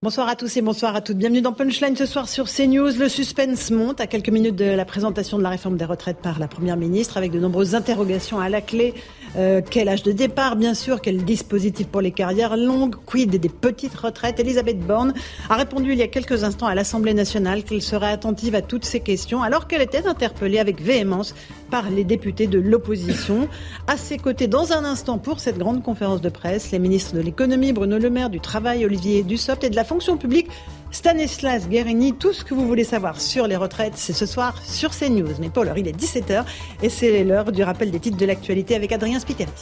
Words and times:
Bonsoir 0.00 0.28
à 0.28 0.36
tous 0.36 0.56
et 0.56 0.62
bonsoir 0.62 0.94
à 0.94 1.00
toutes. 1.00 1.16
Bienvenue 1.16 1.40
dans 1.40 1.52
Punchline 1.52 1.96
ce 1.96 2.06
soir 2.06 2.28
sur 2.28 2.44
CNews. 2.44 2.96
Le 3.00 3.08
suspense 3.08 3.72
monte 3.72 4.00
à 4.00 4.06
quelques 4.06 4.28
minutes 4.28 4.54
de 4.54 4.64
la 4.64 4.84
présentation 4.84 5.38
de 5.38 5.42
la 5.42 5.48
réforme 5.48 5.76
des 5.76 5.84
retraites 5.84 6.18
par 6.18 6.38
la 6.38 6.46
Première 6.46 6.76
ministre 6.76 7.16
avec 7.16 7.32
de 7.32 7.40
nombreuses 7.40 7.74
interrogations 7.74 8.38
à 8.38 8.48
la 8.48 8.60
clé. 8.60 8.94
Euh, 9.38 9.60
quel 9.68 9.88
âge 9.88 10.02
de 10.02 10.10
départ, 10.10 10.56
bien 10.56 10.74
sûr, 10.74 11.00
quel 11.00 11.24
dispositif 11.24 11.86
pour 11.86 12.00
les 12.00 12.10
carrières 12.10 12.56
longues, 12.56 12.96
quid 13.06 13.30
des 13.30 13.48
petites 13.48 13.94
retraites. 13.94 14.40
Elisabeth 14.40 14.80
Borne 14.80 15.14
a 15.48 15.54
répondu 15.54 15.92
il 15.92 15.98
y 15.98 16.02
a 16.02 16.08
quelques 16.08 16.42
instants 16.42 16.66
à 16.66 16.74
l'Assemblée 16.74 17.14
nationale 17.14 17.62
qu'elle 17.62 17.82
serait 17.82 18.10
attentive 18.10 18.56
à 18.56 18.62
toutes 18.62 18.84
ces 18.84 18.98
questions 18.98 19.42
alors 19.42 19.68
qu'elle 19.68 19.82
était 19.82 20.08
interpellée 20.08 20.58
avec 20.58 20.82
véhémence 20.82 21.36
par 21.70 21.88
les 21.88 22.02
députés 22.02 22.48
de 22.48 22.58
l'opposition. 22.58 23.48
À 23.86 23.96
ses 23.96 24.18
côtés, 24.18 24.48
dans 24.48 24.72
un 24.72 24.84
instant, 24.84 25.18
pour 25.18 25.38
cette 25.38 25.58
grande 25.58 25.84
conférence 25.84 26.20
de 26.20 26.30
presse, 26.30 26.72
les 26.72 26.80
ministres 26.80 27.14
de 27.14 27.20
l'économie, 27.20 27.72
Bruno 27.72 27.98
Le 27.98 28.10
Maire, 28.10 28.30
du 28.30 28.40
travail, 28.40 28.84
Olivier 28.84 29.22
Dussopt 29.22 29.62
et 29.62 29.70
de 29.70 29.76
la 29.76 29.84
fonction 29.84 30.16
publique, 30.16 30.48
Stanislas 30.90 31.68
Guérini. 31.68 32.14
Tout 32.14 32.32
ce 32.32 32.44
que 32.44 32.54
vous 32.54 32.66
voulez 32.66 32.84
savoir 32.84 33.20
sur 33.20 33.46
les 33.46 33.56
retraites, 33.56 33.96
c'est 33.96 34.12
ce 34.12 34.26
soir 34.26 34.54
sur 34.62 34.90
CNews. 34.90 35.34
Mais 35.40 35.50
pour 35.50 35.64
l'heure, 35.64 35.78
il 35.78 35.88
est 35.88 35.96
17h 35.96 36.44
et 36.82 36.88
c'est 36.88 37.24
l'heure 37.24 37.52
du 37.52 37.62
rappel 37.62 37.90
des 37.90 38.00
titres 38.00 38.16
de 38.16 38.26
l'actualité 38.26 38.74
avec 38.74 38.92
Adrien 38.92 39.20
Spiteri. 39.20 39.52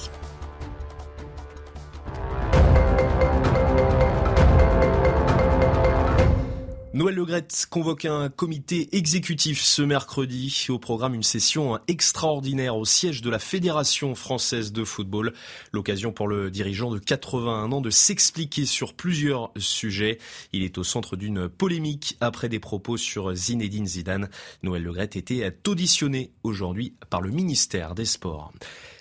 Noël 6.97 7.15
Legrette 7.15 7.67
convoque 7.69 8.07
un 8.07 8.31
comité 8.31 8.97
exécutif 8.97 9.61
ce 9.61 9.83
mercredi. 9.83 10.65
Au 10.71 10.79
programme, 10.79 11.13
une 11.13 11.23
session 11.23 11.79
extraordinaire 11.89 12.75
au 12.75 12.87
siège 12.87 13.21
de 13.21 13.29
la 13.29 13.39
Fédération 13.39 14.15
française 14.15 14.73
de 14.73 14.83
football. 14.83 15.35
L'occasion 15.73 16.11
pour 16.11 16.27
le 16.27 16.51
dirigeant 16.51 16.91
de 16.91 16.99
81 16.99 17.71
ans 17.71 17.83
de 17.83 17.91
s'expliquer 17.91 18.65
sur 18.65 18.95
plusieurs 18.95 19.53
sujets. 19.59 20.17
Il 20.55 20.63
est 20.63 20.79
au 20.79 20.85
centre 20.85 21.17
d'une 21.17 21.51
polémique 21.51 22.17
après 22.23 22.49
des 22.49 22.61
propos 22.61 22.97
sur 22.97 23.35
Zinedine 23.35 23.87
Zidane. 23.87 24.31
Noël 24.63 24.83
Legrette 24.83 25.17
était 25.17 25.55
auditionné 25.67 26.31
aujourd'hui 26.45 26.95
par 27.11 27.21
le 27.21 27.29
ministère 27.29 27.95
des 27.95 28.07
Sports. 28.07 28.55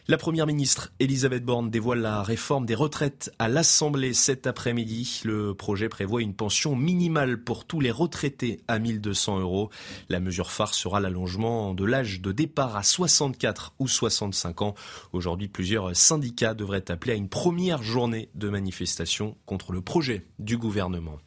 La 0.07 0.17
première 0.17 0.45
ministre 0.45 0.91
Elisabeth 0.99 1.43
Borne 1.43 1.71
dévoile 1.71 2.01
la 2.01 2.21
réforme 2.21 2.67
des 2.67 2.75
retraites 2.75 3.33
à 3.39 3.49
l'Assemblée 3.49 4.13
cet 4.13 4.45
après-midi. 4.45 5.23
Le 5.25 5.55
projet 5.55 5.89
prévoit 5.89 6.21
une 6.21 6.35
pension 6.35 6.75
minimale 6.75 7.43
pour 7.43 7.65
tous 7.65 7.79
les 7.79 7.89
retraités 7.89 8.59
à 8.67 8.77
1200 8.77 9.39
euros. 9.39 9.71
La 10.09 10.19
mesure 10.19 10.51
phare 10.51 10.75
sera 10.75 10.99
l'allongement 10.99 11.73
de 11.73 11.85
l'âge 11.85 12.21
de 12.21 12.31
départ 12.31 12.75
à 12.75 12.83
64 12.83 13.73
ou 13.79 13.87
65 13.87 14.61
ans. 14.61 14.75
Aujourd'hui, 15.11 15.47
plusieurs 15.47 15.95
syndicats 15.95 16.53
devraient 16.53 16.91
appeler 16.91 17.13
à 17.13 17.15
une 17.15 17.27
première 17.27 17.81
journée 17.81 18.29
de 18.35 18.47
manifestation 18.47 19.35
contre 19.47 19.71
le 19.71 19.81
projet 19.81 20.27
du 20.37 20.55
gouvernement. 20.55 21.17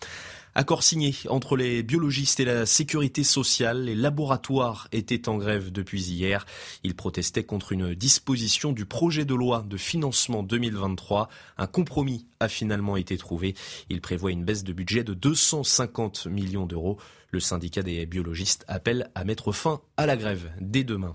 Accord 0.58 0.82
signé 0.82 1.14
entre 1.28 1.56
les 1.56 1.84
biologistes 1.84 2.40
et 2.40 2.44
la 2.44 2.66
sécurité 2.66 3.22
sociale. 3.22 3.84
Les 3.84 3.94
laboratoires 3.94 4.88
étaient 4.90 5.28
en 5.28 5.36
grève 5.38 5.70
depuis 5.70 6.02
hier. 6.02 6.46
Ils 6.82 6.96
protestaient 6.96 7.44
contre 7.44 7.70
une 7.70 7.94
disposition 7.94 8.72
du 8.72 8.84
projet 8.84 9.24
de 9.24 9.36
loi 9.36 9.64
de 9.64 9.76
financement 9.76 10.42
2023. 10.42 11.28
Un 11.58 11.66
compromis 11.68 12.26
a 12.40 12.48
finalement 12.48 12.96
été 12.96 13.16
trouvé. 13.16 13.54
Il 13.88 14.00
prévoit 14.00 14.32
une 14.32 14.44
baisse 14.44 14.64
de 14.64 14.72
budget 14.72 15.04
de 15.04 15.14
250 15.14 16.26
millions 16.26 16.66
d'euros. 16.66 16.98
Le 17.30 17.40
syndicat 17.40 17.82
des 17.82 18.06
biologistes 18.06 18.64
appelle 18.68 19.10
à 19.14 19.24
mettre 19.24 19.52
fin 19.52 19.82
à 19.98 20.06
la 20.06 20.16
grève 20.16 20.50
dès 20.60 20.82
demain. 20.82 21.14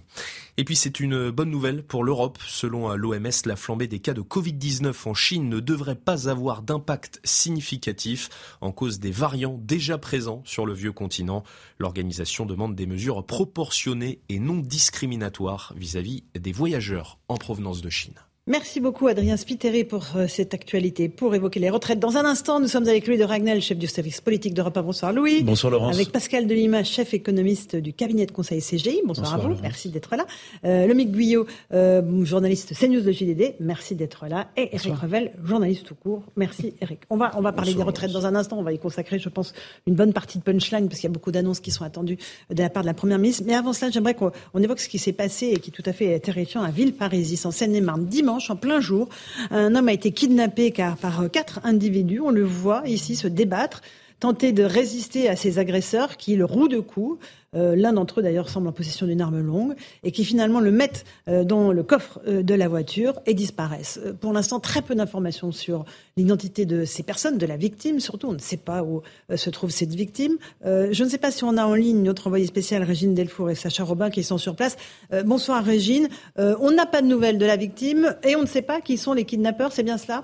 Et 0.57 0.63
puis 0.63 0.75
c'est 0.75 0.99
une 0.99 1.31
bonne 1.31 1.49
nouvelle 1.49 1.83
pour 1.83 2.03
l'Europe. 2.03 2.37
Selon 2.45 2.93
l'OMS, 2.95 3.31
la 3.45 3.55
flambée 3.55 3.87
des 3.87 3.99
cas 3.99 4.13
de 4.13 4.21
Covid-19 4.21 4.93
en 5.09 5.15
Chine 5.15 5.49
ne 5.49 5.59
devrait 5.59 5.95
pas 5.95 6.29
avoir 6.29 6.61
d'impact 6.61 7.19
significatif 7.23 8.29
en 8.61 8.71
cause 8.71 8.99
des 8.99 9.09
variants 9.11 9.59
déjà 9.59 9.97
présents 9.97 10.43
sur 10.45 10.67
le 10.67 10.73
vieux 10.73 10.91
continent. 10.91 11.43
L'organisation 11.79 12.45
demande 12.45 12.75
des 12.75 12.85
mesures 12.85 13.25
proportionnées 13.25 14.21
et 14.29 14.37
non 14.37 14.57
discriminatoires 14.57 15.73
vis-à-vis 15.75 16.23
-vis 16.35 16.39
des 16.39 16.51
voyageurs 16.51 17.17
en 17.27 17.37
provenance 17.37 17.81
de 17.81 17.89
Chine. 17.89 18.19
Merci 18.45 18.81
beaucoup 18.81 19.07
Adrien 19.07 19.37
Spiteri 19.37 19.85
pour 19.85 20.05
euh, 20.17 20.27
cette 20.27 20.53
actualité. 20.53 21.07
Pour 21.07 21.33
évoquer 21.33 21.61
les 21.61 21.69
retraites, 21.69 21.99
dans 21.99 22.17
un 22.17 22.25
instant, 22.25 22.59
nous 22.59 22.67
sommes 22.67 22.89
avec 22.89 23.07
Louis 23.07 23.17
de 23.17 23.23
Ragnel, 23.23 23.61
chef 23.61 23.77
du 23.77 23.87
service 23.87 24.19
politique 24.19 24.53
d'Europe 24.53 24.75
1. 24.75 24.81
Bonsoir 24.81 25.13
Louis. 25.13 25.43
Bonsoir 25.43 25.71
Laurence. 25.71 25.95
Avec 25.95 26.11
Pascal 26.11 26.45
Delima, 26.45 26.83
chef 26.83 27.13
économiste 27.13 27.77
du 27.77 27.93
cabinet 27.93 28.25
de 28.25 28.33
conseil 28.33 28.59
CGI. 28.59 28.99
Bonsoir, 29.05 29.35
à 29.35 29.37
vous, 29.37 29.55
merci 29.61 29.87
d'être 29.87 30.17
là. 30.17 30.25
Euh, 30.65 30.87
Lomic 30.87 31.09
Guyot, 31.11 31.47
euh, 31.71 32.25
journaliste 32.25 32.73
CNews 32.77 32.99
de 32.99 33.13
JDD, 33.13 33.55
merci 33.61 33.95
d'être 33.95 34.27
là. 34.27 34.49
Et 34.57 34.75
Eric 34.75 34.93
Revel, 34.93 35.31
journaliste 35.45 35.85
tout 35.85 35.95
court. 35.95 36.23
Merci 36.35 36.73
Eric. 36.81 36.99
On 37.09 37.15
va, 37.15 37.31
on 37.37 37.41
va 37.41 37.53
parler 37.53 37.73
des 37.73 37.83
retraites 37.83 38.11
dans 38.11 38.25
un 38.25 38.35
instant. 38.35 38.59
On 38.59 38.63
va 38.63 38.73
y 38.73 38.77
consacrer, 38.77 39.19
je 39.19 39.29
pense, 39.29 39.53
une 39.87 39.95
bonne 39.95 40.11
partie 40.11 40.37
de 40.37 40.43
punchline 40.43 40.89
parce 40.89 40.99
qu'il 40.99 41.07
y 41.07 41.11
a 41.11 41.13
beaucoup 41.13 41.31
d'annonces 41.31 41.61
qui 41.61 41.71
sont 41.71 41.85
attendues 41.85 42.17
de 42.49 42.61
la 42.61 42.69
part 42.69 42.83
de 42.83 42.87
la 42.87 42.93
Première 42.93 43.19
ministre. 43.19 43.43
Mais 43.45 43.55
avant 43.55 43.71
cela, 43.71 43.89
j'aimerais 43.89 44.15
qu'on 44.15 44.31
évoque 44.61 44.81
ce 44.81 44.89
qui 44.89 44.99
s'est 44.99 45.13
passé 45.13 45.47
et 45.47 45.59
qui 45.59 45.69
est 45.69 45.73
tout 45.73 45.89
à 45.89 45.93
fait 45.93 46.19
terrifiant 46.19 46.61
à 46.61 46.71
Villeparisis, 46.71 47.45
en 47.45 47.51
Seine-et-Marne, 47.51 48.05
dimanche, 48.05 48.32
en 48.49 48.55
plein 48.55 48.79
jour. 48.79 49.09
Un 49.51 49.75
homme 49.75 49.87
a 49.87 49.93
été 49.93 50.11
kidnappé 50.11 50.71
car, 50.71 50.97
par 50.97 51.29
quatre 51.31 51.59
individus. 51.63 52.21
On 52.21 52.31
le 52.31 52.43
voit 52.43 52.83
ici 52.85 53.15
se 53.15 53.27
débattre, 53.27 53.81
tenter 54.23 54.53
de 54.53 54.63
résister 54.63 55.27
à 55.27 55.35
ses 55.35 55.59
agresseurs 55.59 56.15
qui 56.15 56.37
le 56.37 56.45
rouent 56.45 56.69
de 56.69 56.79
coups. 56.79 57.19
Euh, 57.55 57.75
l'un 57.75 57.91
d'entre 57.91 58.21
eux 58.21 58.23
d'ailleurs 58.23 58.47
semble 58.47 58.69
en 58.69 58.71
possession 58.71 59.05
d'une 59.05 59.19
arme 59.19 59.41
longue 59.41 59.75
et 60.01 60.11
qui 60.11 60.23
finalement 60.23 60.61
le 60.61 60.71
mettent 60.71 61.03
euh, 61.27 61.43
dans 61.43 61.73
le 61.73 61.83
coffre 61.83 62.21
euh, 62.25 62.41
de 62.41 62.53
la 62.53 62.69
voiture 62.69 63.19
et 63.25 63.33
disparaissent. 63.33 63.99
Pour 64.21 64.31
l'instant, 64.31 64.61
très 64.61 64.81
peu 64.81 64.95
d'informations 64.95 65.51
sur 65.51 65.83
l'identité 66.15 66.65
de 66.65 66.85
ces 66.85 67.03
personnes, 67.03 67.37
de 67.37 67.45
la 67.45 67.57
victime 67.57 67.99
surtout. 67.99 68.29
On 68.29 68.33
ne 68.33 68.37
sait 68.37 68.55
pas 68.55 68.81
où 68.81 69.01
se 69.35 69.49
trouve 69.49 69.71
cette 69.71 69.93
victime. 69.93 70.37
je 70.63 71.03
ne 71.03 71.09
sais 71.09 71.17
pas 71.17 71.29
si 71.29 71.43
on 71.43 71.57
a 71.57 71.65
en 71.65 71.75
ligne 71.75 72.01
notre 72.01 72.27
envoyé 72.27 72.45
spécial 72.45 72.81
Régine 72.81 73.13
Delfour 73.13 73.49
et 73.49 73.55
Sacha 73.55 73.83
Robin 73.83 74.09
qui 74.09 74.23
sont 74.23 74.37
sur 74.37 74.55
place. 74.55 74.77
bonsoir 75.25 75.65
Régine. 75.65 76.07
on 76.37 76.71
n'a 76.71 76.85
pas 76.85 77.01
de 77.01 77.07
nouvelles 77.07 77.39
de 77.39 77.45
la 77.45 77.57
victime 77.57 78.15
et 78.23 78.37
on 78.37 78.41
ne 78.41 78.47
sait 78.47 78.61
pas 78.61 78.79
qui 78.79 78.97
sont 78.97 79.11
les 79.11 79.25
kidnappeurs, 79.25 79.73
c'est 79.73 79.83
bien 79.83 79.97
cela? 79.97 80.23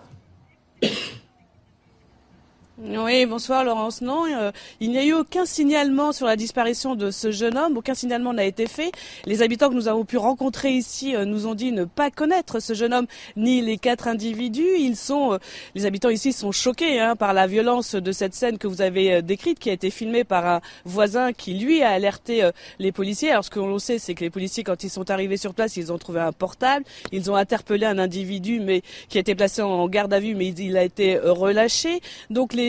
Oui, 2.82 3.26
bonsoir 3.26 3.66
Laurence. 3.66 4.02
Non, 4.02 4.24
euh, 4.26 4.52
il 4.80 4.92
n'y 4.92 4.98
a 4.98 5.04
eu 5.04 5.12
aucun 5.12 5.46
signalement 5.46 6.14
sur 6.14 6.26
la 6.26 6.38
disparition 6.38 6.96
de 6.96 7.12
ce 7.12 7.30
jeune 7.30 7.58
homme. 7.58 7.76
Aucun 7.76 7.94
signalement 7.94 8.32
n'a 8.32 8.46
été 8.46 8.68
fait. 8.68 8.92
Les 9.26 9.42
habitants 9.42 9.68
que 9.70 9.74
nous 9.74 9.90
avons 9.90 10.06
pu 10.06 10.16
rencontrer 10.16 10.72
ici 10.72 11.14
euh, 11.14 11.26
nous 11.26 11.46
ont 11.46 11.56
dit 11.56 11.74
ne 11.74 11.84
pas 11.84 12.10
connaître 12.10 12.62
ce 12.62 12.74
jeune 12.74 12.94
homme 12.94 13.08
ni 13.36 13.62
les 13.62 13.78
quatre 13.78 14.08
individus. 14.08 14.78
Ils 14.78 14.96
sont, 14.96 15.34
euh, 15.34 15.38
les 15.76 15.86
habitants 15.86 16.10
ici 16.10 16.32
sont 16.32 16.54
choqués 16.54 17.02
hein, 17.02 17.18
par 17.18 17.34
la 17.34 17.48
violence 17.48 17.96
de 17.96 18.12
cette 18.14 18.34
scène 18.34 18.58
que 18.58 18.68
vous 18.68 18.82
avez 18.82 19.22
décrite, 19.22 19.60
qui 19.60 19.70
a 19.70 19.74
été 19.74 19.90
filmée 19.90 20.24
par 20.24 20.48
un 20.48 20.62
voisin 20.86 21.34
qui 21.34 21.56
lui 21.56 21.84
a 21.84 21.90
alerté 21.90 22.50
les 22.80 22.94
policiers. 22.94 23.32
Alors 23.32 23.44
ce 23.44 23.50
que 23.50 23.60
l'on 23.60 23.80
sait, 23.80 24.00
c'est 24.00 24.14
que 24.14 24.22
les 24.22 24.30
policiers, 24.30 24.64
quand 24.64 24.84
ils 24.84 24.90
sont 24.90 25.12
arrivés 25.12 25.38
sur 25.38 25.54
place, 25.54 25.76
ils 25.76 25.92
ont 25.92 25.98
trouvé 25.98 26.22
un 26.22 26.32
portable. 26.32 26.86
Ils 27.12 27.30
ont 27.30 27.36
interpellé 27.36 27.86
un 27.86 27.98
individu, 27.98 28.62
mais 28.62 28.84
qui 29.10 29.18
a 29.18 29.22
été 29.22 29.36
placé 29.36 29.62
en 29.62 29.86
garde 29.90 30.14
à 30.14 30.20
vue, 30.20 30.36
mais 30.36 30.48
il 30.48 30.78
a 30.78 30.84
été 30.84 31.18
relâché. 31.20 32.00
Donc 32.30 32.54
les 32.54 32.69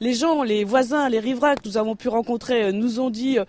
les, 0.00 0.14
gens, 0.14 0.42
les 0.42 0.64
voisins, 0.64 1.08
les 1.08 1.18
riverains 1.18 1.54
que 1.54 1.66
nous 1.66 1.76
avons 1.76 1.96
pu 1.96 2.08
rencontrer 2.08 2.64
euh, 2.64 2.72
nous 2.72 3.00
ont 3.00 3.10
dit 3.10 3.38
euh, 3.38 3.44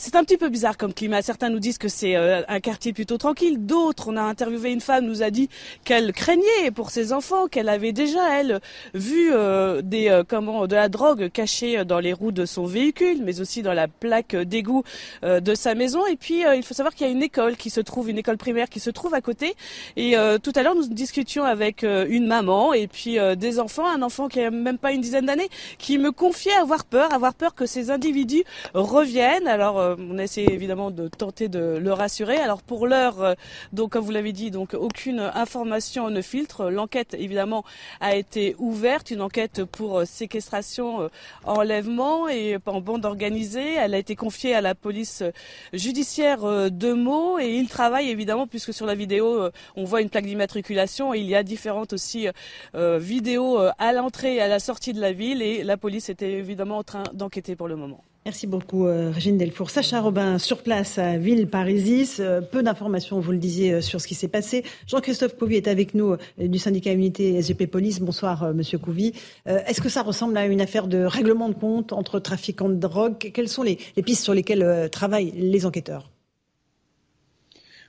c'est 0.00 0.16
un 0.16 0.24
petit 0.24 0.38
peu 0.38 0.48
bizarre 0.48 0.78
comme 0.78 0.94
climat. 0.94 1.20
Certains 1.20 1.50
nous 1.50 1.58
disent 1.58 1.76
que 1.76 1.88
c'est 1.88 2.16
euh, 2.16 2.40
un 2.48 2.60
quartier 2.60 2.94
plutôt 2.94 3.18
tranquille. 3.18 3.66
D'autres, 3.66 4.08
on 4.08 4.16
a 4.16 4.22
interviewé 4.22 4.72
une 4.72 4.80
femme, 4.80 5.04
nous 5.04 5.22
a 5.22 5.28
dit 5.28 5.50
qu'elle 5.84 6.14
craignait 6.14 6.70
pour 6.74 6.90
ses 6.90 7.12
enfants, 7.12 7.48
qu'elle 7.48 7.68
avait 7.68 7.92
déjà 7.92 8.40
elle 8.40 8.60
vu 8.94 9.30
euh, 9.30 9.82
des 9.82 10.08
euh, 10.08 10.24
comment 10.26 10.66
de 10.66 10.74
la 10.74 10.88
drogue 10.88 11.28
cachée 11.28 11.84
dans 11.84 11.98
les 11.98 12.14
roues 12.14 12.32
de 12.32 12.46
son 12.46 12.64
véhicule, 12.64 13.18
mais 13.22 13.42
aussi 13.42 13.60
dans 13.60 13.74
la 13.74 13.88
plaque 13.88 14.34
d'égout 14.34 14.84
de 15.22 15.54
sa 15.54 15.74
maison. 15.74 16.06
Et 16.06 16.16
puis 16.16 16.44
il 16.56 16.62
faut 16.62 16.72
savoir 16.72 16.94
qu'il 16.94 17.06
y 17.06 17.10
a 17.10 17.12
une 17.12 17.22
école 17.22 17.56
qui 17.56 17.68
se 17.68 17.80
trouve, 17.80 18.08
une 18.08 18.18
école 18.18 18.38
primaire 18.38 18.70
qui 18.70 18.80
se 18.80 18.88
trouve 18.88 19.12
à 19.12 19.20
côté. 19.20 19.54
Et 19.96 20.14
tout 20.42 20.52
à 20.54 20.62
l'heure, 20.62 20.74
nous 20.74 20.88
discutions 20.88 21.44
avec 21.44 21.82
une 21.82 22.26
maman 22.26 22.72
et 22.72 22.86
puis 22.86 23.18
des 23.36 23.60
enfants, 23.60 23.86
un 23.86 24.02
enfant 24.02 24.28
qui 24.28 24.40
a 24.40 24.50
même 24.50 24.78
pas 24.78 24.92
une 24.92 25.02
dizaine 25.02 25.26
d'années, 25.26 25.50
qui 25.78 25.98
me 25.98 26.10
confiait 26.10 26.54
avoir 26.54 26.84
peur, 26.84 27.12
avoir 27.12 27.34
peur 27.34 27.54
que 27.54 27.66
ces 27.66 27.90
individus 27.90 28.44
reviennent. 28.72 29.46
Alors 29.46 29.89
on 29.98 30.18
a 30.18 30.22
essayé 30.22 30.52
évidemment 30.52 30.90
de 30.90 31.08
tenter 31.08 31.48
de 31.48 31.78
le 31.78 31.92
rassurer. 31.92 32.36
Alors 32.36 32.62
pour 32.62 32.86
l'heure, 32.86 33.36
donc 33.72 33.90
comme 33.92 34.04
vous 34.04 34.10
l'avez 34.10 34.32
dit, 34.32 34.50
aucune 34.74 35.20
information 35.20 36.10
ne 36.10 36.20
filtre. 36.22 36.70
L'enquête 36.70 37.14
évidemment 37.14 37.64
a 38.00 38.14
été 38.14 38.54
ouverte, 38.58 39.10
une 39.10 39.22
enquête 39.22 39.64
pour 39.64 40.02
séquestration, 40.06 41.10
enlèvement 41.44 42.28
et 42.28 42.58
en 42.66 42.80
bande 42.80 43.04
organisée. 43.04 43.74
Elle 43.74 43.94
a 43.94 43.98
été 43.98 44.16
confiée 44.16 44.54
à 44.54 44.60
la 44.60 44.74
police 44.74 45.22
judiciaire 45.72 46.70
de 46.70 46.92
Meaux 46.92 47.38
et 47.38 47.56
il 47.56 47.68
travaille 47.68 48.10
évidemment 48.10 48.46
puisque 48.46 48.72
sur 48.72 48.86
la 48.86 48.94
vidéo 48.94 49.48
on 49.76 49.84
voit 49.84 50.00
une 50.00 50.10
plaque 50.10 50.26
d'immatriculation 50.26 51.14
et 51.14 51.18
il 51.18 51.26
y 51.26 51.34
a 51.34 51.42
différentes 51.42 51.92
aussi 51.92 52.28
vidéos 52.74 53.58
à 53.78 53.92
l'entrée 53.92 54.36
et 54.36 54.40
à 54.40 54.48
la 54.48 54.58
sortie 54.58 54.92
de 54.92 55.00
la 55.00 55.12
ville 55.12 55.42
et 55.42 55.64
la 55.64 55.76
police 55.76 56.08
était 56.08 56.32
évidemment 56.32 56.78
en 56.78 56.84
train 56.84 57.04
d'enquêter 57.12 57.56
pour 57.56 57.68
le 57.68 57.76
moment. 57.76 58.04
Merci 58.26 58.46
beaucoup, 58.46 58.86
euh, 58.86 59.10
Régine 59.10 59.38
Delfour. 59.38 59.70
Sacha 59.70 59.98
Robin, 59.98 60.36
sur 60.38 60.62
place 60.62 60.98
à 60.98 61.16
Villeparisis. 61.16 62.20
Euh, 62.20 62.42
peu 62.42 62.62
d'informations, 62.62 63.18
vous 63.18 63.32
le 63.32 63.38
disiez, 63.38 63.72
euh, 63.72 63.80
sur 63.80 63.98
ce 63.98 64.06
qui 64.06 64.14
s'est 64.14 64.28
passé. 64.28 64.62
Jean-Christophe 64.86 65.38
Couvi 65.38 65.56
est 65.56 65.68
avec 65.68 65.94
nous 65.94 66.16
du 66.36 66.58
syndicat 66.58 66.92
Unité 66.92 67.40
SGP 67.40 67.66
Police. 67.66 67.98
Bonsoir, 68.00 68.52
Monsieur 68.52 68.76
Couvi. 68.76 69.14
Est-ce 69.46 69.80
que 69.80 69.88
ça 69.88 70.02
ressemble 70.02 70.36
à 70.36 70.46
une 70.46 70.60
affaire 70.60 70.86
de 70.86 71.02
règlement 71.02 71.48
de 71.48 71.54
compte 71.54 71.94
entre 71.94 72.18
trafiquants 72.18 72.68
de 72.68 72.74
drogue? 72.74 73.16
Quelles 73.16 73.48
sont 73.48 73.62
les, 73.62 73.76
pistes 74.04 74.22
sur 74.22 74.34
lesquelles 74.34 74.90
travaillent 74.90 75.32
les 75.34 75.64
enquêteurs? 75.64 76.10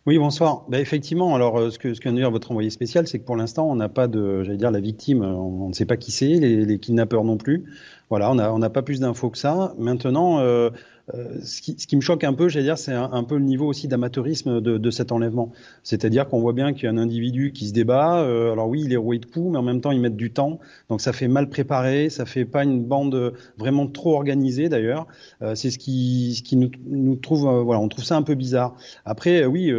Oui, 0.08 0.18
bonsoir. 0.18 0.66
Bah, 0.68 0.80
effectivement, 0.80 1.36
alors 1.36 1.72
ce 1.72 1.78
que, 1.78 1.94
ce 1.94 2.02
de 2.02 2.12
dire 2.12 2.32
votre 2.32 2.52
envoyé 2.52 2.70
spécial, 2.70 3.08
c'est 3.08 3.20
que 3.20 3.26
pour 3.26 3.36
l'instant, 3.36 3.70
on 3.70 3.76
n'a 3.76 3.90
pas 3.90 4.08
de, 4.08 4.44
j'allais 4.44 4.58
dire, 4.58 4.72
la 4.72 4.80
victime, 4.80 5.22
on, 5.24 5.68
ne 5.68 5.74
sait 5.74 5.86
pas 5.86 5.98
qui 5.98 6.12
c'est, 6.12 6.40
les, 6.40 6.80
kidnappeurs 6.80 7.24
non 7.24 7.38
plus. 7.38 7.66
Voilà, 8.12 8.30
on 8.30 8.60
n'a 8.60 8.70
pas 8.70 8.82
plus 8.82 9.00
d'infos 9.00 9.30
que 9.30 9.38
ça. 9.38 9.74
Maintenant, 9.78 10.42
euh, 10.42 10.70
euh, 11.14 11.40
ce, 11.46 11.62
qui, 11.62 11.96
me 11.96 12.02
choque 12.02 12.26
un 12.26 12.34
peu, 12.34 12.50
j'allais 12.50 12.66
dire, 12.66 12.78
c'est 12.78 12.92
un, 12.92 13.24
peu 13.24 13.38
le 13.38 13.46
niveau 13.46 13.66
aussi 13.66 13.88
d'amateurisme 13.88 14.60
de, 14.60 14.92
cet 14.92 15.14
enlèvement. 15.14 15.54
C'est-à-dire 15.84 16.28
qu'on 16.28 16.42
voit 16.42 16.52
bien 16.52 16.74
qu'il 16.74 16.84
y 16.84 16.88
a 16.88 16.92
un 16.92 16.98
individu 16.98 17.54
qui 17.54 17.70
se 17.70 17.74
débat. 17.74 18.22
Euh, 18.24 18.52
alors 18.52 18.68
oui, 18.68 18.82
il 18.84 18.92
est 18.92 18.98
roué 18.98 19.18
de 19.18 19.26
coups, 19.26 19.52
mais 19.52 19.58
en 19.58 19.64
même 19.64 19.80
temps, 19.80 19.92
ils 19.92 20.02
mettent 20.02 20.18
du 20.18 20.30
temps. 20.30 20.60
Donc 20.90 21.00
ça 21.00 21.14
fait 21.14 21.30
mal 21.30 21.48
préparé, 21.48 22.10
ça 22.10 22.26
fait 22.26 22.44
pas 22.44 22.66
une 22.66 22.84
bande 22.84 23.34
vraiment 23.58 23.88
trop 23.88 24.16
organisée 24.16 24.68
d'ailleurs. 24.68 25.08
Euh, 25.42 25.56
c'est 25.56 25.72
ce 25.72 25.78
qui, 25.78 26.36
ce 26.36 26.44
qui 26.44 26.58
nous, 26.58 26.70
nous 26.90 27.16
trouve, 27.16 27.50
voilà, 27.62 27.80
on 27.80 27.88
trouve 27.88 28.04
ça 28.04 28.18
un 28.18 28.24
peu 28.24 28.36
bizarre. 28.36 28.76
Après, 29.06 29.46
oui, 29.46 29.72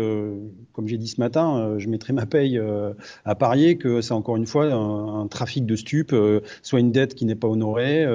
comme 0.73 0.89
j'ai 0.89 0.99
dit 0.99 1.09
ce 1.09 1.21
matin, 1.21 1.77
je 1.79 1.89
mettrai 1.89 2.13
ma 2.13 2.27
paye 2.27 2.61
à 3.25 3.35
parier 3.35 3.77
que 3.77 4.01
c'est 4.01 4.13
encore 4.13 4.37
une 4.37 4.47
fois 4.47 4.73
un, 4.73 5.27
trafic 5.27 5.67
de 5.67 5.77
stupes, 5.77 6.15
soit 6.63 6.81
une 6.81 6.93
dette 6.93 7.15
qui 7.15 7.25
n'est 7.25 7.35
pas 7.35 7.49
honorée, 7.49 8.07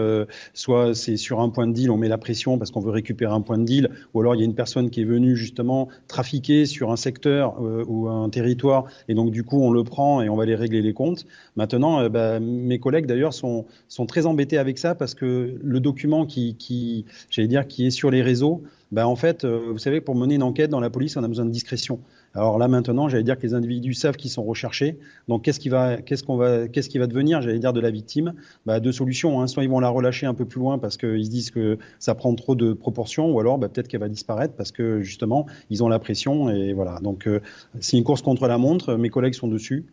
soit 0.54 0.96
c'est 0.96 1.18
sur 1.18 1.40
un 1.40 1.50
point 1.50 1.68
de 1.68 1.74
deal, 1.74 1.92
on 1.92 1.98
met 1.98 2.08
la 2.08 2.18
pression 2.18 2.58
parce 2.58 2.72
qu'on 2.72 2.82
veut 2.82 2.92
récupérer 2.92 3.34
un 3.34 3.42
point 3.42 3.58
de 3.58 3.64
deal, 3.64 3.90
ou 4.14 4.22
alors 4.22 4.36
il 4.36 4.40
y 4.40 4.42
a 4.42 4.46
une 4.46 4.56
personne 4.56 4.90
qui 4.90 5.02
est 5.02 5.06
venue 5.06 5.36
justement 5.36 5.88
trafiquer 6.08 6.66
sur 6.66 6.92
un 6.92 6.96
secteur 6.96 7.62
euh, 7.62 7.84
ou 7.88 8.08
un 8.08 8.30
territoire, 8.30 8.86
et 9.08 9.14
donc 9.14 9.32
du 9.32 9.44
coup 9.44 9.62
on 9.62 9.72
le 9.72 9.84
prend 9.84 10.22
et 10.22 10.30
on 10.30 10.36
va 10.36 10.44
aller 10.44 10.56
régler 10.56 10.82
les 10.82 10.94
comptes. 10.94 11.26
Maintenant, 11.56 12.00
euh, 12.00 12.10
bah, 12.10 12.40
mes 12.40 12.80
collègues 12.80 13.06
d'ailleurs 13.06 13.34
sont, 13.34 13.66
très 14.08 14.26
embêtés 14.26 14.58
avec 14.58 14.78
ça 14.78 14.96
parce 14.96 15.16
que 15.16 15.58
le 15.62 15.80
document 15.80 16.26
qui, 16.26 17.06
j'allais 17.30 17.48
dire, 17.48 17.68
qui 17.68 17.88
est 17.88 17.92
sur 17.92 18.10
les 18.12 18.22
réseaux, 18.22 18.64
bah, 18.92 19.08
en 19.08 19.16
fait, 19.16 19.44
euh, 19.44 19.72
vous 19.72 19.80
savez, 19.80 20.00
pour 20.00 20.16
mener 20.16 20.36
une 20.36 20.44
enquête 20.44 20.70
dans 20.70 20.80
la 20.80 20.90
police, 20.90 21.18
on 21.18 21.24
a 21.24 21.28
besoin 21.28 21.46
de 21.46 21.52
discrétion. 21.52 22.00
Alors 22.38 22.60
là 22.60 22.68
maintenant, 22.68 23.10
j'allais 23.10 23.24
dire 23.24 23.36
que 23.36 23.42
les 23.42 23.56
individus 23.56 23.96
savent 23.96 24.16
qu'ils 24.16 24.30
sont 24.30 24.44
recherchés. 24.44 25.00
Donc 25.28 25.44
qu'est-ce 25.44 25.60
qui 25.60 25.70
va, 25.70 25.98
devenir, 25.98 27.42
j'allais 27.42 27.58
dire, 27.58 27.74
de 27.74 27.80
la 27.80 27.90
victime? 27.90 28.34
Bah, 28.68 28.80
Deux 28.80 28.92
solutions. 28.92 29.42
Hein. 29.42 29.48
Soit 29.48 29.64
ils 29.64 29.70
vont 29.70 29.80
la 29.80 29.90
relâcher 29.90 30.28
un 30.28 30.36
peu 30.36 30.46
plus 30.46 30.60
loin 30.60 30.78
parce 30.78 30.98
qu'ils 30.98 31.26
se 31.26 31.32
disent 31.32 31.50
que 31.50 31.80
ça 31.98 32.14
prend 32.14 32.36
trop 32.36 32.54
de 32.54 32.74
proportions, 32.74 33.32
ou 33.32 33.40
alors 33.40 33.58
bah, 33.58 33.70
peut-être 33.70 33.88
qu'elle 33.88 34.02
va 34.02 34.10
disparaître 34.10 34.54
parce 34.54 34.72
que 34.72 35.02
justement 35.02 35.48
ils 35.72 35.84
ont 35.84 35.90
la 35.90 35.98
pression 35.98 36.50
et 36.50 36.74
voilà. 36.74 37.00
Donc 37.02 37.28
euh, 37.28 37.40
c'est 37.80 37.98
une 37.98 38.04
course 38.04 38.22
contre 38.22 38.48
la 38.48 38.60
montre. 38.60 38.94
Mes 38.96 39.10
collègues 39.10 39.34
sont 39.34 39.48
dessus. 39.48 39.88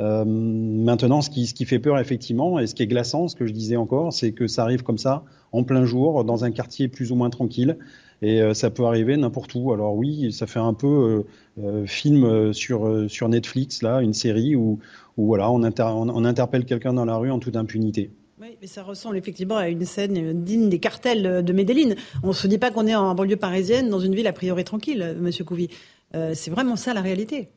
Euh, 0.00 0.24
maintenant, 0.24 1.20
ce 1.20 1.30
qui 1.30 1.64
fait 1.64 1.80
peur 1.80 1.98
effectivement, 1.98 2.60
et 2.60 2.68
ce 2.68 2.74
qui 2.74 2.84
est 2.84 2.86
glaçant, 2.86 3.26
ce 3.26 3.34
que 3.34 3.46
je 3.46 3.52
disais 3.52 3.76
encore, 3.76 4.12
c'est 4.12 4.30
que 4.30 4.46
ça 4.46 4.62
arrive 4.62 4.84
comme 4.84 4.98
ça, 4.98 5.24
en 5.50 5.64
plein 5.64 5.84
jour, 5.84 6.24
dans 6.24 6.44
un 6.44 6.52
quartier 6.52 6.86
plus 6.86 7.10
ou 7.10 7.16
moins 7.16 7.30
tranquille, 7.30 7.76
et 8.22 8.42
euh, 8.42 8.54
ça 8.54 8.70
peut 8.70 8.84
arriver 8.84 9.16
n'importe 9.16 9.54
où. 9.54 9.72
Alors 9.72 9.94
oui, 9.94 10.32
ça 10.32 10.46
fait 10.46 10.58
un 10.58 10.74
peu 10.74 11.24
euh, 11.58 11.62
euh, 11.64 11.86
film 11.86 12.52
sur 12.52 13.06
sur 13.08 13.28
Netflix 13.28 13.82
là, 13.82 14.00
une 14.00 14.14
série 14.14 14.56
où, 14.56 14.78
où 15.16 15.26
voilà, 15.26 15.50
on, 15.50 15.62
interpelle 15.62 16.64
quelqu'un 16.64 16.92
dans 16.92 17.04
la 17.04 17.16
rue 17.16 17.30
en 17.30 17.38
toute 17.38 17.56
impunité. 17.56 18.10
Oui, 18.40 18.56
mais 18.60 18.68
ça 18.68 18.82
ressemble 18.82 19.16
effectivement 19.16 19.56
à 19.56 19.68
une 19.68 19.84
scène 19.84 20.44
digne 20.44 20.68
des 20.68 20.78
cartels 20.78 21.44
de 21.44 21.52
Medellin. 21.52 21.94
On 22.22 22.28
ne 22.28 22.32
se 22.32 22.46
dit 22.46 22.58
pas 22.58 22.70
qu'on 22.70 22.86
est 22.86 22.94
en 22.94 23.14
banlieue 23.14 23.36
parisienne, 23.36 23.88
dans 23.90 23.98
une 23.98 24.14
ville 24.14 24.28
a 24.28 24.32
priori 24.32 24.62
tranquille, 24.62 25.16
Monsieur 25.20 25.44
Couvi. 25.44 25.68
c'est 26.12 26.50
vraiment 26.50 26.76
ça 26.76 26.94
la 26.94 27.00
réalité. 27.00 27.48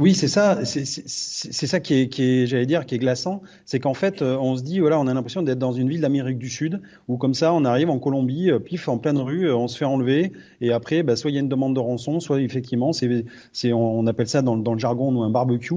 Oui, 0.00 0.12
c'est 0.12 0.26
ça, 0.26 0.58
c'est 0.64 1.66
ça 1.68 1.78
qui 1.78 1.94
est, 1.94 2.08
qui 2.08 2.24
est 2.24 2.46
j'allais 2.48 2.66
dire, 2.66 2.84
qui 2.84 2.96
est 2.96 2.98
glaçant, 2.98 3.42
c'est 3.64 3.78
qu'en 3.78 3.94
fait, 3.94 4.22
euh, 4.22 4.36
on 4.40 4.56
se 4.56 4.64
dit, 4.64 4.80
voilà, 4.80 4.98
on 4.98 5.06
a 5.06 5.14
l'impression 5.14 5.40
d'être 5.40 5.60
dans 5.60 5.70
une 5.70 5.88
ville 5.88 6.00
d'Amérique 6.00 6.38
du 6.38 6.50
Sud, 6.50 6.82
où 7.06 7.16
comme 7.16 7.32
ça, 7.32 7.54
on 7.54 7.64
arrive 7.64 7.90
en 7.90 8.00
Colombie, 8.00 8.50
euh, 8.50 8.58
pif, 8.58 8.88
en 8.88 8.98
pleine 8.98 9.18
rue, 9.18 9.46
euh, 9.46 9.54
on 9.54 9.68
se 9.68 9.78
fait 9.78 9.84
enlever, 9.84 10.32
et 10.60 10.72
après, 10.72 11.04
bah, 11.04 11.14
soit 11.14 11.30
il 11.30 11.34
y 11.34 11.36
a 11.36 11.40
une 11.40 11.48
demande 11.48 11.76
de 11.76 11.80
rançon, 11.80 12.18
soit 12.18 12.40
effectivement, 12.40 12.90
c'est, 12.92 13.72
on 13.72 14.06
appelle 14.08 14.26
ça 14.26 14.42
dans, 14.42 14.56
le 14.56 14.78
jargon 14.80 15.22
un 15.22 15.30
barbecue, 15.30 15.74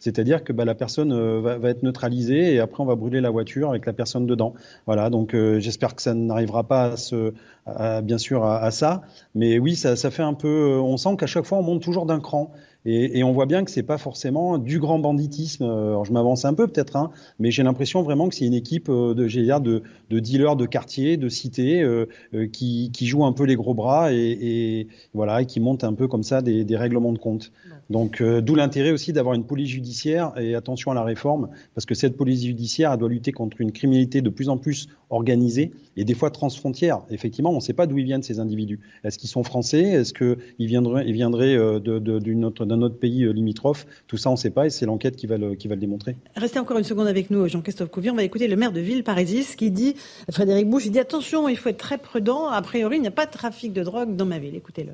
c'est-à-dire 0.00 0.42
que 0.42 0.52
bah, 0.52 0.64
la 0.64 0.74
personne 0.74 1.14
va, 1.40 1.68
être 1.68 1.84
neutralisée, 1.84 2.54
et 2.54 2.58
après, 2.58 2.82
on 2.82 2.86
va 2.86 2.96
brûler 2.96 3.20
la 3.20 3.30
voiture 3.30 3.70
avec 3.70 3.86
la 3.86 3.92
personne 3.92 4.26
dedans. 4.26 4.54
Voilà, 4.86 5.08
donc 5.08 5.36
j'espère 5.58 5.94
que 5.94 6.02
ça 6.02 6.14
n'arrivera 6.14 6.64
pas 6.64 6.84
à 6.86 6.96
se, 6.96 7.32
bien 8.02 8.18
sûr, 8.18 8.42
à, 8.44 8.58
à, 8.58 8.72
ça, 8.72 9.02
mais 9.36 9.60
oui, 9.60 9.76
ça, 9.76 9.94
ça 9.94 10.10
fait 10.10 10.24
un 10.24 10.34
peu, 10.34 10.80
on 10.82 10.96
sent 10.96 11.16
qu'à 11.16 11.28
chaque 11.28 11.44
fois, 11.44 11.58
on 11.58 11.62
monte 11.62 11.82
toujours 11.82 12.06
d'un 12.06 12.18
cran. 12.18 12.52
Et, 12.84 13.22
on 13.22 13.32
voit 13.32 13.46
bien 13.46 13.64
que 13.64 13.70
c'est 13.70 13.84
pas 13.84 13.98
forcément 13.98 14.58
du 14.58 14.80
grand 14.80 14.98
banditisme. 14.98 15.62
Alors 15.64 16.04
je 16.04 16.12
m'avance 16.12 16.44
un 16.44 16.54
peu 16.54 16.66
peut-être, 16.66 16.96
hein, 16.96 17.10
mais 17.38 17.50
j'ai 17.50 17.62
l'impression 17.62 18.02
vraiment 18.02 18.28
que 18.28 18.34
c'est 18.34 18.46
une 18.46 18.54
équipe 18.54 18.88
euh, 18.88 19.14
de, 19.14 19.26
dire, 19.26 19.60
de, 19.60 19.82
de 20.10 20.20
dealers 20.20 20.56
de 20.56 20.66
quartier, 20.66 21.16
de 21.16 21.28
cité, 21.28 21.82
euh, 21.82 22.06
euh, 22.34 22.46
qui, 22.46 22.90
qui 22.92 23.06
joue 23.06 23.24
un 23.24 23.32
peu 23.32 23.44
les 23.44 23.56
gros 23.56 23.74
bras 23.74 24.12
et, 24.12 24.88
voilà, 25.14 25.42
et 25.42 25.46
qui 25.46 25.60
monte 25.60 25.84
un 25.84 25.94
peu 25.94 26.08
comme 26.08 26.22
ça 26.22 26.42
des, 26.42 26.76
règlements 26.76 27.12
de 27.12 27.18
compte. 27.18 27.52
Donc 27.90 28.20
euh, 28.20 28.40
d'où 28.40 28.54
l'intérêt 28.54 28.92
aussi 28.92 29.12
d'avoir 29.12 29.34
une 29.34 29.44
police 29.44 29.68
judiciaire 29.68 30.32
et 30.38 30.54
attention 30.54 30.90
à 30.90 30.94
la 30.94 31.02
réforme, 31.02 31.48
parce 31.74 31.84
que 31.84 31.94
cette 31.94 32.16
police 32.16 32.44
judiciaire 32.44 32.92
elle 32.92 32.98
doit 32.98 33.08
lutter 33.08 33.32
contre 33.32 33.60
une 33.60 33.72
criminalité 33.72 34.22
de 34.22 34.30
plus 34.30 34.48
en 34.48 34.56
plus 34.56 34.88
organisée 35.10 35.72
et 35.96 36.04
des 36.04 36.14
fois 36.14 36.30
transfrontière. 36.30 37.02
Effectivement, 37.10 37.50
on 37.50 37.56
ne 37.56 37.60
sait 37.60 37.74
pas 37.74 37.86
d'où 37.86 37.98
ils 37.98 38.04
viennent 38.04 38.22
ces 38.22 38.40
individus. 38.40 38.80
Est-ce 39.04 39.18
qu'ils 39.18 39.28
sont 39.28 39.42
français? 39.42 39.82
Est-ce 39.82 40.14
qu'ils 40.14 40.66
viendraient, 40.66 41.04
viendraient 41.12 41.56
d'un 41.56 42.42
autre, 42.42 42.64
autre, 42.80 42.98
pays 42.98 43.24
euh, 43.24 43.32
limitrophe 43.32 43.86
Tout 44.06 44.16
ça, 44.16 44.30
on 44.30 44.34
ne 44.34 44.38
sait 44.38 44.50
pas 44.50 44.66
et 44.66 44.70
c'est 44.70 44.86
l'enquête 44.86 45.16
qui, 45.16 45.26
va 45.26 45.36
le, 45.36 45.54
qui 45.54 45.68
va 45.68 45.74
le 45.74 45.80
démontrer. 45.80 46.16
Restez 46.36 46.58
encore 46.58 46.78
une 46.78 46.84
seconde 46.84 47.08
avec 47.08 47.30
nous, 47.30 47.46
Jean-Christophe 47.48 47.90
Couvier. 47.90 48.10
On 48.10 48.14
va 48.16 48.24
écouter 48.24 48.48
le 48.48 48.56
maire 48.56 48.72
de 48.72 48.80
Villeparisis 48.80 49.56
qui 49.56 49.70
dit, 49.70 49.94
Frédéric 50.30 50.68
Bouche, 50.70 50.86
il 50.86 50.92
dit 50.92 51.00
attention, 51.00 51.48
il 51.48 51.56
faut 51.56 51.68
être 51.68 51.78
très 51.78 51.98
prudent. 51.98 52.48
A 52.48 52.62
priori, 52.62 52.96
il 52.96 53.02
n'y 53.02 53.08
a 53.08 53.12
pas 53.12 53.26
de 53.26 53.32
trafic 53.32 53.72
de 53.72 53.82
drogue 53.82 54.16
dans 54.16 54.26
ma 54.26 54.38
ville. 54.38 54.54
Écoutez-le. 54.54 54.92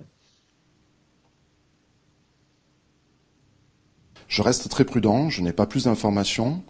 Je 4.28 4.42
reste 4.42 4.68
très 4.68 4.84
prudent, 4.84 5.30
je 5.30 5.40
n'ai 5.40 5.54
pas 5.54 5.66
plus 5.66 5.84
d'informations, 5.84 6.62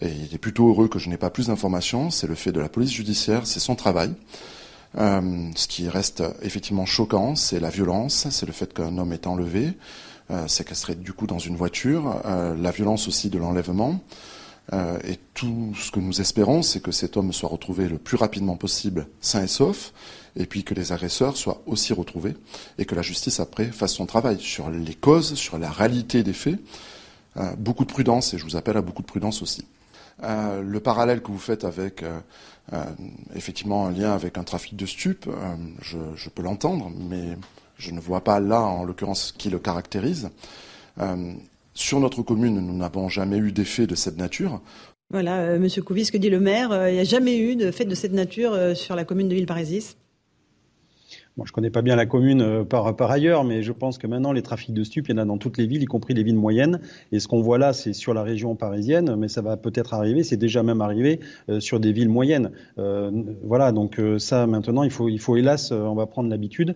et 0.00 0.08
il 0.08 0.32
est 0.32 0.38
plutôt 0.38 0.68
heureux 0.68 0.88
que 0.88 1.00
je 1.00 1.08
n'ai 1.08 1.16
pas 1.16 1.28
plus 1.28 1.48
d'informations, 1.48 2.10
c'est 2.10 2.28
le 2.28 2.36
fait 2.36 2.52
de 2.52 2.60
la 2.60 2.68
police 2.68 2.92
judiciaire, 2.92 3.46
c'est 3.48 3.58
son 3.58 3.74
travail. 3.74 4.14
Euh, 4.98 5.50
ce 5.56 5.66
qui 5.66 5.88
reste 5.88 6.22
effectivement 6.42 6.86
choquant, 6.86 7.34
c'est 7.34 7.60
la 7.60 7.70
violence, 7.70 8.28
c'est 8.30 8.46
le 8.46 8.52
fait 8.52 8.72
qu'un 8.72 8.96
homme 8.96 9.12
est 9.12 9.26
enlevé, 9.26 9.72
euh, 10.30 10.46
séquestré 10.46 10.94
du 10.94 11.12
coup 11.12 11.26
dans 11.26 11.40
une 11.40 11.56
voiture, 11.56 12.22
euh, 12.24 12.54
la 12.54 12.70
violence 12.70 13.08
aussi 13.08 13.30
de 13.30 13.38
l'enlèvement. 13.38 14.00
Euh, 14.72 14.96
et 15.02 15.18
tout 15.34 15.74
ce 15.76 15.90
que 15.90 15.98
nous 15.98 16.20
espérons, 16.20 16.62
c'est 16.62 16.80
que 16.80 16.92
cet 16.92 17.16
homme 17.16 17.32
soit 17.32 17.48
retrouvé 17.48 17.88
le 17.88 17.98
plus 17.98 18.16
rapidement 18.16 18.54
possible, 18.54 19.08
sain 19.20 19.42
et 19.42 19.48
sauf, 19.48 19.92
et 20.36 20.46
puis 20.46 20.62
que 20.62 20.72
les 20.72 20.92
agresseurs 20.92 21.36
soient 21.36 21.60
aussi 21.66 21.92
retrouvés, 21.92 22.36
et 22.78 22.84
que 22.84 22.94
la 22.94 23.02
justice 23.02 23.40
après 23.40 23.72
fasse 23.72 23.94
son 23.94 24.06
travail 24.06 24.38
sur 24.38 24.70
les 24.70 24.94
causes, 24.94 25.34
sur 25.34 25.58
la 25.58 25.68
réalité 25.68 26.22
des 26.22 26.32
faits, 26.34 26.60
beaucoup 27.58 27.84
de 27.84 27.90
prudence, 27.90 28.32
et 28.32 28.38
je 28.38 28.44
vous 28.44 28.54
appelle 28.54 28.76
à 28.76 28.82
beaucoup 28.82 29.02
de 29.02 29.08
prudence 29.08 29.42
aussi. 29.42 29.64
Le 30.22 30.78
parallèle 30.78 31.20
que 31.20 31.32
vous 31.32 31.38
faites 31.38 31.64
avec 31.64 32.04
effectivement 33.34 33.86
un 33.86 33.90
lien 33.90 34.12
avec 34.12 34.38
un 34.38 34.44
trafic 34.44 34.76
de 34.76 34.86
stupes, 34.86 35.28
je, 35.82 36.28
peux 36.28 36.42
l'entendre, 36.42 36.92
mais 36.96 37.36
je 37.80 37.90
ne 37.90 38.00
vois 38.00 38.22
pas 38.22 38.38
là, 38.38 38.60
en 38.60 38.84
l'occurrence, 38.84 39.34
qui 39.36 39.50
le 39.50 39.58
caractérise. 39.58 40.30
sur 41.74 42.00
notre 42.00 42.22
commune, 42.22 42.60
nous 42.60 42.76
n'avons 42.76 43.08
jamais 43.08 43.38
eu 43.38 43.52
d'effet 43.52 43.86
de 43.86 43.94
cette 43.94 44.18
nature. 44.18 44.60
Voilà, 45.10 45.58
Monsieur 45.58 45.82
Couvis, 45.82 46.04
ce 46.04 46.12
que 46.12 46.18
dit 46.18 46.30
le 46.30 46.38
maire, 46.38 46.88
il 46.88 46.94
n'y 46.94 47.00
a 47.00 47.04
jamais 47.04 47.36
eu 47.38 47.56
de 47.56 47.72
fait 47.72 47.84
de 47.84 47.94
cette 47.96 48.12
nature 48.12 48.76
sur 48.76 48.94
la 48.94 49.04
commune 49.04 49.28
de 49.28 49.34
Villeparisis 49.34 49.96
Moi, 51.40 51.46
je 51.46 51.52
connais 51.52 51.70
pas 51.70 51.80
bien 51.80 51.96
la 51.96 52.04
commune 52.04 52.42
euh, 52.42 52.64
par, 52.64 53.10
ailleurs, 53.10 53.44
mais 53.44 53.62
je 53.62 53.72
pense 53.72 53.96
que 53.96 54.06
maintenant, 54.06 54.32
les 54.32 54.42
trafics 54.42 54.74
de 54.74 54.84
stupes, 54.84 55.08
il 55.08 55.12
y 55.12 55.14
en 55.14 55.22
a 55.22 55.24
dans 55.24 55.38
toutes 55.38 55.56
les 55.56 55.66
villes, 55.66 55.82
y 55.82 55.86
compris 55.86 56.12
les 56.12 56.22
villes 56.22 56.36
moyennes. 56.36 56.80
Et 57.12 57.18
ce 57.18 57.28
qu'on 57.28 57.40
voit 57.40 57.56
là, 57.56 57.72
c'est 57.72 57.94
sur 57.94 58.12
la 58.12 58.22
région 58.22 58.56
parisienne, 58.56 59.16
mais 59.16 59.28
ça 59.28 59.40
va 59.40 59.56
peut-être 59.56 59.94
arriver, 59.94 60.22
c'est 60.22 60.36
déjà 60.36 60.62
même 60.62 60.82
arrivé 60.82 61.18
euh, 61.48 61.58
sur 61.58 61.80
des 61.80 61.92
villes 61.92 62.10
moyennes. 62.10 62.50
Euh, 62.76 63.10
voilà, 63.42 63.72
donc 63.72 63.98
ça, 64.18 64.46
maintenant, 64.46 64.82
il 64.82 64.90
faut, 64.90 65.08
il 65.08 65.18
faut 65.18 65.34
hélas, 65.38 65.72
on 65.72 65.94
va 65.94 66.04
prendre 66.04 66.28
l'habitude. 66.28 66.74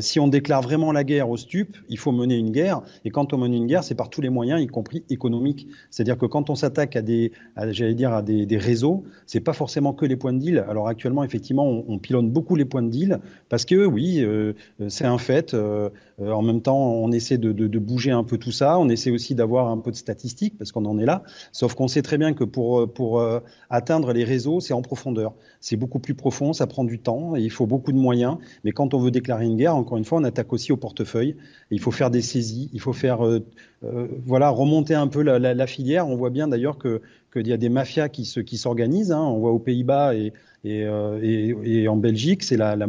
si 0.00 0.18
on 0.18 0.28
déclare 0.28 0.62
vraiment 0.62 0.92
la 0.92 1.04
guerre 1.04 1.28
aux 1.28 1.36
stupes, 1.36 1.76
il 1.90 1.98
faut 1.98 2.12
mener 2.12 2.38
une 2.38 2.52
guerre. 2.52 2.80
Et 3.04 3.10
quand 3.10 3.34
on 3.34 3.38
mène 3.38 3.52
une 3.52 3.66
guerre, 3.66 3.84
c'est 3.84 3.94
par 3.94 4.08
tous 4.08 4.22
les 4.22 4.30
moyens, 4.30 4.62
y 4.62 4.66
compris 4.66 5.04
économiques. 5.10 5.68
C'est-à-dire 5.90 6.16
que 6.16 6.24
quand 6.24 6.48
on 6.48 6.54
s'attaque 6.54 6.96
à 6.96 7.02
des, 7.02 7.32
j'allais 7.68 7.94
dire, 7.94 8.14
à 8.14 8.22
des, 8.22 8.46
des 8.46 8.56
réseaux, 8.56 9.04
c'est 9.26 9.40
pas 9.40 9.52
forcément 9.52 9.92
que 9.92 10.06
les 10.06 10.16
points 10.16 10.32
de 10.32 10.38
deal. 10.38 10.64
Alors 10.70 10.88
actuellement, 10.88 11.22
effectivement, 11.22 11.66
on, 11.66 11.84
on 11.86 11.98
pilonne 11.98 12.30
beaucoup 12.30 12.56
les 12.56 12.64
points 12.64 12.82
de 12.82 12.88
deal 12.88 13.20
parce 13.50 13.66
que 13.66 13.84
oui, 13.84 14.05
euh, 14.20 14.52
c'est 14.88 15.04
un 15.04 15.18
fait. 15.18 15.54
Euh, 15.54 15.90
euh, 16.20 16.30
en 16.30 16.42
même 16.42 16.62
temps, 16.62 16.78
on 16.78 17.12
essaie 17.12 17.38
de, 17.38 17.78
bouger 17.78 18.10
un 18.10 18.24
peu 18.24 18.38
tout 18.38 18.52
ça. 18.52 18.78
On 18.78 18.88
essaie 18.88 19.10
aussi 19.10 19.34
d'avoir 19.34 19.68
un 19.68 19.78
peu 19.78 19.90
de 19.90 19.96
statistiques 19.96 20.56
parce 20.58 20.72
qu'on 20.72 20.84
en 20.86 20.98
est 20.98 21.04
là. 21.04 21.22
Sauf 21.52 21.74
qu'on 21.74 21.88
sait 21.88 22.02
très 22.02 22.18
bien 22.18 22.32
que 22.32 22.44
pour, 22.44 22.86
atteindre 23.70 24.12
les 24.12 24.24
réseaux, 24.24 24.60
c'est 24.60 24.72
en 24.72 24.82
profondeur. 24.82 25.34
C'est 25.60 25.76
beaucoup 25.76 25.98
plus 25.98 26.14
profond, 26.14 26.52
ça 26.52 26.66
prend 26.66 26.84
du 26.84 26.98
temps 26.98 27.36
et 27.36 27.40
il 27.40 27.50
faut 27.50 27.66
beaucoup 27.66 27.92
de 27.92 27.98
moyens. 27.98 28.36
Mais 28.64 28.72
quand 28.72 28.94
on 28.94 28.98
veut 28.98 29.10
déclarer 29.10 29.44
une 29.46 29.56
guerre, 29.56 29.76
encore 29.76 29.98
une 29.98 30.04
fois, 30.04 30.18
on 30.18 30.24
attaque 30.24 30.52
aussi 30.52 30.72
au 30.72 30.76
portefeuille. 30.76 31.36
Il 31.70 31.80
faut 31.80 31.90
faire 31.90 32.10
des 32.10 32.22
saisies, 32.22 32.70
il 32.72 32.80
faut 32.80 32.92
faire, 32.92 33.20
voilà, 33.82 34.50
remonter 34.50 34.94
un 34.94 35.08
peu 35.08 35.22
la, 35.22 35.66
filière. 35.66 36.08
On 36.08 36.16
voit 36.16 36.30
bien 36.30 36.48
d'ailleurs 36.48 36.78
que 36.78 37.02
qu'il 37.32 37.48
y 37.48 37.52
a 37.52 37.58
des 37.58 37.68
mafias 37.68 38.08
qui 38.08 38.24
s'organisent. 38.24 39.12
Hein. 39.12 39.20
On 39.20 39.38
voit 39.38 39.52
aux 39.52 39.58
Pays-Bas 39.58 40.14
et, 40.14 40.32
et, 40.66 40.84
euh, 40.84 41.20
et, 41.62 41.86
en 41.86 41.96
Belgique, 41.96 42.42
c'est 42.42 42.56
la, 42.56 42.74
la 42.74 42.88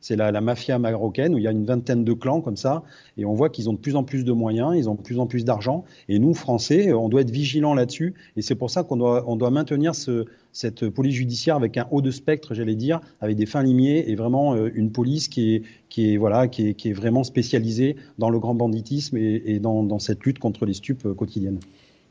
c'est 0.00 0.14
la, 0.14 0.30
la, 0.30 0.40
mafia 0.40 0.78
marocaine 0.78 1.34
où 1.34 1.38
il 1.38 1.42
y 1.42 1.48
a 1.48 1.50
une 1.50 1.64
vingtaine 1.64 2.04
de 2.04 2.12
clans 2.12 2.40
comme 2.40 2.56
ça. 2.56 2.84
Et 3.16 3.24
on 3.24 3.34
voit 3.34 3.50
qu'ils 3.50 3.68
ont 3.68 3.72
de 3.72 3.78
plus 3.78 3.96
en 3.96 4.04
plus 4.04 4.24
de 4.24 4.30
moyens, 4.30 4.74
ils 4.76 4.88
ont 4.88 4.94
de 4.94 5.00
plus 5.02 5.18
en 5.18 5.26
plus 5.26 5.44
d'argent. 5.44 5.84
Et 6.08 6.20
nous, 6.20 6.34
Français, 6.34 6.92
on 6.92 7.08
doit 7.08 7.22
être 7.22 7.32
vigilants 7.32 7.74
là-dessus. 7.74 8.14
Et 8.36 8.42
c'est 8.42 8.54
pour 8.54 8.70
ça 8.70 8.84
qu'on 8.84 8.96
doit, 8.96 9.50
maintenir 9.50 9.96
ce, 9.96 10.26
cette 10.52 10.88
police 10.88 11.16
judiciaire 11.16 11.56
avec 11.56 11.76
un 11.78 11.88
haut 11.90 12.00
de 12.00 12.12
spectre, 12.12 12.54
j'allais 12.54 12.76
dire, 12.76 13.00
avec 13.20 13.36
des 13.36 13.46
fins 13.46 13.64
limiers 13.64 14.08
et 14.08 14.14
vraiment 14.14 14.54
euh, 14.54 14.70
une 14.72 14.92
police 14.92 15.26
qui 15.26 15.64
est, 15.96 16.16
voilà, 16.16 16.46
qui 16.46 16.68
est, 16.68 16.92
vraiment 16.92 17.24
spécialisée 17.24 17.96
dans 18.18 18.30
le 18.30 18.38
grand 18.38 18.54
banditisme 18.54 19.16
et, 19.16 19.42
et 19.46 19.58
dans, 19.58 19.82
dans 19.82 19.98
cette 19.98 20.22
lutte 20.22 20.38
contre 20.38 20.64
les 20.64 20.74
stupes 20.74 21.06
euh, 21.06 21.14
quotidiennes. 21.14 21.58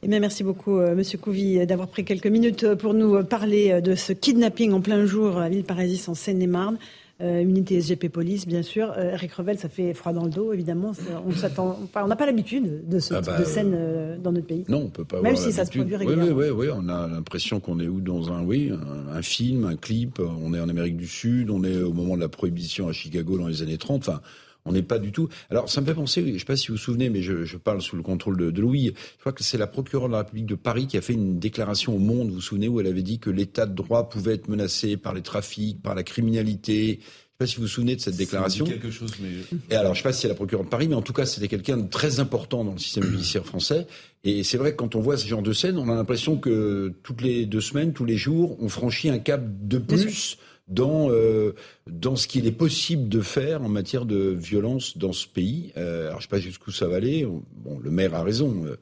Eh 0.01 0.07
bien, 0.07 0.19
merci 0.19 0.43
beaucoup, 0.43 0.77
euh, 0.77 0.95
Monsieur 0.95 1.17
Couvi, 1.17 1.65
d'avoir 1.65 1.89
pris 1.89 2.05
quelques 2.05 2.27
minutes 2.27 2.75
pour 2.75 2.93
nous 2.93 3.23
parler 3.23 3.81
de 3.81 3.95
ce 3.95 4.13
kidnapping 4.13 4.71
en 4.71 4.81
plein 4.81 5.05
jour 5.05 5.37
à 5.37 5.49
Villeparasis, 5.49 6.07
en 6.07 6.15
Seine-et-Marne. 6.15 6.77
Euh, 7.21 7.41
unité 7.41 7.81
SGP 7.81 8.07
Police, 8.07 8.47
bien 8.47 8.61
sûr. 8.61 8.93
Euh, 8.97 9.11
Eric 9.11 9.33
Revel, 9.33 9.59
ça 9.59 9.67
fait 9.67 9.93
froid 9.93 10.13
dans 10.13 10.23
le 10.23 10.29
dos, 10.29 10.53
évidemment. 10.53 10.93
On 11.25 11.31
s'attend, 11.31 11.77
enfin, 11.83 12.03
on 12.05 12.07
n'a 12.07 12.15
pas 12.15 12.25
l'habitude 12.25 12.87
de 12.87 12.99
ce 12.99 13.13
ah 13.13 13.21
type 13.21 13.33
bah, 13.33 13.39
de 13.39 13.43
scène 13.43 13.73
euh, 13.75 14.17
dans 14.17 14.31
notre 14.31 14.47
pays. 14.47 14.63
Non, 14.69 14.83
on 14.85 14.89
peut 14.89 15.03
pas. 15.03 15.21
Même 15.21 15.35
si 15.35 15.51
ça 15.51 15.65
se 15.65 15.71
produit 15.71 15.97
régulièrement. 15.97 16.31
Oui, 16.33 16.45
oui, 16.49 16.67
oui, 16.67 16.67
on 16.73 16.87
a 16.87 17.07
l'impression 17.07 17.59
qu'on 17.59 17.81
est 17.81 17.87
où 17.87 17.99
dans 17.99 18.31
un, 18.31 18.41
oui, 18.45 18.71
un, 18.71 19.17
un, 19.17 19.21
film, 19.21 19.65
un 19.65 19.75
clip. 19.75 20.19
On 20.19 20.53
est 20.53 20.61
en 20.61 20.69
Amérique 20.69 20.95
du 20.95 21.07
Sud, 21.07 21.49
on 21.49 21.65
est 21.65 21.81
au 21.81 21.91
moment 21.91 22.15
de 22.15 22.21
la 22.21 22.29
prohibition 22.29 22.87
à 22.87 22.93
Chicago 22.93 23.37
dans 23.37 23.47
les 23.47 23.63
années 23.63 23.77
30. 23.77 24.07
Enfin, 24.07 24.21
on 24.69 24.71
n'est 24.71 24.83
pas 24.83 24.99
du 24.99 25.11
tout. 25.11 25.27
Alors, 25.49 25.67
ça 25.67 25.81
me 25.81 25.85
fait 25.87 25.95
penser, 25.95 26.23
je 26.23 26.31
ne 26.31 26.37
sais 26.37 26.45
pas 26.45 26.55
si 26.55 26.67
vous 26.67 26.75
vous 26.75 26.79
souvenez, 26.79 27.09
mais 27.09 27.23
je, 27.23 27.43
je 27.43 27.57
parle 27.57 27.81
sous 27.81 27.95
le 27.95 28.03
contrôle 28.03 28.37
de, 28.37 28.51
de, 28.51 28.61
Louis. 28.61 28.93
Je 29.15 29.19
crois 29.19 29.33
que 29.33 29.43
c'est 29.43 29.57
la 29.57 29.65
procureure 29.65 30.07
de 30.07 30.13
la 30.13 30.19
République 30.19 30.45
de 30.45 30.55
Paris 30.55 30.85
qui 30.85 30.95
a 30.95 31.01
fait 31.01 31.13
une 31.13 31.39
déclaration 31.39 31.95
au 31.95 31.99
Monde, 31.99 32.29
vous 32.29 32.35
vous 32.35 32.41
souvenez, 32.41 32.67
où 32.67 32.79
elle 32.79 32.85
avait 32.85 33.01
dit 33.01 33.17
que 33.17 33.31
l'état 33.31 33.65
de 33.65 33.73
droit 33.73 34.09
pouvait 34.09 34.35
être 34.35 34.47
menacé 34.47 34.95
par 34.95 35.15
les 35.15 35.23
trafics, 35.23 35.81
par 35.81 35.95
la 35.95 36.03
criminalité. 36.03 36.73
Je 36.75 36.85
ne 36.91 36.93
sais 36.93 36.99
pas 37.39 37.47
si 37.47 37.55
vous 37.55 37.61
vous 37.63 37.67
souvenez 37.67 37.95
de 37.95 38.01
cette 38.01 38.15
déclaration. 38.15 38.65
quelque 38.65 38.91
chose, 38.91 39.11
mais... 39.19 39.29
Et 39.71 39.75
alors, 39.75 39.95
je 39.95 39.99
ne 39.99 40.03
sais 40.03 40.09
pas 40.09 40.13
si 40.13 40.21
c'est 40.21 40.27
la 40.27 40.35
procureure 40.35 40.65
de 40.65 40.69
Paris, 40.69 40.87
mais 40.87 40.95
en 40.95 41.01
tout 41.01 41.13
cas, 41.13 41.25
c'était 41.25 41.47
quelqu'un 41.47 41.77
de 41.77 41.87
très 41.87 42.19
important 42.19 42.63
dans 42.63 42.73
le 42.73 42.77
système 42.77 43.03
judiciaire 43.09 43.45
français. 43.45 43.87
Et 44.23 44.43
c'est 44.43 44.59
vrai 44.59 44.73
que 44.73 44.77
quand 44.77 44.93
on 44.93 44.99
voit 44.99 45.17
ce 45.17 45.25
genre 45.25 45.41
de 45.41 45.53
scène, 45.53 45.79
on 45.79 45.89
a 45.89 45.95
l'impression 45.95 46.37
que 46.37 46.93
toutes 47.01 47.23
les 47.23 47.47
deux 47.47 47.61
semaines, 47.61 47.93
tous 47.93 48.05
les 48.05 48.17
jours, 48.17 48.55
on 48.61 48.69
franchit 48.69 49.09
un 49.09 49.17
cap 49.17 49.41
de 49.43 49.79
plus 49.79 50.37
dans 50.69 51.09
euh, 51.09 51.53
dans 51.87 52.15
ce 52.15 52.27
qu'il 52.27 52.47
est 52.47 52.51
possible 52.51 53.09
de 53.09 53.21
faire 53.21 53.61
en 53.63 53.69
matière 53.69 54.05
de 54.05 54.29
violence 54.29 54.97
dans 54.97 55.13
ce 55.13 55.27
pays. 55.27 55.73
Euh, 55.77 56.07
alors 56.07 56.19
je 56.19 56.23
sais 56.23 56.29
pas 56.29 56.39
jusqu'où 56.39 56.71
ça 56.71 56.87
va 56.87 56.97
aller. 56.97 57.25
Bon, 57.25 57.79
le 57.79 57.91
maire 57.91 58.13
a 58.15 58.23
raison. 58.23 58.65
Euh, 58.65 58.77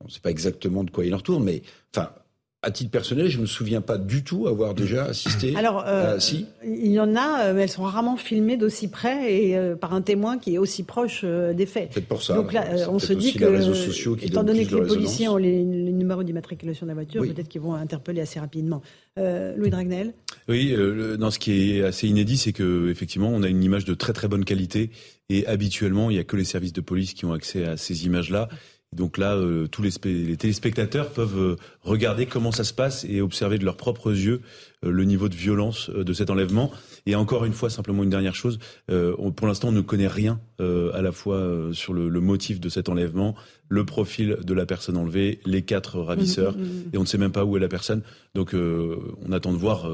on 0.00 0.06
ne 0.06 0.10
sait 0.10 0.20
pas 0.20 0.30
exactement 0.30 0.84
de 0.84 0.90
quoi 0.90 1.04
il 1.04 1.14
en 1.14 1.18
retourne, 1.18 1.44
mais 1.44 1.62
enfin. 1.94 2.10
À 2.62 2.70
titre 2.70 2.90
personnel, 2.90 3.28
je 3.28 3.36
ne 3.36 3.42
me 3.42 3.46
souviens 3.46 3.80
pas 3.80 3.96
du 3.96 4.24
tout 4.24 4.48
avoir 4.48 4.74
déjà 4.74 5.04
assisté. 5.04 5.54
Alors, 5.56 5.84
euh, 5.86 6.18
si 6.18 6.46
il 6.64 6.90
y 6.90 6.98
en 6.98 7.14
a, 7.14 7.52
mais 7.52 7.62
elles 7.62 7.68
sont 7.68 7.82
rarement 7.82 8.16
filmées 8.16 8.56
d'aussi 8.56 8.88
près 8.88 9.32
et 9.32 9.56
euh, 9.56 9.76
par 9.76 9.92
un 9.92 10.00
témoin 10.00 10.38
qui 10.38 10.54
est 10.54 10.58
aussi 10.58 10.82
proche 10.82 11.20
euh, 11.22 11.52
des 11.52 11.66
faits. 11.66 11.90
Peut-être 11.90 12.08
pour 12.08 12.22
ça. 12.22 12.34
Donc 12.34 12.52
là, 12.52 12.64
on 12.88 12.98
se 12.98 13.12
dit 13.12 13.34
que, 13.34 14.24
étant 14.24 14.42
donné 14.42 14.66
que 14.66 14.74
les 14.74 14.86
policiers 14.86 15.28
ont 15.28 15.36
les, 15.36 15.58
les 15.64 15.92
numéros 15.92 16.24
d'immatriculation 16.24 16.86
de 16.86 16.88
la 16.88 16.94
voiture, 16.94 17.22
oui. 17.22 17.32
peut-être 17.32 17.48
qu'ils 17.48 17.60
vont 17.60 17.74
interpeller 17.74 18.22
assez 18.22 18.40
rapidement. 18.40 18.82
Louis 19.16 19.70
Dragnel. 19.70 20.12
Oui, 20.48 20.74
dans 21.18 21.30
ce 21.30 21.38
qui 21.38 21.76
est 21.78 21.84
assez 21.84 22.08
inédit, 22.08 22.36
c'est 22.36 22.52
que 22.52 22.90
effectivement, 22.90 23.30
on 23.32 23.42
a 23.42 23.48
une 23.48 23.62
image 23.62 23.84
de 23.84 23.94
très 23.94 24.12
très 24.12 24.28
bonne 24.28 24.44
qualité 24.44 24.90
et 25.28 25.46
habituellement, 25.46 26.10
il 26.10 26.14
n'y 26.14 26.20
a 26.20 26.24
que 26.24 26.36
les 26.36 26.44
services 26.44 26.72
de 26.72 26.80
police 26.80 27.14
qui 27.14 27.24
ont 27.24 27.32
accès 27.32 27.64
à 27.64 27.76
ces 27.76 28.06
images-là. 28.06 28.48
Donc 28.92 29.18
là, 29.18 29.34
euh, 29.34 29.66
tous 29.66 29.82
les, 29.82 29.90
les, 30.04 30.36
téléspectateurs 30.36 31.10
peuvent 31.10 31.38
euh, 31.38 31.56
regarder 31.82 32.26
comment 32.26 32.52
ça 32.52 32.64
se 32.64 32.72
passe 32.72 33.04
et 33.08 33.20
observer 33.20 33.58
de 33.58 33.64
leurs 33.64 33.76
propres 33.76 34.12
yeux 34.12 34.40
euh, 34.84 34.90
le 34.90 35.04
niveau 35.04 35.28
de 35.28 35.34
violence 35.34 35.90
de 35.90 36.12
cet 36.12 36.30
enlèvement. 36.30 36.70
Et 37.04 37.14
encore 37.14 37.44
une 37.44 37.52
fois, 37.52 37.68
simplement 37.68 38.04
une 38.04 38.10
dernière 38.10 38.34
chose, 38.34 38.58
on, 38.88 39.30
pour 39.32 39.46
l'instant, 39.46 39.68
on 39.68 39.72
ne 39.72 39.80
connaît 39.80 40.08
rien 40.08 40.40
à 40.58 41.02
la 41.02 41.12
fois 41.12 41.68
sur 41.72 41.92
le, 41.92 42.08
le, 42.08 42.20
motif 42.20 42.58
de 42.58 42.68
cet 42.68 42.88
enlèvement, 42.88 43.36
le 43.68 43.84
profil 43.84 44.38
de 44.42 44.54
la 44.54 44.66
personne 44.66 44.96
enlevée, 44.96 45.40
les 45.46 45.62
quatre 45.62 46.00
ravisseurs, 46.00 46.56
mmh, 46.56 46.62
mmh, 46.62 46.64
mmh. 46.64 46.90
et 46.94 46.98
on 46.98 47.02
ne 47.02 47.06
sait 47.06 47.18
même 47.18 47.30
pas 47.30 47.44
où 47.44 47.56
est 47.56 47.60
la 47.60 47.68
personne. 47.68 48.02
Donc 48.34 48.54
on 48.54 49.32
attend 49.32 49.52
de 49.52 49.58
voir 49.58 49.88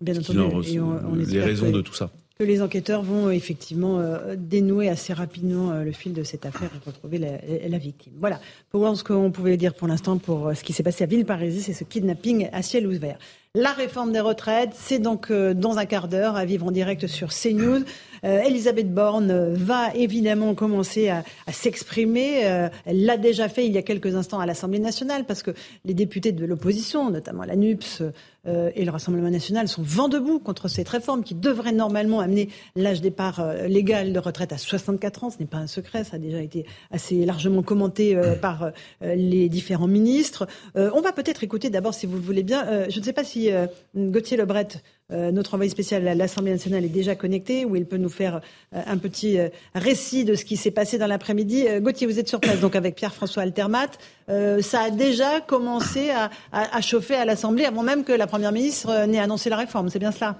Bien 0.00 0.18
entendu, 0.18 0.80
en, 0.80 0.86
on, 0.86 1.12
on 1.12 1.14
les 1.14 1.40
raisons 1.40 1.70
de 1.70 1.82
tout 1.82 1.94
ça 1.94 2.10
que 2.38 2.44
les 2.44 2.60
enquêteurs 2.60 3.02
vont 3.02 3.30
effectivement 3.30 3.98
euh, 3.98 4.36
dénouer 4.36 4.88
assez 4.88 5.12
rapidement 5.12 5.70
euh, 5.70 5.84
le 5.84 5.92
fil 5.92 6.12
de 6.12 6.22
cette 6.22 6.44
affaire 6.44 6.70
et 6.74 6.86
retrouver 6.86 7.18
la, 7.18 7.38
la 7.66 7.78
victime. 7.78 8.12
Voilà 8.18 8.40
pour 8.70 8.96
ce 8.96 9.02
qu'on 9.02 9.30
pouvait 9.30 9.56
dire 9.56 9.72
pour 9.72 9.88
l'instant 9.88 10.18
pour 10.18 10.48
euh, 10.48 10.54
ce 10.54 10.62
qui 10.62 10.74
s'est 10.74 10.82
passé 10.82 11.04
à 11.04 11.06
Villeparisis 11.06 11.64
c'est 11.64 11.72
ce 11.72 11.84
kidnapping 11.84 12.48
à 12.52 12.60
ciel 12.62 12.86
ouvert. 12.86 13.18
La 13.58 13.72
réforme 13.72 14.12
des 14.12 14.20
retraites, 14.20 14.74
c'est 14.74 14.98
donc 14.98 15.30
euh, 15.30 15.54
dans 15.54 15.78
un 15.78 15.86
quart 15.86 16.08
d'heure 16.08 16.36
à 16.36 16.44
vivre 16.44 16.66
en 16.66 16.70
direct 16.70 17.06
sur 17.06 17.30
CNews. 17.30 17.84
Euh, 18.26 18.40
Elisabeth 18.40 18.92
Borne 18.92 19.54
va 19.54 19.94
évidemment 19.94 20.54
commencer 20.54 21.08
à, 21.08 21.22
à 21.46 21.52
s'exprimer. 21.52 22.46
Euh, 22.46 22.68
elle 22.84 23.04
l'a 23.04 23.16
déjà 23.16 23.48
fait 23.48 23.66
il 23.66 23.72
y 23.72 23.78
a 23.78 23.82
quelques 23.82 24.14
instants 24.16 24.40
à 24.40 24.46
l'Assemblée 24.46 24.78
nationale 24.78 25.24
parce 25.24 25.42
que 25.42 25.52
les 25.84 25.94
députés 25.94 26.32
de 26.32 26.44
l'opposition, 26.44 27.10
notamment 27.10 27.44
la 27.44 27.56
NUPS 27.56 28.02
euh, 28.48 28.70
et 28.74 28.84
le 28.84 28.90
Rassemblement 28.90 29.30
national, 29.30 29.68
sont 29.68 29.82
vent 29.82 30.08
debout 30.08 30.38
contre 30.38 30.68
cette 30.68 30.88
réforme 30.88 31.24
qui 31.24 31.34
devrait 31.34 31.72
normalement 31.72 32.20
amener 32.20 32.48
l'âge 32.76 33.00
départ 33.00 33.40
euh, 33.40 33.66
légal 33.66 34.12
de 34.12 34.18
retraite 34.18 34.52
à 34.52 34.58
64 34.58 35.24
ans. 35.24 35.30
Ce 35.30 35.38
n'est 35.40 35.46
pas 35.46 35.56
un 35.58 35.66
secret, 35.66 36.04
ça 36.04 36.16
a 36.16 36.18
déjà 36.18 36.40
été 36.40 36.64
assez 36.90 37.24
largement 37.24 37.62
commenté 37.62 38.14
euh, 38.14 38.34
par 38.34 38.70
les 39.02 39.48
différents 39.48 39.86
ministres. 39.86 40.46
on 40.74 41.00
va 41.00 41.12
peut-être 41.12 41.42
écouter 41.42 41.70
d'abord, 41.70 41.94
si 41.94 42.06
vous 42.06 42.16
le 42.16 42.22
voulez 42.22 42.42
bien, 42.42 42.88
je 42.88 42.98
ne 42.98 43.04
sais 43.04 43.12
pas 43.12 43.24
si 43.24 43.50
Gauthier 43.94 44.36
Lebret 44.36 44.68
euh, 45.12 45.30
notre 45.30 45.54
envoyé 45.54 45.70
spécial 45.70 46.06
à 46.08 46.16
l'Assemblée 46.16 46.50
nationale 46.50 46.84
est 46.84 46.88
déjà 46.88 47.14
connecté, 47.14 47.64
où 47.64 47.76
il 47.76 47.86
peut 47.86 47.96
nous 47.96 48.08
faire 48.08 48.40
euh, 48.74 48.82
un 48.86 48.98
petit 48.98 49.38
euh, 49.38 49.48
récit 49.74 50.24
de 50.24 50.34
ce 50.34 50.44
qui 50.44 50.56
s'est 50.56 50.72
passé 50.72 50.98
dans 50.98 51.06
l'après-midi. 51.06 51.66
Gauthier, 51.80 52.08
vous 52.08 52.18
êtes 52.18 52.28
sur 52.28 52.40
place 52.40 52.58
donc 52.58 52.74
avec 52.74 52.96
Pierre-François 52.96 53.42
Altermat. 53.42 53.90
ça 54.28 54.80
a 54.82 54.90
déjà 54.90 55.40
commencé 55.40 56.10
à, 56.10 56.80
chauffer 56.80 57.14
à 57.14 57.24
l'Assemblée 57.24 57.64
avant 57.64 57.82
même 57.82 58.04
que 58.04 58.12
la 58.12 58.26
Première 58.26 58.52
ministre 58.52 59.06
n'ait 59.06 59.20
annoncé 59.20 59.48
la 59.48 59.56
réforme. 59.56 59.88
C'est 59.90 59.98
bien 59.98 60.12
cela? 60.12 60.36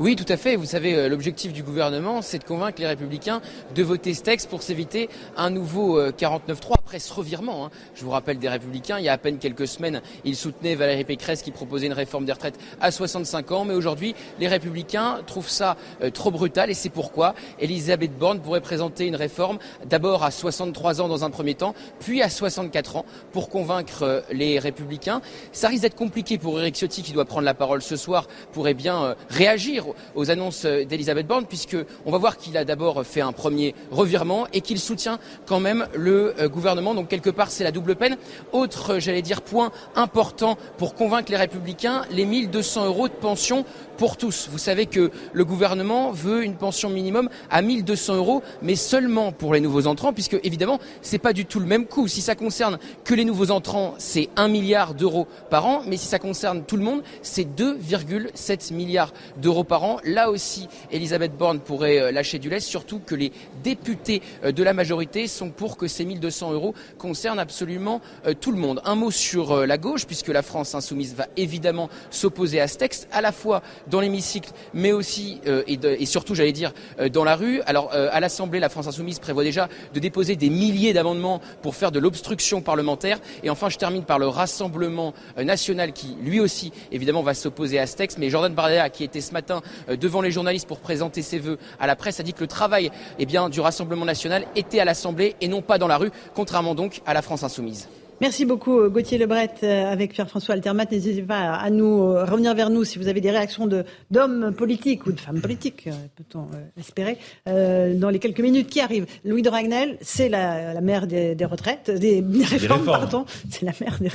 Oui, 0.00 0.16
tout 0.16 0.24
à 0.28 0.36
fait. 0.36 0.56
Vous 0.56 0.64
savez, 0.64 0.96
euh, 0.96 1.08
l'objectif 1.08 1.52
du 1.52 1.62
gouvernement, 1.62 2.20
c'est 2.20 2.40
de 2.40 2.44
convaincre 2.44 2.80
les 2.80 2.86
républicains 2.88 3.40
de 3.76 3.82
voter 3.84 4.12
ce 4.12 4.22
texte 4.22 4.50
pour 4.50 4.60
s'éviter 4.60 5.08
un 5.36 5.50
nouveau 5.50 6.00
49-3 6.02 6.40
euh, 6.40 6.74
après 6.76 6.98
ce 6.98 7.14
revirement. 7.14 7.66
Hein. 7.66 7.70
Je 7.94 8.04
vous 8.04 8.10
rappelle 8.10 8.40
des 8.40 8.48
républicains, 8.48 8.98
il 8.98 9.04
y 9.04 9.08
a 9.08 9.12
à 9.12 9.18
peine 9.18 9.38
quelques 9.38 9.68
semaines, 9.68 10.02
ils 10.24 10.34
soutenaient 10.34 10.74
Valérie 10.74 11.04
Pécresse 11.04 11.42
qui 11.42 11.52
proposait 11.52 11.86
une 11.86 11.92
réforme 11.92 12.24
des 12.24 12.32
retraites 12.32 12.58
à 12.80 12.90
65 12.90 13.52
ans, 13.52 13.64
mais 13.64 13.74
aujourd'hui, 13.74 14.16
les 14.40 14.48
républicains 14.48 15.20
trouvent 15.28 15.48
ça 15.48 15.76
euh, 16.02 16.10
trop 16.10 16.32
brutal 16.32 16.70
et 16.70 16.74
c'est 16.74 16.88
pourquoi 16.88 17.36
Elisabeth 17.60 18.18
Borne 18.18 18.40
pourrait 18.40 18.62
présenter 18.62 19.06
une 19.06 19.16
réforme 19.16 19.58
d'abord 19.86 20.24
à 20.24 20.32
63 20.32 21.02
ans 21.02 21.08
dans 21.08 21.24
un 21.24 21.30
premier 21.30 21.54
temps, 21.54 21.72
puis 22.00 22.20
à 22.20 22.28
64 22.28 22.96
ans 22.96 23.06
pour 23.30 23.48
convaincre 23.48 24.24
les 24.32 24.58
républicains. 24.58 25.20
Ça 25.52 25.68
risque 25.68 25.82
d'être 25.82 25.94
compliqué 25.94 26.36
pour 26.36 26.58
Eric 26.58 26.74
Ciotti 26.74 27.04
qui 27.04 27.12
doit 27.12 27.26
prendre 27.26 27.44
la 27.44 27.54
parole 27.54 27.80
ce 27.80 27.94
soir, 27.94 28.26
pourrait 28.52 28.74
bien 28.74 29.14
réagir 29.30 29.83
aux 30.14 30.30
annonces 30.30 30.64
d'Elisabeth 30.64 31.26
Borne, 31.26 31.46
puisque 31.46 31.76
on 32.06 32.10
va 32.10 32.18
voir 32.18 32.36
qu'il 32.36 32.56
a 32.56 32.64
d'abord 32.64 33.04
fait 33.04 33.20
un 33.20 33.32
premier 33.32 33.74
revirement 33.90 34.46
et 34.52 34.60
qu'il 34.60 34.78
soutient 34.78 35.18
quand 35.46 35.60
même 35.60 35.86
le 35.94 36.34
gouvernement. 36.48 36.94
Donc 36.94 37.08
quelque 37.08 37.30
part, 37.30 37.50
c'est 37.50 37.64
la 37.64 37.72
double 37.72 37.96
peine. 37.96 38.16
Autre, 38.52 38.98
j'allais 38.98 39.22
dire, 39.22 39.42
point 39.42 39.70
important 39.94 40.56
pour 40.78 40.94
convaincre 40.94 41.30
les 41.30 41.36
républicains, 41.36 42.04
les 42.10 42.24
1200 42.24 42.86
euros 42.86 43.08
de 43.08 43.14
pension 43.14 43.64
pour 43.96 44.16
tous. 44.16 44.48
Vous 44.50 44.58
savez 44.58 44.86
que 44.86 45.10
le 45.32 45.44
gouvernement 45.44 46.10
veut 46.10 46.44
une 46.44 46.56
pension 46.56 46.90
minimum 46.90 47.28
à 47.50 47.62
1200 47.62 48.16
euros, 48.16 48.42
mais 48.62 48.74
seulement 48.74 49.32
pour 49.32 49.54
les 49.54 49.60
nouveaux 49.60 49.86
entrants, 49.86 50.12
puisque 50.12 50.38
évidemment, 50.42 50.80
c'est 51.02 51.18
pas 51.18 51.32
du 51.32 51.46
tout 51.46 51.60
le 51.60 51.66
même 51.66 51.86
coût. 51.86 52.08
Si 52.08 52.20
ça 52.20 52.34
concerne 52.34 52.78
que 53.04 53.14
les 53.14 53.24
nouveaux 53.24 53.50
entrants, 53.50 53.94
c'est 53.98 54.28
1 54.36 54.48
milliard 54.48 54.94
d'euros 54.94 55.26
par 55.50 55.66
an, 55.66 55.82
mais 55.86 55.96
si 55.96 56.06
ça 56.06 56.18
concerne 56.18 56.64
tout 56.64 56.76
le 56.76 56.82
monde, 56.82 57.02
c'est 57.22 57.44
2,7 57.44 58.72
milliards 58.72 59.12
d'euros 59.36 59.64
par 59.64 59.73
an. 59.73 59.73
Là 60.04 60.30
aussi, 60.30 60.68
Elisabeth 60.90 61.36
Borne 61.36 61.60
pourrait 61.60 61.98
euh, 61.98 62.12
lâcher 62.12 62.38
du 62.38 62.48
lest, 62.48 62.66
surtout 62.68 63.00
que 63.04 63.14
les 63.14 63.32
députés 63.62 64.22
euh, 64.44 64.52
de 64.52 64.62
la 64.62 64.72
majorité 64.72 65.26
sont 65.26 65.50
pour 65.50 65.76
que 65.76 65.88
ces 65.88 66.04
1200 66.04 66.52
euros 66.52 66.74
concernent 66.98 67.38
absolument 67.38 68.00
euh, 68.26 68.34
tout 68.38 68.52
le 68.52 68.58
monde. 68.58 68.80
Un 68.84 68.94
mot 68.94 69.10
sur 69.10 69.66
la 69.66 69.78
gauche, 69.78 70.06
puisque 70.06 70.28
la 70.28 70.42
France 70.42 70.74
insoumise 70.74 71.14
va 71.14 71.26
évidemment 71.36 71.88
s'opposer 72.10 72.60
à 72.60 72.68
ce 72.68 72.78
texte, 72.78 73.08
à 73.10 73.20
la 73.20 73.32
fois 73.32 73.62
dans 73.88 74.00
l'hémicycle, 74.00 74.50
mais 74.74 74.92
aussi 74.92 75.40
euh, 75.46 75.62
et, 75.66 76.06
surtout, 76.06 76.34
j'allais 76.34 76.52
dire, 76.52 76.72
dans 77.12 77.24
la 77.24 77.36
rue. 77.36 77.60
Alors, 77.62 77.92
à 77.92 78.20
l'Assemblée, 78.20 78.60
la 78.60 78.68
France 78.68 78.86
insoumise 78.86 79.18
prévoit 79.18 79.42
déjà 79.42 79.68
de 79.92 80.00
déposer 80.00 80.36
des 80.36 80.50
milliers 80.50 80.92
d'amendements 80.92 81.40
pour 81.62 81.74
faire 81.74 81.90
de 81.90 81.98
l'obstruction 81.98 82.60
parlementaire. 82.60 83.18
Et 83.42 83.50
enfin, 83.50 83.68
je 83.68 83.78
termine 83.78 84.04
par 84.04 84.18
le 84.18 84.28
Rassemblement 84.28 85.14
national 85.36 85.92
qui, 85.92 86.16
lui 86.22 86.40
aussi, 86.40 86.72
évidemment, 86.92 87.22
va 87.22 87.34
s'opposer 87.34 87.78
à 87.78 87.86
ce 87.86 87.96
texte. 87.96 88.18
Mais 88.18 88.30
Jordan 88.30 88.52
Bardella, 88.52 88.90
qui 88.90 89.04
était 89.04 89.20
ce 89.20 89.32
matin 89.32 89.62
devant 89.88 90.20
les 90.20 90.30
journalistes 90.30 90.68
pour 90.68 90.80
présenter 90.80 91.22
ses 91.22 91.38
vœux 91.38 91.58
à 91.80 91.86
la 91.86 91.96
presse, 91.96 92.20
a 92.20 92.22
dit 92.22 92.32
que 92.32 92.40
le 92.40 92.46
travail 92.46 92.90
eh 93.18 93.26
bien, 93.26 93.48
du 93.48 93.60
Rassemblement 93.60 94.04
national 94.04 94.44
était 94.56 94.80
à 94.80 94.84
l'Assemblée 94.84 95.36
et 95.40 95.48
non 95.48 95.62
pas 95.62 95.78
dans 95.78 95.88
la 95.88 95.96
rue, 95.96 96.10
contrairement 96.34 96.74
donc 96.74 97.00
à 97.06 97.14
la 97.14 97.22
France 97.22 97.42
insoumise. 97.42 97.88
Merci 98.20 98.44
beaucoup 98.44 98.78
euh, 98.78 98.88
Gauthier 98.88 99.18
Lebret 99.18 99.50
euh, 99.62 99.90
avec 99.90 100.12
Pierre-François 100.12 100.54
Altermat. 100.54 100.86
N'hésitez 100.90 101.22
pas 101.22 101.54
à 101.54 101.68
nous 101.70 102.02
euh, 102.02 102.24
revenir 102.24 102.54
vers 102.54 102.70
nous 102.70 102.84
si 102.84 102.98
vous 102.98 103.08
avez 103.08 103.20
des 103.20 103.30
réactions 103.30 103.68
d'hommes 104.10 104.54
politiques 104.56 105.06
ou 105.06 105.12
de 105.12 105.18
femmes 105.18 105.40
politiques, 105.40 105.88
peut-on 106.16 106.46
espérer, 106.78 107.18
dans 107.46 108.10
les 108.10 108.18
quelques 108.18 108.40
minutes 108.40 108.68
qui 108.68 108.80
arrivent. 108.80 109.06
Louis 109.24 109.42
de 109.42 109.48
Ragnel, 109.48 109.98
c'est 110.00 110.28
la, 110.28 110.80
mère 110.80 111.06
des, 111.06 111.36
retraites, 111.44 111.90
des, 111.90 112.24
réformes, 112.44 112.84
pardon. 112.84 113.24
C'est 113.50 113.62
la 113.62 113.72
mère 113.80 113.98
des 114.00 114.10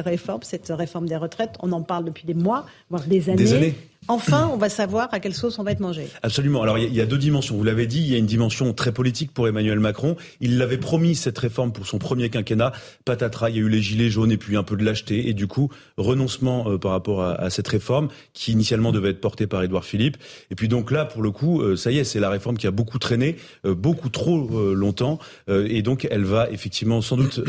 réformes, 0.00 0.42
cette 0.42 0.68
réforme 0.68 1.06
des 1.06 1.16
retraites. 1.16 1.56
On 1.60 1.72
en 1.72 1.82
parle 1.82 2.04
depuis 2.04 2.24
des 2.24 2.34
mois, 2.34 2.66
voire 2.90 3.04
des 3.04 3.28
années. 3.28 3.36
Des 3.36 3.54
années. 3.54 3.74
Enfin, 4.08 4.48
on 4.52 4.56
va 4.56 4.68
savoir 4.68 5.08
à 5.12 5.20
quelle 5.20 5.34
sauce 5.34 5.58
on 5.58 5.64
va 5.64 5.72
être 5.72 5.80
mangé. 5.80 6.08
Absolument. 6.22 6.62
Alors, 6.62 6.78
il 6.78 6.94
y, 6.94 7.00
a 7.00 7.06
deux 7.06 7.18
dimensions. 7.18 7.56
Vous 7.56 7.64
l'avez 7.64 7.86
dit, 7.86 8.00
il 8.00 8.08
y 8.08 8.14
a 8.14 8.18
une 8.18 8.26
dimension 8.26 8.72
très 8.72 8.92
politique 8.92 9.32
pour 9.32 9.48
Emmanuel 9.48 9.80
Macron. 9.80 10.16
Il 10.40 10.58
l'avait 10.58 10.78
promis, 10.78 11.16
cette 11.16 11.38
réforme, 11.38 11.72
pour 11.72 11.86
son 11.86 11.98
premier 11.98 12.30
quinquennat. 12.30 12.72
Patatras, 13.04 13.50
il 13.50 13.56
y 13.56 13.58
a 13.58 13.62
eu 13.62 13.68
les 13.68 13.82
gilets 13.82 14.10
jaunes 14.10 14.30
et 14.30 14.36
puis 14.36 14.56
un 14.56 14.62
peu 14.62 14.76
de 14.76 14.84
lâcheté. 14.84 15.28
Et 15.28 15.34
du 15.34 15.46
coup, 15.48 15.70
renoncement 15.96 16.70
euh, 16.70 16.78
par 16.78 16.92
rapport 16.92 17.22
à, 17.22 17.50
cette 17.50 17.68
réforme 17.68 18.08
qui, 18.32 18.52
initialement, 18.52 18.92
devait 18.92 19.10
être 19.10 19.20
portée 19.20 19.46
par 19.46 19.62
Édouard 19.62 19.84
Philippe. 19.84 20.18
Et 20.50 20.54
puis 20.54 20.68
donc 20.68 20.90
là, 20.90 21.04
pour 21.04 21.22
le 21.22 21.30
coup, 21.30 21.60
euh, 21.62 21.76
ça 21.76 21.90
y 21.90 21.98
est, 21.98 22.04
c'est 22.04 22.20
la 22.20 22.30
réforme 22.30 22.58
qui 22.58 22.66
a 22.66 22.70
beaucoup 22.70 22.98
traîné, 22.98 23.36
euh, 23.64 23.74
beaucoup 23.74 24.08
trop 24.08 24.36
longtemps. 24.74 25.18
et 25.48 25.82
donc, 25.82 26.06
elle 26.10 26.24
va 26.24 26.48
effectivement, 26.50 27.00
sans 27.00 27.16
doute, 27.16 27.40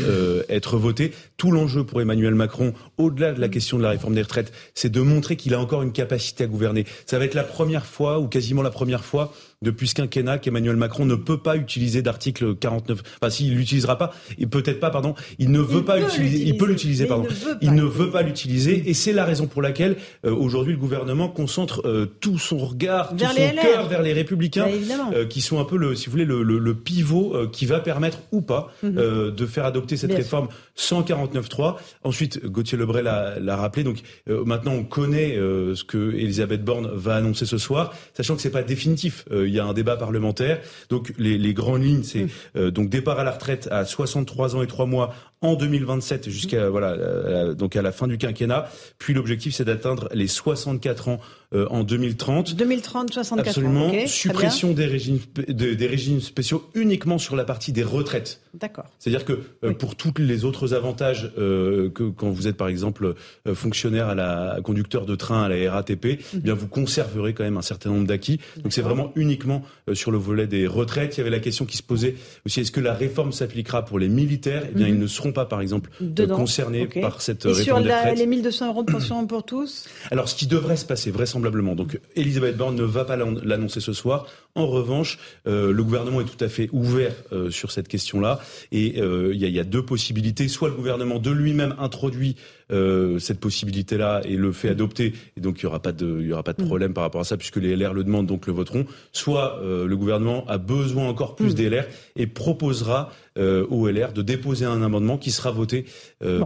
être 0.48 0.76
votée. 0.76 1.12
Tout 1.36 1.50
l'enjeu 1.50 1.84
pour 1.84 2.00
Emmanuel 2.00 2.34
Macron, 2.34 2.72
au-delà 2.96 3.32
de 3.32 3.40
la 3.40 3.48
question 3.48 3.78
de 3.78 3.82
la 3.82 3.90
réforme 3.90 4.14
des 4.14 4.22
retraites, 4.22 4.52
c'est 4.74 4.90
de 4.90 5.00
montrer 5.00 5.36
qu'il 5.36 5.54
a 5.54 5.60
encore 5.60 5.82
une 5.82 5.92
capacité 5.92 6.47
gouverner. 6.48 6.84
Ça 7.06 7.18
va 7.18 7.24
être 7.24 7.34
la 7.34 7.44
première 7.44 7.86
fois, 7.86 8.18
ou 8.18 8.26
quasiment 8.26 8.62
la 8.62 8.70
première 8.70 9.04
fois, 9.04 9.32
depuis 9.62 9.88
ce 9.88 9.94
quinquennat 9.94 10.38
qu'Emmanuel 10.38 10.76
Macron 10.76 11.04
ne 11.04 11.16
peut 11.16 11.38
pas 11.38 11.56
utiliser 11.56 12.00
d'article 12.02 12.54
49. 12.54 13.02
Enfin, 13.20 13.30
s'il 13.30 13.54
l'utilisera 13.56 13.98
pas, 13.98 14.12
peut-être 14.50 14.78
pas, 14.78 14.90
pardon, 14.90 15.14
il 15.38 15.50
ne 15.50 15.60
veut 15.60 15.84
pas 15.84 15.98
l'utiliser. 15.98 16.44
Il 16.44 16.56
peut 16.56 16.66
l'utiliser, 16.66 17.06
pardon. 17.06 17.26
Il 17.60 17.74
ne 17.74 17.82
veut 17.82 18.10
pas 18.10 18.22
l'utiliser, 18.22 18.88
et 18.88 18.94
c'est 18.94 19.12
la 19.12 19.24
raison 19.24 19.46
pour 19.46 19.62
laquelle 19.62 19.96
euh, 20.24 20.32
aujourd'hui 20.32 20.72
le 20.72 20.78
gouvernement 20.78 21.28
concentre 21.28 21.82
euh, 21.86 22.06
tout 22.20 22.38
son 22.38 22.58
regard, 22.58 23.16
tout 23.16 23.24
son 23.24 23.60
cœur 23.60 23.88
vers 23.88 24.02
les 24.02 24.12
Républicains, 24.12 24.66
bah, 24.66 25.10
euh, 25.14 25.26
qui 25.26 25.40
sont 25.40 25.58
un 25.58 25.64
peu 25.64 25.76
le, 25.76 25.96
si 25.96 26.06
vous 26.06 26.12
voulez, 26.12 26.24
le, 26.24 26.42
le, 26.42 26.74
pivot 26.74 27.48
qui 27.50 27.66
va 27.66 27.80
permettre 27.80 28.18
ou 28.30 28.40
pas 28.40 28.72
mhm. 28.82 29.32
de 29.32 29.46
faire 29.46 29.64
adopter 29.64 29.96
cette 29.96 30.12
réforme 30.12 30.48
sans 30.76 31.02
49.3. 31.02 31.76
Ensuite, 32.04 32.46
Gauthier 32.46 32.78
Lebray 32.78 33.02
l'a 33.02 33.56
rappelé. 33.56 33.82
Donc 33.82 33.98
maintenant, 34.28 34.72
on 34.72 34.84
connaît 34.84 35.34
ce 35.34 35.82
que 35.82 36.12
Elisabeth 36.14 36.64
Borne 36.64 36.90
va 36.94 37.16
annoncer 37.16 37.46
ce 37.46 37.58
soir, 37.58 37.92
sachant 38.14 38.36
que 38.36 38.42
c'est 38.42 38.50
pas 38.50 38.62
définitif 38.62 39.24
il 39.48 39.54
y 39.54 39.60
a 39.60 39.64
un 39.64 39.72
débat 39.72 39.96
parlementaire. 39.96 40.60
Donc 40.88 41.12
les, 41.18 41.38
les 41.38 41.54
grandes 41.54 41.82
lignes, 41.82 42.04
c'est 42.04 42.26
euh, 42.56 42.70
donc 42.70 42.88
départ 42.88 43.18
à 43.18 43.24
la 43.24 43.32
retraite 43.32 43.68
à 43.70 43.84
63 43.84 44.56
ans 44.56 44.62
et 44.62 44.66
3 44.66 44.86
mois 44.86 45.14
en 45.40 45.54
2027 45.54 46.28
jusqu'à 46.30 46.68
voilà 46.68 46.92
euh, 46.92 47.54
donc 47.54 47.76
à 47.76 47.82
la 47.82 47.92
fin 47.92 48.06
du 48.06 48.18
quinquennat. 48.18 48.68
Puis 48.98 49.14
l'objectif 49.14 49.54
c'est 49.54 49.64
d'atteindre 49.64 50.08
les 50.12 50.26
64 50.26 51.08
ans 51.08 51.20
euh, 51.54 51.66
en 51.70 51.84
2030. 51.84 52.54
2030 52.56 53.12
64 53.12 53.48
Absolument. 53.48 53.86
ans. 53.86 54.06
Suppression 54.06 54.72
des 54.72 54.86
régimes 54.86 55.18
des 55.48 55.86
régimes 55.86 56.20
spéciaux 56.20 56.68
uniquement 56.74 57.18
sur 57.18 57.36
la 57.36 57.44
partie 57.44 57.72
des 57.72 57.84
retraites. 57.84 58.40
D'accord. 58.54 58.86
C'est-à-dire 58.98 59.24
que 59.24 59.40
euh, 59.64 59.72
pour 59.72 59.94
tous 59.94 60.12
les 60.18 60.44
autres 60.44 60.74
avantages 60.74 61.30
que 61.36 62.10
quand 62.10 62.30
vous 62.30 62.48
êtes 62.48 62.56
par 62.56 62.68
exemple 62.68 63.14
fonctionnaire 63.54 64.08
à 64.08 64.14
la 64.14 64.58
conducteur 64.62 65.06
de 65.06 65.14
train 65.14 65.44
à 65.44 65.48
la 65.48 65.72
RATP, 65.72 66.06
eh 66.06 66.20
bien 66.34 66.54
vous 66.54 66.66
conserverez 66.66 67.34
quand 67.34 67.44
même 67.44 67.56
un 67.56 67.62
certain 67.62 67.90
nombre 67.90 68.06
d'acquis. 68.06 68.40
Donc 68.62 68.72
c'est 68.72 68.82
vraiment 68.82 69.12
uniquement 69.14 69.62
sur 69.92 70.10
le 70.10 70.18
volet 70.18 70.46
des 70.46 70.66
retraites. 70.66 71.16
Il 71.16 71.18
y 71.18 71.20
avait 71.20 71.30
la 71.30 71.38
question 71.38 71.64
qui 71.64 71.76
se 71.76 71.82
posait 71.82 72.16
aussi 72.44 72.60
est-ce 72.60 72.72
que 72.72 72.80
la 72.80 72.94
réforme 72.94 73.32
s'appliquera 73.32 73.84
pour 73.84 73.98
les 73.98 74.08
militaires? 74.08 74.64
Eh 74.70 74.74
bien 74.74 74.86
mhm. 74.86 74.94
ils 74.94 74.98
ne 74.98 75.06
seront 75.06 75.27
pas, 75.32 75.46
par 75.46 75.60
exemple, 75.60 75.90
euh, 76.02 76.26
concernés 76.26 76.86
par 76.86 77.20
cette 77.20 77.46
Et 77.46 77.52
réforme 77.52 77.84
sur 77.84 78.14
les 78.14 78.26
1200 78.26 78.68
euros 78.68 78.82
de 78.82 78.92
pension 78.92 79.26
pour 79.26 79.44
tous? 79.44 79.88
Alors, 80.10 80.28
ce 80.28 80.34
qui 80.34 80.46
devrait 80.46 80.76
se 80.76 80.84
passer 80.84 81.10
vraisemblablement, 81.10 81.74
donc 81.74 82.00
Elisabeth 82.16 82.56
Borne 82.56 82.76
ne 82.76 82.82
va 82.82 83.04
pas 83.04 83.16
l'annoncer 83.16 83.80
ce 83.80 83.92
soir. 83.92 84.26
En 84.54 84.66
revanche, 84.66 85.18
euh, 85.46 85.72
le 85.72 85.84
gouvernement 85.84 86.20
est 86.20 86.24
tout 86.24 86.44
à 86.44 86.48
fait 86.48 86.68
ouvert 86.72 87.12
euh, 87.32 87.50
sur 87.50 87.70
cette 87.70 87.88
question-là. 87.88 88.40
Et 88.72 88.98
il 88.98 89.34
y, 89.34 89.50
y, 89.50 89.60
a 89.60 89.64
deux 89.64 89.84
possibilités. 89.84 90.48
Soit 90.48 90.68
le 90.68 90.74
gouvernement 90.74 91.18
de 91.18 91.30
lui-même 91.30 91.74
introduit 91.78 92.36
euh, 92.70 93.18
cette 93.18 93.40
possibilité-là 93.40 94.20
et 94.26 94.36
le 94.36 94.52
fait 94.52 94.68
adopter, 94.68 95.14
et 95.38 95.40
donc 95.40 95.62
il 95.62 95.64
n'y 95.64 95.68
aura 95.68 95.80
pas 95.80 95.92
de, 95.92 96.20
y 96.20 96.34
aura 96.34 96.42
pas 96.42 96.52
de 96.52 96.62
mm. 96.62 96.66
problème 96.66 96.92
par 96.92 97.02
rapport 97.02 97.22
à 97.22 97.24
ça 97.24 97.38
puisque 97.38 97.56
les 97.56 97.74
LR 97.74 97.94
le 97.94 98.04
demandent 98.04 98.26
donc 98.26 98.46
le 98.46 98.52
voteront. 98.52 98.84
Soit 99.10 99.58
euh, 99.62 99.86
le 99.86 99.96
gouvernement 99.96 100.44
a 100.48 100.58
besoin 100.58 101.08
encore 101.08 101.34
plus 101.34 101.52
mm. 101.52 101.54
des 101.54 101.70
LR 101.70 101.84
et 102.16 102.26
proposera 102.26 103.10
euh, 103.38 103.66
au 103.70 103.88
LR 103.88 104.12
de 104.12 104.22
déposer 104.22 104.64
un 104.64 104.82
amendement 104.82 105.18
qui 105.18 105.30
sera 105.30 105.50
voté 105.50 105.86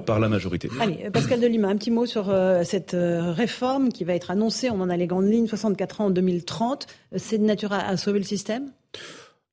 par 0.07 0.21
la 0.21 0.29
majorité. 0.29 0.69
Allez, 0.81 1.11
Pascal 1.13 1.41
Delima, 1.41 1.69
un 1.69 1.77
petit 1.77 1.91
mot 1.91 2.07
sur 2.07 2.33
cette 2.65 2.95
réforme 2.97 3.91
qui 3.91 4.05
va 4.05 4.15
être 4.15 4.31
annoncée. 4.31 4.71
On 4.71 4.81
en 4.81 4.91
a 4.91 4.97
les 4.97 5.07
grandes 5.07 5.31
lignes, 5.31 5.47
64 5.47 6.01
ans 6.01 6.07
en 6.07 6.11
2030. 6.11 6.87
C'est 7.17 7.39
de 7.39 7.45
nature 7.45 7.73
à 7.73 7.97
sauver 7.97 8.19
le 8.19 8.25
système? 8.25 8.71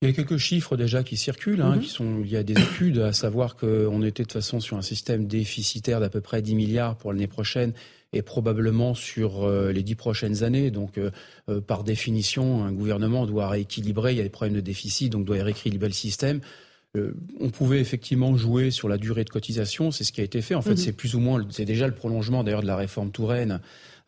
Il 0.02 0.08
y 0.08 0.12
a 0.14 0.16
quelques 0.16 0.38
chiffres 0.38 0.78
déjà 0.78 1.04
qui 1.04 1.18
circulent, 1.18 1.62
hein, 1.62 1.76
mhm. 1.76 1.82
qui 1.82 1.90
sont, 1.90 2.22
il 2.24 2.32
y 2.32 2.38
a 2.38 2.44
des 2.44 2.54
études 2.54 3.00
à 3.00 3.12
savoir 3.12 3.58
qu'on 3.58 4.02
était 4.02 4.24
de 4.24 4.28
toute 4.28 4.32
façon 4.32 4.62
sur 4.62 4.78
un 4.78 4.82
système 4.82 5.28
déficitaire 5.28 6.00
d'à 6.00 6.10
peu 6.10 6.22
près 6.22 6.42
10 6.42 6.56
milliards 6.56 6.96
pour 6.96 7.12
l'année 7.12 7.28
prochaine 7.28 7.74
et 8.14 8.22
probablement 8.22 8.94
sur 8.94 9.44
euh, 9.44 9.74
les 9.74 9.84
dix 9.84 9.96
prochaines 9.96 10.44
années. 10.44 10.72
Donc, 10.72 10.98
euh, 10.98 11.12
euh, 11.50 11.60
par 11.60 11.84
définition, 11.84 12.64
un 12.64 12.72
gouvernement 12.72 13.26
doit 13.26 13.50
rééquilibrer. 13.50 14.14
Il 14.14 14.18
y 14.18 14.22
a 14.22 14.24
des 14.24 14.30
problèmes 14.30 14.56
de 14.56 14.62
déficit, 14.62 15.12
donc 15.12 15.26
doit 15.26 15.44
rééquilibrer 15.44 15.90
le 15.90 15.94
système. 15.94 16.40
On 16.96 17.50
pouvait 17.50 17.80
effectivement 17.80 18.36
jouer 18.36 18.72
sur 18.72 18.90
la 18.90 18.98
durée 18.98 19.24
de 19.24 19.30
cotisation, 19.30 19.92
c'est 19.92 20.04
ce 20.04 20.12
qui 20.12 20.22
a 20.22 20.24
été 20.24 20.42
fait. 20.42 20.56
En 20.56 20.62
fait, 20.62 20.72
mhm. 20.72 20.78
c'est 20.78 20.94
plus 20.94 21.16
ou 21.16 21.20
moins, 21.20 21.46
c'est 21.52 21.66
déjà 21.66 21.88
le 21.88 21.94
prolongement 21.94 22.44
d'ailleurs 22.44 22.62
de 22.62 22.68
la 22.68 22.76
réforme 22.76 23.12
Touraine 23.12 23.60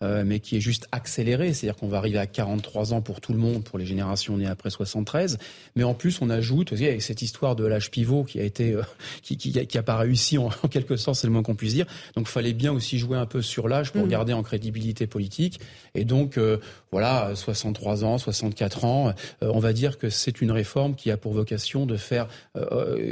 euh, 0.03 0.23
mais 0.25 0.39
qui 0.39 0.57
est 0.57 0.61
juste 0.61 0.87
accéléré. 0.91 1.53
C'est-à-dire 1.53 1.79
qu'on 1.79 1.87
va 1.87 1.97
arriver 1.97 2.17
à 2.17 2.25
43 2.25 2.93
ans 2.93 3.01
pour 3.01 3.21
tout 3.21 3.33
le 3.33 3.37
monde, 3.37 3.63
pour 3.63 3.77
les 3.77 3.85
générations 3.85 4.35
nées 4.35 4.47
après 4.47 4.71
73. 4.71 5.37
Mais 5.75 5.83
en 5.83 5.93
plus, 5.93 6.21
on 6.21 6.29
ajoute, 6.31 6.73
aussi, 6.73 6.87
avec 6.87 7.03
cette 7.03 7.21
histoire 7.21 7.55
de 7.55 7.65
l'âge 7.65 7.91
pivot 7.91 8.23
qui 8.23 8.39
a 8.39 8.43
été, 8.43 8.73
euh, 8.73 8.81
qui, 9.21 9.37
qui, 9.37 9.51
qui, 9.51 9.77
a 9.77 9.83
pas 9.83 9.97
réussi 9.97 10.39
en, 10.39 10.49
quelque 10.71 10.95
sorte, 10.95 11.19
c'est 11.19 11.27
le 11.27 11.33
moins 11.33 11.43
qu'on 11.43 11.55
puisse 11.55 11.75
dire. 11.75 11.85
Donc, 12.15 12.25
il 12.27 12.31
fallait 12.31 12.53
bien 12.53 12.71
aussi 12.71 12.97
jouer 12.97 13.17
un 13.17 13.27
peu 13.27 13.43
sur 13.43 13.67
l'âge 13.67 13.91
pour 13.91 14.05
mmh. 14.05 14.09
garder 14.09 14.33
en 14.33 14.41
crédibilité 14.41 15.05
politique. 15.05 15.59
Et 15.93 16.03
donc, 16.03 16.39
euh, 16.39 16.57
voilà, 16.91 17.31
63 17.35 18.03
ans, 18.03 18.17
64 18.17 18.85
ans, 18.85 19.13
on 19.41 19.59
va 19.59 19.73
dire 19.73 19.97
que 19.97 20.09
c'est 20.09 20.41
une 20.41 20.51
réforme 20.51 20.95
qui 20.95 21.11
a 21.11 21.17
pour 21.17 21.33
vocation 21.33 21.85
de 21.85 21.97
faire 21.97 22.27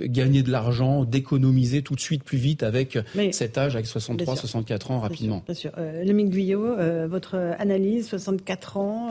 gagner 0.06 0.44
de 0.44 0.52
l'argent, 0.52 1.06
d'économiser 1.06 1.82
tout 1.82 1.96
de 1.96 2.00
suite 2.00 2.24
plus 2.24 2.38
vite 2.38 2.64
avec 2.64 2.98
cet 3.32 3.58
âge, 3.58 3.76
avec 3.76 3.88
63, 3.88 4.36
64 4.36 4.92
ans 4.92 5.00
rapidement. 5.00 5.44
Bien 5.46 5.56
sûr. 5.56 5.72
Bien 5.72 6.04
sûr. 6.04 6.06
Le 6.06 6.14
Guyot, 6.30 6.66
euh, 6.66 7.08
votre 7.10 7.36
analyse, 7.58 8.08
64 8.08 8.78
ans. 8.78 9.10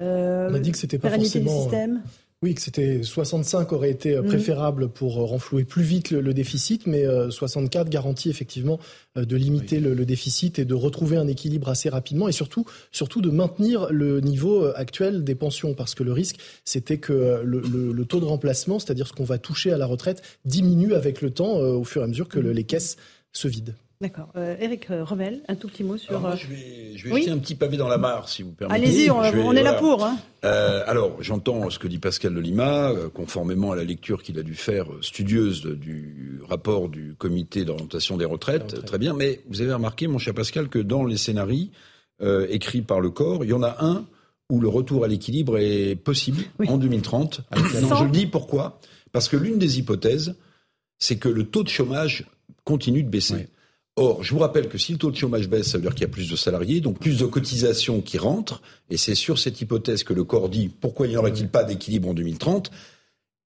Euh, 0.00 0.48
On 0.50 0.54
a 0.54 0.58
dit 0.58 0.72
que 0.72 0.78
c'était 0.78 0.98
pas 0.98 1.10
forcément. 1.10 1.62
système? 1.62 2.02
Oui, 2.44 2.54
que 2.54 2.60
c'était 2.60 3.02
65 3.02 3.72
aurait 3.72 3.88
été 3.88 4.16
mhm. 4.18 4.26
préférable 4.26 4.90
pour 4.90 5.14
renflouer 5.14 5.64
plus 5.64 5.82
vite 5.82 6.10
le, 6.10 6.34
déficit, 6.34 6.86
mais 6.86 7.06
64 7.30 7.88
garantit 7.88 8.28
effectivement 8.28 8.78
de 9.16 9.34
limiter 9.34 9.80
le, 9.80 10.04
déficit 10.04 10.58
et 10.58 10.66
de 10.66 10.74
retrouver 10.74 11.16
un 11.16 11.26
équilibre 11.26 11.70
assez 11.70 11.88
rapidement 11.88 12.28
et 12.28 12.32
surtout, 12.32 12.66
surtout 12.92 13.22
de 13.22 13.30
maintenir 13.30 13.86
le 13.90 14.20
niveau 14.20 14.66
actuel 14.76 15.24
des 15.24 15.34
pensions 15.34 15.72
parce 15.72 15.94
que 15.94 16.02
le 16.02 16.12
risque 16.12 16.36
c'était 16.66 16.98
que 16.98 17.40
le, 17.42 17.62
le, 17.62 18.04
taux 18.04 18.20
de 18.20 18.26
remplacement, 18.26 18.78
c'est-à-dire 18.78 19.08
ce 19.08 19.14
qu'on 19.14 19.24
va 19.24 19.38
toucher 19.38 19.72
à 19.72 19.78
la 19.78 19.86
retraite, 19.86 20.20
diminue 20.44 20.92
avec 20.92 21.22
le 21.22 21.30
temps 21.30 21.56
au 21.56 21.84
fur 21.84 22.02
et 22.02 22.04
à 22.04 22.08
mesure 22.08 22.28
que 22.28 22.40
les 22.40 22.64
caisses 22.64 22.98
se 23.32 23.48
vident. 23.48 23.74
D'accord. 24.00 24.28
Euh, 24.36 24.56
Eric 24.60 24.86
Revel, 24.86 25.42
un 25.48 25.54
tout 25.54 25.68
petit 25.68 25.84
mot 25.84 25.96
sur. 25.96 26.16
Alors 26.16 26.36
je 26.36 26.48
vais, 26.48 26.96
je 26.96 27.08
vais 27.08 27.20
jeter 27.20 27.30
un 27.30 27.38
petit 27.38 27.54
pavé 27.54 27.76
dans 27.76 27.88
la 27.88 27.96
mare, 27.96 28.28
si 28.28 28.42
vous 28.42 28.52
permettez. 28.52 28.82
Allez-y, 28.82 29.10
on, 29.10 29.22
est 29.52 29.62
là 29.62 29.74
pour. 29.74 30.04
Hein. 30.04 30.16
Euh, 30.44 30.82
alors, 30.86 31.22
j'entends 31.22 31.70
ce 31.70 31.78
que 31.78 31.86
dit 31.86 31.98
Pascal 31.98 32.34
de 32.34 32.40
Lima, 32.40 32.90
euh, 32.90 33.08
conformément 33.08 33.72
à 33.72 33.76
la 33.76 33.84
lecture 33.84 34.22
qu'il 34.22 34.38
a 34.38 34.42
dû 34.42 34.54
faire 34.54 34.86
studieuse 35.00 35.62
du 35.62 36.40
rapport 36.48 36.88
du 36.88 37.14
comité 37.14 37.64
d'orientation 37.64 38.16
des 38.16 38.24
retraites. 38.24 38.84
Très 38.84 38.98
bien, 38.98 39.14
mais 39.14 39.40
vous 39.48 39.60
avez 39.60 39.72
remarqué, 39.72 40.08
mon 40.08 40.18
cher 40.18 40.34
Pascal, 40.34 40.68
que 40.68 40.80
dans 40.80 41.04
les 41.04 41.16
scénarios 41.16 41.68
écrits 42.48 42.82
par 42.82 43.00
le 43.00 43.10
corps, 43.10 43.44
il 43.44 43.50
y 43.50 43.52
en 43.52 43.62
a 43.62 43.76
un 43.84 44.06
où 44.50 44.60
le 44.60 44.68
retour 44.68 45.04
à 45.04 45.08
l'équilibre 45.08 45.58
est 45.58 45.96
possible 45.96 46.42
en 46.66 46.76
2030. 46.76 47.42
Non, 47.82 47.96
je 47.96 48.04
le 48.04 48.10
dis 48.10 48.26
pourquoi 48.26 48.80
Parce 49.12 49.28
que 49.28 49.36
l'une 49.36 49.58
des 49.58 49.78
hypothèses, 49.78 50.34
c'est 50.98 51.16
que 51.16 51.28
le 51.28 51.44
taux 51.44 51.62
de 51.62 51.68
chômage 51.68 52.26
continue 52.64 53.02
de 53.02 53.08
baisser. 53.08 53.48
Or, 53.96 54.24
je 54.24 54.32
vous 54.32 54.40
rappelle 54.40 54.68
que 54.68 54.76
si 54.76 54.92
le 54.92 54.98
taux 54.98 55.12
de 55.12 55.16
chômage 55.16 55.48
baisse, 55.48 55.68
ça 55.70 55.78
veut 55.78 55.82
dire 55.82 55.94
qu'il 55.94 56.02
y 56.02 56.06
a 56.06 56.08
plus 56.08 56.28
de 56.28 56.34
salariés, 56.34 56.80
donc 56.80 56.98
plus 56.98 57.18
de 57.18 57.26
cotisations 57.26 58.00
qui 58.00 58.18
rentrent, 58.18 58.60
et 58.90 58.96
c'est 58.96 59.14
sur 59.14 59.38
cette 59.38 59.60
hypothèse 59.60 60.02
que 60.02 60.12
le 60.12 60.24
corps 60.24 60.48
dit 60.48 60.68
pourquoi 60.68 61.06
n'y 61.06 61.16
aurait-il 61.16 61.48
pas 61.48 61.62
d'équilibre 61.62 62.08
en 62.08 62.14
2030 62.14 62.72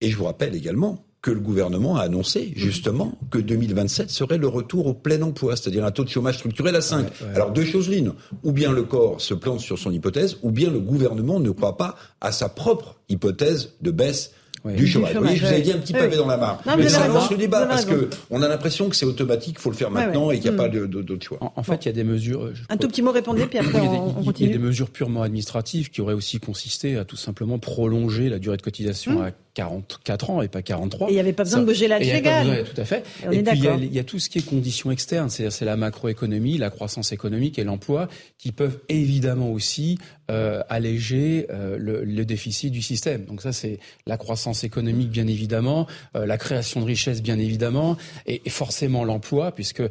Et 0.01 0.11
je 0.11 0.17
vous 0.17 0.25
rappelle 0.25 0.55
également 0.55 1.05
que 1.21 1.31
le 1.31 1.41
gouvernement 1.41 1.97
a 1.97 2.03
annoncé 2.03 2.53
justement 2.57 3.19
que 3.31 3.39
2027 3.39 4.09
serait 4.09 4.39
le 4.39 4.49
retour 4.49 4.87
au 4.87 4.95
plein 4.95 5.21
emploi, 5.21 5.57
c'est-à-dire 5.57 5.85
un 5.85 5.91
taux 5.91 6.05
de 6.05 6.09
chômage 6.09 6.39
structurel 6.39 6.77
à 6.77 6.81
5. 6.81 7.09
Alors 7.35 7.51
deux 7.51 7.65
choses 7.65 7.91
l'une, 7.91 8.15
ou 8.43 8.53
bien 8.53 8.73
le 8.73 8.85
corps 8.85 9.21
se 9.21 9.35
plante 9.35 9.61
sur 9.61 9.79
son 9.79 9.91
hypothèse, 9.91 10.39
ou 10.43 10.51
bien 10.51 10.71
le 10.71 10.79
gouvernement 10.79 11.41
ne 11.41 11.51
croit 11.51 11.77
pas 11.77 11.97
à 12.21 12.33
sa 12.33 12.49
propre 12.49 12.97
hypothèse 13.09 13.75
de 13.83 13.91
baisse 13.91 14.33
du 14.65 14.87
chômage. 14.87 15.17
Oui, 15.21 15.37
je 15.37 15.47
vous 15.47 15.53
ai 15.53 15.61
dit 15.61 15.73
un 15.73 15.79
petit 15.79 15.93
pavé 15.93 16.17
dans 16.17 16.27
la 16.27 16.37
mare. 16.37 16.63
mais 16.77 16.89
ça 16.89 17.07
lance 17.09 17.31
le 17.31 17.37
débat 17.37 17.67
parce 17.67 17.85
que 17.85 18.11
on 18.31 18.43
a 18.43 18.49
l'impression 18.49 18.89
que 18.89 18.97
c'est 18.97 19.07
automatique, 19.07 19.57
il 19.59 19.63
faut 19.63 19.71
le 19.71 19.77
faire 19.77 19.91
maintenant 19.91 20.31
et 20.31 20.39
qu'il 20.39 20.51
n'y 20.51 20.57
a 20.57 20.59
pas 20.59 20.69
hmm. 20.69 20.87
d'autre 20.87 21.25
choix. 21.25 21.39
En, 21.41 21.63
fait, 21.63 21.85
il 21.85 21.87
y 21.87 21.91
a 21.91 21.95
des 21.95 22.05
mesures. 22.05 22.51
Un 22.69 22.77
tout 22.77 22.89
petit 22.89 23.03
mot 23.03 23.13
répondez, 23.13 23.47
puis 23.47 23.59
après 23.59 23.81
on, 23.83 24.13
continue. 24.13 24.49
Il 24.49 24.53
y 24.53 24.55
a 24.55 24.59
des 24.59 24.65
mesures 24.65 24.91
purement 24.91 25.23
administratives 25.23 25.91
qui 25.91 26.01
auraient 26.01 26.15
aussi 26.15 26.41
consisté 26.41 26.97
à 26.97 27.05
tout 27.05 27.17
simplement 27.17 27.59
prolonger 27.59 28.29
la 28.29 28.39
durée 28.39 28.57
de 28.57 28.63
cotisation 28.63 29.21
hmm. 29.21 29.23
à 29.23 29.31
44 29.59 30.31
ans 30.31 30.43
et 30.43 30.47
pas 30.47 30.63
43. 30.63 31.09
Et 31.09 31.11
il 31.11 31.15
n'y 31.15 31.21
avait 31.21 31.33
pas 31.33 31.43
besoin 31.43 31.61
de 31.61 31.67
bouger 31.67 31.89
l'âge 31.89 32.07
légal. 32.07 32.65
Tout 32.65 32.81
à 32.81 32.85
fait. 32.85 33.05
Et, 33.33 33.43
puis 33.43 33.59
il 33.59 33.93
y, 33.93 33.99
a, 33.99 34.05
tout 34.05 34.21
ce 34.21 34.31
qui 34.31 34.39
est 34.39 34.43
conditions 34.43 34.93
externes, 34.93 35.31
c'est-à-dire 35.31 35.53
c'est 35.53 35.65
la 35.65 35.77
macroéconomie, 35.77 36.59
la 36.59 36.71
croissance 36.71 37.11
économique 37.11 37.59
et 37.59 37.65
l'emploi 37.65 38.07
qui 38.39 38.53
peuvent 38.53 38.79
évidemment 38.89 39.51
aussi 39.51 39.99
euh, 40.31 40.63
alléger 40.69 41.49
euh, 41.51 41.77
le, 41.77 42.25
déficit 42.25 42.73
du 42.73 42.83
système. 42.83 43.25
Donc 43.25 43.43
ça 43.43 43.53
c'est 43.53 43.81
la 44.07 44.17
croissance 44.17 44.63
économique 44.63 45.11
bien 45.11 45.27
évidemment, 45.27 45.89
euh, 46.15 46.25
la 46.25 46.39
création 46.39 46.81
de 46.81 46.85
richesses 46.85 47.21
bien 47.21 47.39
évidemment, 47.39 47.97
et, 48.27 48.43
et 48.45 48.51
forcément 48.51 49.03
l'emploi 49.03 49.51
puisque 49.51 49.83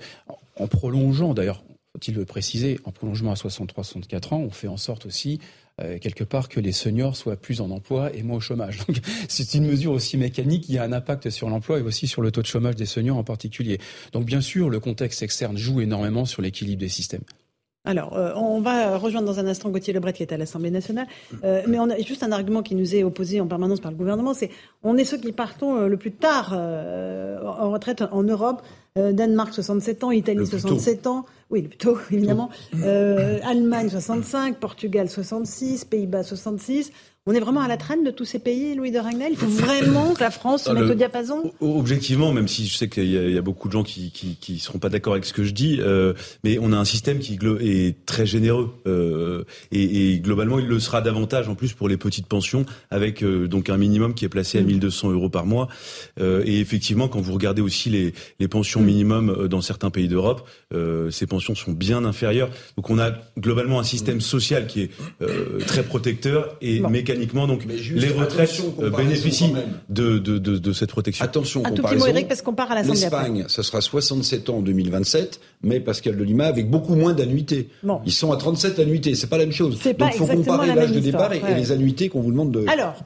en 0.56 0.67
prolongeant 0.67 1.34
d'ailleurs 1.34 1.62
faut-il 1.91 2.15
le 2.15 2.25
préciser, 2.25 2.80
en 2.84 2.91
prolongement 2.91 3.32
à 3.32 3.36
63-64 3.36 4.34
ans, 4.36 4.39
on 4.39 4.51
fait 4.51 4.67
en 4.67 4.77
sorte 4.77 5.08
aussi 5.08 5.39
euh, 5.81 5.99
quelque 5.99 6.23
part 6.23 6.49
que 6.49 6.59
les 6.59 6.71
seniors 6.71 7.15
soient 7.15 7.35
plus 7.35 7.61
en 7.61 7.69
emploi 7.69 8.11
et 8.15 8.23
moins 8.23 8.37
au 8.37 8.39
chômage. 8.39 8.79
Donc 8.87 8.97
c'est 9.27 9.53
une 9.53 9.65
mesure 9.65 9.91
aussi 9.91 10.17
mécanique 10.17 10.63
qui 10.63 10.77
a 10.77 10.83
un 10.83 10.91
impact 10.91 11.29
sur 11.29 11.49
l'emploi 11.49 11.79
et 11.79 11.81
aussi 11.81 12.07
sur 12.07 12.21
le 12.21 12.31
taux 12.31 12.41
de 12.41 12.47
chômage 12.47 12.75
des 12.75 12.85
seniors 12.85 13.17
en 13.17 13.23
particulier. 13.23 13.79
Donc 14.11 14.25
bien 14.25 14.41
sûr, 14.41 14.69
le 14.69 14.79
contexte 14.79 15.21
externe 15.21 15.57
joue 15.57 15.81
énormément 15.81 16.25
sur 16.25 16.41
l'équilibre 16.41 16.79
des 16.79 16.89
systèmes. 16.89 17.23
Alors, 17.88 18.17
euh, 18.17 18.34
on 18.36 18.60
va 18.60 18.97
rejoindre 18.97 19.26
dans 19.26 19.39
un 19.39 19.47
instant 19.47 19.69
Gauthier 19.69 19.93
Lebret 19.93 20.13
qui 20.13 20.21
est 20.21 20.34
à 20.34 20.38
l'Assemblée 20.38 20.71
nationale. 20.71 21.08
Euh, 21.43 21.62
mais 21.67 21.80
on 21.80 21.89
a 21.89 21.97
juste 21.97 22.21
un 22.21 22.32
argument 22.32 22.62
qui 22.62 22.76
nous 22.76 22.95
est 22.95 23.04
opposé 23.04 23.39
en 23.39 23.47
permanence 23.47 23.80
par 23.80 23.91
le 23.91 23.97
gouvernement, 23.97 24.34
c'est 24.34 24.50
on 24.84 24.97
est 24.97 25.06
ceux 25.06 25.17
qui 25.17 25.32
partons 25.32 25.88
le 25.88 25.97
plus 25.97 26.12
tard 26.12 26.54
en 26.54 27.71
retraite 27.71 28.04
en 28.12 28.23
Europe. 28.23 28.62
Danemark 28.95 29.54
67 29.54 30.04
ans, 30.04 30.12
Italie 30.12 30.45
67 30.45 31.06
ans, 31.08 31.26
oui, 31.50 31.62
plutôt, 31.63 31.97
évidemment. 32.12 32.50
Euh, 32.84 33.39
Allemagne 33.43 33.89
65, 33.89 34.58
Portugal 34.58 35.10
66, 35.10 35.86
Pays-Bas 35.86 36.23
66. 36.23 36.91
On 37.29 37.33
est 37.33 37.41
vraiment 37.41 37.59
à 37.59 37.67
la 37.67 37.75
traîne 37.75 38.05
de 38.05 38.11
tous 38.11 38.23
ces 38.23 38.39
pays, 38.39 38.73
Louis 38.73 38.89
de 38.89 38.99
Ragnel? 38.99 39.27
Il 39.31 39.37
faut 39.37 39.47
vraiment 39.47 40.13
que 40.13 40.21
la 40.21 40.31
France 40.31 40.63
se 40.63 40.71
mette 40.71 40.89
au 40.89 40.93
diapason? 40.93 41.51
Objectivement, 41.59 42.31
même 42.31 42.47
si 42.47 42.67
je 42.67 42.77
sais 42.77 42.87
qu'il 42.87 43.11
y, 43.11 43.37
a 43.37 43.41
beaucoup 43.41 43.67
de 43.67 43.73
gens 43.73 43.83
qui 43.83 44.11
qui, 44.39 44.59
seront 44.59 44.79
pas 44.79 44.87
d'accord 44.87 45.11
avec 45.11 45.25
ce 45.25 45.33
que 45.33 45.43
je 45.43 45.51
dis, 45.51 45.79
euh, 45.81 46.13
mais 46.45 46.57
on 46.61 46.71
a 46.71 46.77
un 46.77 46.85
système 46.85 47.19
qui 47.19 47.37
est 47.59 48.05
très 48.05 48.25
généreux 48.25 48.73
euh, 48.87 49.43
et, 49.73 50.19
globalement 50.19 50.57
il 50.57 50.67
le 50.67 50.79
sera 50.79 51.01
davantage 51.01 51.49
en 51.49 51.55
plus 51.55 51.73
pour 51.73 51.89
les 51.89 51.97
petites 51.97 52.27
pensions 52.27 52.65
avec 52.91 53.23
euh, 53.23 53.47
donc 53.47 53.69
un 53.69 53.77
minimum 53.77 54.13
qui 54.13 54.23
est 54.23 54.29
placé 54.29 54.59
à 54.59 54.61
1200 54.61 55.09
mm. 55.09 55.13
euros 55.13 55.29
par 55.29 55.45
mois. 55.45 55.67
et 56.19 56.59
effectivement, 56.61 57.09
quand 57.09 57.19
vous 57.19 57.33
regardez 57.33 57.61
aussi 57.61 57.89
les, 57.89 58.13
les 58.39 58.47
pensions 58.47 58.79
mm. 58.79 58.85
minimum 58.85 59.47
dans 59.49 59.61
certains 59.61 59.89
pays 59.89 60.07
d'Europe, 60.07 60.47
ces 61.11 61.27
pensions 61.27 61.55
sont 61.55 61.73
bien 61.73 62.05
inférieures. 62.05 62.49
Donc 62.77 62.89
on 62.89 62.99
a 62.99 63.11
globalement 63.37 63.81
un 63.81 63.83
système 63.83 64.21
social 64.21 64.67
qui 64.67 64.83
est 64.83 64.91
très 65.65 65.83
protecteur 65.83 66.55
et 66.61 66.79
mécanique 66.79 67.16
donc 67.25 67.65
les 67.65 68.10
retraites 68.10 68.62
euh, 68.80 68.89
bénéficient 68.89 69.53
de, 69.89 70.17
de, 70.17 70.38
de, 70.38 70.58
de, 70.58 70.73
cette 70.73 70.89
protection. 70.89 71.23
Attention, 71.23 71.65
un 71.65 71.71
tout 71.71 71.84
petit 71.84 71.95
mot, 71.95 72.08
Eric, 72.08 72.27
parce 72.27 72.41
qu'on 72.41 72.53
part 72.53 72.71
à 72.71 72.75
la 72.75 72.84
L'Espagne, 72.84 73.45
ce 73.47 73.62
sera 73.62 73.82
67 73.82 74.49
ans 74.49 74.58
en 74.58 74.62
2027, 74.62 75.39
mais 75.63 75.80
Pascal 75.80 76.15
de 76.15 76.23
Lima 76.23 76.45
avec 76.45 76.69
beaucoup 76.69 76.95
moins 76.95 77.13
d'annuités. 77.13 77.69
Ils 78.06 78.12
sont 78.12 78.32
à 78.32 78.38
37 78.38 78.80
annuités, 78.80 79.15
c'est 79.15 79.27
pas 79.27 79.38
la 79.38 79.45
même 79.45 79.53
chose. 79.53 79.80
Donc 79.82 80.12
il 80.13 80.17
faut 80.17 80.27
comparer 80.27 80.73
l'âge 80.73 80.91
de 80.91 80.99
départ 80.99 81.34
et, 81.34 81.41
les 81.56 81.71
annuités 81.71 82.10
qu'on 82.10 82.21
vous 82.21 82.32
demande 82.32 82.58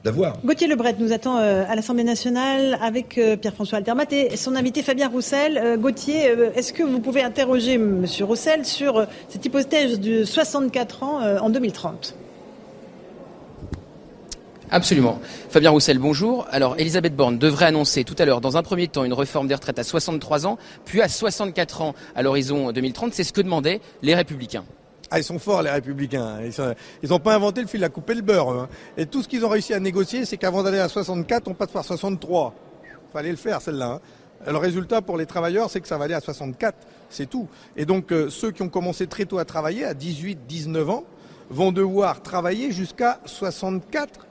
d'avoir. 0.04 0.38
Gauthier 0.44 0.68
Lebret 0.68 0.96
nous 0.98 1.12
attend 1.12 1.38
euh, 1.38 1.64
à 1.68 1.74
l'Assemblée 1.74 2.04
nationale 2.04 2.78
avec 2.82 3.18
euh, 3.18 3.36
Pierre-François 3.36 3.78
Altermat 3.78 4.04
et 4.10 4.36
son 4.36 4.54
invité 4.56 4.82
Fabien 4.82 5.08
Roussel. 5.08 5.78
Gauthier, 5.80 6.32
est-ce 6.54 6.72
que 6.72 6.82
vous 6.82 7.00
pouvez 7.00 7.22
interroger 7.22 7.78
Monsieur 7.78 8.24
Roussel 8.24 8.64
sur 8.64 9.06
cette 9.28 9.44
hypothèse 9.44 10.00
de 10.00 10.24
64 10.24 11.02
ans 11.02 11.20
en 11.40 11.50
2030 11.50 12.14
Absolument. 14.74 15.20
Fabien 15.50 15.68
Roussel, 15.68 15.98
bonjour. 15.98 16.46
Alors, 16.50 16.76
Elisabeth 16.78 17.14
Borne 17.14 17.36
devrait 17.36 17.66
annoncer 17.66 18.04
tout 18.04 18.14
à 18.18 18.24
l'heure, 18.24 18.40
dans 18.40 18.56
un 18.56 18.62
premier 18.62 18.88
temps, 18.88 19.04
une 19.04 19.12
réforme 19.12 19.46
des 19.46 19.54
retraites 19.54 19.78
à 19.78 19.84
63 19.84 20.46
ans, 20.46 20.56
puis 20.86 21.02
à 21.02 21.08
64 21.08 21.82
ans 21.82 21.94
à 22.16 22.22
l'horizon 22.22 22.72
2030. 22.72 23.12
C'est 23.12 23.22
ce 23.22 23.34
que 23.34 23.42
demandaient 23.42 23.82
les 24.00 24.14
Républicains. 24.14 24.64
Ah, 25.10 25.18
ils 25.18 25.24
sont 25.24 25.38
forts, 25.38 25.60
les 25.60 25.68
Républicains. 25.68 26.38
Ils 27.02 27.10
n'ont 27.10 27.18
pas 27.18 27.34
inventé 27.34 27.60
le 27.60 27.66
fil 27.66 27.84
à 27.84 27.90
couper 27.90 28.14
le 28.14 28.22
beurre. 28.22 28.48
Hein. 28.48 28.68
Et 28.96 29.04
tout 29.04 29.22
ce 29.22 29.28
qu'ils 29.28 29.44
ont 29.44 29.50
réussi 29.50 29.74
à 29.74 29.78
négocier, 29.78 30.24
c'est 30.24 30.38
qu'avant 30.38 30.62
d'aller 30.62 30.78
à 30.78 30.88
64, 30.88 31.48
on 31.48 31.54
passe 31.54 31.70
par 31.70 31.84
63. 31.84 32.54
Fallait 33.12 33.30
le 33.30 33.36
faire, 33.36 33.60
celle-là. 33.60 34.00
Hein. 34.46 34.50
Le 34.50 34.56
résultat 34.56 35.02
pour 35.02 35.18
les 35.18 35.26
travailleurs, 35.26 35.68
c'est 35.68 35.82
que 35.82 35.88
ça 35.88 35.98
va 35.98 36.06
aller 36.06 36.14
à 36.14 36.20
64. 36.20 36.78
C'est 37.10 37.28
tout. 37.28 37.46
Et 37.76 37.84
donc, 37.84 38.10
euh, 38.10 38.30
ceux 38.30 38.52
qui 38.52 38.62
ont 38.62 38.70
commencé 38.70 39.06
très 39.06 39.26
tôt 39.26 39.36
à 39.36 39.44
travailler, 39.44 39.84
à 39.84 39.92
18, 39.92 40.46
19 40.48 40.88
ans, 40.88 41.04
vont 41.50 41.72
devoir 41.72 42.22
travailler 42.22 42.72
jusqu'à 42.72 43.20
64 43.26 44.28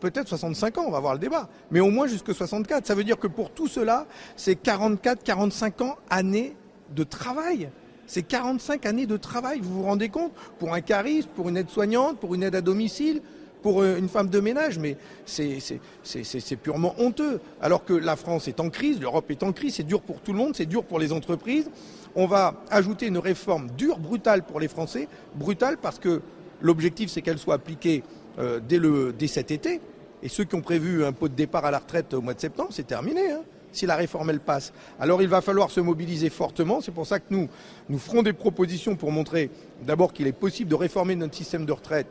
peut-être 0.00 0.28
65 0.28 0.78
ans, 0.78 0.84
on 0.86 0.90
va 0.90 1.00
voir 1.00 1.12
le 1.12 1.18
débat, 1.18 1.48
mais 1.70 1.80
au 1.80 1.90
moins 1.90 2.06
jusque 2.06 2.34
64. 2.34 2.86
Ça 2.86 2.94
veut 2.94 3.04
dire 3.04 3.18
que 3.18 3.26
pour 3.26 3.50
tout 3.50 3.68
cela, 3.68 4.06
c'est 4.36 4.56
44, 4.56 5.22
45 5.22 5.82
ans, 5.82 5.96
années 6.08 6.56
de 6.94 7.04
travail. 7.04 7.68
C'est 8.06 8.22
45 8.22 8.86
années 8.86 9.06
de 9.06 9.16
travail, 9.16 9.60
vous 9.62 9.74
vous 9.74 9.82
rendez 9.84 10.08
compte? 10.08 10.32
Pour 10.58 10.74
un 10.74 10.80
cariste, 10.80 11.28
pour 11.28 11.48
une 11.48 11.56
aide-soignante, 11.56 12.18
pour 12.18 12.34
une 12.34 12.42
aide 12.42 12.56
à 12.56 12.60
domicile, 12.60 13.22
pour 13.62 13.82
euh, 13.82 13.98
une 13.98 14.08
femme 14.08 14.28
de 14.28 14.40
ménage, 14.40 14.78
mais 14.78 14.96
c'est 15.24 16.56
purement 16.60 16.94
honteux. 16.98 17.40
Alors 17.60 17.84
que 17.84 17.92
la 17.92 18.16
France 18.16 18.48
est 18.48 18.58
en 18.58 18.70
crise, 18.70 19.00
l'Europe 19.00 19.30
est 19.30 19.42
en 19.42 19.52
crise, 19.52 19.74
c'est 19.76 19.84
dur 19.84 20.00
pour 20.00 20.20
tout 20.20 20.32
le 20.32 20.38
monde, 20.38 20.56
c'est 20.56 20.66
dur 20.66 20.84
pour 20.84 20.98
les 20.98 21.12
entreprises. 21.12 21.70
On 22.16 22.26
va 22.26 22.54
ajouter 22.70 23.06
une 23.06 23.18
réforme 23.18 23.68
dure, 23.76 23.98
brutale 23.98 24.42
pour 24.42 24.58
les 24.58 24.68
Français, 24.68 25.06
brutale 25.36 25.76
parce 25.78 25.98
que 25.98 26.22
l'objectif 26.60 27.10
c'est 27.10 27.22
qu'elle 27.22 27.38
soit 27.38 27.54
appliquée 27.54 28.02
euh, 28.40 28.60
dès, 28.60 28.78
le, 28.78 29.12
dès 29.12 29.26
cet 29.26 29.50
été. 29.50 29.80
Et 30.22 30.28
ceux 30.28 30.44
qui 30.44 30.54
ont 30.54 30.60
prévu 30.60 31.04
un 31.04 31.12
pot 31.12 31.28
de 31.28 31.34
départ 31.34 31.64
à 31.64 31.70
la 31.70 31.78
retraite 31.78 32.12
au 32.14 32.20
mois 32.20 32.34
de 32.34 32.40
septembre, 32.40 32.70
c'est 32.72 32.86
terminé. 32.86 33.30
Hein, 33.30 33.42
si 33.72 33.86
la 33.86 33.96
réforme 33.96 34.30
elle 34.30 34.40
passe. 34.40 34.72
Alors 34.98 35.22
il 35.22 35.28
va 35.28 35.40
falloir 35.40 35.70
se 35.70 35.80
mobiliser 35.80 36.30
fortement. 36.30 36.80
C'est 36.80 36.90
pour 36.90 37.06
ça 37.06 37.20
que 37.20 37.26
nous, 37.30 37.48
nous 37.88 37.98
ferons 37.98 38.22
des 38.22 38.32
propositions 38.32 38.96
pour 38.96 39.12
montrer 39.12 39.50
d'abord 39.82 40.12
qu'il 40.12 40.26
est 40.26 40.32
possible 40.32 40.70
de 40.70 40.74
réformer 40.74 41.14
notre 41.14 41.34
système 41.34 41.64
de 41.66 41.72
retraite 41.72 42.08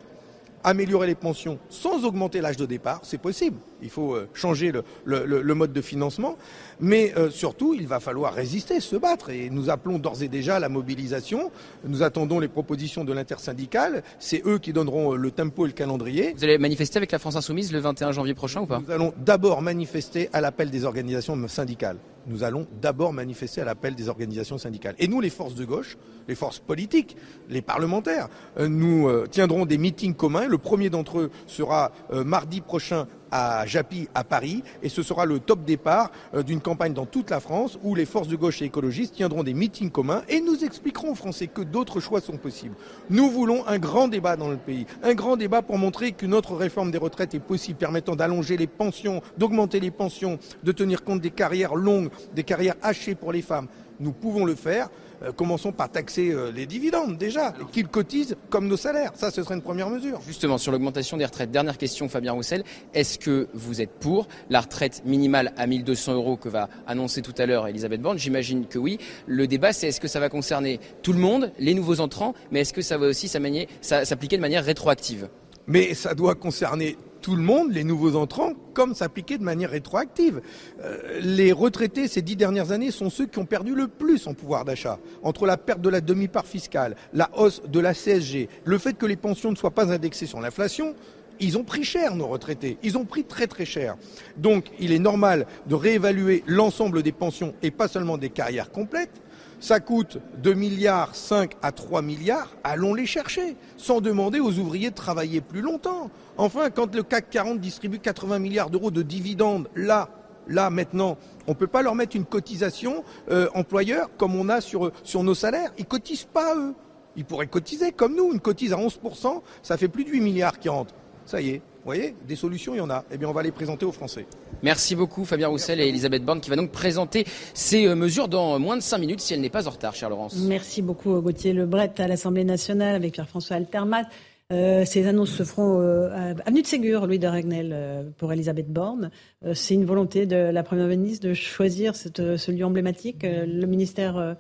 améliorer 0.64 1.08
les 1.08 1.16
pensions 1.16 1.60
sans 1.70 2.06
augmenter 2.06 2.42
l'âge 2.42 2.58
de 2.58 2.66
départ, 2.66 3.02
c'est 3.04 3.18
possible. 3.18 3.58
Il 3.82 3.90
faut 3.90 4.14
euh, 4.16 4.28
changer 4.34 4.72
le, 5.06 5.54
mode 5.54 5.72
de 5.74 5.82
financement, 5.82 6.38
mais 6.80 7.14
euh, 7.18 7.30
surtout, 7.30 7.74
il 7.74 7.88
va 7.88 8.00
falloir 8.00 8.34
résister, 8.34 8.80
se 8.80 8.96
battre. 8.96 9.30
Et 9.30 9.50
nous 9.50 9.70
appelons 9.70 10.00
d'ores 10.00 10.22
et 10.22 10.28
déjà 10.28 10.58
à 10.58 10.60
la 10.60 10.70
mobilisation. 10.70 11.52
Nous 11.86 12.04
attendons 12.04 12.40
les 12.40 12.48
propositions 12.48 13.04
de 13.06 13.14
l'intersyndicale. 13.14 14.04
C'est 14.20 14.46
eux 14.46 14.58
qui 14.60 14.74
donneront 14.74 15.14
euh, 15.14 15.18
le 15.18 15.32
tempo 15.32 15.66
et 15.66 15.70
le 15.70 15.74
calendrier. 15.74 16.34
Vous 16.36 16.44
allez 16.44 16.58
manifester 16.58 16.98
avec 16.98 17.12
la 17.12 17.20
France 17.20 17.36
Insoumise 17.36 17.72
le 17.72 17.80
21 17.80 18.12
janvier 18.12 18.34
prochain 18.34 18.62
ou 18.62 18.66
pas? 18.66 18.82
Nous 18.86 18.92
allons 18.92 19.14
d'abord 19.18 19.62
manifester 19.62 20.30
à 20.34 20.42
l'appel 20.42 20.70
des 20.70 20.86
organisations 20.86 21.38
syndicales 21.48 21.98
nous 22.30 22.44
allons 22.44 22.68
d'abord 22.82 23.12
manifester 23.12 23.62
à 23.62 23.66
l'appel 23.66 23.96
des 23.96 24.08
organisations 24.08 24.58
syndicales. 24.58 24.96
Et 25.00 25.08
nous, 25.08 25.20
les 25.20 25.30
forces 25.30 25.56
de 25.56 25.66
gauche, 25.66 25.98
les 26.28 26.36
forces 26.36 26.60
politiques, 26.60 27.18
les 27.50 27.62
parlementaires, 27.62 28.30
euh, 28.58 28.68
nous 28.68 29.10
euh, 29.10 29.28
tiendrons 29.30 29.66
des 29.66 29.78
meetings 29.78 30.14
communs. 30.14 30.48
Le 30.48 30.60
premier 30.60 30.90
d'entre 30.90 31.20
eux 31.20 31.32
sera 31.48 31.92
euh, 32.14 32.24
mardi 32.24 32.62
prochain 32.62 33.08
à 33.32 33.66
Japy, 33.66 34.08
à 34.16 34.24
Paris, 34.24 34.64
et 34.84 34.90
ce 34.90 35.04
sera 35.04 35.26
le 35.26 35.40
top 35.40 35.64
départ 35.64 36.12
d'une 36.46 36.62
campagne 36.62 36.94
dans 36.94 37.06
toute 37.06 37.30
la 37.30 37.40
France 37.40 37.78
où 37.84 37.96
les 37.96 38.06
forces 38.06 38.28
de 38.28 38.36
gauche 38.36 38.62
et 38.62 38.66
écologistes 38.66 39.16
tiendront 39.16 39.44
des 39.44 39.54
meetings 39.54 39.92
communs 39.92 40.24
et 40.30 40.42
nous 40.42 40.64
expliquerons 40.64 41.12
aux 41.12 41.16
Français 41.16 41.48
que 41.48 41.62
d'autres 41.62 42.00
choix 42.00 42.22
sont 42.22 42.38
possibles. 42.38 42.76
Nous 43.10 43.30
voulons 43.30 43.66
un 43.68 43.80
grand 43.80 44.08
débat 44.08 44.36
dans 44.36 44.50
le 44.50 44.58
pays, 44.58 44.86
un 45.04 45.14
grand 45.14 45.38
débat 45.38 45.62
pour 45.62 45.78
montrer 45.78 46.12
qu'une 46.12 46.34
autre 46.34 46.56
réforme 46.56 46.92
des 46.92 46.98
retraites 46.98 47.34
est 47.34 47.40
possible, 47.40 47.78
permettant 47.78 48.16
d'allonger 48.16 48.58
les 48.58 48.68
pensions, 48.68 49.22
d'augmenter 49.38 49.80
les 49.80 49.92
pensions, 49.92 50.40
de 50.64 50.72
tenir 50.72 51.04
compte 51.04 51.22
des 51.22 51.32
carrières 51.32 51.76
longues, 51.76 52.10
des 52.36 52.44
carrières 52.44 52.76
hachées 52.82 53.16
pour 53.16 53.32
les 53.32 53.42
femmes. 53.42 53.68
Nous 54.00 54.12
pouvons 54.12 54.46
le 54.46 54.56
faire. 54.56 54.90
Euh, 55.24 55.32
commençons 55.32 55.72
par 55.72 55.90
taxer 55.90 56.32
euh, 56.32 56.52
les 56.52 56.66
dividendes 56.66 57.18
déjà, 57.18 57.54
qu'ils 57.72 57.88
cotisent 57.88 58.38
comme 58.50 58.68
nos 58.68 58.78
salaires. 58.78 59.12
Ça, 59.16 59.32
ce 59.32 59.44
serait 59.44 59.56
une 59.56 59.62
première 59.62 59.90
mesure. 59.90 60.22
Justement, 60.26 60.58
sur 60.58 60.72
l'augmentation 60.72 61.18
des 61.18 61.26
retraites, 61.26 61.52
dernière 61.52 61.78
question, 61.78 62.08
Fabien 62.08 62.34
Roussel. 62.34 62.64
Est-ce 62.94 63.20
que 63.20 63.48
vous 63.54 63.82
êtes 63.82 63.92
pour 63.92 64.28
la 64.50 64.62
retraite 64.62 65.04
minimale 65.06 65.54
à 65.58 65.68
1200 65.68 66.14
euros 66.14 66.38
que 66.38 66.50
va 66.50 66.70
annoncer 66.88 67.22
tout 67.22 67.36
à 67.38 67.46
l'heure 67.46 67.68
Elisabeth 67.68 68.02
Borne? 68.02 68.18
J'imagine 68.18 68.66
que 68.66 68.80
oui. 68.80 68.98
Le 69.28 69.48
débat, 69.48 69.74
c'est 69.74 69.88
est-ce 69.88 70.00
que 70.00 70.08
ça 70.08 70.20
va 70.20 70.30
concerner 70.30 70.80
tout 71.02 71.14
le 71.14 71.20
monde, 71.20 71.52
les 71.60 71.74
nouveaux 71.74 72.00
entrants, 72.00 72.34
mais 72.52 72.62
est-ce 72.62 72.74
que 72.74 72.82
ça 72.82 72.98
va 72.98 73.08
aussi 73.08 73.28
s'appliquer 73.28 74.38
de 74.38 74.42
manière 74.42 74.64
rétroactive? 74.64 75.30
Mais 75.68 75.94
ça 75.94 76.16
doit 76.16 76.36
concerner 76.36 76.98
tout 77.22 77.36
le 77.36 77.42
monde, 77.42 77.72
les 77.72 77.84
nouveaux 77.84 78.16
entrants, 78.16 78.54
comme 78.74 78.96
s'appliquer 78.96 79.38
de 79.38 79.44
manière 79.44 79.72
rétroactive. 79.72 80.42
Euh, 80.84 81.20
les 81.22 81.52
retraités 81.52 82.08
ces 82.08 82.22
dix 82.22 82.36
dernières 82.36 82.72
années 82.72 82.92
sont 82.92 83.10
ceux 83.10 83.26
qui 83.26 83.40
ont 83.40 83.46
perdu 83.46 83.76
le 83.76 83.88
plus 83.88 84.28
en 84.28 84.34
pouvoir 84.34 84.66
d'achat. 84.66 85.00
Entre 85.24 85.46
la 85.46 85.58
perte 85.58 85.82
de 85.82 85.90
la 85.90 86.02
demi-part 86.02 86.46
fiscale, 86.46 86.96
la 87.14 87.30
hausse 87.38 87.62
de 87.68 87.80
la 87.80 87.94
CSG, 87.94 88.50
le 88.64 88.78
fait 88.78 88.98
que 88.98 89.06
les 89.06 89.16
pensions 89.16 89.52
ne 89.52 89.56
soient 89.56 89.72
pas 89.72 89.92
indexées 89.92 90.26
sur 90.26 90.40
l'inflation, 90.40 90.96
ils 91.40 91.58
ont 91.58 91.64
pris 91.64 91.84
cher, 91.84 92.16
nos 92.16 92.28
retraités. 92.28 92.78
Ils 92.84 92.98
ont 92.98 93.06
pris 93.06 93.24
très 93.24 93.48
très 93.48 93.66
cher. 93.66 93.96
Donc 94.38 94.66
il 94.80 94.92
est 94.92 95.00
normal 95.00 95.46
de 95.68 95.76
réévaluer 95.76 96.44
l'ensemble 96.48 97.02
des 97.02 97.12
pensions 97.12 97.54
et 97.64 97.72
pas 97.72 97.88
seulement 97.88 98.18
des 98.18 98.30
carrières 98.30 98.72
complètes 98.72 99.22
ça 99.60 99.80
coûte 99.80 100.20
2 100.42 100.54
milliards 100.54 101.16
5 101.16 101.56
à 101.62 101.72
3 101.72 102.02
milliards, 102.02 102.56
allons 102.64 102.94
les 102.94 103.06
chercher, 103.06 103.56
sans 103.78 104.02
demander 104.02 104.40
aux 104.40 104.58
ouvriers 104.58 104.90
de 104.90 104.96
travailler 104.96 105.42
plus 105.42 105.62
longtemps. 105.62 106.10
Enfin, 106.38 106.70
quand 106.70 106.96
le 106.96 107.04
CAC 107.04 107.30
40 107.30 107.60
distribue 107.60 108.00
80 108.00 108.40
milliards 108.40 108.70
d'euros 108.70 108.92
de 108.92 109.02
dividendes, 109.02 109.70
là, 109.76 110.10
là 110.48 110.70
maintenant, 110.70 111.18
on 111.48 111.52
ne 111.52 111.56
peut 111.56 111.68
pas 111.68 111.82
leur 111.82 111.96
mettre 111.96 112.16
une 112.16 112.26
cotisation 112.26 113.04
euh, 113.30 113.50
employeur 113.54 114.10
comme 114.18 114.36
on 114.36 114.50
a 114.50 114.62
sur, 114.62 114.92
sur 115.04 115.24
nos 115.24 115.36
salaires. 115.36 115.74
Ils 115.78 115.86
cotisent 115.86 116.26
pas, 116.32 116.56
eux. 116.56 116.74
Ils 117.16 117.26
pourraient 117.26 117.48
cotiser 117.48 117.92
comme 117.92 118.16
nous. 118.16 118.32
Une 118.32 118.40
cotise 118.40 118.72
à 118.72 118.78
11%, 118.78 119.42
ça 119.62 119.78
fait 119.78 119.88
plus 119.90 120.06
de 120.06 120.10
8 120.10 120.22
milliards 120.22 120.60
qui 120.60 120.70
rentrent. 120.70 120.94
Ça 121.26 121.42
y 121.42 121.50
est, 121.50 121.62
vous 121.84 121.86
voyez, 121.86 122.14
des 122.28 122.36
solutions, 122.36 122.76
il 122.76 122.80
y 122.80 122.82
en 122.82 122.90
a. 122.90 123.06
Eh 123.10 123.18
bien, 123.18 123.30
on 123.30 123.34
va 123.34 123.42
les 123.42 123.52
présenter 123.52 123.86
aux 123.86 123.92
Français. 123.92 124.26
Merci 124.62 124.96
beaucoup 124.96 125.24
Fabien 125.24 125.48
Roussel 125.48 125.80
et 125.80 125.88
Elisabeth 125.88 126.26
Borne 126.26 126.42
qui 126.42 126.50
va 126.50 126.58
donc 126.58 126.72
présenter 126.72 127.26
ces 127.54 127.88
euh, 127.88 127.96
mesures 127.96 128.28
dans 128.28 128.60
moins 128.60 128.76
de 128.76 128.82
5 128.82 128.98
minutes 128.98 129.22
si 129.22 129.34
elle 129.34 129.40
n'est 129.40 129.50
pas 129.50 129.68
en 129.68 129.72
retard, 129.72 129.96
chère 129.96 130.10
Laurence. 130.10 130.36
Merci 130.36 130.82
beaucoup 130.82 131.22
Gauthier 131.22 131.54
Lebret 131.54 131.94
à 131.98 132.08
l'Assemblée 132.08 132.44
nationale 132.44 132.96
avec 132.96 133.14
Pierre-François 133.14 133.56
Altermat. 133.56 134.04
Euh, 134.52 134.84
ces 134.84 135.08
annonces 135.08 135.30
se 135.30 135.44
feront 135.44 135.80
euh, 135.80 136.10
à 136.10 136.48
Avenue 136.48 136.64
de 136.64 136.68
Ségur, 136.68 137.08
Louis 137.08 137.20
de 137.20 137.28
Ragnel, 137.28 138.12
pour 138.18 138.34
Elisabeth 138.34 138.68
Borne. 138.68 139.12
c'est 139.54 139.76
une 139.76 139.86
volonté 139.86 140.26
de 140.26 140.36
la 140.36 140.64
Première 140.64 140.88
ministre 140.88 141.28
de 141.28 141.34
choisir 141.34 141.96
ce 141.96 142.52
lieu 142.52 142.66
emblématique. 142.66 143.24
le 143.24 143.66
ministère 143.66 144.36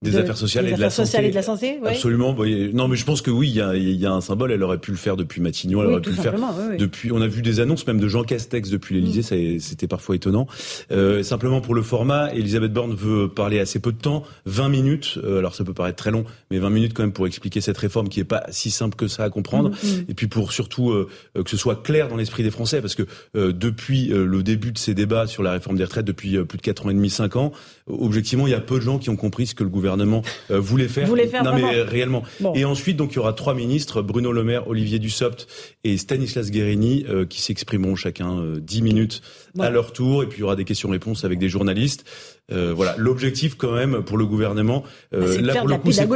des 0.00 0.16
affaires 0.16 0.36
sociales, 0.36 0.66
et, 0.66 0.68
de 0.68 0.80
la 0.80 0.86
et 0.86 1.30
de 1.30 1.34
la 1.34 1.42
santé. 1.42 1.80
Absolument. 1.84 2.36
non, 2.72 2.86
mais 2.86 2.96
je 2.96 3.04
pense 3.04 3.20
que 3.20 3.32
oui, 3.32 3.48
il 3.48 3.56
y 3.56 3.60
a, 3.60 3.74
y 3.74 4.06
a, 4.06 4.12
un 4.12 4.20
symbole. 4.20 4.52
Elle 4.52 4.62
aurait 4.62 4.78
pu 4.78 4.92
le 4.92 4.96
faire 4.96 5.16
depuis 5.16 5.40
Matignon. 5.40 5.82
Elle 5.82 5.88
aurait 5.88 6.00
pu 6.00 6.10
le 6.10 6.16
faire 6.16 6.34
depuis. 6.78 7.10
On 7.10 7.20
a 7.20 7.26
vu 7.26 7.42
des 7.42 7.58
annonces 7.58 7.84
même 7.86 7.98
de 7.98 8.06
Jean 8.06 8.22
Castex 8.22 8.70
depuis 8.70 8.94
l'Élysée. 8.94 9.56
Mm. 9.56 9.60
C'était 9.60 9.88
parfois 9.88 10.14
étonnant. 10.14 10.46
Euh, 10.92 11.24
simplement 11.24 11.60
pour 11.60 11.74
le 11.74 11.82
format, 11.82 12.32
Elisabeth 12.32 12.72
Borne 12.72 12.94
veut 12.94 13.28
parler 13.28 13.58
assez 13.58 13.80
peu 13.80 13.90
de 13.90 13.98
temps, 13.98 14.22
20 14.46 14.68
minutes. 14.68 15.18
Euh, 15.24 15.38
alors 15.38 15.56
ça 15.56 15.64
peut 15.64 15.74
paraître 15.74 15.96
très 15.96 16.12
long, 16.12 16.24
mais 16.52 16.58
20 16.58 16.70
minutes 16.70 16.94
quand 16.94 17.02
même 17.02 17.12
pour 17.12 17.26
expliquer 17.26 17.60
cette 17.60 17.78
réforme 17.78 18.08
qui 18.08 18.20
est 18.20 18.24
pas 18.24 18.44
si 18.50 18.70
simple 18.70 18.94
que 18.94 19.08
ça 19.08 19.24
à 19.24 19.30
comprendre. 19.30 19.70
Mm, 19.70 19.72
mm. 19.72 20.04
Et 20.10 20.14
puis 20.14 20.28
pour 20.28 20.52
surtout 20.52 20.92
euh, 20.92 21.08
que 21.34 21.50
ce 21.50 21.56
soit 21.56 21.82
clair 21.82 22.06
dans 22.06 22.16
l'esprit 22.16 22.44
des 22.44 22.52
Français, 22.52 22.80
parce 22.80 22.94
que 22.94 23.02
euh, 23.34 23.52
depuis 23.52 24.06
le 24.08 24.42
début 24.44 24.70
de 24.70 24.78
ces 24.78 24.94
débats 24.94 25.26
sur 25.26 25.42
la 25.42 25.50
réforme 25.50 25.76
des 25.76 25.84
retraites, 25.84 26.06
depuis 26.06 26.38
plus 26.44 26.58
de 26.58 26.62
4 26.62 26.86
ans 26.86 26.90
et 26.90 26.94
demi, 26.94 27.10
5 27.10 27.34
ans, 27.34 27.52
objectivement, 27.88 28.46
il 28.46 28.50
y 28.50 28.54
a 28.54 28.60
peu 28.60 28.76
de 28.76 28.84
gens 28.84 28.98
qui 28.98 29.10
ont 29.10 29.16
compris 29.16 29.46
ce 29.46 29.54
que 29.54 29.64
le 29.64 29.70
gouvernement 29.70 30.22
euh, 30.50 30.60
voulait 30.60 30.88
faire. 30.88 31.08
non, 31.44 31.54
mais 31.54 31.82
réellement. 31.82 32.22
Et 32.54 32.64
ensuite, 32.64 32.96
donc, 32.96 33.12
il 33.12 33.16
y 33.16 33.18
aura 33.18 33.32
trois 33.32 33.54
ministres, 33.54 34.02
Bruno 34.02 34.32
Le 34.32 34.44
Maire, 34.44 34.68
Olivier 34.68 34.98
Dussopt 34.98 35.46
et 35.84 35.96
Stanislas 35.96 36.50
Guérini, 36.50 37.04
euh, 37.08 37.26
qui 37.26 37.42
s'exprimeront 37.42 37.96
chacun 37.96 38.38
euh, 38.38 38.60
dix 38.60 38.82
minutes 38.82 39.22
à 39.58 39.70
leur 39.70 39.92
tour. 39.92 40.22
Et 40.22 40.26
puis, 40.26 40.38
il 40.38 40.40
y 40.40 40.44
aura 40.44 40.56
des 40.56 40.64
questions-réponses 40.64 41.24
avec 41.24 41.38
des 41.38 41.48
journalistes. 41.48 42.04
Euh, 42.50 42.72
voilà, 42.74 42.94
l'objectif 42.96 43.56
quand 43.56 43.72
même 43.72 44.02
pour 44.02 44.16
le 44.16 44.24
gouvernement, 44.24 44.82
euh, 45.12 45.36
bah, 45.36 45.42
là 45.42 45.54
pour 45.56 45.68
le 45.68 45.76
coup, 45.76 45.92
c'est 45.92 46.08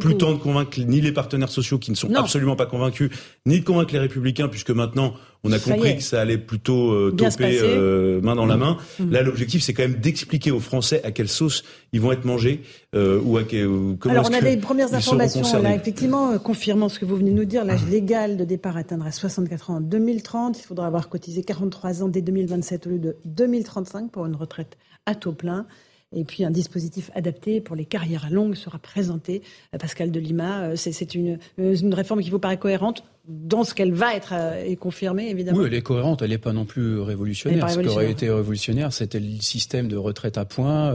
plus 0.00 0.16
temps 0.16 0.32
de 0.32 0.38
convaincre 0.38 0.80
ni 0.80 1.00
les 1.00 1.12
partenaires 1.12 1.50
sociaux 1.50 1.78
qui 1.78 1.90
ne 1.90 1.96
sont 1.96 2.14
absolument 2.14 2.56
pas 2.56 2.66
convaincus, 2.66 3.10
ni 3.44 3.60
de 3.60 3.64
convaincre 3.64 3.92
les 3.92 4.00
républicains, 4.00 4.48
puisque 4.48 4.70
maintenant 4.70 5.14
on 5.46 5.52
a 5.52 5.58
compris 5.58 5.96
que 5.96 6.02
ça 6.02 6.20
allait 6.20 6.38
plutôt 6.38 6.90
euh, 6.90 7.14
toper 7.16 7.58
euh, 7.62 8.20
main 8.20 8.34
dans 8.34 8.46
la 8.46 8.56
main. 8.56 8.78
Mmh. 8.98 9.10
Là, 9.10 9.22
l'objectif, 9.22 9.62
c'est 9.62 9.74
quand 9.74 9.84
même 9.84 10.00
d'expliquer 10.00 10.50
aux 10.50 10.60
Français 10.60 11.00
à 11.04 11.12
quelle 11.12 11.28
sauce 11.28 11.62
ils 11.92 12.00
vont 12.00 12.12
être 12.12 12.24
mangés 12.24 12.62
euh, 12.94 13.20
ou 13.22 13.36
à 13.36 13.44
quel, 13.44 13.68
comment 13.98 14.14
Alors, 14.14 14.28
on 14.30 14.34
a 14.34 14.40
des 14.40 14.56
premières 14.56 14.92
informations 14.92 15.62
là, 15.62 15.74
effectivement, 15.74 16.38
confirmant 16.38 16.88
ce 16.88 16.98
que 16.98 17.04
vous 17.04 17.16
venez 17.16 17.30
de 17.30 17.36
nous 17.36 17.44
dire. 17.44 17.64
L'âge 17.64 17.86
légal 17.86 18.36
de 18.36 18.44
départ 18.44 18.76
atteindra 18.76 19.12
64 19.12 19.70
ans 19.70 19.76
en 19.76 19.80
2030. 19.80 20.58
Il 20.58 20.62
faudra 20.62 20.86
avoir 20.86 21.08
cotisé 21.08 21.42
43 21.42 22.02
ans 22.02 22.08
dès 22.08 22.22
2027 22.22 22.86
au 22.86 22.90
lieu 22.90 22.98
de 22.98 23.16
2035 23.24 24.10
pour 24.10 24.26
une 24.26 24.36
retraite 24.36 24.76
à 25.06 25.14
taux 25.14 25.32
plein. 25.32 25.66
Et 26.14 26.24
puis 26.24 26.44
un 26.44 26.50
dispositif 26.50 27.10
adapté 27.14 27.60
pour 27.60 27.74
les 27.74 27.84
carrières 27.84 28.28
longues 28.30 28.54
sera 28.54 28.78
présenté. 28.78 29.42
Euh, 29.74 29.78
Pascal 29.78 30.12
de 30.12 30.20
Lima, 30.20 30.62
euh, 30.62 30.76
c'est 30.76 31.14
une, 31.14 31.38
euh, 31.58 31.74
une 31.74 31.94
réforme 31.94 32.22
qui 32.22 32.30
vous 32.30 32.38
paraît 32.38 32.58
cohérente 32.58 33.02
dans 33.26 33.64
ce 33.64 33.74
qu'elle 33.74 33.92
va 33.92 34.14
être 34.14 34.32
et 34.64 34.76
confirmée, 34.76 35.28
évidemment. 35.30 35.58
Oui, 35.58 35.64
elle 35.66 35.74
est 35.74 35.82
cohérente, 35.82 36.22
elle 36.22 36.30
n'est 36.30 36.38
pas 36.38 36.52
non 36.52 36.64
plus 36.64 37.00
révolutionnaire. 37.00 37.68
Ce 37.68 37.80
qui 37.80 37.88
aurait 37.88 38.12
été 38.12 38.30
révolutionnaire, 38.30 38.92
c'était 38.92 39.18
le 39.18 39.40
système 39.40 39.88
de 39.88 39.96
retraite 39.96 40.38
à 40.38 40.44
points, 40.44 40.94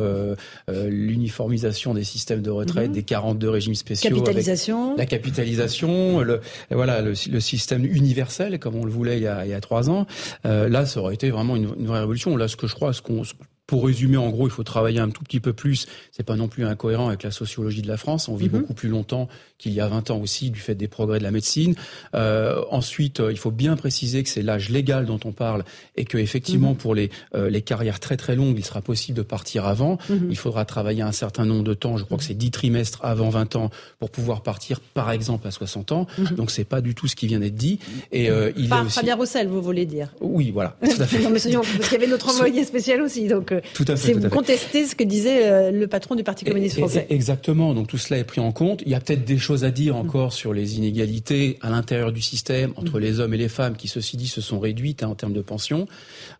l'uniformisation 0.70 1.94
des 1.94 2.06
systèmes 2.06 2.42
de 2.42 2.50
retraite, 2.50 2.88
mhm. 2.88 2.94
des 2.94 3.04
42 3.04 3.50
régimes 3.50 3.76
spéciaux. 3.76 4.12
Capitalisation. 4.12 4.96
La 4.96 5.06
capitalisation, 5.06 6.22
le, 6.22 6.40
voilà, 6.70 7.02
le, 7.02 7.16
système 7.16 7.84
universel, 7.84 8.60
comme 8.60 8.78
on 8.78 8.86
le 8.86 8.92
voulait 8.92 9.18
il 9.18 9.24
y 9.24 9.28
a, 9.28 9.46
il 9.46 9.52
y 9.52 9.54
a 9.54 9.60
trois 9.60 9.90
ans. 9.90 10.06
là, 10.46 10.86
ça 10.86 11.02
aurait 11.02 11.16
été 11.16 11.32
vraiment 11.32 11.58
une, 11.58 11.74
une 11.78 11.88
vraie 11.88 12.00
révolution. 12.00 12.38
Là, 12.38 12.48
ce 12.48 12.56
que 12.56 12.68
je 12.68 12.76
crois, 12.76 12.94
ce 12.94 13.02
qu'on 13.02 13.24
pour 13.72 13.86
résumer, 13.86 14.18
en 14.18 14.32
gros, 14.32 14.48
il 14.48 14.52
faut 14.52 14.66
travailler 14.66 15.00
un 15.00 15.10
tout 15.10 15.24
petit 15.24 15.40
peu 15.40 15.54
plus. 15.54 15.88
C'est 16.12 16.26
pas 16.26 16.36
non 16.36 16.50
plus 16.50 16.66
incohérent 16.66 17.08
avec 17.08 17.24
la 17.24 17.32
sociologie 17.32 17.82
de 17.82 17.88
la 17.88 17.96
France. 17.96 18.28
On 18.28 18.36
vit 18.36 18.50
mhm. 18.50 18.60
beaucoup 18.60 18.74
plus 18.74 18.90
longtemps 18.90 19.30
qu'il 19.62 19.74
y 19.74 19.80
a 19.80 19.88
20 19.88 20.12
ans 20.12 20.20
aussi, 20.20 20.50
du 20.50 20.60
fait 20.60 20.76
des 20.76 20.88
progrès 20.88 21.20
de 21.20 21.24
la 21.24 21.32
médecine. 21.32 21.76
Euh, 22.16 22.62
ensuite, 22.70 23.20
euh, 23.20 23.32
il 23.32 23.38
faut 23.38 23.52
bien 23.52 23.76
préciser 23.76 24.24
que 24.24 24.30
c'est 24.30 24.42
l'âge 24.42 24.70
légal 24.70 25.06
dont 25.06 25.20
on 25.26 25.32
parle 25.32 25.64
et 25.96 26.06
que 26.06 26.18
effectivement, 26.18 26.72
mhm. 26.72 26.78
pour 26.78 26.96
les, 26.96 27.10
euh, 27.36 27.50
les 27.50 27.62
carrières 27.62 28.00
très 28.00 28.18
très 28.18 28.36
longues, 28.36 28.58
il 28.58 28.66
sera 28.66 28.82
possible 28.82 29.18
de 29.18 29.24
partir 29.24 29.66
avant. 29.66 29.98
Mhm. 30.10 30.28
Il 30.30 30.38
faudra 30.38 30.66
travailler 30.66 31.02
un 31.02 31.12
certain 31.12 31.46
nombre 31.46 31.64
de 31.64 31.74
temps. 31.74 31.98
Je 31.98 32.04
crois 32.04 32.18
que 32.18 32.24
c'est 32.24 32.34
10 32.34 32.52
trimestres 32.52 33.00
avant 33.04 33.30
20 33.30 33.56
ans 33.56 33.70
pour 34.00 34.10
pouvoir 34.10 34.42
partir, 34.42 34.80
par 34.80 35.12
exemple, 35.12 35.48
à 35.48 35.52
60 35.52 35.92
ans. 35.92 36.08
Donc, 36.36 36.52
c'est 36.52 36.64
pas 36.64 36.82
du 36.82 36.96
tout 36.96 37.08
ce 37.08 37.16
qui 37.16 37.28
vient 37.28 37.40
d'être 37.40 37.56
dit. 37.56 37.80
Et 38.12 38.30
euh, 38.30 38.52
il 38.58 38.70
par 38.70 38.86
aussi... 38.86 38.96
Fabien 38.96 39.16
Roussel, 39.16 39.48
vous 39.48 39.62
voulez 39.62 39.86
dire? 39.86 40.10
Oui, 40.22 40.52
voilà. 40.52 40.76
non, 40.82 40.90
mais 40.90 40.98
parce 41.32 41.44
qu'il 41.44 41.54
y 41.54 41.96
avait 41.96 42.08
notre 42.08 42.30
envoyé 42.30 42.64
spécial 42.64 43.02
aussi. 43.02 43.28
Donc, 43.28 43.54
tout 43.74 43.86
à 43.88 43.96
fait, 43.96 44.14
vous 44.14 44.30
contestez 44.30 44.86
ce 44.86 44.96
que 44.96 45.04
disait 45.04 45.52
euh, 45.52 45.72
le 45.72 45.88
patron 45.88 46.16
du 46.16 46.24
Parti 46.24 46.46
communiste 46.46 46.78
français. 46.78 47.06
exactement. 47.10 47.74
Donc 47.74 47.88
tout 47.88 47.98
cela 47.98 48.20
est 48.20 48.24
pris 48.24 48.42
en 48.42 48.52
compte. 48.52 48.82
Il 48.86 48.92
y 48.92 48.96
a 48.96 49.00
peut-être 49.00 49.26
des 49.26 49.38
choses 49.38 49.51
à 49.64 49.72
dire 49.72 49.96
encore 49.96 50.34
sur 50.34 50.54
les 50.54 50.78
inégalités 50.78 51.58
à 51.62 51.70
l'intérieur 51.70 52.12
du 52.12 52.22
système 52.22 52.74
entre 52.76 52.98
mm. 52.98 53.02
les 53.02 53.20
hommes 53.20 53.34
et 53.34 53.38
les 53.38 53.50
femmes, 53.50 53.76
qui 53.76 53.88
ceci 53.88 54.18
dit 54.18 54.28
se 54.28 54.42
sont 54.42 54.60
réduites 54.60 55.04
hein, 55.04 55.08
en 55.08 55.16
termes 55.16 55.34
de 55.34 55.42
pension. 55.42 55.88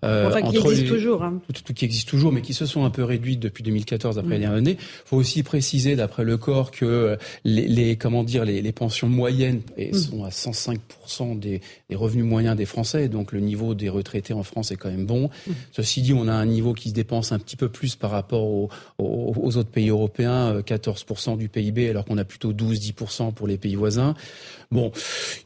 Euh, 0.04 0.28
enfin, 0.28 0.42
qui 0.42 0.58
existent 0.58 0.94
toujours. 0.94 1.24
Hein. 1.24 1.42
Tout, 1.54 1.74
qui 1.74 1.86
existe 1.86 2.10
toujours, 2.10 2.32
mais 2.32 2.42
qui 2.42 2.54
se 2.54 2.66
sont 2.66 2.86
un 2.86 2.90
peu 2.90 3.04
réduites 3.04 3.40
depuis 3.40 3.64
2014 3.64 4.18
après 4.18 4.30
mm. 4.30 4.34
les 4.34 4.40
dernières 4.40 4.58
années. 4.58 4.78
Il 4.80 5.08
faut 5.08 5.18
aussi 5.18 5.44
préciser, 5.44 5.96
d'après 5.96 6.24
le 6.24 6.38
corps, 6.38 6.72
que 6.72 7.18
les, 7.44 7.68
les 7.68 7.96
comment 7.96 8.24
dire 8.24 8.46
les, 8.46 8.62
les 8.62 8.72
pensions 8.72 9.10
moyennes 9.10 9.62
mm. 9.78 9.94
sont 9.94 10.24
à 10.24 10.30
105% 10.30 11.40
des, 11.40 11.62
des 11.90 11.96
revenus 11.96 12.26
moyens 12.26 12.56
des 12.56 12.66
Français. 12.66 13.10
Donc 13.10 13.32
le 13.32 13.40
niveau 13.40 13.76
des 13.76 13.90
retraités 13.90 14.34
en 14.34 14.44
France 14.44 14.72
est 14.72 14.78
quand 14.78 14.90
même 14.90 15.06
bon. 15.06 15.30
Ceci 15.72 16.02
dit, 16.02 16.14
on 16.14 16.28
a 16.28 16.34
un 16.34 16.46
niveau 16.46 16.74
qui 16.74 16.90
se 16.90 16.94
dépense 16.94 17.32
un 17.32 17.40
petit 17.40 17.56
peu 17.56 17.70
plus 17.70 17.96
par 17.96 18.12
rapport 18.12 18.44
aux, 18.44 18.70
aux, 18.98 19.58
autres 19.58 19.70
pays 19.70 19.90
européens, 19.90 20.60
14% 20.60 21.34
euh, 21.34 21.38
du 21.38 21.50
PIB, 21.50 21.90
alors 21.90 22.06
qu'on 22.06 22.18
a 22.18 22.26
plutôt 22.26 22.54
12-10% 22.54 23.01
pour 23.36 23.48
les 23.48 23.58
pays 23.58 23.76
voisins. 23.76 24.16
Bon, 24.72 24.92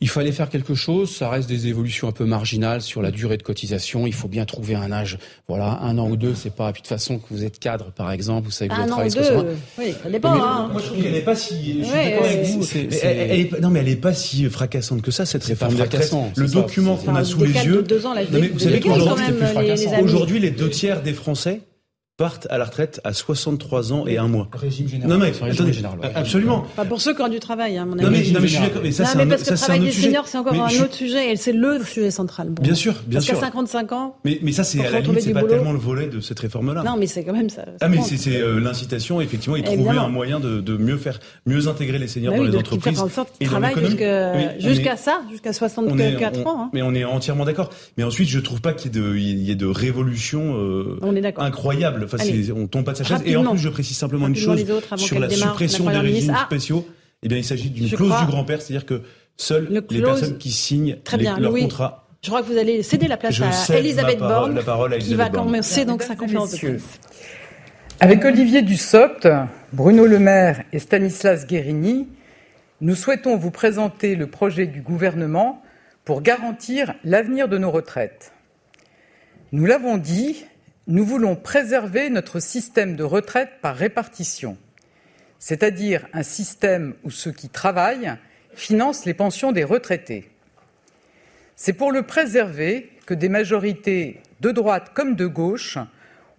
il 0.02 0.10
fallait 0.10 0.32
faire 0.32 0.50
quelque 0.50 0.76
chose. 0.76 1.16
Ça 1.16 1.30
reste 1.30 1.50
des 1.50 1.66
évolutions 1.66 2.08
un 2.08 2.12
peu 2.12 2.26
marginales 2.26 2.84
sur 2.84 3.02
la 3.02 3.10
durée 3.10 3.38
de 3.38 3.44
cotisation. 3.44 4.06
Il 4.06 4.14
faut 4.14 4.28
bien 4.28 4.46
trouver 4.46 4.76
un 4.76 4.92
âge. 4.92 5.18
Voilà, 5.48 5.80
un 5.82 5.98
an 5.98 6.08
ou 6.08 6.16
deux, 6.16 6.36
c'est 6.36 6.56
pas. 6.56 6.72
Puis 6.72 6.84
de 6.84 6.88
toute 6.88 6.90
façon, 6.90 7.18
que 7.18 7.26
vous 7.32 7.44
êtes 7.44 7.58
cadre, 7.58 7.92
par 7.92 8.12
exemple, 8.12 8.46
vous 8.46 8.52
savez 8.52 8.70
que 8.70 8.76
vous 8.76 8.82
un 8.82 8.92
an 8.92 9.04
ou 9.04 9.10
deux. 9.10 9.58
Oui, 9.80 9.96
ça 10.04 10.10
dépend. 10.12 10.34
Hein. 10.34 10.70
Moi, 10.72 10.80
je 10.80 10.88
trouve 10.88 11.02
qu'elle 11.02 11.14
n'est 11.14 11.22
pas 11.22 11.36
si. 11.36 11.80
Je 11.80 11.86
suis 11.86 11.94
d'accord 11.94 12.26
avec 12.26 12.46
vous. 12.46 12.66
Elle, 13.02 13.32
est, 13.32 13.60
non, 13.62 13.72
mais 13.72 13.80
elle 13.80 13.88
n'est 13.88 13.96
pas 13.96 14.14
si 14.14 14.48
fracassante 14.48 15.02
que 15.02 15.12
ça 15.12 15.26
cette 15.26 15.44
réforme. 15.44 15.76
Fracassant. 15.76 16.32
Le 16.36 16.48
document 16.48 16.96
qu'on 16.96 17.16
a 17.16 17.24
sous 17.24 17.44
les 17.44 17.66
yeux. 17.66 17.82
Deux 17.82 18.06
ans, 18.06 18.14
la 18.14 18.24
non, 18.24 18.40
mais 18.40 18.50
vous 18.50 18.60
savez 18.60 18.80
qu'aujourd'hui, 18.80 20.40
les 20.40 20.52
deux 20.52 20.70
tiers 20.70 21.02
des 21.02 21.14
Français 21.14 21.62
partent 22.18 22.48
à 22.50 22.58
la 22.58 22.64
retraite 22.64 23.02
à 23.04 23.12
63 23.12 23.92
ans 23.92 24.08
et 24.08 24.18
un 24.18 24.30
mois. 24.30 24.48
Régime 24.54 24.88
général. 24.88 25.10
Non 25.12 25.18
mais 25.18 25.32
régime 25.32 25.74
général, 25.74 26.00
absolument. 26.16 26.66
Pas 26.76 26.86
pour 26.86 27.02
ceux 27.02 27.14
qui 27.14 27.22
ont 27.22 27.28
du 27.28 27.42
travail, 27.42 27.78
hein, 27.78 27.86
mon 27.86 27.94
ami. 27.94 28.04
Non 28.04 28.10
mais, 28.10 28.32
non, 28.32 28.40
mais 28.40 28.48
je 28.48 28.54
suis 28.54 28.64
d'accord. 28.64 28.82
Mais 28.84 28.92
ça, 28.94 29.06
c'est 29.06 29.20
un, 29.20 29.28
parce 29.28 29.44
que 29.44 29.52
le 29.52 29.58
travail 29.58 29.80
des 29.82 29.92
seniors, 29.92 30.28
c'est 30.28 30.38
encore 30.38 30.54
un 30.54 30.82
autre 30.82 30.94
sujet 30.94 31.32
et 31.32 31.36
c'est 31.36 31.52
le 31.52 31.84
sujet 31.84 32.12
central. 32.12 32.50
Bon. 32.52 32.64
Bien 32.64 32.74
sûr, 32.74 32.94
bien 33.06 33.18
parce 33.18 33.26
sûr. 33.26 33.34
Parce 33.34 33.52
qu'à 33.52 33.58
55 33.58 33.92
ans. 33.92 34.16
Mais, 34.24 34.40
mais 34.42 34.54
ça, 34.54 34.64
c'est 34.64 34.86
à 34.86 34.90
la 34.90 35.02
limite, 35.02 35.22
c'est 35.22 35.34
pas 35.34 35.42
boulot. 35.42 35.54
tellement 35.54 35.74
le 35.74 35.80
volet 35.80 36.08
de 36.08 36.22
cette 36.22 36.40
réforme-là. 36.40 36.84
Non, 36.84 36.96
mais 36.98 37.08
c'est 37.08 37.26
quand 37.26 37.34
même 37.34 37.50
ça. 37.50 37.66
Ah 37.82 37.90
mais 37.90 38.00
c'est 38.02 38.42
euh, 38.42 38.62
l'incitation, 38.62 39.20
effectivement, 39.20 39.58
et 39.58 39.64
trouver 39.64 39.98
un 39.98 40.08
moyen 40.08 40.40
de, 40.40 40.62
de 40.62 40.78
mieux 40.78 40.98
faire, 40.98 41.20
mieux 41.46 41.68
intégrer 41.68 42.00
les 42.00 42.08
seniors 42.08 42.34
bah 42.34 42.40
dans 42.40 42.46
les 42.46 42.58
entreprises. 42.58 43.00
en 43.00 43.10
sorte 43.10 43.38
qu'ils 43.38 43.50
travaillent 43.50 43.76
jusqu'à 44.60 44.96
ça, 44.96 45.22
jusqu'à 45.30 45.52
64 45.52 46.48
ans. 46.48 46.64
Hein. 46.64 46.70
Mais 46.72 46.82
on 46.82 46.94
est 46.94 47.04
entièrement 47.04 47.44
d'accord. 47.44 47.72
Mais 47.98 48.06
ensuite, 48.06 48.30
je 48.30 48.40
trouve 48.40 48.62
pas 48.62 48.72
qu'il 48.72 48.96
y 48.96 49.52
ait 49.52 49.56
de 49.56 49.66
révolution 49.66 50.56
euh, 50.58 50.98
incroyable. 52.14 52.52
Enfin, 52.52 52.62
on 52.62 52.68
tombe 52.68 52.86
pas 52.86 52.94
de 52.94 52.98
sa 52.98 53.04
chaise. 53.04 53.22
Et 53.26 53.36
en 53.36 53.52
plus, 53.52 53.60
je 53.60 53.70
précise 53.70 53.98
simplement 53.98 54.28
une 54.28 54.36
chose 54.36 54.64
sur 54.98 55.20
la 55.20 55.30
suppression 55.30 55.90
des 55.90 55.98
régimes 55.98 56.34
ah. 56.36 56.46
spéciaux. 56.46 56.88
Eh 57.24 57.28
bien, 57.28 57.38
il 57.38 57.46
s'agit 57.46 57.70
d'une 57.70 57.90
clause 57.90 58.14
du 58.20 58.26
grand-père, 58.28 58.62
c'est-à-dire 58.62 58.86
que 58.86 59.02
seules 59.38 59.84
les 59.90 60.02
personnes 60.02 60.38
qui 60.38 60.52
signent 60.52 60.98
leur 61.40 61.52
contrat 61.52 62.06
je 62.26 62.32
crois 62.32 62.42
que 62.42 62.48
vous 62.48 62.58
allez 62.58 62.82
céder 62.82 63.08
la 63.08 63.18
place 63.18 63.40
à 63.70 63.78
Elisabeth 63.78 64.18
Borne, 64.18 64.60
qui 65.00 65.14
va 65.14 65.30
commencer 65.30 65.86
donc 65.86 66.02
sa 66.02 66.16
conférence 66.16 66.54
de 66.54 66.58
presse. 66.58 67.00
Avec 68.00 68.26
Olivier 68.26 68.64
Dussopt, 68.64 69.28
Bruno 69.74 70.08
Le 70.08 70.18
Maire 70.18 70.64
et 70.74 70.80
Stanislas 70.80 71.46
Guérini, 71.46 72.08
nous 72.82 72.96
souhaitons 72.96 73.38
vous 73.38 73.52
présenter 73.52 74.16
le 74.16 74.26
projet 74.26 74.66
du 74.66 74.82
gouvernement 74.82 75.62
pour 76.04 76.24
garantir 76.24 76.96
l'avenir 77.04 77.48
de 77.48 77.60
nos 77.60 77.70
retraites. 77.70 78.34
Nous 79.52 79.68
l'avons 79.68 79.98
dit, 79.98 80.46
nous 80.88 81.04
voulons 81.04 81.36
préserver 81.36 82.10
notre 82.10 82.40
système 82.40 82.96
de 82.96 83.04
retraite 83.04 83.54
par 83.62 83.76
répartition, 83.76 84.58
c'est-à-dire 85.40 86.08
un 86.14 86.22
système 86.22 86.94
où 87.04 87.10
ceux 87.10 87.32
qui 87.32 87.50
travaillent 87.50 88.14
financent 88.54 89.06
les 89.06 89.16
pensions 89.16 89.52
des 89.52 89.64
retraités. 89.64 90.30
C'est 91.56 91.74
pour 91.74 91.92
le 91.92 92.04
préserver 92.04 92.92
que 93.06 93.14
des 93.14 93.30
majorités 93.30 94.22
de 94.42 94.52
droite 94.52 94.92
comme 94.94 95.16
de 95.16 95.26
gauche 95.26 95.78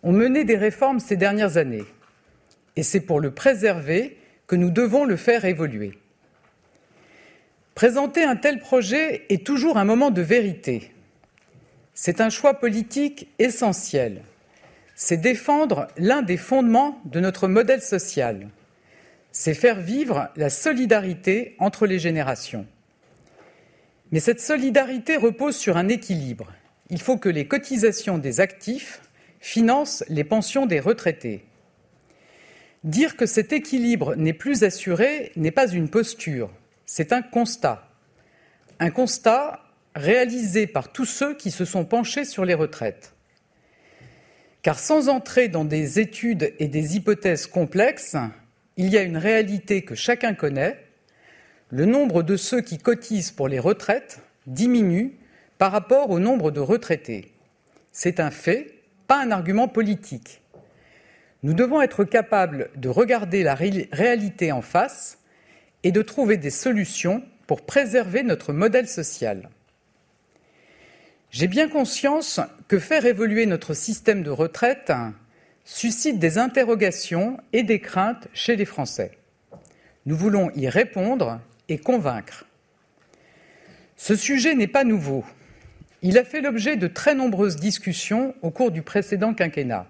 ont 0.03 0.13
mené 0.13 0.45
des 0.45 0.57
réformes 0.57 1.01
ces 1.01 1.17
dernières 1.17 1.57
années. 1.57 1.85
Et 2.77 2.83
c'est 2.83 3.01
pour 3.01 3.21
le 3.21 3.33
préserver 3.33 4.17
que 4.47 4.55
nous 4.55 4.71
devons 4.71 5.05
le 5.05 5.17
faire 5.17 5.45
évoluer. 5.45 5.99
Présenter 7.75 8.23
un 8.23 8.37
tel 8.37 8.61
projet 8.61 9.27
est 9.29 9.45
toujours 9.45 9.77
un 9.77 9.85
moment 9.85 10.11
de 10.11 10.23
vérité. 10.23 10.93
C'est 11.95 12.21
un 12.21 12.31
choix 12.31 12.55
politique 12.55 13.29
essentiel 13.39 14.23
c'est 14.97 15.19
défendre 15.19 15.89
l'un 15.99 16.23
des 16.23 16.39
fondements 16.39 17.01
de 17.05 17.21
notre 17.21 17.49
modèle 17.49 17.83
social. 17.83 18.49
C'est 19.31 19.55
faire 19.55 19.79
vivre 19.79 20.31
la 20.37 20.49
solidarité 20.49 21.55
entre 21.59 21.87
les 21.87 21.99
générations. 21.99 22.67
Mais 24.11 24.21
cette 24.21 24.41
solidarité 24.41 25.17
repose 25.17 25.57
sur 25.57 25.77
un 25.77 25.89
équilibre. 25.89 26.51
Il 26.89 27.01
faut 27.01 27.19
que 27.19 27.29
les 27.29 27.47
cotisations 27.47 28.17
des 28.17 28.41
actifs 28.41 29.03
financent 29.39 30.03
les 30.09 30.25
pensions 30.25 30.65
des 30.65 30.81
retraités. 30.81 31.45
Dire 32.83 33.17
que 33.17 33.27
cet 33.27 33.53
équilibre 33.53 34.15
n'est 34.15 34.33
plus 34.33 34.65
assuré 34.65 35.31
n'est 35.37 35.51
pas 35.51 35.69
une 35.69 35.91
posture, 35.91 36.51
c'est 36.87 37.13
un 37.13 37.21
constat. 37.21 37.91
Un 38.79 38.91
constat 38.91 39.61
réalisé 39.95 40.67
par 40.67 40.91
tous 40.91 41.05
ceux 41.05 41.35
qui 41.35 41.51
se 41.51 41.67
sont 41.67 41.85
penchés 41.85 42.25
sur 42.25 42.47
les 42.47 42.55
retraites. 42.55 43.16
Car 44.67 44.81
sans 44.81 45.09
entrer 45.09 45.47
dans 45.47 45.65
des 45.65 46.01
études 46.01 46.53
et 46.59 46.67
des 46.67 46.97
hypothèses 46.97 47.47
complexes, 47.47 48.17
il 48.77 48.89
y 48.89 48.99
a 48.99 49.03
une 49.03 49.17
réalité 49.17 49.83
que 49.83 49.95
chacun 49.95 50.35
connaît. 50.35 50.85
Le 51.71 51.85
nombre 51.85 52.25
de 52.25 52.37
ceux 52.37 52.63
qui 52.63 52.79
cotisent 52.79 53.31
pour 53.31 53.47
les 53.47 53.61
retraites 53.61 54.23
diminue 54.49 55.21
par 55.59 55.71
rapport 55.71 56.11
au 56.11 56.19
nombre 56.19 56.51
de 56.51 56.59
retraités. 56.59 57.33
C'est 57.93 58.19
un 58.19 58.33
fait, 58.33 58.83
pas 59.07 59.23
un 59.23 59.31
argument 59.31 59.69
politique. 59.69 60.43
Nous 61.45 61.55
devons 61.55 61.81
être 61.81 62.03
capables 62.03 62.71
de 62.75 62.89
regarder 62.89 63.45
la 63.45 63.55
réalité 63.55 64.51
en 64.51 64.63
face 64.63 65.19
et 65.85 65.93
de 65.93 66.03
trouver 66.03 66.39
des 66.39 66.51
solutions 66.51 67.23
pour 67.47 67.63
préserver 67.63 68.25
notre 68.25 68.53
modèle 68.53 68.89
social. 68.89 69.49
J'ai 71.39 71.49
bien 71.49 71.69
conscience 71.69 72.41
que 72.67 72.79
faire 72.79 73.05
évoluer 73.05 73.45
notre 73.45 73.75
système 73.75 74.23
de 74.23 74.31
retraite 74.31 74.91
suscite 75.67 76.19
des 76.19 76.39
interrogations 76.39 77.37
et 77.53 77.63
des 77.63 77.79
craintes 77.79 78.27
chez 78.33 78.57
les 78.57 78.65
Français. 78.65 79.11
Nous 80.07 80.17
voulons 80.17 80.51
y 80.55 80.67
répondre 80.67 81.39
et 81.69 81.77
convaincre. 81.77 82.47
Ce 83.99 84.17
sujet 84.17 84.55
n'est 84.55 84.67
pas 84.67 84.83
nouveau. 84.83 85.27
Il 86.01 86.17
a 86.17 86.25
fait 86.25 86.41
l'objet 86.41 86.79
de 86.79 86.87
très 86.87 87.15
nombreuses 87.15 87.57
discussions 87.57 88.35
au 88.41 88.51
cours 88.51 88.71
du 88.71 88.81
précédent 88.81 89.35
quinquennat. 89.35 89.87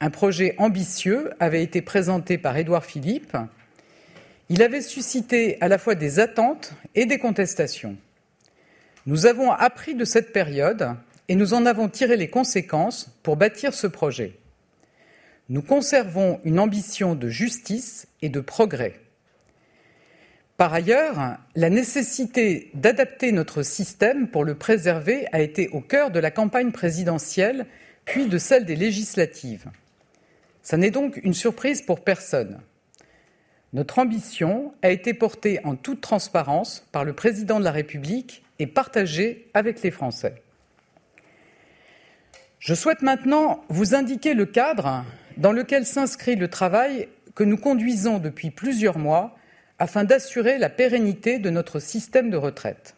Un 0.00 0.08
projet 0.08 0.54
ambitieux 0.56 1.32
avait 1.38 1.62
été 1.62 1.82
présenté 1.82 2.38
par 2.38 2.56
Édouard 2.56 2.86
Philippe. 2.86 3.36
Il 4.48 4.62
avait 4.62 4.80
suscité 4.80 5.58
à 5.60 5.68
la 5.68 5.76
fois 5.76 5.96
des 5.96 6.18
attentes 6.18 6.72
et 6.94 7.04
des 7.04 7.18
contestations. 7.18 7.98
Nous 9.06 9.26
avons 9.26 9.50
appris 9.50 9.94
de 9.94 10.04
cette 10.04 10.32
période 10.32 10.94
et 11.28 11.34
nous 11.34 11.54
en 11.54 11.64
avons 11.64 11.88
tiré 11.88 12.16
les 12.16 12.28
conséquences 12.28 13.10
pour 13.22 13.36
bâtir 13.36 13.72
ce 13.72 13.86
projet. 13.86 14.34
Nous 15.48 15.62
conservons 15.62 16.40
une 16.44 16.58
ambition 16.58 17.14
de 17.14 17.28
justice 17.28 18.06
et 18.20 18.28
de 18.28 18.40
progrès. 18.40 19.00
Par 20.56 20.74
ailleurs, 20.74 21.38
la 21.56 21.70
nécessité 21.70 22.70
d'adapter 22.74 23.32
notre 23.32 23.62
système 23.62 24.28
pour 24.28 24.44
le 24.44 24.54
préserver 24.54 25.26
a 25.32 25.40
été 25.40 25.68
au 25.68 25.80
cœur 25.80 26.10
de 26.10 26.20
la 26.20 26.30
campagne 26.30 26.70
présidentielle, 26.70 27.66
puis 28.04 28.26
de 28.26 28.36
celle 28.36 28.66
des 28.66 28.76
législatives. 28.76 29.70
Ce 30.62 30.76
n'est 30.76 30.90
donc 30.90 31.18
une 31.22 31.32
surprise 31.32 31.80
pour 31.80 32.04
personne. 32.04 32.60
Notre 33.72 34.00
ambition 34.00 34.74
a 34.82 34.90
été 34.90 35.14
portée 35.14 35.60
en 35.64 35.76
toute 35.76 36.02
transparence 36.02 36.86
par 36.92 37.04
le 37.04 37.14
président 37.14 37.58
de 37.58 37.64
la 37.64 37.72
République 37.72 38.42
et 38.60 38.66
partagée 38.66 39.48
avec 39.54 39.82
les 39.82 39.90
Français. 39.90 40.42
Je 42.60 42.74
souhaite 42.74 43.00
maintenant 43.00 43.64
vous 43.70 43.94
indiquer 43.94 44.34
le 44.34 44.44
cadre 44.44 45.04
dans 45.38 45.52
lequel 45.52 45.86
s'inscrit 45.86 46.36
le 46.36 46.48
travail 46.48 47.08
que 47.34 47.42
nous 47.42 47.56
conduisons 47.56 48.18
depuis 48.18 48.50
plusieurs 48.50 48.98
mois 48.98 49.34
afin 49.78 50.04
d'assurer 50.04 50.58
la 50.58 50.68
pérennité 50.68 51.38
de 51.38 51.48
notre 51.48 51.80
système 51.80 52.28
de 52.28 52.36
retraite. 52.36 52.96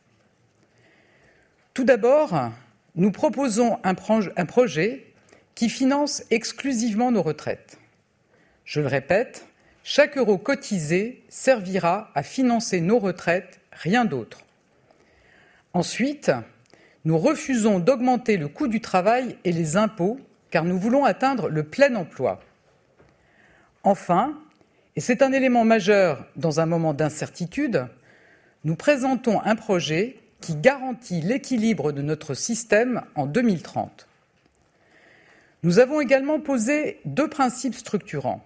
Tout 1.74 1.84
d'abord, 1.84 2.50
nous 2.96 3.12
proposons 3.12 3.78
un, 3.84 3.94
un, 4.36 4.46
projet 4.46 5.06
qui 5.54 5.68
finance 5.68 6.24
exclusivement 6.30 7.12
nos 7.12 7.22
retraites. 7.22 7.78
Je 8.64 8.80
le 8.80 8.88
répète, 8.88 9.46
chaque 9.84 10.18
euro 10.18 10.38
cotisé 10.38 11.22
servira 11.28 12.10
à 12.16 12.24
financer 12.24 12.80
nos 12.80 12.98
retraites, 12.98 13.60
rien 13.72 14.04
d'autre. 14.04 14.40
Ensuite, 15.74 16.30
nous 17.04 17.18
refusons 17.18 17.78
d'augmenter 17.78 18.36
le 18.36 18.48
coût 18.48 18.68
du 18.68 18.80
travail 18.80 19.36
et 19.44 19.52
les 19.52 19.76
impôts 19.76 20.20
car 20.50 20.64
nous 20.64 20.78
voulons 20.78 21.04
atteindre 21.04 21.48
le 21.48 21.64
plein 21.64 21.94
emploi. 21.94 22.40
Enfin, 23.84 24.38
et 24.96 25.00
c'est 25.00 25.22
un 25.22 25.32
élément 25.32 25.64
majeur 25.64 26.26
dans 26.36 26.60
un 26.60 26.66
moment 26.66 26.92
d'incertitude, 26.92 27.86
nous 28.64 28.76
présentons 28.76 29.40
un 29.40 29.56
projet 29.56 30.18
qui 30.40 30.54
garantit 30.54 31.22
l'équilibre 31.22 31.92
de 31.92 32.02
notre 32.02 32.34
système 32.34 33.02
en 33.14 33.26
2030. 33.26 34.06
Nous 35.62 35.78
avons 35.78 36.00
également 36.00 36.38
posé 36.38 37.00
deux 37.04 37.28
principes 37.28 37.74
structurants. 37.74 38.44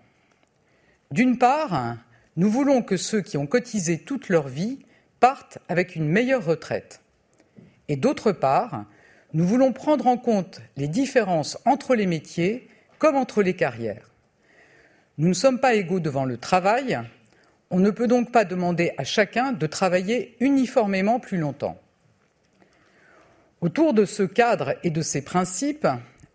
D'une 1.10 1.38
part, 1.38 1.96
nous 2.36 2.50
voulons 2.50 2.82
que 2.82 2.96
ceux 2.96 3.20
qui 3.20 3.36
ont 3.36 3.46
cotisé 3.46 3.98
toute 3.98 4.28
leur 4.28 4.48
vie 4.48 4.78
partent 5.18 5.58
avec 5.68 5.96
une 5.96 6.08
meilleure 6.08 6.44
retraite. 6.44 7.00
Et 7.88 7.96
d'autre 7.96 8.32
part, 8.32 8.84
nous 9.32 9.46
voulons 9.46 9.72
prendre 9.72 10.06
en 10.06 10.16
compte 10.16 10.60
les 10.76 10.88
différences 10.88 11.58
entre 11.64 11.94
les 11.94 12.06
métiers 12.06 12.68
comme 12.98 13.16
entre 13.16 13.42
les 13.42 13.54
carrières. 13.54 14.10
Nous 15.18 15.28
ne 15.28 15.34
sommes 15.34 15.60
pas 15.60 15.74
égaux 15.74 16.00
devant 16.00 16.24
le 16.24 16.36
travail, 16.36 16.98
on 17.70 17.78
ne 17.78 17.90
peut 17.90 18.06
donc 18.06 18.32
pas 18.32 18.44
demander 18.44 18.92
à 18.96 19.04
chacun 19.04 19.52
de 19.52 19.66
travailler 19.66 20.36
uniformément 20.40 21.20
plus 21.20 21.38
longtemps. 21.38 21.78
Autour 23.60 23.94
de 23.94 24.04
ce 24.04 24.22
cadre 24.22 24.74
et 24.82 24.90
de 24.90 25.02
ces 25.02 25.22
principes, 25.22 25.88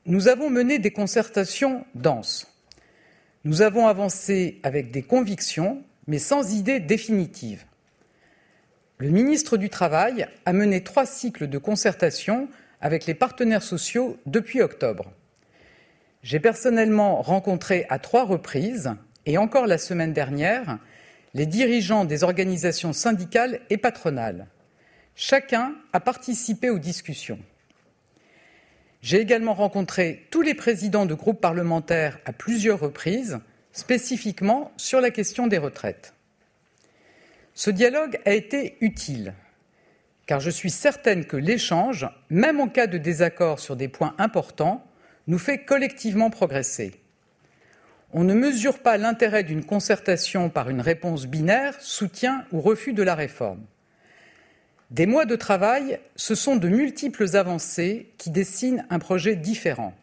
nous 0.05 0.27
avons 0.27 0.49
mené 0.49 0.79
des 0.79 0.91
concertations 0.91 1.85
denses. 1.93 2.47
Nous 3.43 3.61
avons 3.61 3.87
avancé 3.87 4.59
avec 4.63 4.91
des 4.91 5.03
convictions, 5.03 5.83
mais 6.07 6.19
sans 6.19 6.53
idée 6.53 6.79
définitive. 6.79 7.65
Le 9.01 9.09
ministre 9.09 9.57
du 9.57 9.71
Travail 9.71 10.27
a 10.45 10.53
mené 10.53 10.83
trois 10.83 11.07
cycles 11.07 11.47
de 11.47 11.57
concertation 11.57 12.47
avec 12.81 13.07
les 13.07 13.15
partenaires 13.15 13.63
sociaux 13.63 14.19
depuis 14.27 14.61
octobre. 14.61 15.11
J'ai 16.21 16.39
personnellement 16.39 17.19
rencontré 17.23 17.87
à 17.89 17.97
trois 17.97 18.25
reprises, 18.25 18.93
et 19.25 19.39
encore 19.39 19.65
la 19.65 19.79
semaine 19.79 20.13
dernière, 20.13 20.77
les 21.33 21.47
dirigeants 21.47 22.05
des 22.05 22.23
organisations 22.23 22.93
syndicales 22.93 23.61
et 23.71 23.77
patronales. 23.77 24.45
Chacun 25.15 25.73
a 25.93 25.99
participé 25.99 26.69
aux 26.69 26.77
discussions. 26.77 27.39
J'ai 29.01 29.19
également 29.19 29.55
rencontré 29.55 30.27
tous 30.29 30.43
les 30.43 30.53
présidents 30.53 31.07
de 31.07 31.15
groupes 31.15 31.41
parlementaires 31.41 32.19
à 32.25 32.33
plusieurs 32.33 32.79
reprises, 32.79 33.39
spécifiquement 33.71 34.71
sur 34.77 35.01
la 35.01 35.09
question 35.09 35.47
des 35.47 35.57
retraites. 35.57 36.13
Ce 37.53 37.69
dialogue 37.69 38.19
a 38.25 38.31
été 38.31 38.77
utile, 38.81 39.33
car 40.25 40.39
je 40.39 40.49
suis 40.49 40.69
certaine 40.69 41.25
que 41.25 41.37
l'échange, 41.37 42.07
même 42.29 42.59
en 42.59 42.69
cas 42.69 42.87
de 42.87 42.97
désaccord 42.97 43.59
sur 43.59 43.75
des 43.75 43.87
points 43.87 44.15
importants, 44.17 44.85
nous 45.27 45.37
fait 45.37 45.65
collectivement 45.65 46.29
progresser. 46.29 46.93
On 48.13 48.23
ne 48.23 48.33
mesure 48.33 48.79
pas 48.79 48.97
l'intérêt 48.97 49.43
d'une 49.43 49.63
concertation 49.63 50.49
par 50.49 50.69
une 50.69 50.81
réponse 50.81 51.27
binaire, 51.27 51.75
soutien 51.79 52.45
ou 52.51 52.61
refus 52.61 52.93
de 52.93 53.03
la 53.03 53.15
réforme. 53.15 53.63
Des 54.89 55.05
mois 55.05 55.25
de 55.25 55.37
travail, 55.37 55.99
ce 56.17 56.35
sont 56.35 56.57
de 56.57 56.67
multiples 56.67 57.37
avancées 57.37 58.09
qui 58.17 58.29
dessinent 58.29 58.85
un 58.89 58.99
projet 58.99 59.37
différent. 59.37 59.93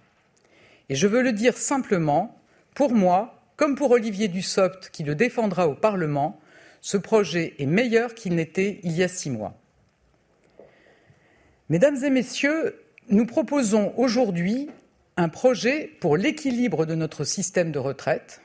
Et 0.88 0.94
je 0.94 1.06
veux 1.06 1.20
le 1.20 1.32
dire 1.32 1.58
simplement, 1.58 2.40
pour 2.74 2.94
moi, 2.94 3.42
comme 3.56 3.74
pour 3.74 3.90
Olivier 3.90 4.28
Dussopt 4.28 4.88
qui 4.90 5.04
le 5.04 5.14
défendra 5.14 5.68
au 5.68 5.74
Parlement, 5.74 6.40
ce 6.88 6.96
projet 6.96 7.52
est 7.58 7.66
meilleur 7.66 8.14
qu'il 8.14 8.34
n'était 8.34 8.80
il 8.82 8.92
y 8.92 9.02
a 9.02 9.08
six 9.08 9.28
mois. 9.28 9.54
Mesdames 11.68 12.02
et 12.02 12.08
Messieurs, 12.08 12.82
nous 13.10 13.26
proposons 13.26 13.92
aujourd'hui 13.98 14.70
un 15.18 15.28
projet 15.28 15.90
pour 16.00 16.16
l'équilibre 16.16 16.86
de 16.86 16.94
notre 16.94 17.24
système 17.24 17.72
de 17.72 17.78
retraite, 17.78 18.40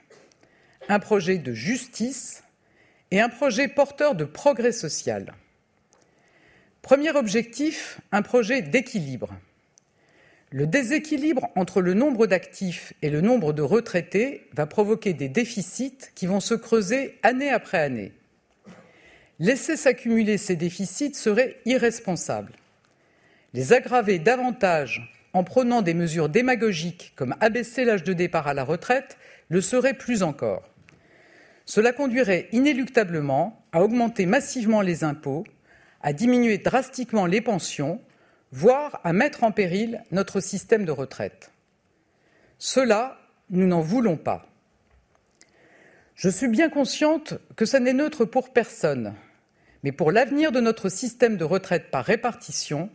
un 0.90 1.00
projet 1.00 1.38
de 1.38 1.54
justice 1.54 2.44
et 3.12 3.22
un 3.22 3.30
projet 3.30 3.70
porteur 3.70 4.14
de 4.14 4.26
progrès 4.26 4.74
social. 4.74 5.34
Premier 6.82 7.12
objectif, 7.12 8.02
un 8.12 8.24
projet 8.24 8.62
d'équilibre. 8.62 9.34
Le 10.50 10.68
déséquilibre 10.68 11.48
entre 11.56 11.80
le 11.80 11.94
nombre 11.94 12.28
d'actifs 12.28 12.92
et 13.02 13.10
le 13.10 13.22
nombre 13.22 13.54
de 13.54 13.62
retraités 13.62 14.50
va 14.52 14.66
provoquer 14.66 15.14
des 15.14 15.30
déficits 15.30 16.10
qui 16.14 16.26
vont 16.26 16.42
se 16.42 16.56
creuser 16.56 17.18
année 17.24 17.50
après 17.50 17.80
année. 17.80 18.12
Laisser 19.44 19.76
s'accumuler 19.76 20.38
ces 20.38 20.56
déficits 20.56 21.16
serait 21.16 21.58
irresponsable. 21.66 22.54
Les 23.54 23.74
aggraver 23.74 24.18
davantage 24.18 25.14
en 25.34 25.44
prenant 25.44 25.82
des 25.82 25.94
mesures 25.94 26.30
démagogiques 26.30 27.12
comme 27.18 27.36
abaisser 27.42 27.84
l'âge 27.84 28.06
de 28.06 28.14
départ 28.14 28.48
à 28.48 28.54
la 28.54 28.64
retraite 28.64 29.18
le 29.50 29.60
serait 29.60 29.96
plus 29.96 30.24
encore. 30.24 30.64
Cela 31.66 31.92
conduirait 31.92 32.48
inéluctablement 32.54 33.62
à 33.74 33.84
augmenter 33.84 34.26
massivement 34.26 34.80
les 34.80 35.04
impôts 35.04 35.44
à 36.02 36.14
diminuer 36.14 36.58
drastiquement 36.58 37.26
les 37.26 37.42
pensions, 37.42 38.00
voire 38.54 39.02
à 39.04 39.12
mettre 39.12 39.44
en 39.44 39.52
péril 39.52 40.04
notre 40.12 40.40
système 40.40 40.86
de 40.86 40.92
retraite. 40.94 41.52
Cela, 42.60 43.18
nous 43.50 43.68
n'en 43.68 43.82
voulons 43.82 44.16
pas. 44.16 44.48
Je 46.16 46.30
suis 46.30 46.48
bien 46.48 46.70
consciente 46.70 47.34
que 47.58 47.66
ça 47.66 47.82
n'est 47.82 47.92
neutre 47.92 48.24
pour 48.24 48.54
personne, 48.54 49.14
mais 49.84 49.92
pour 49.92 50.12
l'avenir 50.12 50.52
de 50.52 50.62
notre 50.62 50.90
système 50.90 51.38
de 51.38 51.44
retraite 51.44 51.92
par 51.92 52.06
répartition, 52.06 52.90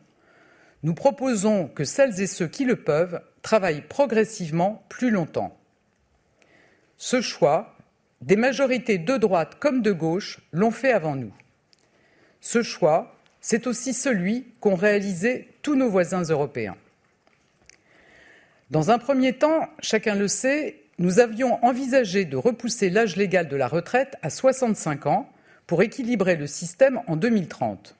nous 0.82 0.94
proposons 0.94 1.68
que 1.68 1.84
celles 1.84 2.20
et 2.20 2.26
ceux 2.26 2.48
qui 2.48 2.64
le 2.64 2.76
peuvent 2.76 3.20
travaillent 3.42 3.86
progressivement 3.86 4.84
plus 4.88 5.10
longtemps. 5.10 5.56
Ce 6.96 7.20
choix, 7.20 7.76
des 8.20 8.36
majorités 8.36 8.98
de 8.98 9.16
droite 9.16 9.56
comme 9.60 9.82
de 9.82 9.92
gauche 9.92 10.40
l'ont 10.52 10.70
fait 10.70 10.92
avant 10.92 11.14
nous. 11.14 11.32
Ce 12.40 12.62
choix, 12.62 13.16
c'est 13.40 13.66
aussi 13.66 13.92
celui 13.92 14.46
qu'ont 14.60 14.74
réalisé 14.74 15.48
tous 15.62 15.76
nos 15.76 15.88
voisins 15.88 16.22
européens. 16.22 16.76
Dans 18.70 18.90
un 18.90 18.98
premier 18.98 19.34
temps, 19.34 19.68
chacun 19.80 20.14
le 20.14 20.28
sait, 20.28 20.82
nous 20.98 21.20
avions 21.20 21.64
envisagé 21.64 22.24
de 22.24 22.36
repousser 22.36 22.90
l'âge 22.90 23.16
légal 23.16 23.48
de 23.48 23.56
la 23.56 23.68
retraite 23.68 24.16
à 24.22 24.30
65 24.30 25.06
ans 25.06 25.30
pour 25.68 25.82
équilibrer 25.82 26.34
le 26.34 26.48
système 26.48 27.00
en 27.06 27.14
2030. 27.14 27.94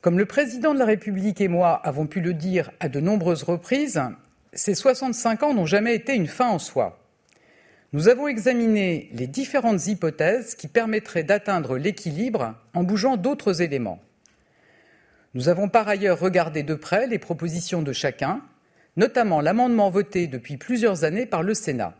Comme 0.00 0.18
le 0.18 0.24
président 0.24 0.72
de 0.72 0.78
la 0.78 0.86
République 0.86 1.40
et 1.40 1.48
moi 1.48 1.74
avons 1.84 2.06
pu 2.06 2.20
le 2.20 2.32
dire 2.32 2.70
à 2.80 2.88
de 2.88 3.00
nombreuses 3.00 3.42
reprises, 3.42 4.00
ces 4.52 4.74
65 4.74 5.42
ans 5.42 5.52
n'ont 5.52 5.66
jamais 5.66 5.96
été 5.96 6.14
une 6.14 6.28
fin 6.28 6.48
en 6.48 6.60
soi. 6.60 7.00
Nous 7.92 8.08
avons 8.08 8.28
examiné 8.28 9.10
les 9.12 9.26
différentes 9.26 9.86
hypothèses 9.88 10.54
qui 10.54 10.68
permettraient 10.68 11.24
d'atteindre 11.24 11.76
l'équilibre 11.76 12.54
en 12.72 12.84
bougeant 12.84 13.16
d'autres 13.16 13.60
éléments. 13.60 14.00
Nous 15.34 15.48
avons 15.48 15.68
par 15.68 15.88
ailleurs 15.88 16.20
regardé 16.20 16.62
de 16.62 16.74
près 16.74 17.08
les 17.08 17.18
propositions 17.18 17.82
de 17.82 17.92
chacun, 17.92 18.42
notamment 18.96 19.40
l'amendement 19.40 19.90
voté 19.90 20.28
depuis 20.28 20.56
plusieurs 20.56 21.02
années 21.02 21.26
par 21.26 21.42
le 21.42 21.54
Sénat. 21.54 21.94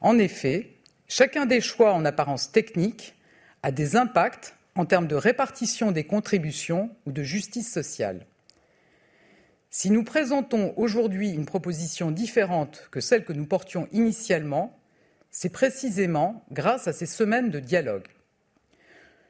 En 0.00 0.18
effet, 0.18 0.79
chacun 1.10 1.44
des 1.44 1.60
choix 1.60 1.92
en 1.92 2.04
apparence 2.04 2.52
technique 2.52 3.16
a 3.64 3.72
des 3.72 3.96
impacts 3.96 4.54
en 4.76 4.86
termes 4.86 5.08
de 5.08 5.16
répartition 5.16 5.90
des 5.90 6.04
contributions 6.04 6.88
ou 7.04 7.12
de 7.12 7.24
justice 7.24 7.70
sociale. 7.70 8.24
Si 9.70 9.90
nous 9.90 10.04
présentons 10.04 10.72
aujourd'hui 10.76 11.30
une 11.30 11.46
proposition 11.46 12.12
différente 12.12 12.88
que 12.92 13.00
celle 13.00 13.24
que 13.24 13.32
nous 13.32 13.44
portions 13.44 13.88
initialement, 13.92 14.78
c'est 15.32 15.52
précisément 15.52 16.44
grâce 16.52 16.86
à 16.86 16.92
ces 16.92 17.06
semaines 17.06 17.50
de 17.50 17.58
dialogue. 17.58 18.06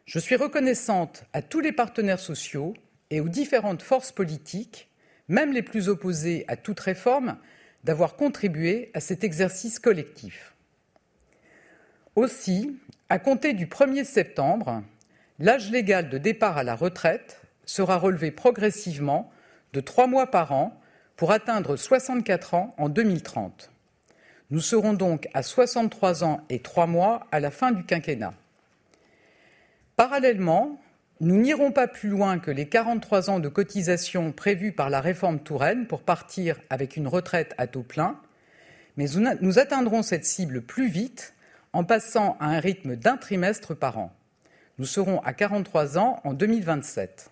Je 0.05 0.18
suis 0.18 0.37
reconnaissante 0.37 1.24
à 1.33 1.41
tous 1.41 1.61
les 1.61 1.72
partenaires 1.72 2.20
sociaux 2.20 2.74
et 3.09 3.20
aux 3.20 3.28
différentes 3.28 3.83
forces 3.83 4.12
politiques, 4.12 4.91
même 5.28 5.53
les 5.53 5.62
plus 5.62 5.89
opposées 5.89 6.45
à 6.47 6.57
toute 6.57 6.81
réforme, 6.81 7.39
d'avoir 7.85 8.16
contribué 8.16 8.91
à 8.93 9.01
cet 9.01 9.24
exercice 9.24 9.78
collectif. 9.78 10.49
Aussi, 12.16 12.76
à 13.08 13.18
compter 13.18 13.52
du 13.52 13.66
1er 13.66 14.04
septembre, 14.04 14.82
l'âge 15.38 15.70
légal 15.70 16.08
de 16.08 16.18
départ 16.18 16.58
à 16.58 16.64
la 16.64 16.74
retraite 16.74 17.40
sera 17.64 17.98
relevé 17.98 18.30
progressivement 18.30 19.30
de 19.72 19.80
trois 19.80 20.08
mois 20.08 20.26
par 20.26 20.52
an 20.52 20.80
pour 21.16 21.30
atteindre 21.30 21.76
64 21.76 22.54
ans 22.54 22.74
en 22.78 22.88
2030. 22.88 23.70
Nous 24.50 24.61
serons 24.61 24.94
donc 24.94 25.28
à 25.34 25.44
63 25.44 26.24
ans 26.24 26.40
et 26.48 26.58
trois 26.58 26.88
mois 26.88 27.26
à 27.30 27.38
la 27.38 27.52
fin 27.52 27.70
du 27.70 27.84
quinquennat. 27.84 28.34
Parallèlement, 29.94 30.80
nous 31.20 31.36
n'irons 31.36 31.70
pas 31.70 31.86
plus 31.86 32.08
loin 32.08 32.40
que 32.40 32.50
les 32.50 32.66
43 32.66 33.30
ans 33.30 33.38
de 33.38 33.48
cotisation 33.48 34.32
prévus 34.32 34.72
par 34.72 34.90
la 34.90 35.00
réforme 35.00 35.38
Touraine 35.38 35.86
pour 35.86 36.02
partir 36.02 36.58
avec 36.70 36.96
une 36.96 37.06
retraite 37.06 37.54
à 37.58 37.68
taux 37.68 37.82
plein, 37.82 38.18
mais 38.96 39.06
nous 39.40 39.58
atteindrons 39.58 40.02
cette 40.02 40.24
cible 40.24 40.62
plus 40.62 40.88
vite 40.88 41.34
en 41.73 41.85
passant 41.85 42.37
à 42.41 42.47
un 42.47 42.61
rythme 42.61 42.97
d'un 42.97 43.16
trimestre 43.16 43.75
par 43.75 43.99
an. 43.99 44.12
Nous 44.79 44.87
serons 44.87 45.21
à 45.21 45.33
43 45.33 45.99
ans 45.99 46.21
en 46.25 46.33
2027. 46.33 47.31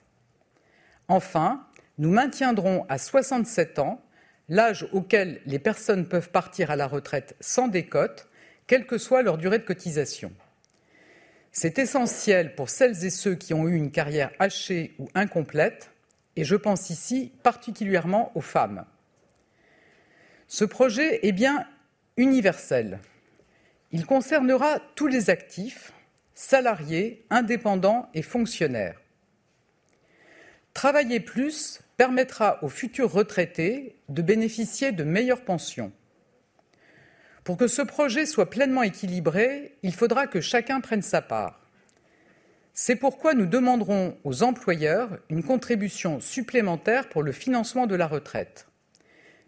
Enfin, 1.09 1.67
nous 1.99 2.11
maintiendrons 2.11 2.85
à 2.89 2.99
67 2.99 3.79
ans 3.79 4.01
l'âge 4.49 4.87
auquel 4.93 5.41
les 5.47 5.59
personnes 5.59 6.07
peuvent 6.07 6.31
partir 6.31 6.71
à 6.71 6.77
la 6.77 6.87
retraite 6.87 7.37
sans 7.41 7.69
décote, 7.69 8.29
quelle 8.67 8.87
que 8.87 8.99
soit 8.99 9.23
leur 9.23 9.39
durée 9.39 9.59
de 9.59 9.65
cotisation. 9.65 10.33
C'est 11.53 11.79
essentiel 11.79 12.55
pour 12.55 12.69
celles 12.69 13.05
et 13.05 13.11
ceux 13.11 13.35
qui 13.35 13.55
ont 13.55 13.67
eu 13.67 13.75
une 13.75 13.91
carrière 13.91 14.31
hachée 14.39 14.95
ou 14.99 15.09
incomplète, 15.15 15.91
et 16.37 16.45
je 16.45 16.55
pense 16.55 16.91
ici 16.91 17.33
particulièrement 17.43 18.31
aux 18.35 18.43
femmes. 18.43 18.85
Ce 20.47 20.65
projet 20.65 21.27
est 21.27 21.33
bien 21.33 21.67
universel. 22.17 23.01
Il 23.91 24.05
concernera 24.05 24.81
tous 24.97 25.07
les 25.07 25.31
actifs, 25.31 25.93
salariés, 26.35 27.25
indépendants 27.31 28.09
et 28.13 28.23
fonctionnaires. 28.23 29.01
Travailler 30.75 31.21
plus 31.21 31.81
permettra 31.97 32.63
aux 32.63 32.69
futurs 32.69 33.11
retraités 33.11 33.97
de 34.09 34.23
bénéficier 34.23 34.93
de 34.93 35.05
meilleures 35.05 35.45
pensions. 35.45 35.91
Pour 37.45 37.57
que 37.57 37.67
ce 37.67 37.81
projet 37.81 38.27
soit 38.27 38.51
pleinement 38.51 38.83
équilibré, 38.83 39.77
il 39.83 39.95
faudra 39.95 40.27
que 40.27 40.43
chacun 40.43 40.81
prenne 40.81 41.03
sa 41.03 41.23
part. 41.23 41.59
C'est 42.75 42.95
pourquoi 42.95 43.33
nous 43.33 43.47
demanderons 43.47 44.19
aux 44.23 44.43
employeurs 44.43 45.19
une 45.31 45.43
contribution 45.43 46.21
supplémentaire 46.21 47.09
pour 47.09 47.23
le 47.23 47.33
financement 47.33 47.87
de 47.87 47.97
la 47.97 48.07
retraite. 48.07 48.69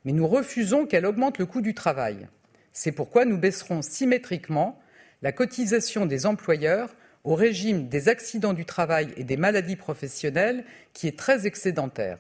Mais 0.05 0.13
nous 0.13 0.27
refusons 0.27 0.87
qu'elle 0.87 1.07
augmente 1.07 1.39
le 1.39 1.47
coût 1.47 1.61
du 1.61 1.75
travail. 1.75 2.27
C'est 2.73 2.93
pourquoi 2.93 3.25
nous 3.25 3.39
baisserons 3.39 3.83
symétriquement 3.83 4.81
la 5.23 5.33
cotisation 5.33 6.07
des 6.07 6.27
employeurs 6.27 6.95
au 7.25 7.35
régime 7.35 7.89
des 7.89 8.09
accidents 8.09 8.55
du 8.55 8.65
travail 8.65 9.13
et 9.17 9.25
des 9.25 9.37
maladies 9.37 9.77
professionnelles 9.77 10.65
qui 10.93 11.07
est 11.07 11.19
très 11.19 11.47
excédentaire. 11.47 12.19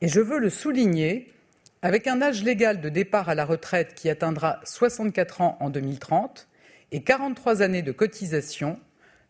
Et 0.00 0.08
je 0.08 0.20
veux 0.20 0.38
le 0.38 0.50
souligner, 0.50 1.32
avec 1.82 2.06
un 2.06 2.22
âge 2.22 2.42
légal 2.42 2.80
de 2.80 2.88
départ 2.88 3.28
à 3.28 3.34
la 3.34 3.44
retraite 3.44 3.94
qui 3.94 4.08
atteindra 4.08 4.60
64 4.64 5.40
ans 5.40 5.56
en 5.60 5.68
2030 5.68 6.48
et 6.92 7.02
43 7.02 7.62
années 7.62 7.82
de 7.82 7.92
cotisation, 7.92 8.78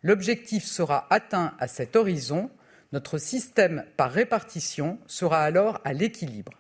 l'objectif 0.02 0.64
sera 0.64 1.06
atteint 1.10 1.54
à 1.58 1.68
cet 1.68 1.96
horizon. 1.96 2.50
Notre 2.92 3.18
système 3.18 3.84
par 3.96 4.12
répartition 4.12 4.98
sera 5.06 5.42
alors 5.42 5.80
à 5.84 5.92
l'équilibre. 5.92 6.52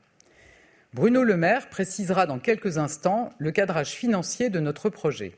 Bruno 0.94 1.24
Le 1.24 1.38
Maire 1.38 1.70
précisera 1.70 2.26
dans 2.26 2.38
quelques 2.38 2.76
instants 2.76 3.30
le 3.38 3.50
cadrage 3.50 3.92
financier 3.92 4.50
de 4.50 4.60
notre 4.60 4.90
projet. 4.90 5.32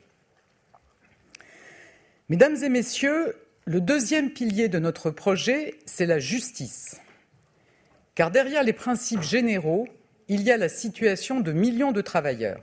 Mesdames 2.27 2.57
et 2.61 2.67
messieurs, 2.67 3.37
le 3.63 3.79
deuxième 3.79 4.31
pilier 4.31 4.67
de 4.67 4.79
notre 4.79 5.11
projet, 5.11 5.75
c'est 5.85 6.05
la 6.05 6.19
justice. 6.19 6.99
Car 8.15 8.31
derrière 8.31 8.63
les 8.63 8.73
principes 8.73 9.21
généraux, 9.21 9.87
il 10.27 10.41
y 10.41 10.51
a 10.51 10.57
la 10.57 10.67
situation 10.67 11.39
de 11.39 11.53
millions 11.53 11.93
de 11.93 12.01
travailleurs. 12.01 12.61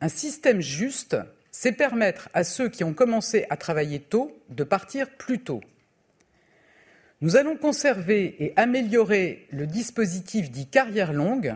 Un 0.00 0.08
système 0.08 0.60
juste, 0.60 1.16
c'est 1.50 1.72
permettre 1.72 2.28
à 2.34 2.44
ceux 2.44 2.68
qui 2.68 2.84
ont 2.84 2.94
commencé 2.94 3.46
à 3.50 3.56
travailler 3.56 3.98
tôt 3.98 4.30
de 4.48 4.62
partir 4.62 5.10
plus 5.10 5.40
tôt. 5.40 5.60
Nous 7.22 7.36
allons 7.36 7.56
conserver 7.56 8.34
et 8.44 8.52
améliorer 8.56 9.46
le 9.52 9.68
dispositif 9.68 10.50
dit 10.50 10.66
carrière 10.66 11.12
longue 11.12 11.54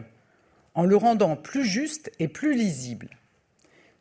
en 0.75 0.85
le 0.85 0.95
rendant 0.95 1.35
plus 1.35 1.65
juste 1.65 2.13
et 2.21 2.29
plus 2.29 2.55
lisible. 2.55 3.09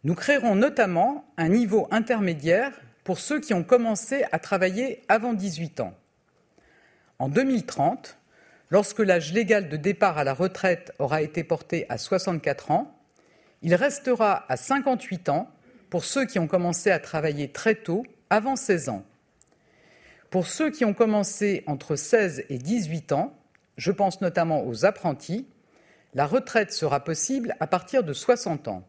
Nous 0.03 0.13
créerons 0.13 0.53
notamment 0.53 1.25
un 1.37 1.49
niveau 1.49 1.87
intermédiaire 1.89 2.79
pour 3.03 3.17
ceux 3.17 3.39
qui 3.39 3.55
ont 3.55 3.63
commencé 3.63 4.25
à 4.31 4.37
travailler 4.37 5.01
avant 5.07 5.33
18 5.33 5.79
ans. 5.79 5.95
En 7.17 7.29
2030, 7.29 8.15
lorsque 8.69 8.99
l'âge 8.99 9.33
légal 9.33 9.67
de 9.67 9.77
départ 9.77 10.19
à 10.19 10.23
la 10.23 10.35
retraite 10.35 10.93
aura 10.99 11.23
été 11.23 11.43
porté 11.43 11.87
à 11.89 11.97
64 11.97 12.69
ans, 12.69 12.95
il 13.63 13.73
restera 13.73 14.45
à 14.49 14.55
58 14.55 15.29
ans 15.29 15.49
pour 15.89 16.05
ceux 16.05 16.25
qui 16.25 16.37
ont 16.37 16.47
commencé 16.47 16.91
à 16.91 16.99
travailler 16.99 17.47
très 17.47 17.73
tôt, 17.73 18.05
avant 18.29 18.55
16 18.55 18.89
ans. 18.89 19.03
Pour 20.29 20.47
ceux 20.47 20.71
qui 20.71 20.85
ont 20.85 20.93
commencé 20.93 21.63
entre 21.67 21.95
16 21.95 22.45
et 22.49 22.57
18 22.57 23.11
ans, 23.11 23.33
je 23.77 23.91
pense 23.91 24.21
notamment 24.21 24.65
aux 24.65 24.85
apprentis, 24.85 25.47
la 26.13 26.25
retraite 26.25 26.71
sera 26.71 27.03
possible 27.03 27.55
à 27.59 27.67
partir 27.67 28.03
de 28.03 28.13
60 28.13 28.67
ans. 28.67 28.87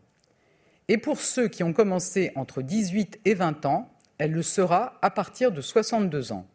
Et 0.88 0.98
pour 0.98 1.20
ceux 1.20 1.48
qui 1.48 1.64
ont 1.64 1.72
commencé 1.72 2.32
entre 2.36 2.62
18 2.62 3.20
et 3.24 3.34
20 3.34 3.66
ans, 3.66 3.92
elle 4.18 4.32
le 4.32 4.42
sera 4.42 4.98
à 5.02 5.10
partir 5.10 5.52
de 5.52 5.60
62 5.60 6.32
ans. 6.32 6.46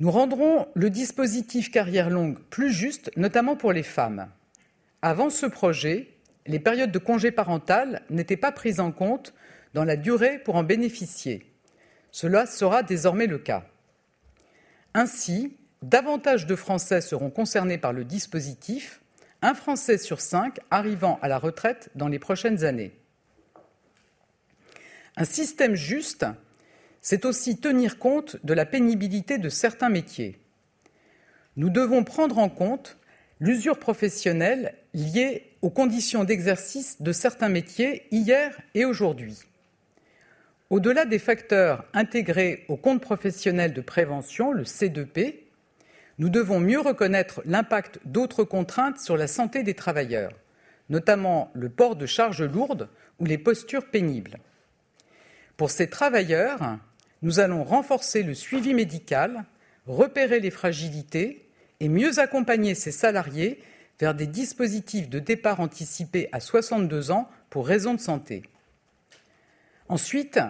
Nous 0.00 0.10
rendrons 0.10 0.66
le 0.74 0.90
dispositif 0.90 1.70
carrière 1.70 2.10
longue 2.10 2.38
plus 2.50 2.72
juste, 2.72 3.12
notamment 3.16 3.54
pour 3.54 3.72
les 3.72 3.84
femmes. 3.84 4.28
Avant 5.02 5.30
ce 5.30 5.46
projet, 5.46 6.08
les 6.46 6.58
périodes 6.58 6.90
de 6.90 6.98
congé 6.98 7.30
parental 7.30 8.02
n'étaient 8.10 8.36
pas 8.36 8.50
prises 8.50 8.80
en 8.80 8.90
compte 8.90 9.32
dans 9.72 9.84
la 9.84 9.96
durée 9.96 10.40
pour 10.40 10.56
en 10.56 10.64
bénéficier. 10.64 11.53
Cela 12.14 12.46
sera 12.46 12.84
désormais 12.84 13.26
le 13.26 13.38
cas. 13.38 13.66
Ainsi, 14.94 15.56
davantage 15.82 16.46
de 16.46 16.54
Français 16.54 17.00
seront 17.00 17.28
concernés 17.28 17.76
par 17.76 17.92
le 17.92 18.04
dispositif, 18.04 19.00
un 19.42 19.52
Français 19.52 19.98
sur 19.98 20.20
cinq 20.20 20.60
arrivant 20.70 21.18
à 21.22 21.28
la 21.28 21.38
retraite 21.40 21.90
dans 21.96 22.06
les 22.06 22.20
prochaines 22.20 22.64
années. 22.64 22.92
Un 25.16 25.24
système 25.24 25.74
juste, 25.74 26.24
c'est 27.00 27.24
aussi 27.24 27.58
tenir 27.58 27.98
compte 27.98 28.36
de 28.44 28.54
la 28.54 28.64
pénibilité 28.64 29.38
de 29.38 29.48
certains 29.48 29.88
métiers. 29.88 30.38
Nous 31.56 31.68
devons 31.68 32.04
prendre 32.04 32.38
en 32.38 32.48
compte 32.48 32.96
l'usure 33.40 33.80
professionnelle 33.80 34.76
liée 34.92 35.50
aux 35.62 35.70
conditions 35.70 36.22
d'exercice 36.22 37.02
de 37.02 37.10
certains 37.10 37.48
métiers 37.48 38.06
hier 38.12 38.56
et 38.74 38.84
aujourd'hui. 38.84 39.36
Au-delà 40.74 41.04
des 41.04 41.20
facteurs 41.20 41.84
intégrés 41.94 42.64
au 42.66 42.76
compte 42.76 43.00
professionnel 43.00 43.72
de 43.74 43.80
prévention, 43.80 44.50
le 44.50 44.64
C2P, 44.64 45.36
nous 46.18 46.28
devons 46.28 46.58
mieux 46.58 46.80
reconnaître 46.80 47.42
l'impact 47.44 48.00
d'autres 48.04 48.42
contraintes 48.42 48.98
sur 48.98 49.16
la 49.16 49.28
santé 49.28 49.62
des 49.62 49.74
travailleurs, 49.74 50.32
notamment 50.90 51.52
le 51.54 51.68
port 51.68 51.94
de 51.94 52.06
charges 52.06 52.42
lourdes 52.42 52.88
ou 53.20 53.24
les 53.24 53.38
postures 53.38 53.88
pénibles. 53.88 54.38
Pour 55.56 55.70
ces 55.70 55.88
travailleurs, 55.88 56.80
nous 57.22 57.38
allons 57.38 57.62
renforcer 57.62 58.24
le 58.24 58.34
suivi 58.34 58.74
médical, 58.74 59.44
repérer 59.86 60.40
les 60.40 60.50
fragilités 60.50 61.48
et 61.78 61.88
mieux 61.88 62.18
accompagner 62.18 62.74
ces 62.74 62.90
salariés 62.90 63.62
vers 64.00 64.16
des 64.16 64.26
dispositifs 64.26 65.08
de 65.08 65.20
départ 65.20 65.60
anticipé 65.60 66.28
à 66.32 66.40
62 66.40 67.12
ans 67.12 67.30
pour 67.48 67.64
raisons 67.64 67.94
de 67.94 68.00
santé. 68.00 68.42
Ensuite, 69.88 70.40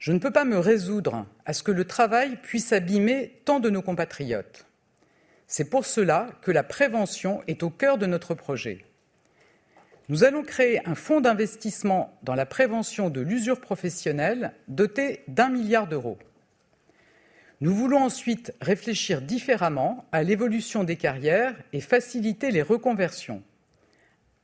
je 0.00 0.12
ne 0.12 0.18
peux 0.18 0.30
pas 0.30 0.46
me 0.46 0.58
résoudre 0.58 1.26
à 1.44 1.52
ce 1.52 1.62
que 1.62 1.70
le 1.70 1.84
travail 1.84 2.36
puisse 2.42 2.72
abîmer 2.72 3.40
tant 3.44 3.60
de 3.60 3.68
nos 3.68 3.82
compatriotes. 3.82 4.66
C'est 5.46 5.68
pour 5.68 5.84
cela 5.84 6.30
que 6.40 6.50
la 6.50 6.62
prévention 6.62 7.42
est 7.46 7.62
au 7.62 7.70
cœur 7.70 7.98
de 7.98 8.06
notre 8.06 8.34
projet. 8.34 8.84
Nous 10.08 10.24
allons 10.24 10.42
créer 10.42 10.80
un 10.88 10.94
fonds 10.94 11.20
d'investissement 11.20 12.18
dans 12.22 12.34
la 12.34 12.46
prévention 12.46 13.10
de 13.10 13.20
l'usure 13.20 13.60
professionnelle 13.60 14.54
doté 14.68 15.22
d'un 15.28 15.50
milliard 15.50 15.86
d'euros. 15.86 16.18
Nous 17.60 17.74
voulons 17.74 18.02
ensuite 18.02 18.54
réfléchir 18.62 19.20
différemment 19.20 20.08
à 20.12 20.22
l'évolution 20.22 20.82
des 20.82 20.96
carrières 20.96 21.54
et 21.74 21.80
faciliter 21.80 22.50
les 22.50 22.62
reconversions. 22.62 23.42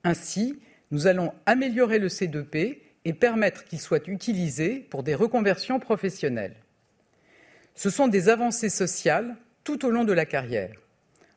Ainsi, 0.04 0.60
nous 0.90 1.06
allons 1.06 1.32
améliorer 1.46 1.98
le 1.98 2.08
C2P 2.08 2.78
et 3.06 3.12
permettre 3.12 3.64
qu'il 3.64 3.78
soit 3.78 4.08
utilisé 4.08 4.80
pour 4.80 5.04
des 5.04 5.14
reconversions 5.14 5.78
professionnelles. 5.78 6.56
Ce 7.76 7.88
sont 7.88 8.08
des 8.08 8.28
avancées 8.28 8.68
sociales 8.68 9.36
tout 9.62 9.86
au 9.86 9.90
long 9.90 10.02
de 10.02 10.12
la 10.12 10.26
carrière. 10.26 10.74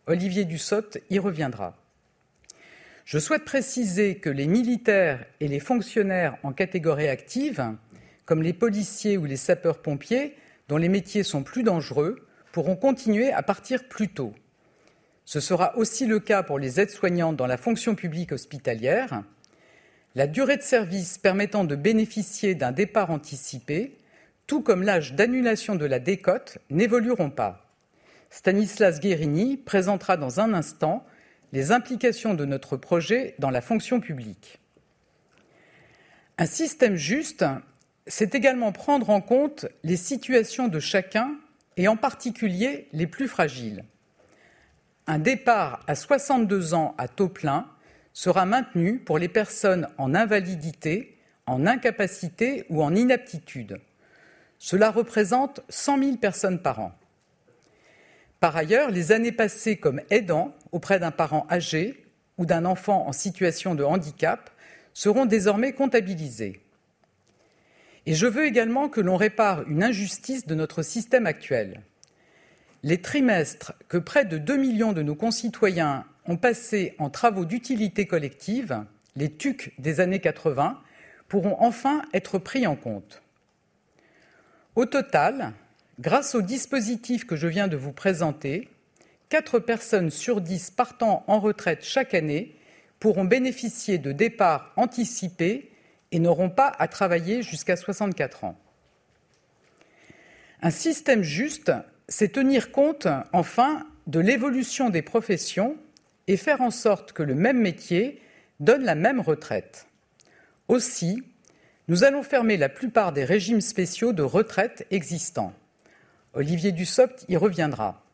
Olivier 0.08 0.46
Dussopt 0.46 1.00
y 1.12 1.20
reviendra. 1.20 1.78
Je 3.06 3.20
souhaite 3.20 3.46
préciser 3.46 4.16
que 4.16 4.32
les 4.32 4.48
militaires 4.48 5.24
et 5.42 5.48
les 5.48 5.60
fonctionnaires 5.60 6.40
en 6.42 6.54
catégorie 6.54 7.08
active, 7.08 7.76
comme 8.26 8.42
les 8.42 8.54
policiers 8.54 9.18
ou 9.18 9.26
les 9.26 9.38
sapeurs-pompiers, 9.38 10.36
dont 10.70 10.78
les 10.78 10.90
métiers 10.90 11.24
sont 11.24 11.44
plus 11.44 11.62
dangereux, 11.62 12.28
pourront 12.52 12.78
continuer 12.78 13.32
à 13.32 13.44
partir 13.44 13.88
plus 13.88 14.08
tôt. 14.08 14.34
Ce 15.24 15.40
sera 15.40 15.78
aussi 15.78 16.08
le 16.08 16.20
cas 16.20 16.42
pour 16.42 16.58
les 16.58 16.80
aides-soignantes 16.80 17.36
dans 17.36 17.46
la 17.46 17.58
fonction 17.58 17.94
publique 17.94 18.32
hospitalière, 18.32 19.24
la 20.20 20.28
durée 20.28 20.58
de 20.58 20.62
service 20.62 21.18
permettant 21.18 21.64
de 21.64 21.78
bénéficier 21.78 22.54
d'un 22.54 22.74
départ 22.74 23.10
anticipé, 23.10 23.96
tout 24.48 24.62
comme 24.62 24.84
l'âge 24.84 25.14
d'annulation 25.14 25.76
de 25.76 25.86
la 25.86 26.00
décote, 26.00 26.58
n'évolueront 26.70 27.30
pas. 27.30 27.72
Stanislas 28.30 29.00
Guérini 29.00 29.56
présentera 29.56 30.18
dans 30.18 30.42
un 30.42 30.54
instant 30.54 31.06
les 31.54 31.72
implications 31.72 32.34
de 32.34 32.44
notre 32.44 32.76
projet 32.76 33.36
dans 33.40 33.50
la 33.50 33.62
fonction 33.62 34.02
publique. 34.02 34.60
Un 36.38 36.48
système 36.48 36.98
juste, 36.98 37.46
c'est 38.06 38.36
également 38.36 38.74
prendre 38.74 39.12
en 39.12 39.22
compte 39.22 39.68
les 39.86 39.96
situations 39.96 40.68
de 40.68 40.82
chacun 40.82 41.32
et 41.78 41.88
en 41.88 41.96
particulier 41.96 42.90
les 42.92 43.08
plus 43.08 43.30
fragiles. 43.30 43.86
un 45.08 45.18
départ 45.18 45.82
à 45.88 45.96
62 45.96 46.74
ans 46.74 46.94
à 46.98 47.08
taux 47.08 47.30
plein 47.30 47.70
sera 48.20 48.46
maintenu 48.46 49.00
pour 49.00 49.18
les 49.18 49.30
personnes 49.30 49.88
en 49.98 50.14
invalidité, 50.14 51.18
en 51.46 51.66
incapacité 51.66 52.66
ou 52.68 52.84
en 52.84 52.94
inaptitude. 52.94 53.80
Cela 54.58 54.92
représente 54.92 55.62
100 55.70 56.00
000 56.00 56.18
personnes 56.18 56.62
par 56.62 56.82
an. 56.82 56.92
Par 58.42 58.58
ailleurs, 58.58 58.92
les 58.92 59.14
années 59.14 59.32
passées 59.32 59.78
comme 59.78 60.02
aidant 60.10 60.54
auprès 60.74 61.00
d'un 61.00 61.12
parent 61.12 61.48
âgé 61.50 62.04
ou 62.38 62.46
d'un 62.46 62.66
enfant 62.66 63.08
en 63.08 63.14
situation 63.14 63.74
de 63.74 63.86
handicap 63.86 64.50
seront 64.94 65.26
désormais 65.26 65.72
comptabilisées. 65.72 66.60
Et 68.06 68.16
je 68.16 68.28
veux 68.28 68.46
également 68.46 68.90
que 68.90 69.00
l'on 69.00 69.16
répare 69.16 69.64
une 69.70 69.82
injustice 69.82 70.46
de 70.46 70.56
notre 70.56 70.82
système 70.82 71.26
actuel. 71.26 71.84
Les 72.84 73.00
trimestres 73.00 73.72
que 73.88 73.98
près 73.98 74.26
de 74.26 74.38
2 74.38 74.58
millions 74.58 74.92
de 74.92 75.04
nos 75.04 75.16
concitoyens 75.16 76.04
ont 76.30 76.38
passés 76.38 76.96
en 77.00 77.10
travaux 77.10 77.44
d'utilité 77.44 78.06
collective, 78.06 78.86
les 79.16 79.32
TUC 79.32 79.74
des 79.80 80.00
années 80.00 80.20
80, 80.20 80.80
pourront 81.28 81.58
enfin 81.60 82.04
être 82.14 82.38
pris 82.38 82.68
en 82.68 82.76
compte. 82.76 83.22
Au 84.76 84.86
total, 84.86 85.54
grâce 86.00 86.36
au 86.36 86.42
dispositif 86.42 87.26
que 87.26 87.36
je 87.36 87.48
viens 87.48 87.68
de 87.68 87.76
vous 87.76 87.92
présenter, 87.92 88.70
quatre 89.30 89.60
personnes 89.60 90.12
sur 90.12 90.40
dix 90.40 90.70
partant 90.70 91.24
en 91.28 91.40
retraite 91.40 91.84
chaque 91.84 92.14
année 92.14 92.56
pourront 93.00 93.26
bénéficier 93.26 93.98
de 93.98 94.12
départs 94.12 94.72
anticipés 94.76 95.72
et 96.12 96.20
n'auront 96.20 96.50
pas 96.50 96.72
à 96.78 96.88
travailler 96.88 97.42
jusqu'à 97.42 97.76
64 97.76 98.44
ans. 98.44 98.58
Un 100.62 100.72
système 100.72 101.24
juste, 101.24 101.72
c'est 102.08 102.34
tenir 102.34 102.72
compte, 102.72 103.08
enfin, 103.34 103.88
de 104.08 104.20
l'évolution 104.20 104.90
des 104.90 105.02
professions 105.02 105.78
et 106.30 106.38
faire 106.38 106.62
en 106.62 106.70
sorte 106.70 107.12
que 107.12 107.24
le 107.24 107.34
même 107.34 107.60
métier 107.60 108.22
donne 108.60 108.84
la 108.84 108.94
même 108.94 109.20
retraite. 109.20 109.88
Aussi, 110.68 111.24
nous 111.88 112.04
allons 112.04 112.22
fermer 112.22 112.56
la 112.56 112.70
plupart 112.70 113.14
des 113.14 113.24
régimes 113.24 113.62
spéciaux 113.62 114.14
de 114.14 114.22
retraite 114.22 114.86
existants. 114.92 115.54
Olivier 116.34 116.72
Dussopt 116.72 117.26
y 117.30 117.36
reviendra. 117.36 118.06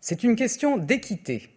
C'est 0.00 0.22
une 0.22 0.36
question 0.36 0.76
d'équité. 0.76 1.50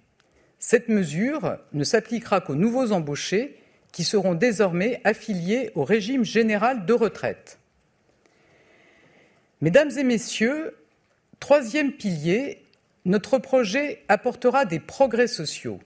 Cette 0.58 0.90
mesure 0.90 1.60
ne 1.72 1.84
s'appliquera 1.84 2.42
qu'aux 2.42 2.56
nouveaux 2.56 2.94
embauchés 2.94 3.60
qui 3.92 4.04
seront 4.04 4.34
désormais 4.34 5.02
affiliés 5.04 5.70
au 5.76 5.84
régime 5.84 6.26
général 6.26 6.88
de 6.88 6.94
retraite. 6.94 7.60
Mesdames 9.62 9.92
et 9.96 10.04
messieurs, 10.04 10.76
troisième 11.40 11.92
pilier, 11.92 12.66
notre 13.06 13.38
projet 13.38 14.02
apportera 14.08 14.66
des 14.66 14.80
progrès 14.80 15.28
sociaux. 15.28 15.80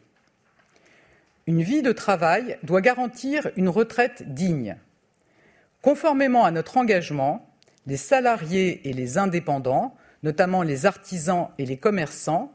Une 1.48 1.62
vie 1.62 1.84
de 1.84 1.92
travail 1.92 2.58
doit 2.64 2.82
garantir 2.82 3.52
une 3.56 3.70
retraite 3.70 4.34
digne. 4.34 4.78
Conformément 5.84 6.44
à 6.44 6.50
notre 6.50 6.78
engagement, 6.78 7.48
les 7.86 7.98
salariés 7.98 8.90
et 8.90 8.94
les 8.94 9.20
indépendants, 9.20 9.96
notamment 10.24 10.64
les 10.64 10.88
artisans 10.88 11.50
et 11.60 11.68
les 11.68 11.78
commerçants, 11.78 12.52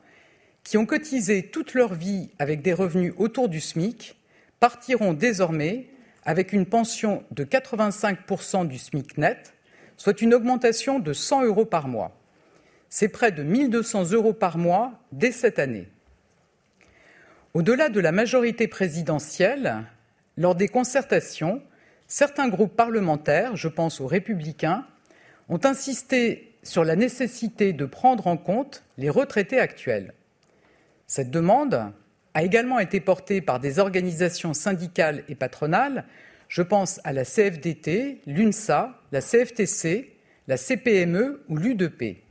qui 0.64 0.76
ont 0.76 0.86
cotisé 0.86 1.50
toute 1.50 1.74
leur 1.74 1.94
vie 1.94 2.30
avec 2.40 2.62
des 2.62 2.72
revenus 2.72 3.14
autour 3.16 3.48
du 3.48 3.60
SMIC, 3.60 4.16
partiront 4.58 5.12
désormais 5.12 5.86
avec 6.24 6.52
une 6.52 6.66
pension 6.66 7.22
de 7.30 7.44
85% 7.44 8.66
du 8.66 8.76
SMIC 8.76 9.18
net, 9.18 9.54
soit 9.98 10.20
une 10.20 10.34
augmentation 10.34 10.98
de 10.98 11.12
100 11.12 11.44
euros 11.44 11.64
par 11.64 11.86
mois. 11.86 12.18
C'est 12.88 13.08
près 13.08 13.30
de 13.30 13.44
1200 13.44 14.10
euros 14.10 14.32
par 14.32 14.58
mois 14.58 14.98
dès 15.12 15.30
cette 15.30 15.60
année. 15.60 15.86
Au-delà 17.52 17.88
de 17.88 17.98
la 17.98 18.12
majorité 18.12 18.68
présidentielle, 18.68 19.82
lors 20.36 20.54
des 20.54 20.68
concertations, 20.68 21.60
certains 22.06 22.48
groupes 22.48 22.76
parlementaires, 22.76 23.56
je 23.56 23.66
pense 23.66 24.00
aux 24.00 24.06
républicains, 24.06 24.86
ont 25.48 25.58
insisté 25.64 26.56
sur 26.62 26.84
la 26.84 26.94
nécessité 26.94 27.72
de 27.72 27.86
prendre 27.86 28.28
en 28.28 28.36
compte 28.36 28.84
les 28.98 29.10
retraités 29.10 29.58
actuels. 29.58 30.14
Cette 31.08 31.32
demande 31.32 31.92
a 32.34 32.42
également 32.44 32.78
été 32.78 33.00
portée 33.00 33.40
par 33.40 33.58
des 33.58 33.80
organisations 33.80 34.54
syndicales 34.54 35.24
et 35.28 35.34
patronales, 35.34 36.04
je 36.46 36.62
pense 36.62 37.00
à 37.02 37.12
la 37.12 37.24
CFDT, 37.24 38.20
l'UNSA, 38.26 38.96
la 39.10 39.20
CFTC, 39.20 40.12
la 40.46 40.56
CPME 40.56 41.42
ou 41.48 41.56
l'UDP. 41.56 42.22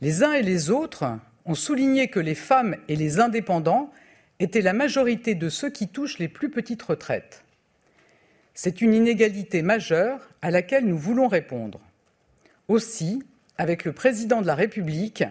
Les 0.00 0.24
uns 0.24 0.32
et 0.32 0.42
les 0.42 0.70
autres 0.70 1.04
ont 1.44 1.54
souligné 1.54 2.08
que 2.08 2.20
les 2.20 2.34
femmes 2.34 2.76
et 2.88 2.96
les 2.96 3.20
indépendants 3.20 3.90
étaient 4.38 4.60
la 4.60 4.72
majorité 4.72 5.34
de 5.34 5.48
ceux 5.48 5.70
qui 5.70 5.88
touchent 5.88 6.18
les 6.18 6.28
plus 6.28 6.50
petites 6.50 6.82
retraites. 6.82 7.44
C'est 8.54 8.80
une 8.80 8.94
inégalité 8.94 9.62
majeure 9.62 10.28
à 10.42 10.50
laquelle 10.50 10.86
nous 10.86 10.98
voulons 10.98 11.28
répondre. 11.28 11.80
Aussi, 12.68 13.22
avec 13.56 13.84
le 13.84 13.92
président 13.92 14.42
de 14.42 14.46
la 14.46 14.54
République, 14.54 15.24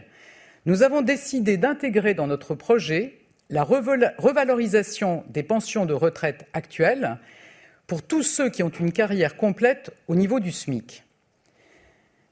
nous 0.65 0.83
avons 0.83 1.01
décidé 1.01 1.57
d'intégrer 1.57 2.13
dans 2.13 2.27
notre 2.27 2.55
projet 2.55 3.17
la 3.49 3.63
revalorisation 3.63 5.23
des 5.29 5.43
pensions 5.43 5.85
de 5.85 5.93
retraite 5.93 6.45
actuelles 6.53 7.17
pour 7.87 8.01
tous 8.01 8.23
ceux 8.23 8.49
qui 8.49 8.63
ont 8.63 8.69
une 8.69 8.93
carrière 8.93 9.35
complète 9.35 9.91
au 10.07 10.15
niveau 10.15 10.39
du 10.39 10.51
SMIC. 10.51 11.03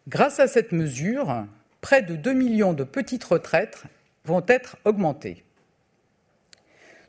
Grâce 0.07 0.39
à 0.39 0.47
cette 0.47 0.71
mesure, 0.71 1.45
près 1.81 2.01
de 2.01 2.15
2 2.15 2.33
millions 2.33 2.73
de 2.73 2.83
petites 2.83 3.23
retraites 3.23 3.83
vont 4.25 4.43
être 4.47 4.77
augmentées. 4.85 5.43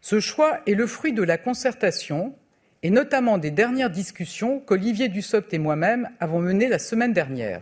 Ce 0.01 0.21
choix 0.21 0.61
est 0.67 0.75
le 0.75 0.87
fruit 0.87 1.13
de 1.13 1.23
la 1.23 1.39
concertation 1.39 2.35
et 2.83 2.91
notamment 2.91 3.37
des 3.37 3.51
dernières 3.51 3.91
discussions 3.91 4.61
qu'Olivier 4.61 5.09
Dussopt 5.09 5.53
et 5.53 5.59
moi-même 5.59 6.09
avons 6.21 6.41
menées 6.41 6.69
la 6.69 6.79
semaine 6.79 7.13
dernière. 7.13 7.61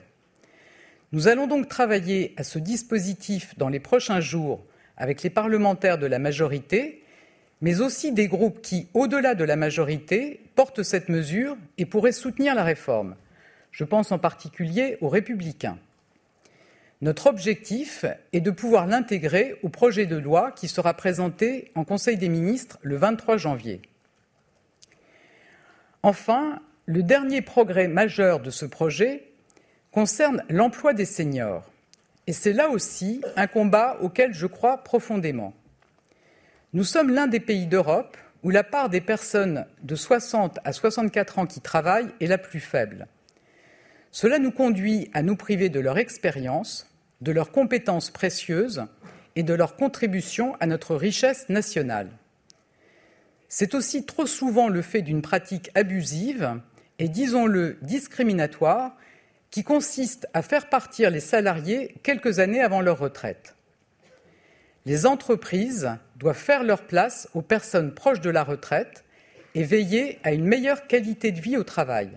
Nous 1.11 1.27
allons 1.27 1.47
donc 1.47 1.69
travailler 1.69 2.35
à 2.37 2.45
ce 2.45 2.59
dispositif 2.59 3.57
dans 3.59 3.69
les 3.69 3.81
prochains 3.81 4.21
jours 4.21 4.65
avec 4.97 5.23
les 5.23 5.31
parlementaires 5.31 5.99
de 5.99 6.07
la 6.07 6.19
majorité, 6.19 7.03
mais 7.61 7.81
aussi 7.81 8.13
des 8.13 8.29
groupes 8.29 8.61
qui, 8.61 8.89
au-delà 8.95 9.35
de 9.35 9.45
la 9.45 9.57
majorité, 9.57 10.41
portent 10.55 10.83
cette 10.83 11.09
mesure 11.09 11.57
et 11.79 11.87
pourraient 11.87 12.13
soutenir 12.13 12.55
la 12.55 12.65
réforme. 12.65 13.17
Je 13.73 13.85
pense 13.85 14.13
en 14.13 14.19
particulier 14.19 14.99
aux 15.01 15.09
républicains. 15.09 15.79
Notre 17.01 17.29
objectif 17.29 18.05
est 18.33 18.41
de 18.41 18.51
pouvoir 18.51 18.87
l'intégrer 18.87 19.57
au 19.63 19.69
projet 19.69 20.07
de 20.07 20.17
loi 20.17 20.51
qui 20.51 20.67
sera 20.67 20.95
présenté 20.95 21.71
en 21.77 21.85
Conseil 21.85 22.17
des 22.17 22.29
ministres 22.29 22.79
le 22.83 22.97
23 22.97 23.37
janvier. 23.37 23.81
Enfin, 26.03 26.61
le 26.87 27.05
dernier 27.05 27.41
progrès 27.41 27.87
majeur 27.87 28.41
de 28.41 28.51
ce 28.51 28.65
projet 28.65 29.31
concerne 29.93 30.43
l'emploi 30.49 30.93
des 30.93 31.05
seniors. 31.05 31.71
Et 32.27 32.33
c'est 32.33 32.53
là 32.53 32.69
aussi 32.69 33.23
un 33.37 33.47
combat 33.47 33.97
auquel 34.01 34.35
je 34.35 34.47
crois 34.47 34.79
profondément. 34.79 35.55
Nous 36.73 36.85
sommes 36.85 37.11
l'un 37.11 37.29
des 37.29 37.41
pays 37.41 37.67
d'Europe 37.67 38.17
où 38.43 38.51
la 38.51 38.65
part 38.65 38.89
des 38.89 39.01
personnes 39.01 39.67
de 39.83 39.95
60 39.95 40.59
à 40.65 40.73
64 40.73 41.39
ans 41.39 41.47
qui 41.47 41.61
travaillent 41.61 42.11
est 42.21 42.27
la 42.27 42.39
plus 42.39 42.61
faible. 42.61 43.07
Cela 44.11 44.39
nous 44.39 44.53
conduit 44.53 45.11
à 45.15 45.23
nous 45.23 45.37
priver 45.37 45.69
de 45.69 45.81
leur 45.81 45.99
expérience, 45.99 46.88
de 47.21 47.33
leurs 47.33 47.51
compétences 47.51 48.11
précieuses 48.11 48.85
et 49.37 49.43
de 49.43 49.55
leur 49.55 49.77
contribution 49.77 50.57
à 50.61 50.67
notre 50.67 50.97
richesse 50.97 51.49
nationale. 51.49 52.11
C'est 53.49 53.75
aussi 53.75 54.05
trop 54.05 54.27
souvent 54.27 54.69
le 54.69 54.83
fait 54.83 55.03
d'une 55.03 55.23
pratique 55.23 55.71
abusive 55.75 56.61
et, 56.99 57.09
disons-le, 57.09 57.79
discriminatoire, 57.83 58.97
qui 59.51 59.65
consiste 59.65 60.27
à 60.35 60.43
faire 60.43 60.69
partir 60.69 61.11
les 61.11 61.21
salariés 61.21 61.95
quelques 62.03 62.39
années 62.39 62.61
avant 62.61 62.83
leur 62.83 62.99
retraite. 62.99 63.55
Les 64.85 65.07
entreprises 65.07 65.91
doivent 66.17 66.37
faire 66.37 66.63
leur 66.63 66.83
place 66.83 67.29
aux 67.35 67.43
personnes 67.43 67.95
proches 67.95 68.21
de 68.21 68.31
la 68.31 68.45
retraite 68.45 69.05
et 69.55 69.63
veiller 69.63 70.19
à 70.25 70.33
une 70.33 70.45
meilleure 70.45 70.87
qualité 70.87 71.33
de 71.33 71.41
vie 71.41 71.57
au 71.57 71.65
travail. 71.65 72.11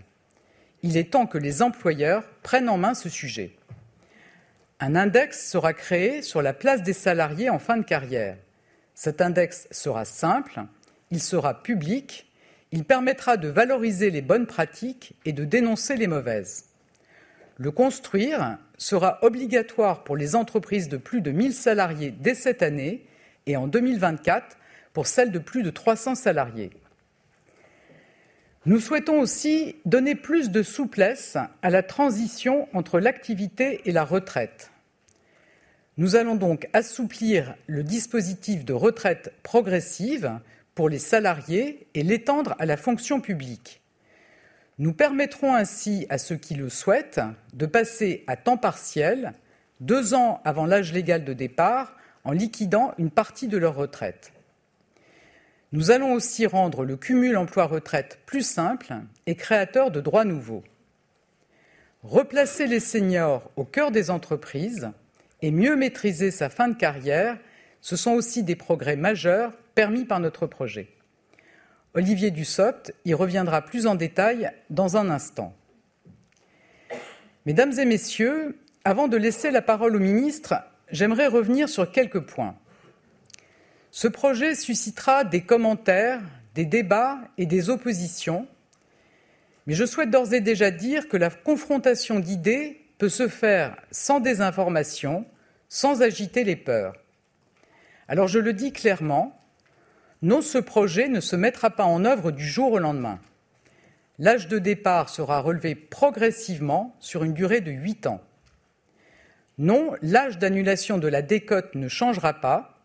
Il 0.83 0.97
est 0.97 1.11
temps 1.11 1.27
que 1.27 1.37
les 1.37 1.61
employeurs 1.61 2.23
prennent 2.43 2.69
en 2.69 2.77
main 2.77 2.93
ce 2.93 3.09
sujet. 3.09 3.51
Un 4.83 4.95
index 4.95 5.47
sera 5.47 5.73
créé 5.73 6.23
sur 6.23 6.41
la 6.41 6.53
place 6.53 6.81
des 6.81 6.93
salariés 6.93 7.51
en 7.51 7.59
fin 7.59 7.77
de 7.77 7.83
carrière. 7.83 8.35
Cet 8.95 9.21
index 9.21 9.67
sera 9.69 10.05
simple, 10.05 10.59
il 11.11 11.21
sera 11.21 11.61
public, 11.61 12.25
il 12.71 12.83
permettra 12.83 13.37
de 13.37 13.47
valoriser 13.47 14.09
les 14.09 14.23
bonnes 14.23 14.47
pratiques 14.47 15.13
et 15.23 15.33
de 15.33 15.45
dénoncer 15.45 15.97
les 15.97 16.07
mauvaises. 16.07 16.65
Le 17.57 17.69
construire 17.69 18.57
sera 18.79 19.19
obligatoire 19.21 20.03
pour 20.03 20.17
les 20.17 20.35
entreprises 20.35 20.89
de 20.89 20.97
plus 20.97 21.21
de 21.21 21.29
1000 21.29 21.53
salariés 21.53 22.09
dès 22.09 22.33
cette 22.33 22.63
année 22.63 23.05
et 23.45 23.57
en 23.57 23.67
2024 23.67 24.57
pour 24.93 25.05
celles 25.05 25.31
de 25.31 25.37
plus 25.37 25.61
de 25.61 25.69
300 25.69 26.15
salariés. 26.15 26.71
Nous 28.65 28.79
souhaitons 28.79 29.19
aussi 29.19 29.75
donner 29.85 30.15
plus 30.15 30.49
de 30.49 30.63
souplesse 30.63 31.37
à 31.61 31.69
la 31.69 31.83
transition 31.83 32.67
entre 32.73 32.99
l'activité 32.99 33.81
et 33.85 33.91
la 33.91 34.03
retraite. 34.03 34.70
Nous 36.01 36.15
allons 36.15 36.33
donc 36.33 36.67
assouplir 36.73 37.53
le 37.67 37.83
dispositif 37.83 38.65
de 38.65 38.73
retraite 38.73 39.33
progressive 39.43 40.39
pour 40.73 40.89
les 40.89 40.97
salariés 40.97 41.85
et 41.93 42.01
l'étendre 42.01 42.55
à 42.57 42.65
la 42.65 42.75
fonction 42.75 43.21
publique. 43.21 43.83
Nous 44.79 44.93
permettrons 44.93 45.53
ainsi 45.53 46.07
à 46.09 46.17
ceux 46.17 46.37
qui 46.37 46.55
le 46.55 46.69
souhaitent 46.69 47.21
de 47.53 47.67
passer 47.67 48.23
à 48.25 48.35
temps 48.35 48.57
partiel 48.57 49.33
deux 49.79 50.15
ans 50.15 50.41
avant 50.43 50.65
l'âge 50.65 50.91
légal 50.91 51.23
de 51.23 51.33
départ 51.33 51.95
en 52.23 52.31
liquidant 52.31 52.95
une 52.97 53.11
partie 53.11 53.47
de 53.47 53.59
leur 53.59 53.75
retraite. 53.75 54.33
Nous 55.71 55.91
allons 55.91 56.13
aussi 56.13 56.47
rendre 56.47 56.83
le 56.83 56.97
cumul 56.97 57.37
emploi-retraite 57.37 58.17
plus 58.25 58.41
simple 58.41 58.91
et 59.27 59.35
créateur 59.35 59.91
de 59.91 60.01
droits 60.01 60.25
nouveaux. 60.25 60.63
Replacer 62.01 62.65
les 62.65 62.79
seniors 62.79 63.51
au 63.55 63.65
cœur 63.65 63.91
des 63.91 64.09
entreprises 64.09 64.89
et 65.41 65.51
mieux 65.51 65.75
maîtriser 65.75 66.31
sa 66.31 66.49
fin 66.49 66.67
de 66.67 66.75
carrière, 66.75 67.37
ce 67.81 67.95
sont 67.95 68.11
aussi 68.11 68.43
des 68.43 68.55
progrès 68.55 68.95
majeurs 68.95 69.53
permis 69.75 70.05
par 70.05 70.19
notre 70.19 70.47
projet. 70.47 70.89
Olivier 71.93 72.31
Dussopt 72.31 72.93
y 73.05 73.13
reviendra 73.13 73.61
plus 73.61 73.87
en 73.87 73.95
détail 73.95 74.51
dans 74.69 74.97
un 74.97 75.09
instant. 75.09 75.53
Mesdames 77.45 77.73
et 77.77 77.85
Messieurs, 77.85 78.57
avant 78.85 79.07
de 79.07 79.17
laisser 79.17 79.51
la 79.51 79.61
parole 79.61 79.95
au 79.95 79.99
ministre, 79.99 80.55
j'aimerais 80.91 81.27
revenir 81.27 81.69
sur 81.69 81.91
quelques 81.91 82.21
points. 82.21 82.55
Ce 83.89 84.07
projet 84.07 84.55
suscitera 84.55 85.23
des 85.23 85.41
commentaires, 85.41 86.21
des 86.55 86.65
débats 86.65 87.19
et 87.37 87.45
des 87.45 87.69
oppositions, 87.69 88.47
mais 89.67 89.73
je 89.73 89.85
souhaite 89.85 90.09
d'ores 90.09 90.33
et 90.33 90.41
déjà 90.41 90.71
dire 90.71 91.07
que 91.07 91.17
la 91.17 91.29
confrontation 91.29 92.19
d'idées 92.19 92.81
peut 92.97 93.09
se 93.09 93.27
faire 93.27 93.75
sans 93.91 94.19
désinformation, 94.19 95.25
sans 95.73 96.01
agiter 96.01 96.43
les 96.43 96.57
peurs. 96.57 96.97
Alors 98.09 98.27
je 98.27 98.39
le 98.39 98.51
dis 98.51 98.73
clairement, 98.73 99.39
non, 100.21 100.41
ce 100.41 100.57
projet 100.57 101.07
ne 101.07 101.21
se 101.21 101.37
mettra 101.37 101.69
pas 101.69 101.85
en 101.85 102.03
œuvre 102.03 102.31
du 102.31 102.45
jour 102.45 102.73
au 102.73 102.77
lendemain. 102.77 103.21
L'âge 104.19 104.49
de 104.49 104.59
départ 104.59 105.07
sera 105.07 105.39
relevé 105.39 105.75
progressivement 105.75 106.93
sur 106.99 107.23
une 107.23 107.33
durée 107.33 107.61
de 107.61 107.71
huit 107.71 108.05
ans. 108.05 108.19
Non, 109.59 109.93
l'âge 110.01 110.37
d'annulation 110.37 110.97
de 110.97 111.07
la 111.07 111.21
décote 111.21 111.73
ne 111.75 111.87
changera 111.87 112.33
pas. 112.33 112.77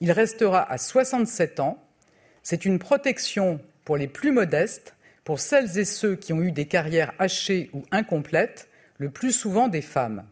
Il 0.00 0.12
restera 0.12 0.70
à 0.70 0.76
67 0.76 1.58
ans. 1.58 1.82
C'est 2.42 2.66
une 2.66 2.78
protection 2.78 3.60
pour 3.86 3.96
les 3.96 4.08
plus 4.08 4.30
modestes, 4.30 4.94
pour 5.24 5.40
celles 5.40 5.78
et 5.78 5.86
ceux 5.86 6.16
qui 6.16 6.34
ont 6.34 6.42
eu 6.42 6.52
des 6.52 6.66
carrières 6.66 7.14
hachées 7.18 7.70
ou 7.72 7.82
incomplètes, 7.92 8.68
le 8.98 9.08
plus 9.08 9.32
souvent 9.32 9.68
des 9.68 9.80
femmes. 9.80 10.26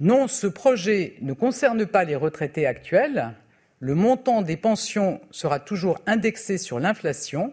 Non, 0.00 0.28
ce 0.28 0.46
projet 0.46 1.16
ne 1.20 1.32
concerne 1.32 1.84
pas 1.84 2.04
les 2.04 2.14
retraités 2.14 2.66
actuels, 2.66 3.34
le 3.80 3.94
montant 3.94 4.42
des 4.42 4.56
pensions 4.56 5.20
sera 5.30 5.58
toujours 5.58 6.00
indexé 6.06 6.58
sur 6.58 6.78
l'inflation. 6.78 7.52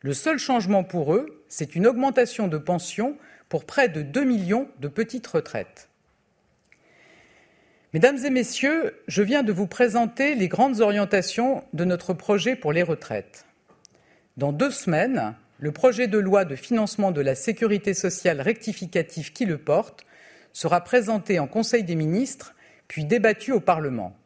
Le 0.00 0.14
seul 0.14 0.38
changement 0.38 0.84
pour 0.84 1.14
eux, 1.14 1.44
c'est 1.48 1.74
une 1.74 1.86
augmentation 1.86 2.48
de 2.48 2.58
pension 2.58 3.16
pour 3.48 3.64
près 3.64 3.88
de 3.88 4.02
2 4.02 4.24
millions 4.24 4.68
de 4.80 4.88
petites 4.88 5.26
retraites. 5.26 5.88
Mesdames 7.92 8.18
et 8.24 8.30
Messieurs, 8.30 8.94
je 9.06 9.22
viens 9.22 9.42
de 9.42 9.52
vous 9.52 9.66
présenter 9.66 10.34
les 10.34 10.48
grandes 10.48 10.80
orientations 10.80 11.64
de 11.72 11.84
notre 11.84 12.14
projet 12.14 12.56
pour 12.56 12.72
les 12.72 12.82
retraites. 12.82 13.46
Dans 14.36 14.52
deux 14.52 14.70
semaines, 14.70 15.34
le 15.58 15.72
projet 15.72 16.06
de 16.06 16.18
loi 16.18 16.44
de 16.44 16.56
financement 16.56 17.10
de 17.10 17.22
la 17.22 17.34
sécurité 17.34 17.94
sociale 17.94 18.40
rectificatif 18.40 19.32
qui 19.32 19.46
le 19.46 19.58
porte 19.58 20.05
sera 20.56 20.80
présenté 20.80 21.38
en 21.38 21.46
Conseil 21.46 21.84
des 21.84 21.96
ministres, 21.96 22.54
puis 22.88 23.04
débattu 23.04 23.52
au 23.52 23.60
Parlement. 23.60 24.16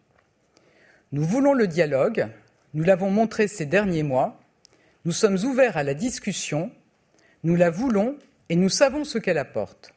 Nous 1.10 1.24
voulons 1.24 1.54
le 1.54 1.66
dialogue, 1.66 2.28
nous 2.72 2.84
l'avons 2.84 3.10
montré 3.10 3.48
ces 3.48 3.66
derniers 3.66 4.04
mois, 4.04 4.40
nous 5.04 5.10
sommes 5.10 5.38
ouverts 5.42 5.76
à 5.76 5.82
la 5.82 5.92
discussion, 5.92 6.70
nous 7.42 7.56
la 7.56 7.68
voulons 7.68 8.16
et 8.48 8.54
nous 8.54 8.68
savons 8.68 9.02
ce 9.02 9.18
qu'elle 9.18 9.38
apporte. 9.38 9.92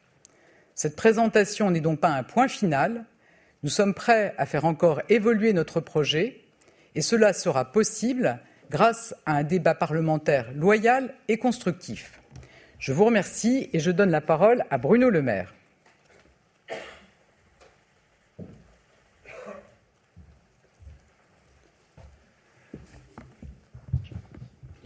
Cette 0.74 0.96
présentation 0.96 1.70
n'est 1.70 1.80
donc 1.80 2.00
pas 2.00 2.08
un 2.08 2.24
point 2.24 2.48
final, 2.48 3.04
nous 3.62 3.70
sommes 3.70 3.94
prêts 3.94 4.34
à 4.36 4.44
faire 4.44 4.64
encore 4.64 5.02
évoluer 5.08 5.52
notre 5.52 5.78
projet 5.78 6.40
et 6.96 7.00
cela 7.00 7.32
sera 7.32 7.70
possible 7.70 8.40
grâce 8.70 9.14
à 9.24 9.36
un 9.36 9.44
débat 9.44 9.76
parlementaire 9.76 10.50
loyal 10.52 11.14
et 11.28 11.38
constructif. 11.38 12.20
Je 12.80 12.92
vous 12.92 13.04
remercie 13.04 13.70
et 13.72 13.78
je 13.78 13.92
donne 13.92 14.10
la 14.10 14.20
parole 14.20 14.64
à 14.70 14.78
Bruno 14.78 15.10
Le 15.10 15.22
Maire. 15.22 15.54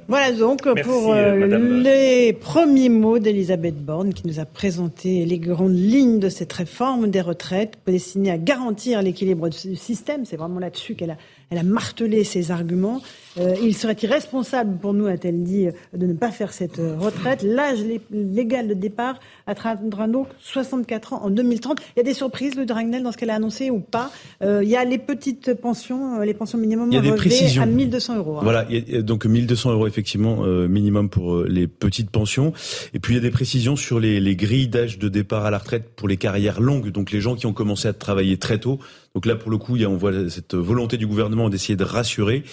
Voilà 0.08 0.32
donc 0.32 0.62
pour 0.62 1.12
euh, 1.12 1.16
euh, 1.16 1.82
les 1.82 2.32
premiers 2.32 2.88
mots 2.88 3.18
d'Elisabeth 3.18 3.76
Borne 3.76 4.14
qui 4.14 4.26
nous 4.26 4.40
a 4.40 4.46
présenté 4.46 5.26
les 5.26 5.38
grandes 5.38 5.76
lignes 5.76 6.18
de 6.18 6.30
cette 6.30 6.50
réforme 6.50 7.10
des 7.10 7.20
retraites 7.20 7.74
destinée 7.86 8.30
à 8.30 8.38
garantir 8.38 9.02
l'équilibre 9.02 9.50
du 9.50 9.76
système. 9.76 10.24
C'est 10.24 10.38
vraiment 10.38 10.60
là-dessus 10.60 10.94
qu'elle 10.94 11.10
a 11.10 11.18
elle 11.50 11.58
a 11.58 11.62
martelé 11.62 12.24
ses 12.24 12.50
arguments. 12.50 13.00
Euh, 13.40 13.54
il 13.62 13.74
serait 13.74 13.96
irresponsable 14.02 14.78
pour 14.78 14.94
nous, 14.94 15.06
a-t-elle 15.06 15.42
dit, 15.42 15.68
de 15.96 16.06
ne 16.06 16.12
pas 16.12 16.30
faire 16.30 16.52
cette 16.52 16.78
euh, 16.78 16.96
retraite. 16.98 17.42
L'âge 17.42 17.78
légal 18.10 18.68
de 18.68 18.74
départ 18.74 19.18
atteindra 19.46 20.08
donc 20.08 20.28
64 20.40 21.12
ans 21.12 21.20
en 21.24 21.30
2030. 21.30 21.80
Il 21.96 21.98
y 21.98 22.00
a 22.00 22.02
des 22.02 22.14
surprises, 22.14 22.54
le 22.56 22.66
Dragnel, 22.66 23.02
dans 23.02 23.12
ce 23.12 23.16
qu'elle 23.16 23.30
a 23.30 23.34
annoncé 23.34 23.70
ou 23.70 23.80
pas? 23.80 24.10
Euh, 24.42 24.62
il 24.62 24.68
y 24.68 24.76
a 24.76 24.84
les 24.84 24.98
petites 24.98 25.54
pensions, 25.54 26.20
les 26.20 26.34
pensions 26.34 26.58
minimum 26.58 26.90
relevées 26.92 27.58
à 27.58 27.66
1200 27.66 28.16
euros. 28.16 28.38
Hein. 28.38 28.40
Voilà, 28.42 28.66
il 28.70 28.88
y 28.88 28.96
a 28.96 29.02
donc 29.02 29.24
1200 29.24 29.72
euros 29.72 29.86
effectivement 29.86 30.42
minimum 30.68 31.08
pour 31.08 31.42
les 31.44 31.66
petites 31.66 32.10
pensions. 32.10 32.52
Et 32.94 32.98
puis 32.98 33.14
il 33.14 33.16
y 33.16 33.20
a 33.20 33.22
des 33.22 33.30
précisions 33.30 33.76
sur 33.76 34.00
les, 34.00 34.20
les 34.20 34.36
grilles 34.36 34.68
d'âge 34.68 34.98
de 34.98 35.08
départ 35.08 35.44
à 35.44 35.50
la 35.50 35.58
retraite 35.58 35.90
pour 35.96 36.08
les 36.08 36.16
carrières 36.16 36.60
longues, 36.60 36.90
donc 36.90 37.10
les 37.10 37.20
gens 37.20 37.34
qui 37.34 37.46
ont 37.46 37.52
commencé 37.52 37.88
à 37.88 37.92
travailler 37.92 38.36
très 38.36 38.58
tôt. 38.58 38.78
Donc 39.18 39.26
là, 39.26 39.34
pour 39.34 39.50
le 39.50 39.58
coup, 39.58 39.74
il 39.74 39.82
y 39.82 39.84
a, 39.84 39.90
on 39.90 39.96
voit 39.96 40.12
cette 40.28 40.54
volonté 40.54 40.96
du 40.96 41.04
gouvernement 41.04 41.48
d'essayer 41.48 41.74
de 41.74 41.82
rassurer. 41.82 42.44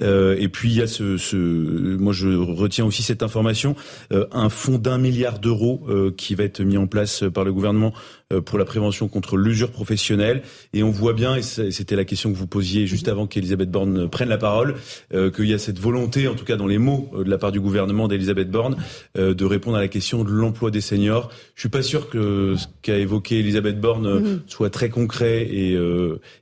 Euh, 0.00 0.25
et 0.34 0.48
puis 0.48 0.70
il 0.70 0.76
y 0.76 0.82
a 0.82 0.86
ce, 0.86 1.16
ce, 1.16 1.36
moi 1.36 2.12
je 2.12 2.28
retiens 2.28 2.84
aussi 2.84 3.02
cette 3.02 3.22
information, 3.22 3.76
euh, 4.12 4.26
un 4.32 4.48
fonds 4.48 4.78
d'un 4.78 4.98
milliard 4.98 5.38
d'euros 5.38 5.82
euh, 5.88 6.12
qui 6.16 6.34
va 6.34 6.44
être 6.44 6.60
mis 6.60 6.76
en 6.76 6.86
place 6.86 7.24
par 7.32 7.44
le 7.44 7.52
gouvernement 7.52 7.92
euh, 8.25 8.25
pour 8.44 8.58
la 8.58 8.64
prévention 8.64 9.06
contre 9.06 9.36
l'usure 9.36 9.70
professionnelle. 9.70 10.42
Et 10.72 10.82
on 10.82 10.90
voit 10.90 11.12
bien, 11.12 11.36
et 11.36 11.42
c'était 11.42 11.94
la 11.94 12.04
question 12.04 12.32
que 12.32 12.36
vous 12.36 12.48
posiez 12.48 12.86
juste 12.86 13.06
avant 13.06 13.28
qu'Elisabeth 13.28 13.70
Borne 13.70 14.08
prenne 14.08 14.28
la 14.28 14.36
parole, 14.36 14.74
euh, 15.14 15.30
qu'il 15.30 15.46
y 15.46 15.54
a 15.54 15.58
cette 15.58 15.78
volonté, 15.78 16.26
en 16.26 16.34
tout 16.34 16.44
cas 16.44 16.56
dans 16.56 16.66
les 16.66 16.78
mots 16.78 17.08
euh, 17.14 17.22
de 17.22 17.30
la 17.30 17.38
part 17.38 17.52
du 17.52 17.60
gouvernement 17.60 18.08
d'Elisabeth 18.08 18.50
Borne, 18.50 18.76
de 19.16 19.44
répondre 19.44 19.76
à 19.76 19.80
la 19.80 19.88
question 19.88 20.24
de 20.24 20.30
l'emploi 20.30 20.72
des 20.72 20.80
seniors. 20.80 21.30
Je 21.54 21.60
suis 21.60 21.68
pas 21.68 21.82
sûr 21.82 22.10
que 22.10 22.54
ce 22.56 22.66
qu'a 22.82 22.98
évoqué 22.98 23.38
Elisabeth 23.38 23.80
Borne 23.80 24.20
mhm. 24.20 24.40
soit 24.48 24.70
très 24.70 24.88
concret 24.88 25.42
et, 25.42 25.78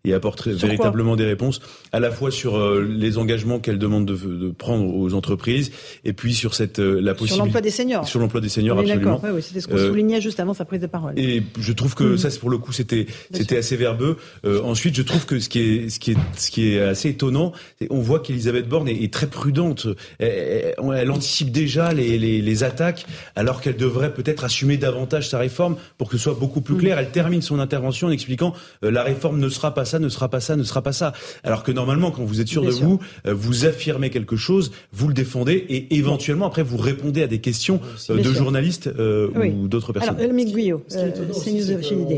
et 0.05 0.15
apporte 0.15 0.49
véritablement 0.49 1.17
des 1.17 1.25
réponses, 1.25 1.61
à 1.93 2.01
la 2.01 2.11
fois 2.11 2.31
sur 2.31 2.81
les 2.81 3.19
engagements 3.19 3.61
qu'elle 3.61 3.79
demande 3.79 4.07
de, 4.07 4.15
de, 4.15 4.51
prendre 4.51 4.87
aux 4.95 5.15
entreprises, 5.15 5.71
et 6.05 6.13
puis 6.13 6.35
sur 6.35 6.55
cette 6.55 6.79
la 6.79 7.15
possibilité 7.15 7.35
sur 7.35 7.45
l'emploi 7.45 7.61
des 7.61 7.71
seniors. 7.71 8.09
Sur 8.09 8.21
l'emploi 8.21 8.41
des 8.41 8.49
seniors, 8.49 8.79
absolument. 8.79 9.21
Oui, 9.23 9.31
oui, 9.35 9.43
c'était 9.43 9.61
ce 9.61 9.69
qu'on 9.69 9.79
soulignait 9.79 10.21
juste 10.21 10.41
avant 10.41 10.55
sa 10.55 10.65
prise 10.65 10.81
de 10.81 10.87
parole. 10.87 11.19
Et 11.19 11.43
je 11.59 11.74
je 11.74 11.74
trouve 11.75 11.95
que 11.95 12.15
mm. 12.15 12.19
ça, 12.19 12.31
c'est 12.31 12.39
pour 12.39 12.51
le 12.51 12.59
coup, 12.59 12.73
c'était 12.73 13.07
c'était 13.33 13.57
assez 13.57 13.77
verbeux. 13.77 14.17
Euh, 14.45 14.63
ensuite, 14.63 14.95
je 14.97 15.03
trouve 15.03 15.27
que 15.27 15.39
ce 15.39 15.49
qui 15.49 15.61
est 15.61 15.89
ce 15.89 15.99
qui 15.99 16.13
est 16.13 16.17
ce 16.37 16.51
qui 16.51 16.69
est 16.69 16.81
assez 16.81 17.11
étonnant, 17.11 17.53
on 17.91 18.01
voit 18.01 18.21
qu'Elisabeth 18.21 18.69
Borne 18.69 18.89
est, 18.89 19.13
très 19.13 19.27
prudente. 19.27 19.87
Elle, 20.19 20.75
elle, 20.97 21.11
anticipe 21.11 21.53
déjà 21.53 21.93
les, 21.93 22.19
les, 22.19 22.41
les 22.41 22.65
attaques, 22.65 23.07
alors 23.37 23.61
qu'elle 23.61 23.77
devrait 23.77 24.13
peut-être 24.13 24.45
assumer 24.45 24.77
davantage 24.77 25.29
sa 25.29 25.39
réforme 25.39 25.77
pour 25.99 26.09
que 26.09 26.17
ce 26.17 26.25
soit 26.25 26.35
beaucoup 26.35 26.61
plus 26.61 26.75
mm. 26.75 26.79
clair. 26.79 26.99
Elle 26.99 27.11
termine 27.11 27.43
son 27.43 27.59
intervention 27.59 28.09
en 28.09 28.11
expliquant 28.11 28.55
euh, 28.83 28.91
la 28.91 29.03
réforme 29.03 29.39
ne 29.39 29.49
sera 29.49 29.75
pas 29.75 29.85
ça, 29.85 29.99
ne 29.99 30.09
sera 30.09 30.29
pas 30.29 30.41
ça, 30.41 30.57
ne 30.57 30.63
sera 30.63 30.83
pas 30.83 30.93
ça. 30.93 31.13
Alors 31.43 31.63
que 31.63 31.73
normalement, 31.73 32.11
quand 32.11 32.25
vous 32.25 32.41
êtes 32.41 32.49
sûr 32.49 32.63
de 32.63 32.71
vous, 32.71 33.01
euh, 33.27 33.35
vous 33.35 33.67
affirmez 33.67 34.11
quelque 34.11 34.37
chose, 34.37 34.73
vous 34.93 35.09
le 35.09 35.15
défendez 35.15 35.65
et 35.69 35.97
éventuellement 35.97 36.47
après 36.47 36.63
vous 36.63 36.77
répondez 36.77 37.23
à 37.23 37.27
des 37.27 37.41
questions 37.41 37.81
de 38.09 38.23
journalistes 38.23 38.89
ou 38.89 39.69
d'autres 39.69 39.93
personnes. 39.93 40.17
Alors, 40.17 40.31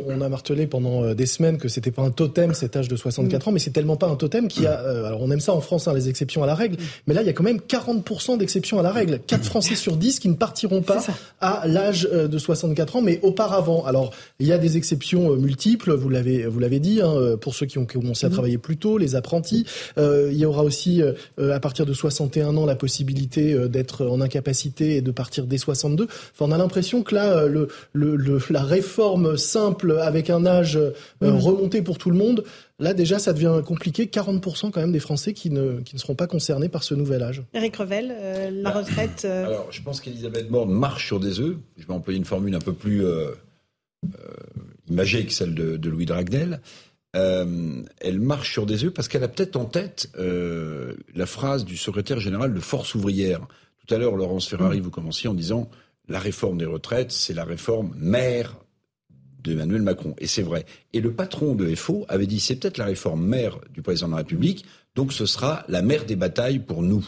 On 0.08 0.20
a 0.20 0.28
martelé 0.28 0.66
pendant 0.66 1.04
euh, 1.04 1.14
des 1.14 1.26
semaines 1.26 1.58
que 1.58 1.68
c'était 1.68 1.90
pas 1.90 2.02
un 2.02 2.10
totem 2.10 2.54
cet 2.54 2.76
âge 2.76 2.88
de 2.88 2.96
64 2.96 3.46
mm. 3.46 3.48
ans, 3.48 3.52
mais 3.52 3.58
c'est 3.58 3.70
tellement 3.70 3.96
pas 3.96 4.06
un 4.06 4.16
totem 4.16 4.48
qu'il 4.48 4.64
y 4.64 4.66
a. 4.66 4.80
Euh, 4.80 5.04
alors 5.04 5.22
on 5.22 5.30
aime 5.30 5.40
ça 5.40 5.52
en 5.52 5.60
France, 5.60 5.88
hein, 5.88 5.94
les 5.94 6.08
exceptions 6.08 6.42
à 6.42 6.46
la 6.46 6.54
règle, 6.54 6.76
mm. 6.76 6.84
mais 7.06 7.14
là 7.14 7.22
il 7.22 7.26
y 7.26 7.30
a 7.30 7.32
quand 7.32 7.44
même 7.44 7.60
40% 7.68 8.38
d'exceptions 8.38 8.78
à 8.78 8.82
la 8.82 8.92
règle. 8.92 9.20
4 9.26 9.44
Français 9.44 9.74
sur 9.74 9.96
10 9.96 10.20
qui 10.20 10.28
ne 10.28 10.34
partiront 10.34 10.82
pas 10.82 11.04
à 11.40 11.66
l'âge 11.66 12.08
euh, 12.12 12.28
de 12.28 12.38
64 12.38 12.96
ans, 12.96 13.02
mais 13.02 13.20
auparavant. 13.22 13.84
Alors 13.84 14.12
il 14.38 14.46
y 14.46 14.52
a 14.52 14.58
des 14.58 14.76
exceptions 14.76 15.36
multiples, 15.36 15.94
vous 15.94 16.08
l'avez 16.08 16.46
vous 16.46 16.58
l'avez 16.58 16.80
dit. 16.80 17.00
Hein, 17.02 17.36
pour 17.40 17.54
ceux 17.54 17.66
qui 17.66 17.78
ont 17.78 17.86
commencé 17.86 18.26
à 18.26 18.30
travailler 18.30 18.58
plus 18.58 18.76
tôt, 18.76 18.98
les 18.98 19.14
apprentis. 19.14 19.66
il 19.96 20.36
y 20.36 20.44
aura 20.44 20.62
aussi, 20.62 21.02
à 21.38 21.60
partir 21.60 21.86
de 21.86 21.92
61 21.92 22.56
ans, 22.56 22.66
la 22.66 22.76
possibilité 22.76 23.68
d'être 23.68 24.06
en 24.06 24.20
incapacité 24.20 24.96
et 24.96 25.00
de 25.00 25.10
partir 25.10 25.46
dès 25.46 25.58
62. 25.58 26.04
Enfin, 26.04 26.46
on 26.46 26.52
a 26.52 26.58
l'impression 26.58 27.02
que 27.02 27.14
là, 27.14 27.46
le, 27.46 27.68
le, 27.92 28.38
la 28.50 28.62
réforme 28.62 29.35
simple 29.36 29.98
avec 30.00 30.30
un 30.30 30.46
âge 30.46 30.78
mmh. 31.20 31.28
remonté 31.28 31.82
pour 31.82 31.98
tout 31.98 32.10
le 32.10 32.16
monde, 32.16 32.44
Là, 32.78 32.92
déjà, 32.92 33.18
ça 33.18 33.32
devient 33.32 33.62
compliqué. 33.64 34.04
40% 34.04 34.70
quand 34.70 34.80
même 34.80 34.92
des 34.92 35.00
Français 35.00 35.32
qui 35.32 35.50
ne, 35.50 35.80
qui 35.80 35.94
ne 35.94 36.00
seront 36.00 36.14
pas 36.14 36.26
concernés 36.26 36.68
par 36.68 36.82
ce 36.82 36.94
nouvel 36.94 37.22
âge. 37.22 37.42
Éric 37.54 37.76
Revel, 37.76 38.14
euh, 38.14 38.50
la 38.50 38.70
bah, 38.70 38.80
retraite. 38.80 39.22
Euh, 39.24 39.46
Alors, 39.46 39.72
je 39.72 39.82
pense 39.82 40.00
qu'Elisabeth 40.02 40.48
Borne 40.48 40.70
marche 40.70 41.06
sur 41.06 41.18
des 41.18 41.40
œufs. 41.40 41.56
Je 41.78 41.86
vais 41.86 41.94
employer 41.94 42.18
une 42.18 42.26
formule 42.26 42.54
un 42.54 42.60
peu 42.60 42.74
plus 42.74 43.06
euh, 43.06 43.30
imagée 44.90 45.24
que 45.24 45.32
celle 45.32 45.54
de, 45.54 45.88
Louis 45.88 46.04
Dragnel. 46.04 46.60
elle 47.14 48.20
marche 48.20 48.52
sur 48.52 48.66
des 48.66 48.84
œufs 48.84 48.92
parce 48.92 49.08
qu'elle 49.08 49.24
a 49.24 49.28
peut-être 49.28 49.56
en 49.56 49.64
tête 49.64 50.10
la 50.18 51.26
phrase 51.26 51.64
du 51.64 51.78
secrétaire 51.78 52.20
général 52.20 52.52
de 52.52 52.60
Force 52.60 52.94
ouvrière. 52.94 53.40
Tout 53.86 53.94
à 53.94 53.98
l'heure, 53.98 54.16
Laurence 54.16 54.48
Ferrari, 54.48 54.80
mm. 54.80 54.82
vous 54.82 54.90
commenciez 54.90 55.30
en 55.30 55.34
disant 55.34 55.70
la 56.08 56.18
réforme 56.18 56.58
des 56.58 56.66
retraites, 56.66 57.10
c'est 57.10 57.32
la 57.32 57.44
réforme 57.44 57.94
mère 57.96 58.54
d'Emmanuel 59.46 59.82
Macron. 59.82 60.14
Et 60.18 60.26
c'est 60.26 60.42
vrai. 60.42 60.66
Et 60.92 61.00
le 61.00 61.12
patron 61.12 61.54
de 61.54 61.74
FO 61.74 62.04
avait 62.08 62.26
dit 62.26 62.40
c'est 62.40 62.56
peut-être 62.56 62.78
la 62.78 62.86
réforme 62.86 63.24
mère 63.24 63.58
du 63.72 63.82
président 63.82 64.08
de 64.08 64.12
la 64.12 64.18
République, 64.18 64.64
donc 64.94 65.12
ce 65.12 65.26
sera 65.26 65.64
la 65.68 65.82
mère 65.82 66.04
des 66.04 66.16
batailles 66.16 66.58
pour 66.58 66.82
nous. 66.82 67.06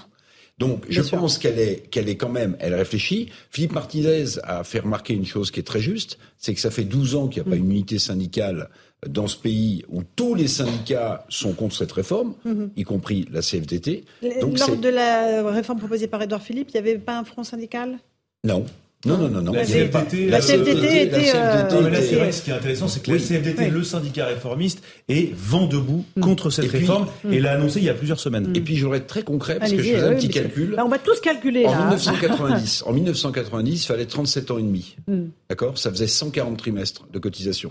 Donc, 0.58 0.86
je 0.88 1.02
pense 1.02 1.38
qu'elle 1.38 1.60
est, 1.60 1.88
qu'elle 1.88 2.08
est 2.08 2.16
quand 2.16 2.28
même, 2.28 2.56
elle 2.58 2.74
réfléchit. 2.74 3.30
Philippe 3.50 3.72
Martinez 3.72 4.24
a 4.42 4.64
fait 4.64 4.80
remarquer 4.80 5.14
une 5.14 5.24
chose 5.24 5.52
qui 5.52 5.60
est 5.60 5.64
très 5.64 5.80
juste, 5.80 6.18
c'est 6.36 6.52
que 6.52 6.60
ça 6.60 6.72
fait 6.72 6.82
12 6.82 7.14
ans 7.14 7.28
qu'il 7.28 7.42
n'y 7.42 7.48
a 7.48 7.50
pas 7.52 7.56
mm. 7.56 7.64
une 7.64 7.70
unité 7.70 7.98
syndicale 8.00 8.68
dans 9.06 9.28
ce 9.28 9.36
pays 9.36 9.84
où 9.88 10.02
tous 10.02 10.34
les 10.34 10.48
syndicats 10.48 11.24
sont 11.28 11.52
contre 11.52 11.76
cette 11.76 11.92
réforme, 11.92 12.34
mm-hmm. 12.44 12.70
y 12.76 12.82
compris 12.82 13.28
la 13.30 13.40
CFDT. 13.40 14.04
Donc 14.40 14.58
Lors 14.58 14.76
de 14.76 14.88
la 14.88 15.48
réforme 15.48 15.78
proposée 15.78 16.08
par 16.08 16.20
Edouard 16.22 16.42
Philippe, 16.42 16.70
il 16.70 16.82
n'y 16.82 16.88
avait 16.88 16.98
pas 16.98 17.16
un 17.16 17.24
front 17.24 17.44
syndical? 17.44 17.98
Non. 18.42 18.66
Non, 19.06 19.16
non, 19.16 19.28
non, 19.28 19.42
non. 19.42 19.52
La 19.52 19.64
CFDT, 19.64 20.28
la 20.28 20.40
CFDT 20.40 21.02
était. 21.02 21.32
Euh, 21.36 22.32
ce 22.32 22.42
qui 22.42 22.50
est 22.50 22.54
intéressant, 22.54 22.88
c'est 22.88 23.00
que 23.00 23.12
la 23.12 23.18
CFDT, 23.18 23.70
le 23.70 23.84
syndicat 23.84 24.26
réformiste, 24.26 24.82
est 25.08 25.32
vent 25.36 25.66
debout 25.66 26.04
mm. 26.16 26.20
contre 26.20 26.50
cette 26.50 26.70
réforme 26.70 27.06
mm. 27.22 27.32
et 27.32 27.38
l'a 27.38 27.52
annoncé 27.52 27.78
il 27.78 27.84
y 27.84 27.90
a 27.90 27.94
plusieurs 27.94 28.18
semaines. 28.18 28.52
Et 28.56 28.60
puis 28.60 28.76
j'aurais 28.76 28.98
être 28.98 29.06
très 29.06 29.22
concret 29.22 29.60
parce 29.60 29.70
que 29.70 29.78
je 29.78 29.82
fais 29.82 30.00
un 30.00 30.14
petit 30.14 30.28
calcul. 30.28 30.74
Bah, 30.76 30.82
on 30.84 30.88
va 30.88 30.98
tous 30.98 31.20
calculer. 31.20 31.64
En 31.66 31.76
1990, 31.76 32.82
en 32.86 32.92
1990, 32.92 33.84
il 33.84 33.86
fallait 33.86 34.06
37 34.06 34.50
ans 34.50 34.58
et 34.58 34.62
demi. 34.62 34.96
Mm. 35.06 35.26
D'accord? 35.48 35.78
Ça 35.78 35.90
faisait 35.90 36.08
140 36.08 36.56
trimestres 36.56 37.06
de 37.12 37.18
cotisation. 37.20 37.70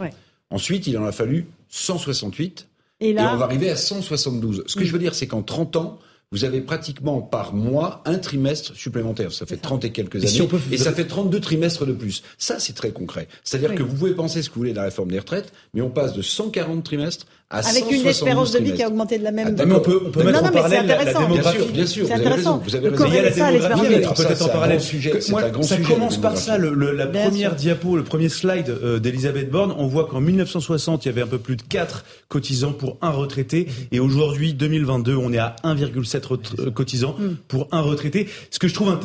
Ensuite, 0.50 0.88
il 0.88 0.98
en 0.98 1.04
a 1.04 1.12
fallu 1.12 1.48
168. 1.68 2.68
Et, 3.02 3.12
là... 3.12 3.24
et 3.24 3.26
on 3.34 3.38
va 3.38 3.46
arriver 3.46 3.70
à 3.70 3.76
172. 3.76 4.64
Ce 4.66 4.78
que 4.78 4.86
je 4.86 4.94
veux 4.94 5.00
dire, 5.00 5.14
c'est 5.14 5.28
qu'en 5.28 5.42
30 5.42 5.76
ans, 5.76 6.00
vous 6.32 6.44
avez 6.44 6.60
pratiquement 6.60 7.22
par 7.22 7.54
mois 7.54 8.02
un 8.06 8.18
trimestre 8.18 8.76
supplémentaire. 8.76 9.32
Ça 9.32 9.46
fait 9.46 9.58
30 9.58 9.86
et 9.86 9.92
quelques 9.92 10.18
années. 10.18 10.50
Et 10.72 10.78
ça 10.78 10.92
fait 10.92 11.06
32 11.06 11.40
trimestres 11.40 11.86
de 11.86 11.94
plus. 11.94 12.22
Ça, 12.38 12.60
c'est 12.60 12.74
très 12.74 12.92
concret. 12.92 13.30
C'est-à-dire 13.44 13.76
que 13.76 13.84
vous 13.84 13.96
pouvez 13.96 14.14
penser 14.14 14.42
ce 14.42 14.50
que 14.50 14.56
vous 14.56 14.62
voulez 14.62 14.72
de 14.72 14.78
la 14.78 14.84
réforme 14.84 15.10
des 15.10 15.20
retraites, 15.20 15.54
mais 15.74 15.82
on 15.82 15.90
passe 15.90 16.14
de 16.14 16.22
140 16.22 16.84
trimestres 16.84 17.28
avec 17.50 17.90
une 17.90 18.06
espérance 18.06 18.52
de 18.52 18.60
vie 18.60 18.74
qui 18.74 18.84
a 18.84 18.88
augmenté 18.88 19.18
de 19.18 19.24
la 19.24 19.32
même. 19.32 19.56
Ah, 19.58 19.64
on 19.66 19.80
peut, 19.80 20.02
on 20.06 20.12
peut 20.12 20.24
mettre 20.24 20.44
en 20.44 20.52
parallèle 20.52 20.86
la, 20.86 21.04
la, 21.06 21.14
démographie. 21.14 21.66
Bien 21.72 21.86
sûr, 21.86 22.06
bien 22.06 22.06
sûr. 22.06 22.06
Vous 22.06 22.12
avez 22.12 22.28
raison. 22.28 22.58
Vous 22.58 22.76
avez 22.76 22.90
raison. 22.90 23.06
Il 23.08 23.14
y 23.14 23.18
a 23.18 23.22
la 23.22 23.30
démographie. 23.30 24.24
Peut-être 24.24 24.42
en 24.46 24.50
parallèle. 24.50 24.82
Sujet, 24.82 25.20
Moi, 25.30 25.44
un 25.44 25.50
grand 25.50 25.64
ça 25.64 25.78
sujet, 25.78 25.94
commence 25.94 26.18
par 26.18 26.38
ça. 26.38 26.58
Le, 26.58 26.74
le, 26.74 26.92
la 26.92 27.06
bien 27.06 27.30
première 27.30 27.52
sûr. 27.52 27.58
diapo, 27.58 27.96
le 27.96 28.04
premier 28.04 28.28
slide 28.28 28.70
euh, 28.70 29.00
d'Elisabeth 29.00 29.50
Borne, 29.50 29.74
on 29.78 29.88
voit 29.88 30.08
qu'en 30.08 30.20
1960, 30.20 31.06
il 31.06 31.08
y 31.08 31.12
avait 31.12 31.22
un 31.22 31.28
peu 31.28 31.38
plus 31.38 31.56
de 31.56 31.62
4 31.62 32.04
cotisants 32.28 32.74
pour 32.74 32.98
un 33.02 33.12
retraité, 33.12 33.68
mhm. 33.68 33.88
et 33.94 34.00
aujourd'hui, 34.00 34.54
2022, 34.54 35.16
on 35.16 35.32
est 35.32 35.38
à 35.38 35.56
1,7 35.64 36.72
cotisants 36.74 37.16
mhm. 37.18 37.38
pour 37.48 37.70
un 37.72 37.82
retraité. 37.82 38.28
Ce 38.52 38.60
que 38.60 38.68
je 38.68 38.74
trouve 38.74 39.00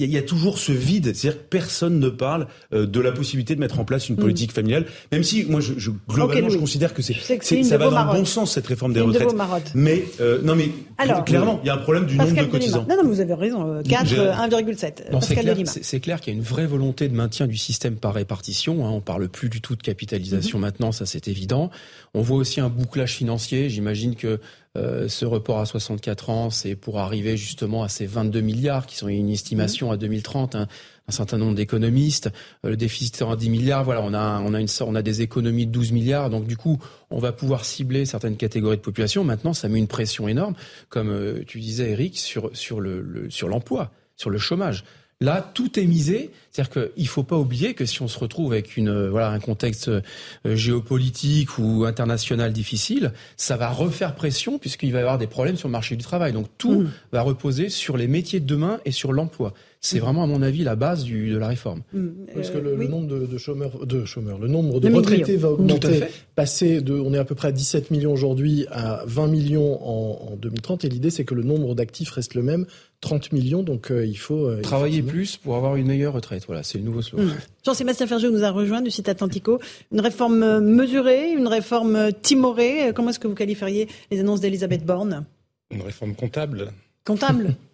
euh, 0.00 0.04
il 0.04 0.10
y, 0.10 0.18
a 0.18 0.22
toujours 0.22 0.58
ce 0.58 0.72
vide, 0.72 1.14
c'est-à-dire 1.14 1.40
que 1.40 1.48
personne 1.48 1.98
ne 1.98 2.08
parle 2.08 2.46
euh, 2.72 2.86
de 2.86 3.00
la 3.00 3.12
possibilité 3.12 3.54
de 3.54 3.60
mettre 3.60 3.78
en 3.80 3.84
place 3.84 4.08
une 4.08 4.16
mm. 4.16 4.20
politique 4.20 4.52
familiale, 4.52 4.86
même 5.12 5.22
si 5.22 5.44
moi, 5.44 5.60
je, 5.60 5.74
je 5.76 5.90
globalement, 6.08 6.48
je 6.48 6.58
considère 6.58 6.94
que 6.94 7.02
c'est 7.02 7.14
ça 7.62 7.78
va 7.78 7.90
dans 7.90 8.12
le 8.12 8.18
bon 8.18 8.24
sens 8.24 8.52
cette 8.52 8.66
réforme 8.66 8.92
des 8.92 9.00
retraites. 9.00 9.34
mais 9.74 10.04
euh, 10.20 10.40
non, 10.42 10.54
mais 10.54 10.70
Alors, 10.98 11.24
clairement, 11.24 11.60
il 11.62 11.66
y 11.66 11.70
a 11.70 11.74
un 11.74 11.78
problème 11.78 12.06
du 12.06 12.16
nombre 12.16 12.34
de 12.34 12.44
cotisants. 12.44 12.86
Non, 12.88 12.96
non, 13.02 13.08
vous 13.08 13.20
avez 13.20 13.34
raison. 13.34 13.82
4, 13.88 14.06
1,7. 14.14 15.80
C'est 15.82 16.00
clair, 16.00 16.20
qu'il 16.20 16.32
y 16.32 16.36
a 16.36 16.38
une 16.38 16.44
vraie 16.44 16.66
volonté 16.66 17.08
de 17.08 17.14
maintien 17.14 17.46
du 17.46 17.56
système 17.56 17.96
par 17.96 18.14
répartition. 18.14 18.86
Hein. 18.86 18.90
On 18.90 19.00
parle 19.00 19.28
plus 19.28 19.48
du 19.48 19.60
tout 19.60 19.76
de 19.76 19.82
capitalisation 19.82 20.58
mm-hmm. 20.58 20.62
maintenant, 20.62 20.92
ça 20.92 21.06
c'est 21.06 21.28
évident. 21.28 21.70
On 22.14 22.22
voit 22.22 22.38
aussi 22.38 22.60
un 22.60 22.68
bouclage 22.68 23.14
financier. 23.14 23.68
J'imagine 23.70 24.16
que 24.16 24.40
euh, 24.78 25.08
ce 25.08 25.24
report 25.24 25.58
à 25.58 25.66
64 25.66 26.30
ans, 26.30 26.50
c'est 26.50 26.76
pour 26.76 27.00
arriver 27.00 27.36
justement 27.36 27.82
à 27.82 27.88
ces 27.88 28.06
22 28.06 28.40
milliards 28.40 28.86
qui 28.86 28.96
sont 28.96 29.08
une 29.08 29.30
estimation 29.30 29.90
à 29.90 29.96
2030. 29.96 30.54
Hein, 30.54 30.68
un 31.08 31.12
certain 31.12 31.38
nombre 31.38 31.56
d'économistes. 31.56 32.30
Euh, 32.64 32.70
le 32.70 32.76
déficit 32.76 33.20
à 33.22 33.36
10 33.36 33.50
milliards. 33.50 33.84
Voilà, 33.84 34.00
on 34.02 34.14
a, 34.14 34.40
on 34.40 34.54
a 34.54 34.60
on 34.86 34.94
a 34.94 35.02
des 35.02 35.22
économies 35.22 35.66
de 35.66 35.72
12 35.72 35.92
milliards. 35.92 36.30
Donc 36.30 36.46
du 36.46 36.56
coup, 36.56 36.78
on 37.10 37.18
va 37.18 37.32
pouvoir 37.32 37.64
cibler 37.64 38.06
certaines 38.06 38.36
catégories 38.36 38.76
de 38.76 38.82
population. 38.82 39.24
Maintenant, 39.24 39.52
ça 39.52 39.68
met 39.68 39.78
une 39.78 39.88
pression 39.88 40.28
énorme, 40.28 40.54
comme 40.88 41.10
euh, 41.10 41.42
tu 41.46 41.58
disais, 41.58 41.90
Eric, 41.90 42.18
sur 42.18 42.50
sur 42.56 42.80
le 42.80 43.28
sur 43.28 43.48
l'emploi, 43.48 43.90
sur 44.16 44.30
le 44.30 44.38
chômage. 44.38 44.84
Là, 45.22 45.50
tout 45.52 45.78
est 45.78 45.84
misé. 45.84 46.30
C'est-à-dire 46.50 46.72
qu'il 46.94 47.02
ne 47.04 47.08
faut 47.08 47.22
pas 47.22 47.36
oublier 47.36 47.74
que 47.74 47.84
si 47.84 48.00
on 48.00 48.08
se 48.08 48.18
retrouve 48.18 48.52
avec 48.52 48.78
une, 48.78 48.88
euh, 48.88 49.10
voilà, 49.10 49.28
un 49.28 49.38
contexte 49.38 49.88
euh, 49.88 50.00
géopolitique 50.46 51.58
ou 51.58 51.84
international 51.84 52.52
difficile, 52.52 53.12
ça 53.36 53.58
va 53.58 53.68
refaire 53.68 54.14
pression 54.14 54.58
puisqu'il 54.58 54.92
va 54.92 54.98
y 54.98 55.02
avoir 55.02 55.18
des 55.18 55.26
problèmes 55.26 55.56
sur 55.56 55.68
le 55.68 55.72
marché 55.72 55.94
du 55.94 56.02
travail. 56.02 56.32
Donc 56.32 56.46
tout 56.56 56.80
mmh. 56.80 56.90
va 57.12 57.20
reposer 57.20 57.68
sur 57.68 57.98
les 57.98 58.08
métiers 58.08 58.40
de 58.40 58.46
demain 58.46 58.80
et 58.86 58.92
sur 58.92 59.12
l'emploi. 59.12 59.52
C'est 59.82 59.98
mmh. 59.98 60.02
vraiment, 60.02 60.22
à 60.24 60.26
mon 60.26 60.42
avis, 60.42 60.64
la 60.64 60.74
base 60.74 61.04
du, 61.04 61.30
de 61.30 61.38
la 61.38 61.48
réforme. 61.48 61.82
Mmh. 61.92 62.08
Parce 62.34 62.50
que 62.50 62.58
le, 62.58 62.70
euh, 62.70 62.88
nombre 62.88 63.06
de, 63.06 63.26
de, 63.26 63.38
chômeurs, 63.38 63.86
de 63.86 64.04
chômeurs, 64.06 64.38
le 64.38 64.48
nombre 64.48 64.80
de 64.80 64.90
retraités 64.90 65.36
va 65.36 65.50
augmenter, 65.50 66.04
passer 66.34 66.80
de, 66.80 66.94
on 66.94 67.12
est 67.12 67.18
à 67.18 67.24
peu 67.24 67.34
près 67.34 67.48
à 67.48 67.52
17 67.52 67.90
millions 67.90 68.12
aujourd'hui 68.12 68.66
à 68.70 69.02
20 69.06 69.26
millions 69.28 69.78
en, 69.82 70.32
en 70.32 70.36
2030. 70.36 70.86
Et 70.86 70.88
l'idée, 70.88 71.10
c'est 71.10 71.24
que 71.24 71.34
le 71.34 71.42
nombre 71.42 71.74
d'actifs 71.74 72.10
reste 72.10 72.34
le 72.34 72.42
même 72.42 72.66
30 73.00 73.32
millions, 73.32 73.62
donc 73.62 73.90
euh, 73.90 74.04
il 74.04 74.18
faut... 74.18 74.46
Euh, 74.46 74.60
Travailler 74.60 75.02
plus 75.02 75.36
pour 75.36 75.56
avoir 75.56 75.76
une 75.76 75.86
meilleure 75.86 76.12
retraite, 76.12 76.44
voilà, 76.46 76.62
c'est 76.62 76.78
le 76.78 76.84
nouveau 76.84 77.02
slogan. 77.02 77.28
Mmh. 77.28 77.38
Jean-Sébastien 77.64 78.06
Ferjou 78.06 78.30
nous 78.30 78.44
a 78.44 78.50
rejoint 78.50 78.82
du 78.82 78.90
site 78.90 79.08
Atlantico. 79.08 79.58
Une 79.90 80.00
réforme 80.00 80.42
euh, 80.42 80.60
mesurée, 80.60 81.32
une 81.32 81.48
réforme 81.48 82.12
timorée. 82.20 82.92
Comment 82.94 83.10
est-ce 83.10 83.18
que 83.18 83.28
vous 83.28 83.34
qualifieriez 83.34 83.88
les 84.10 84.20
annonces 84.20 84.40
d'Elisabeth 84.40 84.84
Borne? 84.84 85.24
Une 85.70 85.82
réforme 85.82 86.14
comptable. 86.14 86.72
Comptable? 87.04 87.54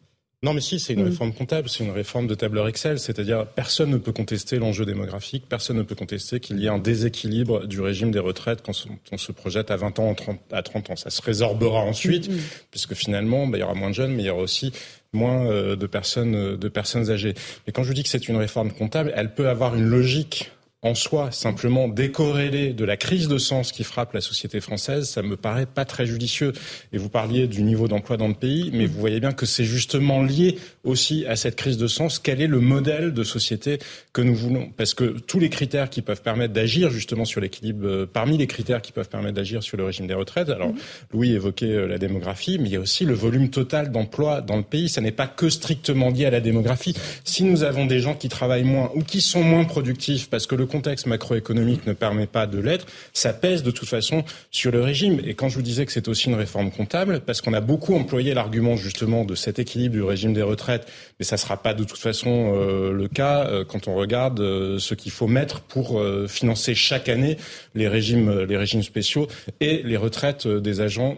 Non, 0.43 0.53
mais 0.53 0.61
si, 0.61 0.79
c'est 0.79 0.93
une 0.93 1.03
mm. 1.03 1.09
réforme 1.09 1.33
comptable, 1.33 1.69
c'est 1.69 1.83
une 1.83 1.91
réforme 1.91 2.27
de 2.27 2.35
tableur 2.35 2.69
Excel, 2.69 3.01
c'est-à-dire 3.01 3.47
personne 3.47 3.91
ne 3.91 3.97
peut 3.97 4.13
contester 4.13 4.59
l'enjeu 4.59 4.85
démographique, 4.85 5.45
personne 5.49 5.79
ne 5.79 5.83
peut 5.83 5.95
contester 5.95 6.41
qu'il 6.41 6.61
y 6.61 6.67
ait 6.67 6.69
un 6.69 6.79
déséquilibre 6.79 7.67
du 7.67 7.81
régime 7.81 8.11
des 8.11 8.19
retraites 8.19 8.63
quand 8.63 8.73
on 9.11 9.17
se 9.17 9.33
projette 9.33 9.71
à 9.71 9.77
20 9.77 9.99
ans, 9.99 10.15
à 10.53 10.63
30 10.63 10.91
ans. 10.91 10.97
Ça 10.97 11.09
se 11.09 11.23
résorbera 11.23 11.81
ensuite, 11.81 12.29
mm, 12.29 12.35
mm. 12.35 12.41
puisque 12.71 12.95
finalement, 12.95 13.47
bah, 13.47 13.57
il 13.57 13.63
y 13.63 13.65
aura 13.65 13.75
moins 13.75 13.89
de 13.89 13.95
jeunes, 13.95 14.13
mais 14.13 14.25
il 14.25 14.27
y 14.27 14.31
aura 14.31 14.43
aussi 14.43 14.73
moins 15.17 15.47
euh, 15.47 15.75
de 15.75 15.87
personnes, 15.87 16.35
euh, 16.37 16.57
de 16.57 16.69
personnes 16.69 17.11
âgées. 17.11 17.35
Mais 17.67 17.73
quand 17.73 17.83
je 17.83 17.93
dis 17.93 18.03
que 18.03 18.09
c'est 18.09 18.29
une 18.29 18.37
réforme 18.37 18.71
comptable, 18.71 19.13
elle 19.17 19.35
peut 19.35 19.49
avoir 19.49 19.75
une 19.75 19.89
logique 19.89 20.53
en 20.87 20.95
soi, 20.95 21.31
simplement 21.33 21.89
décorrélé 21.89 22.73
de 22.73 22.85
la 22.85 22.97
crise 22.97 23.29
de 23.29 23.39
sens 23.39 23.73
qui 23.73 23.85
frappe 23.85 24.13
la 24.13 24.21
société 24.21 24.61
française, 24.61 25.09
ça 25.09 25.23
me 25.23 25.37
paraît 25.37 25.67
pas 25.67 25.85
très 25.85 26.07
judicieux. 26.07 26.53
Et 26.93 26.99
vous 26.99 27.09
parliez 27.09 27.47
du 27.47 27.63
niveau 27.63 27.89
d'emploi 27.89 28.17
dans 28.17 28.29
le 28.29 28.35
pays, 28.35 28.71
mais 28.73 28.87
vous 28.87 28.99
voyez 28.99 29.21
bien 29.21 29.33
que 29.33 29.47
c'est 29.47 29.65
justement 29.65 30.23
lié 30.23 30.59
aussi 30.85 31.27
à 31.27 31.37
cette 31.37 31.57
crise 31.57 31.77
de 31.77 31.87
sens. 31.87 32.19
Quel 32.19 32.41
est 32.41 32.47
le 32.47 32.61
modèle 32.61 33.13
de 33.13 33.25
société 33.25 33.79
que 34.13 34.23
nous 34.23 34.35
voulons? 34.35 34.71
Parce 34.77 34.95
que 34.95 35.05
tous 35.05 35.39
les 35.39 35.51
critères 35.51 35.91
qui 35.91 36.03
peuvent 36.03 36.23
permettre 36.23 36.55
d'agir 36.55 36.91
justement 36.91 37.25
sur 37.25 37.41
l'équilibre, 37.41 37.87
euh, 37.87 38.07
parmi 38.11 38.39
les 38.39 38.47
critères 38.47 38.81
qui 38.81 38.93
peuvent 38.93 39.09
permettre 39.09 39.35
d'agir 39.35 39.63
sur 39.63 39.77
le 39.77 39.85
régime 39.85 40.07
des 40.07 40.15
retraites, 40.15 40.49
alors. 40.49 40.73
Louis 41.13 41.33
évoquait 41.33 41.67
euh, 41.67 41.87
la 41.87 41.99
démographie, 41.99 42.59
mais 42.59 42.69
il 42.69 42.73
y 42.73 42.77
a 42.77 42.81
aussi 42.81 43.05
le 43.05 43.15
volume 43.15 43.51
total 43.51 43.91
d'emploi 43.91 44.41
dans 44.41 44.57
le 44.57 44.63
pays. 44.63 44.89
Ça 44.89 45.01
n'est 45.01 45.13
pas 45.13 45.27
que 45.27 45.49
strictement 45.49 46.11
lié 46.11 46.27
à 46.27 46.31
la 46.31 46.41
démographie. 46.41 46.95
Si 47.25 47.45
nous 47.45 47.65
avons 47.65 47.87
des 47.87 48.01
gens 48.01 48.15
qui 48.15 48.29
travaillent 48.29 48.65
moins 48.65 48.91
ou 48.95 49.03
qui 49.03 49.21
sont 49.21 49.43
moins 49.43 49.65
productifs 49.65 50.29
parce 50.31 50.47
que 50.47 50.55
le 50.55 50.67
contexte 50.77 51.07
macroéconomique 51.07 51.87
ne 51.87 51.95
permet 51.95 52.27
pas 52.27 52.47
de 52.47 52.59
l'être, 52.59 52.87
ça 53.15 53.33
pèse 53.33 53.63
de 53.63 53.71
toute 53.71 53.89
façon 53.89 54.25
sur 54.51 54.71
le 54.71 54.83
régime. 54.83 55.21
Et 55.25 55.33
quand 55.33 55.49
je 55.49 55.55
vous 55.55 55.63
disais 55.63 55.87
que 55.87 55.93
c'est 55.93 56.07
aussi 56.07 56.29
une 56.29 56.35
réforme 56.35 56.71
comptable, 56.71 57.21
parce 57.21 57.41
qu'on 57.41 57.55
a 57.55 57.63
beaucoup 57.63 57.95
employé 57.95 58.35
l'argument 58.35 58.77
justement 58.77 59.25
de 59.25 59.35
cet 59.35 59.59
équilibre 59.59 59.95
du 59.95 60.03
régime 60.03 60.35
des 60.35 60.43
retraites, 60.43 60.87
mais 61.19 61.25
ça 61.25 61.37
ne 61.37 61.41
sera 61.41 61.57
pas 61.57 61.73
de 61.73 61.85
toute 61.85 61.99
façon 61.99 62.53
euh, 62.55 62.93
le 62.93 63.09
cas 63.09 63.47
euh, 63.47 63.65
quand 63.65 63.89
on 63.89 63.95
regarde 63.95 64.39
euh, 64.41 64.79
ce 64.79 64.95
qu'il 64.95 65.13
faut 65.13 65.29
mettre 65.29 65.63
pour 65.63 66.03
financer 66.29 66.75
chaque 66.75 67.09
année 67.09 67.39
les 67.75 67.89
régimes, 67.89 68.41
les 68.41 68.57
régimes 68.57 68.83
spéciaux 68.83 69.29
et 69.61 69.83
les 69.83 69.97
retraites 69.97 70.47
des 70.47 70.81
agents 70.81 71.17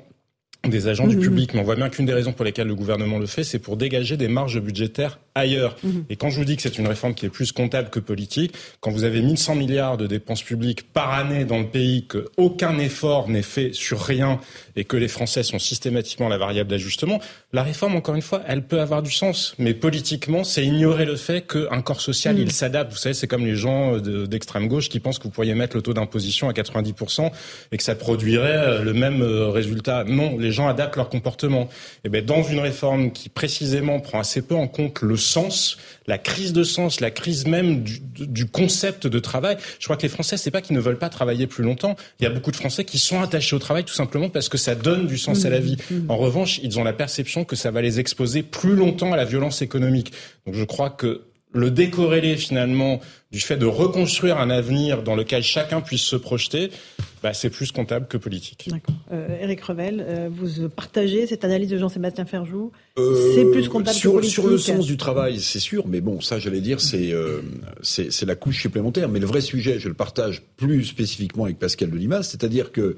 des 0.66 0.88
agents 0.88 1.06
du 1.06 1.18
public. 1.18 1.54
Mais 1.54 1.60
on 1.60 1.64
voit 1.64 1.76
bien 1.76 1.88
qu'une 1.88 2.06
des 2.06 2.12
raisons 2.12 2.32
pour 2.32 2.44
lesquelles 2.44 2.66
le 2.66 2.74
gouvernement 2.74 3.18
le 3.18 3.26
fait, 3.26 3.44
c'est 3.44 3.58
pour 3.58 3.76
dégager 3.76 4.16
des 4.16 4.28
marges 4.28 4.60
budgétaires 4.60 5.18
ailleurs. 5.38 5.76
Mhm. 5.82 6.04
Et 6.10 6.16
quand 6.16 6.30
je 6.30 6.36
vous 6.36 6.44
dis 6.44 6.56
que 6.56 6.62
c'est 6.62 6.78
une 6.78 6.86
réforme 6.86 7.14
qui 7.14 7.26
est 7.26 7.30
plus 7.30 7.52
comptable 7.52 7.90
que 7.90 8.00
politique, 8.00 8.54
quand 8.80 8.90
vous 8.90 9.04
avez 9.04 9.22
1100 9.22 9.54
milliards 9.54 9.96
de 9.96 10.06
dépenses 10.06 10.42
publiques 10.42 10.92
par 10.92 11.12
année 11.14 11.44
dans 11.44 11.58
le 11.58 11.66
pays, 11.66 12.06
que 12.06 12.26
aucun 12.36 12.78
effort 12.78 13.28
n'est 13.28 13.42
fait 13.42 13.72
sur 13.72 14.00
rien 14.00 14.40
et 14.76 14.84
que 14.84 14.96
les 14.96 15.08
Français 15.08 15.42
sont 15.42 15.58
systématiquement 15.58 16.28
la 16.28 16.38
variable 16.38 16.70
d'ajustement, 16.70 17.20
la 17.52 17.62
réforme, 17.62 17.96
encore 17.96 18.14
une 18.14 18.22
fois, 18.22 18.42
elle 18.46 18.62
peut 18.62 18.80
avoir 18.80 19.02
du 19.02 19.10
sens. 19.10 19.54
Mais 19.58 19.74
politiquement, 19.74 20.44
c'est 20.44 20.64
ignorer 20.64 21.04
le 21.04 21.16
fait 21.16 21.46
qu'un 21.46 21.82
corps 21.82 22.00
social, 22.00 22.36
mhm. 22.36 22.42
il 22.42 22.52
s'adapte. 22.52 22.92
Vous 22.92 22.98
savez, 22.98 23.14
c'est 23.14 23.26
comme 23.26 23.46
les 23.46 23.56
gens 23.56 23.96
d'extrême 23.98 24.68
gauche 24.68 24.88
qui 24.88 25.00
pensent 25.00 25.18
que 25.18 25.24
vous 25.24 25.30
pourriez 25.30 25.54
mettre 25.54 25.76
le 25.76 25.82
taux 25.82 25.94
d'imposition 25.94 26.48
à 26.48 26.52
90% 26.52 27.30
et 27.72 27.76
que 27.76 27.82
ça 27.82 27.94
produirait 27.94 28.56
euh, 28.56 28.82
le 28.82 28.92
même 28.92 29.22
euh, 29.22 29.48
résultat. 29.48 30.04
Non, 30.04 30.36
les 30.38 30.52
gens 30.52 30.68
adaptent 30.68 30.96
leur 30.96 31.08
comportement. 31.08 31.62
Et 31.62 32.06
eh 32.06 32.08
bien, 32.08 32.22
dans 32.22 32.42
une 32.42 32.60
réforme 32.60 33.12
qui 33.12 33.28
précisément 33.28 34.00
prend 34.00 34.20
assez 34.20 34.42
peu 34.42 34.54
en 34.54 34.68
compte 34.68 35.02
le 35.02 35.16
sens, 35.28 35.76
la 36.06 36.18
crise 36.18 36.52
de 36.52 36.64
sens, 36.64 37.00
la 37.00 37.10
crise 37.10 37.46
même 37.46 37.82
du, 37.82 38.00
du 38.00 38.46
concept 38.46 39.06
de 39.06 39.18
travail, 39.18 39.56
je 39.78 39.84
crois 39.84 39.96
que 39.96 40.02
les 40.02 40.08
Français, 40.08 40.36
c'est 40.36 40.50
pas 40.50 40.60
qu'ils 40.60 40.76
ne 40.76 40.80
veulent 40.80 40.98
pas 40.98 41.08
travailler 41.08 41.46
plus 41.46 41.62
longtemps. 41.62 41.96
Il 42.18 42.24
y 42.24 42.26
a 42.26 42.30
beaucoup 42.30 42.50
de 42.50 42.56
Français 42.56 42.84
qui 42.84 42.98
sont 42.98 43.20
attachés 43.20 43.54
au 43.54 43.58
travail 43.58 43.84
tout 43.84 43.94
simplement 43.94 44.28
parce 44.28 44.48
que 44.48 44.58
ça 44.58 44.74
donne 44.74 45.06
du 45.06 45.18
sens 45.18 45.44
à 45.44 45.50
la 45.50 45.60
vie. 45.60 45.76
Mmh, 45.90 45.94
mmh. 45.94 46.10
En 46.10 46.16
revanche, 46.16 46.60
ils 46.62 46.78
ont 46.78 46.84
la 46.84 46.92
perception 46.92 47.44
que 47.44 47.56
ça 47.56 47.70
va 47.70 47.82
les 47.82 48.00
exposer 48.00 48.42
plus 48.42 48.74
longtemps 48.74 49.12
à 49.12 49.16
la 49.16 49.24
violence 49.24 49.62
économique. 49.62 50.12
Donc 50.46 50.54
je 50.54 50.64
crois 50.64 50.90
que 50.90 51.22
le 51.52 51.70
décorréler 51.70 52.36
finalement 52.36 53.00
du 53.30 53.40
fait 53.40 53.56
de 53.56 53.66
reconstruire 53.66 54.38
un 54.38 54.50
avenir 54.50 55.02
dans 55.02 55.14
lequel 55.14 55.42
chacun 55.42 55.80
puisse 55.80 56.02
se 56.02 56.16
projeter, 56.16 56.70
bah, 57.22 57.34
c'est 57.34 57.50
plus 57.50 57.72
comptable 57.72 58.06
que 58.06 58.16
politique. 58.16 58.68
D'accord. 58.70 58.94
Éric 59.40 59.60
euh, 59.60 59.64
Revel, 59.66 60.04
euh, 60.06 60.28
vous 60.30 60.68
partagez 60.68 61.26
cette 61.26 61.44
analyse 61.44 61.68
de 61.70 61.78
Jean-Sébastien 61.78 62.24
Ferjou? 62.24 62.72
Euh, 62.98 63.32
C'est 63.34 63.50
plus 63.50 63.68
comptable 63.68 63.96
sur, 63.96 64.12
que 64.12 64.16
politique 64.16 64.34
Sur 64.34 64.48
le 64.48 64.58
sens 64.58 64.86
du 64.86 64.96
travail, 64.96 65.40
c'est 65.40 65.58
sûr, 65.58 65.86
mais 65.86 66.00
bon, 66.00 66.20
ça 66.20 66.38
j'allais 66.38 66.60
dire, 66.60 66.80
c'est 66.80 67.12
c'est 67.82 68.26
la 68.26 68.34
couche 68.34 68.60
supplémentaire. 68.60 69.08
Mais 69.08 69.20
le 69.20 69.26
vrai 69.26 69.40
sujet, 69.40 69.78
je 69.78 69.88
le 69.88 69.94
partage 69.94 70.42
plus 70.56 70.84
spécifiquement 70.84 71.44
avec 71.44 71.58
Pascal 71.58 71.90
Delimas, 71.90 72.22
c'est-à-dire 72.22 72.72
que 72.72 72.96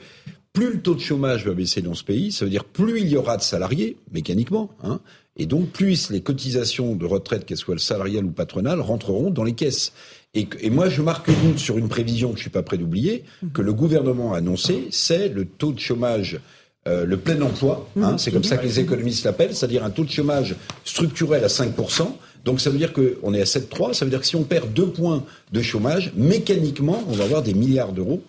plus 0.52 0.72
le 0.72 0.82
taux 0.82 0.94
de 0.94 1.00
chômage 1.00 1.46
va 1.46 1.54
baisser 1.54 1.80
dans 1.80 1.94
ce 1.94 2.02
pays, 2.02 2.32
ça 2.32 2.44
veut 2.44 2.50
dire 2.50 2.64
plus 2.64 3.00
il 3.00 3.08
y 3.08 3.16
aura 3.16 3.36
de 3.36 3.42
salariés, 3.42 3.96
mécaniquement, 4.10 4.70
hein, 4.82 5.00
et 5.36 5.46
donc 5.46 5.70
plus 5.70 6.10
les 6.10 6.20
cotisations 6.20 6.96
de 6.96 7.06
retraite, 7.06 7.46
qu'elles 7.46 7.56
soient 7.56 7.78
salariales 7.78 8.24
ou 8.24 8.30
patronales, 8.30 8.80
rentreront 8.80 9.30
dans 9.30 9.44
les 9.44 9.54
caisses. 9.54 9.92
Et, 10.34 10.48
et 10.60 10.70
moi, 10.70 10.88
je 10.88 11.02
marque 11.02 11.28
une 11.28 11.58
sur 11.58 11.76
une 11.76 11.88
prévision 11.88 12.30
que 12.30 12.36
je 12.36 12.42
suis 12.42 12.50
pas 12.50 12.62
prêt 12.62 12.78
d'oublier, 12.78 13.24
que 13.52 13.62
le 13.62 13.72
gouvernement 13.72 14.32
a 14.32 14.38
annoncé, 14.38 14.88
c'est 14.90 15.28
le 15.28 15.44
taux 15.44 15.72
de 15.72 15.80
chômage 15.80 16.40
euh, 16.88 17.04
le 17.04 17.18
plein 17.18 17.38
emploi, 17.42 17.86
hein, 18.00 18.16
c'est 18.16 18.30
comme 18.30 18.42
ça 18.42 18.56
que 18.56 18.64
les 18.64 18.80
économistes 18.80 19.24
l'appellent, 19.24 19.54
c'est-à-dire 19.54 19.84
un 19.84 19.90
taux 19.90 20.04
de 20.04 20.10
chômage 20.10 20.56
structurel 20.86 21.44
à 21.44 21.48
5%. 21.48 22.10
Donc 22.46 22.58
ça 22.58 22.70
veut 22.70 22.78
dire 22.78 22.94
qu'on 22.94 23.34
est 23.34 23.40
à 23.42 23.44
7,3, 23.44 23.92
ça 23.92 24.06
veut 24.06 24.10
dire 24.10 24.20
que 24.20 24.26
si 24.26 24.34
on 24.34 24.44
perd 24.44 24.72
deux 24.72 24.88
points 24.88 25.22
de 25.52 25.60
chômage, 25.60 26.12
mécaniquement, 26.16 27.04
on 27.06 27.12
va 27.12 27.24
avoir 27.24 27.42
des 27.42 27.52
milliards 27.52 27.92
d'euros 27.92 28.22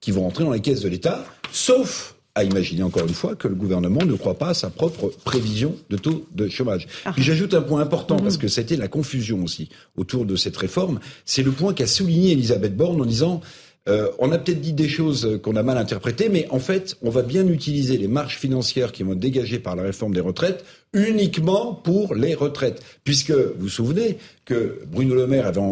qui 0.00 0.10
vont 0.10 0.22
rentrer 0.22 0.42
dans 0.42 0.50
les 0.50 0.60
caisses 0.60 0.80
de 0.80 0.88
l'État, 0.88 1.24
sauf 1.52 2.16
à 2.34 2.44
imaginer 2.44 2.82
encore 2.82 3.06
une 3.06 3.14
fois 3.14 3.34
que 3.34 3.48
le 3.48 3.54
gouvernement 3.54 4.04
ne 4.04 4.14
croit 4.14 4.38
pas 4.38 4.50
à 4.50 4.54
sa 4.54 4.70
propre 4.70 5.12
prévision 5.24 5.74
de 5.90 5.96
taux 5.96 6.26
de 6.34 6.48
chômage. 6.48 6.86
Ah. 7.04 7.12
Puis 7.12 7.22
j'ajoute 7.22 7.54
un 7.54 7.62
point 7.62 7.80
important 7.80 8.18
parce 8.18 8.36
que 8.36 8.48
c'était 8.48 8.76
la 8.76 8.88
confusion 8.88 9.42
aussi 9.42 9.68
autour 9.96 10.24
de 10.24 10.36
cette 10.36 10.56
réforme. 10.56 11.00
C'est 11.24 11.42
le 11.42 11.50
point 11.50 11.74
qu'a 11.74 11.86
souligné 11.86 12.32
Elisabeth 12.32 12.76
Borne 12.76 13.00
en 13.00 13.06
disant 13.06 13.40
euh, 13.88 14.10
on 14.18 14.30
a 14.30 14.38
peut-être 14.38 14.60
dit 14.60 14.74
des 14.74 14.88
choses 14.88 15.40
qu'on 15.42 15.56
a 15.56 15.62
mal 15.62 15.78
interprétées, 15.78 16.28
mais 16.28 16.46
en 16.50 16.58
fait, 16.58 16.96
on 17.02 17.08
va 17.08 17.22
bien 17.22 17.46
utiliser 17.48 17.96
les 17.96 18.08
marges 18.08 18.36
financières 18.36 18.92
qui 18.92 19.02
vont 19.02 19.12
être 19.12 19.18
dégagées 19.18 19.58
par 19.58 19.74
la 19.74 19.82
réforme 19.82 20.14
des 20.14 20.20
retraites 20.20 20.64
uniquement 20.92 21.74
pour 21.74 22.14
les 22.14 22.34
retraites. 22.34 22.82
Puisque 23.04 23.30
vous 23.30 23.52
vous 23.58 23.68
souvenez 23.68 24.18
que 24.44 24.80
Bruno 24.90 25.14
Le 25.14 25.26
Maire 25.26 25.46
avait 25.46 25.62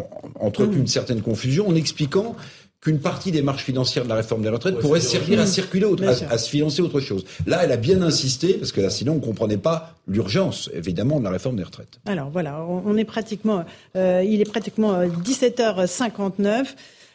entretenu 0.40 0.78
une 0.78 0.86
certaine 0.86 1.20
confusion 1.20 1.68
en 1.68 1.74
expliquant 1.74 2.34
qu'une 2.88 3.00
partie 3.00 3.30
des 3.32 3.42
marges 3.42 3.64
financières 3.64 4.04
de 4.04 4.08
la 4.08 4.14
réforme 4.14 4.40
des 4.40 4.48
retraites 4.48 4.78
pourrait 4.78 5.00
servir 5.00 5.38
à 5.40 5.46
circuler, 5.46 5.86
à, 6.30 6.38
se 6.38 6.48
financer 6.48 6.80
autre 6.80 7.00
chose. 7.00 7.26
Là, 7.46 7.60
elle 7.62 7.72
a 7.72 7.76
bien 7.76 8.00
insisté, 8.00 8.54
parce 8.54 8.72
que 8.72 8.80
là, 8.80 8.88
sinon, 8.88 9.12
on 9.12 9.16
ne 9.16 9.20
comprenait 9.20 9.58
pas 9.58 9.94
l'urgence, 10.06 10.70
évidemment, 10.72 11.18
de 11.18 11.24
la 11.24 11.30
réforme 11.30 11.56
des 11.56 11.64
retraites. 11.64 12.00
Alors 12.06 12.30
voilà, 12.30 12.64
on 12.66 12.96
est 12.96 13.04
pratiquement, 13.04 13.62
euh, 13.94 14.24
il 14.26 14.40
est 14.40 14.48
pratiquement 14.48 15.04
17h59. 15.04 16.40
Euh, 16.40 16.64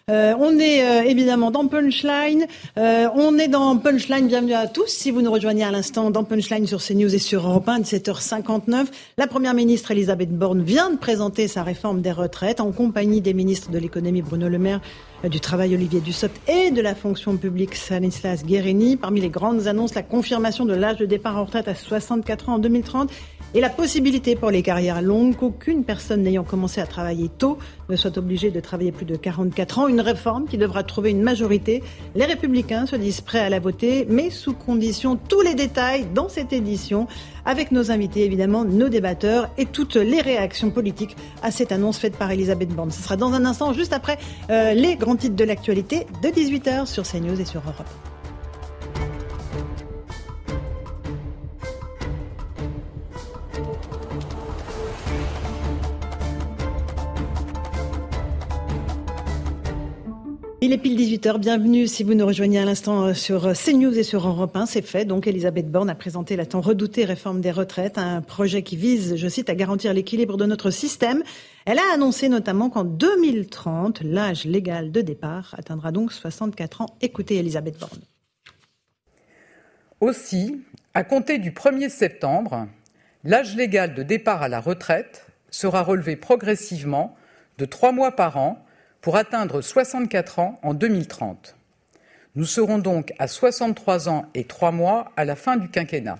euh, 0.09 0.33
on 0.37 0.59
est 0.59 0.83
euh, 0.83 1.09
évidemment 1.09 1.49
dans 1.49 1.65
Punchline. 1.67 2.45
Euh, 2.77 3.07
on 3.15 3.37
est 3.37 3.47
dans 3.47 3.77
Punchline. 3.77 4.27
Bienvenue 4.27 4.53
à 4.53 4.67
tous. 4.67 4.87
Si 4.87 5.11
vous 5.11 5.21
nous 5.21 5.31
rejoignez 5.31 5.63
à 5.63 5.71
l'instant 5.71 6.11
dans 6.11 6.25
Punchline 6.25 6.67
sur 6.67 6.83
CNews 6.83 7.15
et 7.15 7.19
sur 7.19 7.47
Europe 7.47 7.69
1, 7.69 7.79
17h59, 7.79 8.87
la 9.17 9.27
première 9.27 9.53
ministre 9.53 9.91
Elisabeth 9.91 10.37
Borne 10.37 10.61
vient 10.61 10.89
de 10.89 10.97
présenter 10.97 11.47
sa 11.47 11.63
réforme 11.63 12.01
des 12.01 12.11
retraites 12.11 12.59
en 12.59 12.73
compagnie 12.73 13.21
des 13.21 13.33
ministres 13.33 13.71
de 13.71 13.77
l'économie 13.77 14.21
Bruno 14.21 14.49
Le 14.49 14.57
Maire, 14.57 14.81
du 15.29 15.39
travail 15.39 15.73
Olivier 15.73 16.01
Dussopt 16.01 16.37
et 16.49 16.71
de 16.71 16.81
la 16.81 16.95
fonction 16.95 17.37
publique 17.37 17.75
Stanislas 17.75 18.43
Guérini. 18.43 18.97
Parmi 18.97 19.21
les 19.21 19.29
grandes 19.29 19.67
annonces, 19.67 19.95
la 19.95 20.03
confirmation 20.03 20.65
de 20.65 20.73
l'âge 20.73 20.97
de 20.97 21.05
départ 21.05 21.37
en 21.37 21.45
retraite 21.45 21.67
à 21.69 21.75
64 21.75 22.49
ans 22.49 22.55
en 22.55 22.59
2030 22.59 23.09
et 23.53 23.61
la 23.61 23.69
possibilité 23.69 24.35
pour 24.35 24.49
les 24.49 24.63
carrières 24.63 25.01
longues 25.01 25.35
qu'aucune 25.35 25.83
personne 25.83 26.23
n'ayant 26.23 26.43
commencé 26.43 26.81
à 26.81 26.85
travailler 26.85 27.29
tôt 27.29 27.57
ne 27.89 27.95
soit 27.95 28.17
obligée 28.17 28.49
de 28.49 28.59
travailler 28.59 28.91
plus 28.91 29.05
de 29.05 29.15
44 29.15 29.79
ans. 29.79 29.87
Une 29.87 30.01
réforme 30.01 30.47
qui 30.47 30.57
devra 30.57 30.83
trouver 30.83 31.11
une 31.11 31.21
majorité. 31.21 31.83
Les 32.15 32.25
républicains 32.25 32.85
se 32.85 32.95
disent 32.95 33.21
prêts 33.21 33.39
à 33.39 33.49
la 33.49 33.59
voter, 33.59 34.07
mais 34.09 34.29
sous 34.29 34.53
condition. 34.53 35.15
Tous 35.15 35.41
les 35.41 35.53
détails 35.53 36.07
dans 36.13 36.29
cette 36.29 36.53
édition 36.53 37.07
avec 37.45 37.71
nos 37.71 37.91
invités, 37.91 38.23
évidemment, 38.23 38.65
nos 38.65 38.89
débatteurs 38.89 39.49
et 39.57 39.65
toutes 39.65 39.95
les 39.95 40.21
réactions 40.21 40.71
politiques 40.71 41.15
à 41.41 41.51
cette 41.51 41.71
annonce 41.71 41.99
faite 41.99 42.17
par 42.17 42.31
Elisabeth 42.31 42.69
Borne. 42.69 42.91
Ce 42.91 43.01
sera 43.01 43.17
dans 43.17 43.33
un 43.33 43.45
instant, 43.45 43.73
juste 43.73 43.93
après 43.93 44.17
euh, 44.49 44.73
les 44.73 44.95
grands 44.95 45.15
titres 45.15 45.35
de 45.35 45.43
l'actualité 45.43 46.07
de 46.23 46.29
18h 46.29 46.85
sur 46.85 47.03
CNews 47.03 47.39
et 47.39 47.45
sur 47.45 47.61
Europe. 47.61 48.12
Il 60.65 60.71
est 60.71 60.77
pile 60.77 60.97
18h. 60.97 61.39
Bienvenue 61.39 61.87
si 61.87 62.05
vous 62.05 62.13
nous 62.13 62.25
rejoignez 62.25 62.57
à 62.57 62.63
l'instant 62.63 63.07
euh, 63.07 63.13
sur 63.13 63.47
euh, 63.47 63.53
CNews 63.53 63.99
et 63.99 64.03
sur 64.03 64.25
Europe 64.25 64.55
1. 64.55 64.65
C'est 64.65 64.81
fait. 64.81 65.03
Donc, 65.03 65.27
Elisabeth 65.27 65.69
Borne 65.69 65.89
a 65.89 65.93
présenté 65.93 66.37
la 66.37 66.45
tant 66.45 66.61
redoutée 66.61 67.03
réforme 67.03 67.41
des 67.41 67.51
retraites, 67.51 67.97
un 67.97 68.21
projet 68.21 68.63
qui 68.63 68.77
vise, 68.77 69.17
je 69.17 69.27
cite, 69.27 69.49
à 69.49 69.55
garantir 69.55 69.93
l'équilibre 69.93 70.37
de 70.37 70.45
notre 70.45 70.71
système. 70.71 71.21
Elle 71.65 71.79
a 71.79 71.93
annoncé 71.93 72.29
notamment 72.29 72.69
qu'en 72.69 72.85
2030, 72.85 74.03
l'âge 74.03 74.45
légal 74.45 74.93
de 74.93 75.01
départ 75.01 75.53
atteindra 75.57 75.91
donc 75.91 76.13
64 76.13 76.79
ans. 76.79 76.95
Écoutez 77.01 77.35
Elisabeth 77.35 77.77
Borne. 77.77 77.99
Aussi, 79.99 80.61
à 80.93 81.03
compter 81.03 81.39
du 81.39 81.51
1er 81.51 81.89
septembre, 81.89 82.69
l'âge 83.25 83.57
légal 83.57 83.95
de 83.95 84.03
départ 84.03 84.41
à 84.41 84.47
la 84.47 84.61
retraite 84.61 85.27
sera 85.49 85.83
relevé 85.83 86.15
progressivement 86.15 87.17
de 87.57 87.65
trois 87.65 87.91
mois 87.91 88.13
par 88.13 88.37
an 88.37 88.65
pour 89.03 89.17
atteindre 89.17 89.61
64 89.61 90.39
ans 90.39 90.59
en 90.63 90.73
2030. 90.73 91.57
Nous 92.35 92.45
serons 92.45 92.79
donc 92.79 93.13
à 93.19 93.27
63 93.27 94.07
ans 94.07 94.25
et 94.33 94.45
3 94.45 94.71
mois 94.71 95.11
à 95.17 95.25
la 95.25 95.35
fin 95.35 95.57
du 95.57 95.67
quinquennat. 95.67 96.19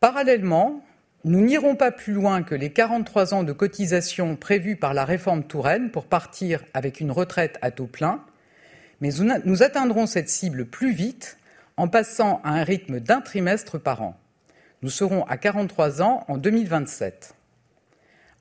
Parallèlement, 0.00 0.84
nous 1.24 1.40
n'irons 1.40 1.76
pas 1.76 1.92
plus 1.92 2.12
loin 2.12 2.42
que 2.42 2.56
les 2.56 2.72
43 2.72 3.34
ans 3.34 3.44
de 3.44 3.52
cotisation 3.52 4.34
prévus 4.34 4.74
par 4.74 4.94
la 4.94 5.04
réforme 5.04 5.44
Touraine 5.44 5.92
pour 5.92 6.06
partir 6.06 6.64
avec 6.74 6.98
une 6.98 7.12
retraite 7.12 7.56
à 7.62 7.70
taux 7.70 7.86
plein, 7.86 8.24
mais 9.00 9.10
nous 9.44 9.62
atteindrons 9.62 10.06
cette 10.06 10.28
cible 10.28 10.66
plus 10.66 10.92
vite 10.92 11.38
en 11.76 11.86
passant 11.86 12.40
à 12.42 12.50
un 12.50 12.64
rythme 12.64 12.98
d'un 12.98 13.20
trimestre 13.20 13.78
par 13.78 14.02
an. 14.02 14.18
Nous 14.82 14.90
serons 14.90 15.24
à 15.26 15.36
43 15.36 16.02
ans 16.02 16.24
en 16.26 16.36
2027. 16.36 17.36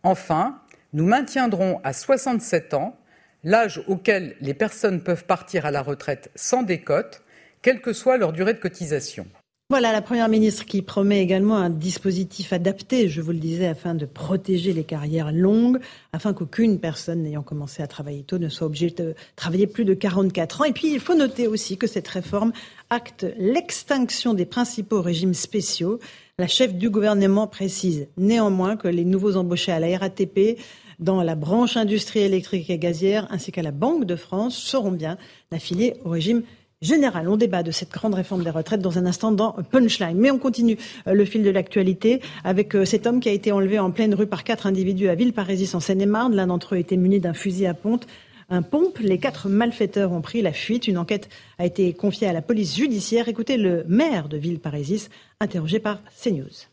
Enfin, 0.01 0.60
nous 0.93 1.05
maintiendrons 1.05 1.79
à 1.83 1.93
67 1.93 2.73
ans 2.73 2.97
l'âge 3.43 3.83
auquel 3.87 4.35
les 4.41 4.53
personnes 4.53 5.01
peuvent 5.01 5.25
partir 5.25 5.65
à 5.65 5.71
la 5.71 5.81
retraite 5.81 6.31
sans 6.35 6.63
décote, 6.63 7.23
quelle 7.61 7.81
que 7.81 7.93
soit 7.93 8.17
leur 8.17 8.33
durée 8.33 8.53
de 8.53 8.59
cotisation. 8.59 9.27
Voilà 9.71 9.93
la 9.93 10.01
Première 10.01 10.27
ministre 10.27 10.65
qui 10.65 10.81
promet 10.81 11.21
également 11.21 11.55
un 11.55 11.69
dispositif 11.69 12.51
adapté, 12.51 13.07
je 13.07 13.21
vous 13.21 13.31
le 13.31 13.37
disais, 13.37 13.67
afin 13.67 13.95
de 13.95 14.05
protéger 14.05 14.73
les 14.73 14.83
carrières 14.83 15.31
longues, 15.31 15.79
afin 16.11 16.33
qu'aucune 16.33 16.77
personne 16.77 17.23
n'ayant 17.23 17.41
commencé 17.41 17.81
à 17.81 17.87
travailler 17.87 18.23
tôt 18.23 18.37
ne 18.37 18.49
soit 18.49 18.67
obligée 18.67 18.89
de 18.89 19.15
travailler 19.37 19.67
plus 19.67 19.85
de 19.85 19.93
44 19.93 20.59
ans. 20.59 20.63
Et 20.65 20.73
puis, 20.73 20.91
il 20.91 20.99
faut 20.99 21.15
noter 21.15 21.47
aussi 21.47 21.77
que 21.77 21.87
cette 21.87 22.09
réforme 22.09 22.51
acte 22.89 23.25
l'extinction 23.37 24.33
des 24.33 24.45
principaux 24.45 25.01
régimes 25.01 25.33
spéciaux. 25.33 26.01
La 26.37 26.47
chef 26.47 26.73
du 26.73 26.89
gouvernement 26.89 27.47
précise 27.47 28.09
néanmoins 28.17 28.75
que 28.75 28.89
les 28.89 29.05
nouveaux 29.05 29.37
embauchés 29.37 29.71
à 29.71 29.79
la 29.79 29.97
RATP 29.97 30.59
dans 30.99 31.23
la 31.23 31.35
branche 31.35 31.77
industrie 31.77 32.19
électrique 32.19 32.69
et 32.69 32.77
gazière 32.77 33.25
ainsi 33.31 33.53
qu'à 33.53 33.61
la 33.61 33.71
Banque 33.71 34.03
de 34.03 34.17
France 34.17 34.57
seront 34.57 34.91
bien 34.91 35.17
affiliés 35.49 35.93
au 36.03 36.09
régime 36.09 36.43
générale. 36.81 37.29
On 37.29 37.37
débat 37.37 37.63
de 37.63 37.71
cette 37.71 37.91
grande 37.91 38.15
réforme 38.15 38.43
des 38.43 38.49
retraites 38.49 38.81
dans 38.81 38.97
un 38.97 39.05
instant 39.05 39.31
dans 39.31 39.53
Punchline. 39.71 40.17
Mais 40.17 40.31
on 40.31 40.39
continue 40.39 40.77
euh, 41.07 41.13
le 41.13 41.25
fil 41.25 41.43
de 41.43 41.49
l'actualité 41.49 42.21
avec 42.43 42.75
euh, 42.75 42.85
cet 42.85 43.07
homme 43.07 43.19
qui 43.19 43.29
a 43.29 43.31
été 43.31 43.51
enlevé 43.51 43.79
en 43.79 43.91
pleine 43.91 44.13
rue 44.15 44.27
par 44.27 44.43
quatre 44.43 44.67
individus 44.67 45.09
à 45.09 45.15
Villeparisis 45.15 45.75
en 45.75 45.79
Seine-et-Marne. 45.79 46.35
L'un 46.35 46.47
d'entre 46.47 46.75
eux 46.75 46.79
était 46.79 46.97
muni 46.97 47.19
d'un 47.19 47.33
fusil 47.33 47.67
à 47.67 47.73
pompe. 47.73 48.05
Un 48.49 48.63
pompe. 48.63 48.99
Les 48.99 49.17
quatre 49.17 49.47
malfaiteurs 49.47 50.11
ont 50.11 50.21
pris 50.21 50.41
la 50.41 50.53
fuite. 50.53 50.87
Une 50.87 50.97
enquête 50.97 51.29
a 51.57 51.65
été 51.65 51.93
confiée 51.93 52.27
à 52.27 52.33
la 52.33 52.41
police 52.41 52.75
judiciaire. 52.75 53.29
Écoutez 53.29 53.57
le 53.57 53.85
maire 53.87 54.27
de 54.27 54.37
Villeparisis, 54.37 55.09
interrogé 55.39 55.79
par 55.79 55.99
CNews. 56.21 56.67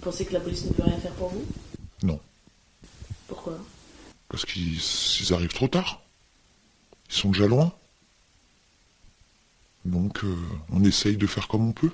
Vous 0.00 0.04
pensez 0.04 0.24
que 0.24 0.32
la 0.32 0.40
police 0.40 0.64
ne 0.64 0.72
peut 0.72 0.84
rien 0.84 0.96
faire 0.96 1.12
pour 1.12 1.28
vous? 1.28 1.44
Non. 2.02 2.18
Pourquoi? 3.26 3.58
Parce 4.28 4.44
qu'ils 4.44 5.32
arrivent 5.32 5.52
trop 5.52 5.68
tard. 5.68 6.02
Ils 7.10 7.14
sont 7.14 7.30
déjà 7.30 7.46
loin. 7.46 7.72
Donc 9.88 10.22
euh, 10.22 10.34
on 10.72 10.84
essaye 10.84 11.16
de 11.16 11.26
faire 11.26 11.48
comme 11.48 11.68
on 11.68 11.72
peut, 11.72 11.90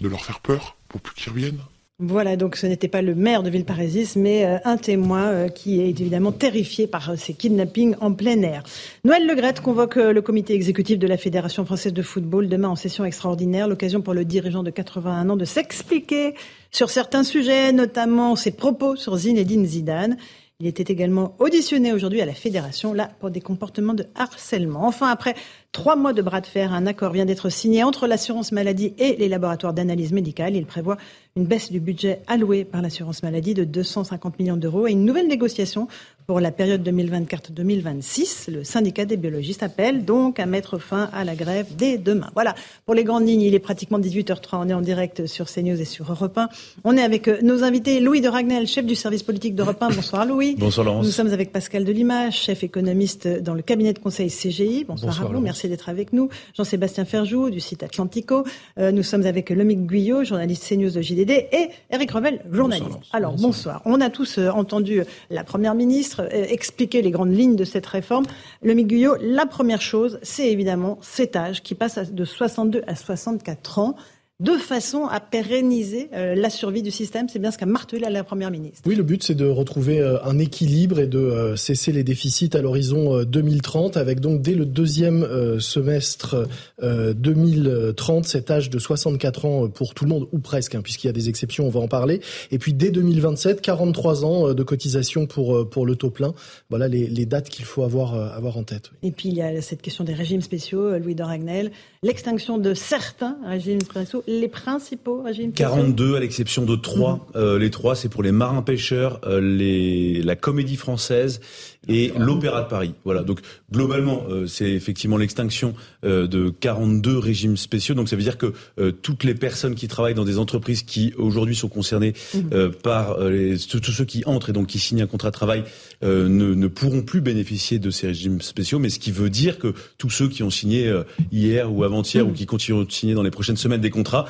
de 0.00 0.08
leur 0.08 0.24
faire 0.24 0.40
peur 0.40 0.76
pour 0.88 1.00
plus 1.00 1.14
qu'ils 1.14 1.32
reviennent. 1.32 1.60
Voilà, 2.02 2.36
donc 2.36 2.56
ce 2.56 2.66
n'était 2.66 2.88
pas 2.88 3.02
le 3.02 3.14
maire 3.14 3.42
de 3.42 3.50
Villeparisis, 3.50 4.16
mais 4.16 4.46
euh, 4.46 4.56
un 4.64 4.78
témoin 4.78 5.26
euh, 5.26 5.48
qui 5.48 5.82
est 5.82 5.90
évidemment 5.90 6.32
terrifié 6.32 6.86
par 6.86 7.18
ces 7.18 7.34
kidnappings 7.34 7.94
en 8.00 8.14
plein 8.14 8.40
air. 8.40 8.62
Noël 9.04 9.26
Legrette 9.26 9.60
convoque 9.60 9.96
le 9.96 10.22
comité 10.22 10.54
exécutif 10.54 10.98
de 10.98 11.06
la 11.06 11.18
Fédération 11.18 11.66
française 11.66 11.92
de 11.92 12.00
football 12.00 12.48
demain 12.48 12.68
en 12.68 12.76
session 12.76 13.04
extraordinaire, 13.04 13.68
l'occasion 13.68 14.00
pour 14.00 14.14
le 14.14 14.24
dirigeant 14.24 14.62
de 14.62 14.70
81 14.70 15.28
ans 15.28 15.36
de 15.36 15.44
s'expliquer 15.44 16.34
sur 16.70 16.88
certains 16.88 17.22
sujets, 17.22 17.70
notamment 17.72 18.34
ses 18.34 18.52
propos 18.52 18.96
sur 18.96 19.16
Zinedine 19.16 19.66
Zidane. 19.66 20.16
Il 20.60 20.66
était 20.66 20.92
également 20.92 21.34
auditionné 21.38 21.94
aujourd'hui 21.94 22.20
à 22.20 22.26
la 22.26 22.34
Fédération, 22.34 22.92
là, 22.92 23.10
pour 23.18 23.30
des 23.30 23.40
comportements 23.40 23.94
de 23.94 24.04
harcèlement. 24.14 24.86
Enfin, 24.86 25.08
après 25.08 25.34
trois 25.72 25.96
mois 25.96 26.12
de 26.12 26.20
bras 26.20 26.42
de 26.42 26.46
fer, 26.46 26.74
un 26.74 26.86
accord 26.86 27.12
vient 27.12 27.24
d'être 27.24 27.48
signé 27.48 27.82
entre 27.82 28.06
l'assurance 28.06 28.52
maladie 28.52 28.92
et 28.98 29.16
les 29.16 29.28
laboratoires 29.28 29.72
d'analyse 29.72 30.12
médicale. 30.12 30.54
Il 30.54 30.66
prévoit 30.66 30.98
une 31.34 31.46
baisse 31.46 31.72
du 31.72 31.80
budget 31.80 32.20
alloué 32.26 32.66
par 32.66 32.82
l'assurance 32.82 33.22
maladie 33.22 33.54
de 33.54 33.64
250 33.64 34.38
millions 34.38 34.58
d'euros 34.58 34.86
et 34.86 34.92
une 34.92 35.06
nouvelle 35.06 35.28
négociation 35.28 35.88
pour 36.30 36.38
la 36.38 36.52
période 36.52 36.88
2024-2026. 36.88 38.52
Le 38.52 38.62
syndicat 38.62 39.04
des 39.04 39.16
biologistes 39.16 39.64
appelle 39.64 40.04
donc 40.04 40.38
à 40.38 40.46
mettre 40.46 40.78
fin 40.78 41.10
à 41.12 41.24
la 41.24 41.34
grève 41.34 41.66
dès 41.76 41.98
demain. 41.98 42.30
Voilà, 42.34 42.54
pour 42.86 42.94
les 42.94 43.02
grandes 43.02 43.26
lignes, 43.26 43.40
il 43.40 43.52
est 43.52 43.58
pratiquement 43.58 43.98
18h03. 43.98 44.58
On 44.60 44.68
est 44.68 44.72
en 44.72 44.80
direct 44.80 45.26
sur 45.26 45.46
CNews 45.46 45.80
et 45.80 45.84
sur 45.84 46.08
Europe 46.08 46.38
1. 46.38 46.48
On 46.84 46.96
est 46.96 47.02
avec 47.02 47.26
euh, 47.26 47.38
nos 47.42 47.64
invités, 47.64 47.98
Louis 47.98 48.20
de 48.20 48.28
Ragnel, 48.28 48.68
chef 48.68 48.86
du 48.86 48.94
service 48.94 49.24
politique 49.24 49.56
d'Europe 49.56 49.82
1. 49.82 49.88
Bonsoir 49.88 50.24
Louis. 50.24 50.54
Bonsoir 50.56 50.86
Laurence. 50.86 51.04
Nous 51.04 51.10
sommes 51.10 51.32
avec 51.32 51.50
Pascal 51.50 51.84
Delima, 51.84 52.30
chef 52.30 52.62
économiste 52.62 53.26
dans 53.26 53.54
le 53.54 53.62
cabinet 53.62 53.92
de 53.92 53.98
conseil 53.98 54.28
CGI. 54.28 54.84
Bonsoir, 54.84 55.20
à 55.20 55.24
vous, 55.24 55.40
merci 55.40 55.68
d'être 55.68 55.88
avec 55.88 56.12
nous. 56.12 56.28
Jean-Sébastien 56.56 57.06
Ferjou 57.06 57.50
du 57.50 57.58
site 57.58 57.82
Atlantico. 57.82 58.44
Euh, 58.78 58.92
nous 58.92 59.02
sommes 59.02 59.26
avec 59.26 59.50
Lomic 59.50 59.84
Guyot, 59.84 60.22
journaliste 60.22 60.68
CNews 60.68 60.92
de 60.92 61.02
JDD, 61.02 61.30
et 61.50 61.70
Eric 61.90 62.12
Revel, 62.12 62.40
journaliste. 62.52 63.00
Alors 63.12 63.34
bonsoir. 63.34 63.82
On 63.84 64.00
a 64.00 64.10
tous 64.10 64.38
euh, 64.38 64.50
entendu 64.50 65.02
la 65.28 65.42
Première 65.42 65.74
ministre 65.74 66.19
expliquer 66.30 67.02
les 67.02 67.10
grandes 67.10 67.34
lignes 67.34 67.56
de 67.56 67.64
cette 67.64 67.86
réforme. 67.86 68.24
Lomic 68.62 68.86
Guyot, 68.88 69.16
la 69.20 69.46
première 69.46 69.80
chose, 69.80 70.18
c'est 70.22 70.50
évidemment 70.50 70.98
cet 71.00 71.36
âge 71.36 71.62
qui 71.62 71.74
passe 71.74 71.98
de 72.12 72.24
62 72.24 72.82
à 72.86 72.94
64 72.94 73.78
ans 73.78 73.96
de 74.40 74.56
façon 74.56 75.04
à 75.04 75.20
pérenniser 75.20 76.08
euh, 76.14 76.34
la 76.34 76.48
survie 76.50 76.82
du 76.82 76.90
système. 76.90 77.28
C'est 77.28 77.38
bien 77.38 77.50
ce 77.50 77.58
qu'a 77.58 77.66
martelé 77.66 78.08
la 78.10 78.24
Première 78.24 78.50
ministre. 78.50 78.82
Oui, 78.86 78.96
le 78.96 79.02
but, 79.02 79.22
c'est 79.22 79.34
de 79.34 79.46
retrouver 79.46 80.00
euh, 80.00 80.16
un 80.24 80.38
équilibre 80.38 80.98
et 80.98 81.06
de 81.06 81.18
euh, 81.18 81.56
cesser 81.56 81.92
les 81.92 82.02
déficits 82.02 82.50
à 82.54 82.62
l'horizon 82.62 83.22
2030, 83.24 83.96
avec 83.98 84.20
donc 84.20 84.40
dès 84.40 84.54
le 84.54 84.64
deuxième 84.64 85.26
semestre 85.58 86.48
2030 86.82 88.24
cet 88.24 88.50
âge 88.50 88.70
de 88.70 88.78
64 88.78 89.44
ans 89.44 89.68
pour 89.68 89.94
tout 89.94 90.04
le 90.04 90.10
monde, 90.10 90.28
ou 90.32 90.38
presque, 90.38 90.74
hein, 90.74 90.80
puisqu'il 90.82 91.08
y 91.08 91.10
a 91.10 91.12
des 91.12 91.28
exceptions, 91.28 91.66
on 91.66 91.70
va 91.70 91.80
en 91.80 91.88
parler. 91.88 92.20
Et 92.50 92.58
puis 92.58 92.72
dès 92.72 92.90
2027, 92.90 93.60
43 93.60 94.24
ans 94.24 94.54
de 94.54 94.62
cotisation 94.62 95.26
pour, 95.26 95.68
pour 95.68 95.86
le 95.86 95.96
taux 95.96 96.10
plein. 96.10 96.32
Voilà 96.70 96.88
les, 96.88 97.06
les 97.06 97.26
dates 97.26 97.48
qu'il 97.48 97.64
faut 97.64 97.82
avoir, 97.82 98.14
avoir 98.14 98.56
en 98.56 98.62
tête. 98.62 98.90
Et 99.02 99.10
puis 99.10 99.28
il 99.28 99.34
y 99.34 99.42
a 99.42 99.60
cette 99.60 99.82
question 99.82 100.04
des 100.04 100.14
régimes 100.14 100.42
spéciaux, 100.42 100.98
Louis 100.98 101.14
de 101.14 101.22
Ragnel, 101.22 101.70
l'extinction 102.02 102.56
de 102.56 102.72
certains 102.72 103.36
régimes 103.44 103.82
spéciaux 103.82 104.24
les 104.26 104.48
principaux 104.48 105.22
régimes 105.22 105.52
42 105.52 106.16
à 106.16 106.20
l'exception 106.20 106.64
de 106.64 106.74
trois. 106.74 107.14
Mhm. 107.14 107.20
Euh, 107.36 107.58
les 107.58 107.70
trois, 107.70 107.94
c'est 107.94 108.08
pour 108.08 108.22
les 108.22 108.32
marins 108.32 108.62
pêcheurs, 108.62 109.20
euh, 109.26 109.40
les, 109.40 110.22
la 110.22 110.34
comédie 110.34 110.76
française 110.76 111.40
et 111.88 112.12
l'Opéra 112.16 112.62
de 112.62 112.68
Paris. 112.68 112.94
Voilà. 113.04 113.22
Donc 113.22 113.40
globalement, 113.72 114.24
euh, 114.28 114.46
c'est 114.46 114.70
effectivement 114.70 115.16
l'extinction 115.16 115.74
euh, 116.04 116.26
de 116.26 116.50
42 116.50 117.18
régimes 117.18 117.56
spéciaux. 117.56 117.94
Donc 117.94 118.08
ça 118.08 118.16
veut 118.16 118.22
dire 118.22 118.36
que 118.38 118.52
euh, 118.78 118.92
toutes 118.92 119.24
les 119.24 119.34
personnes 119.34 119.74
qui 119.74 119.88
travaillent 119.88 120.14
dans 120.14 120.24
des 120.24 120.38
entreprises 120.38 120.82
qui 120.82 121.14
aujourd'hui 121.16 121.56
sont 121.56 121.68
concernées 121.68 122.12
mhm. 122.34 122.72
par 122.82 123.18
les, 123.20 123.56
tous 123.58 123.92
ceux 123.92 124.04
qui 124.04 124.22
entrent 124.26 124.50
et 124.50 124.52
donc 124.52 124.66
qui 124.66 124.78
signent 124.78 125.02
un 125.02 125.06
contrat 125.06 125.30
de 125.30 125.34
travail 125.34 125.64
ne, 126.02 126.28
ne, 126.28 126.66
pourront 126.66 127.02
plus 127.02 127.20
bénéficier 127.20 127.78
de 127.78 127.90
ces 127.90 128.08
régimes 128.08 128.40
spéciaux. 128.40 128.78
Mais 128.78 128.90
ce 128.90 128.98
qui 128.98 129.10
veut 129.10 129.30
dire 129.30 129.58
que 129.58 129.74
tous 129.98 130.10
ceux 130.10 130.28
qui 130.28 130.42
ont 130.42 130.50
signé 130.50 130.92
hier 131.32 131.72
ou 131.72 131.84
avant-hier 131.84 132.24
mhm. 132.24 132.30
ou 132.30 132.34
qui 132.34 132.46
continueront 132.46 132.84
de 132.84 132.92
signer 132.92 133.14
dans 133.14 133.22
les 133.22 133.30
prochaines 133.30 133.56
semaines 133.56 133.80
des 133.80 133.90
contrats 133.90 134.26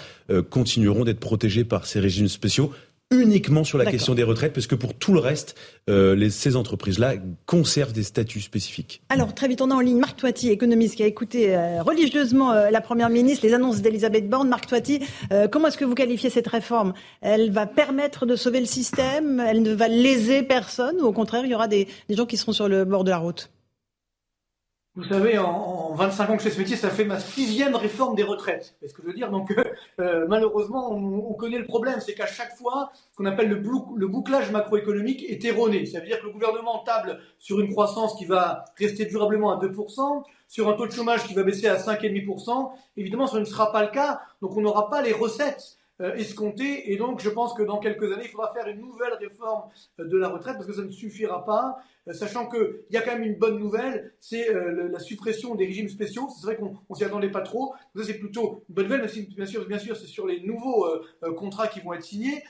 continueront 0.51 1.05
d'être 1.05 1.21
protégés 1.21 1.65
par 1.65 1.87
ces 1.87 2.01
régimes 2.01 2.29
spéciaux 2.29 2.73
uniquement 3.11 3.65
sur 3.65 3.77
la 3.77 3.87
question 3.87 4.15
des 4.15 4.23
retraites, 4.23 4.53
parce 4.53 4.67
que 4.67 4.77
pour 4.77 4.95
tout 4.95 5.13
le 5.13 5.19
reste, 5.19 5.57
euh, 5.89 6.15
les, 6.15 6.31
ces 6.31 6.55
entreprises-là 6.55 7.15
conservent 7.45 7.93
des 7.93 8.05
statuts 8.05 8.41
spécifiques. 8.41 9.03
Alors, 9.09 9.35
très 9.35 9.49
vite, 9.49 9.61
on 9.63 9.71
a 9.71 9.75
en 9.75 9.81
ligne 9.81 9.99
Marc 9.99 10.17
Toiti, 10.19 10.51
économiste, 10.51 10.95
qui 10.95 11.03
a 11.03 11.07
écouté 11.07 11.57
euh, 11.57 11.83
religieusement 11.83 12.53
euh, 12.53 12.71
la 12.71 12.81
Première 12.81 13.11
ministre, 13.11 13.45
les 13.45 13.53
annonces 13.53 13.83
d'Elisabeth 13.83 14.29
Borne. 14.29 14.49
Marc 14.49 14.67
Toiti, 14.67 15.01
euh, 15.33 15.49
comment 15.49 15.69
est-ce 15.69 15.79
que 15.79 15.85
vous 15.85 15.95
qualifiez 15.95 16.31
cette 16.31 16.47
réforme? 16.47 16.95
Elle 17.21 17.51
va 17.51 17.67
permettre 17.67 18.27
de 18.27 18.37
sauver 18.37 18.61
le 18.61 18.67
système? 18.67 19.41
Elle 19.41 19.63
ne 19.63 19.75
va 19.75 19.89
léser 19.89 20.43
personne? 20.43 21.01
Ou 21.01 21.07
au 21.07 21.13
contraire, 21.13 21.45
il 21.45 21.51
y 21.51 21.55
aura 21.55 21.69
des, 21.69 21.89
des 22.09 22.15
gens 22.15 22.27
qui 22.27 22.37
seront 22.37 22.53
sur 22.53 22.69
le 22.69 22.85
bord 22.85 23.03
de 23.03 23.11
la 23.11 23.19
route? 23.19 23.51
Vous 24.97 25.05
savez, 25.05 25.39
en, 25.39 25.95
25 25.95 26.31
ans 26.31 26.37
que 26.37 26.43
je 26.43 26.49
fais 26.49 26.55
ce 26.55 26.59
métier, 26.59 26.77
ça 26.77 26.91
fait 26.91 27.05
ma 27.05 27.21
sixième 27.21 27.77
réforme 27.77 28.17
des 28.17 28.25
retraites. 28.25 28.75
C'est 28.81 28.89
ce 28.89 28.95
que 28.95 29.03
je 29.03 29.07
veux 29.07 29.15
dire. 29.15 29.31
Donc, 29.31 29.53
euh, 29.53 29.63
euh, 30.01 30.27
malheureusement, 30.29 30.91
on, 30.91 31.33
connaît 31.35 31.59
le 31.59 31.67
problème, 31.67 32.01
c'est 32.01 32.15
qu'à 32.15 32.27
chaque 32.27 32.57
fois, 32.57 32.91
ce 33.13 33.17
qu'on 33.17 33.27
appelle 33.27 33.49
le, 33.49 34.07
bouclage 34.09 34.51
macroéconomique 34.51 35.25
est 35.29 35.45
erroné. 35.45 35.87
Ça 35.87 36.01
veut 36.01 36.07
dire 36.07 36.21
que 36.21 36.27
le 36.27 36.33
gouvernement 36.33 36.81
table 36.81 37.21
sur 37.39 37.61
une 37.61 37.71
croissance 37.71 38.17
qui 38.17 38.25
va 38.25 38.65
rester 38.77 39.05
durablement 39.07 39.53
à 39.53 39.65
2%, 39.65 40.25
sur 40.49 40.69
un 40.69 40.73
taux 40.73 40.89
de 40.89 40.93
chômage 40.93 41.23
qui 41.23 41.35
va 41.35 41.45
baisser 41.45 41.69
à 41.69 41.77
5,5%. 41.77 42.73
Évidemment, 42.97 43.29
ce 43.29 43.39
ne 43.39 43.45
sera 43.45 43.71
pas 43.71 43.85
le 43.85 43.91
cas. 43.91 44.21
Donc, 44.43 44.57
on 44.57 44.61
n'aura 44.61 44.91
pas 44.91 45.03
les 45.03 45.13
recettes 45.13 45.77
escompté. 46.17 46.93
Et 46.93 46.97
donc, 46.97 47.21
je 47.21 47.31
pense 47.31 47.55
que 47.55 47.63
dans 47.63 47.79
quelques 47.79 48.13
années, 48.13 48.25
il 48.25 48.31
faudra 48.31 48.53
faire 48.53 48.67
une 48.69 48.81
nouvelle 48.81 49.13
réforme 49.15 49.71
euh, 49.99 50.05
de 50.05 50.17
la 50.17 50.29
retraite 50.29 50.55
parce 50.55 50.67
que 50.67 50.73
ça 50.73 50.83
ne 50.83 50.91
suffira 50.91 51.45
pas, 51.45 51.79
euh, 52.09 52.13
sachant 52.13 52.49
qu'il 52.49 52.83
y 52.91 52.97
a 52.97 53.03
quand 53.03 53.13
même 53.13 53.23
une 53.23 53.39
bonne 53.39 53.59
nouvelle, 53.59 54.15
c'est 54.21 54.49
la 54.53 54.99
suppression 54.99 55.55
des 55.55 55.67
régimes 55.67 55.89
spéciaux. 55.89 56.29
C'est 56.35 56.47
vrai 56.47 56.57
qu'on 56.57 56.95
s'y 56.95 57.05
attendait 57.05 57.31
pas 57.31 57.43
trop. 57.43 57.75
Ça, 57.95 58.05
c'est 58.05 58.19
plutôt 58.19 58.65
une 58.69 58.75
bonne 58.75 58.85
nouvelle, 58.87 59.11
bien 59.37 59.47
sûr, 59.47 59.67
bien 59.67 59.79
sûr, 59.79 59.97
c'est 59.97 60.07
sur 60.07 60.27
les 60.27 60.41
nouveaux 60.41 60.87
contrats 61.37 61.69
qui 61.69 61.81
vont 61.81 61.93
être 61.93 62.05
signés. 62.05 62.43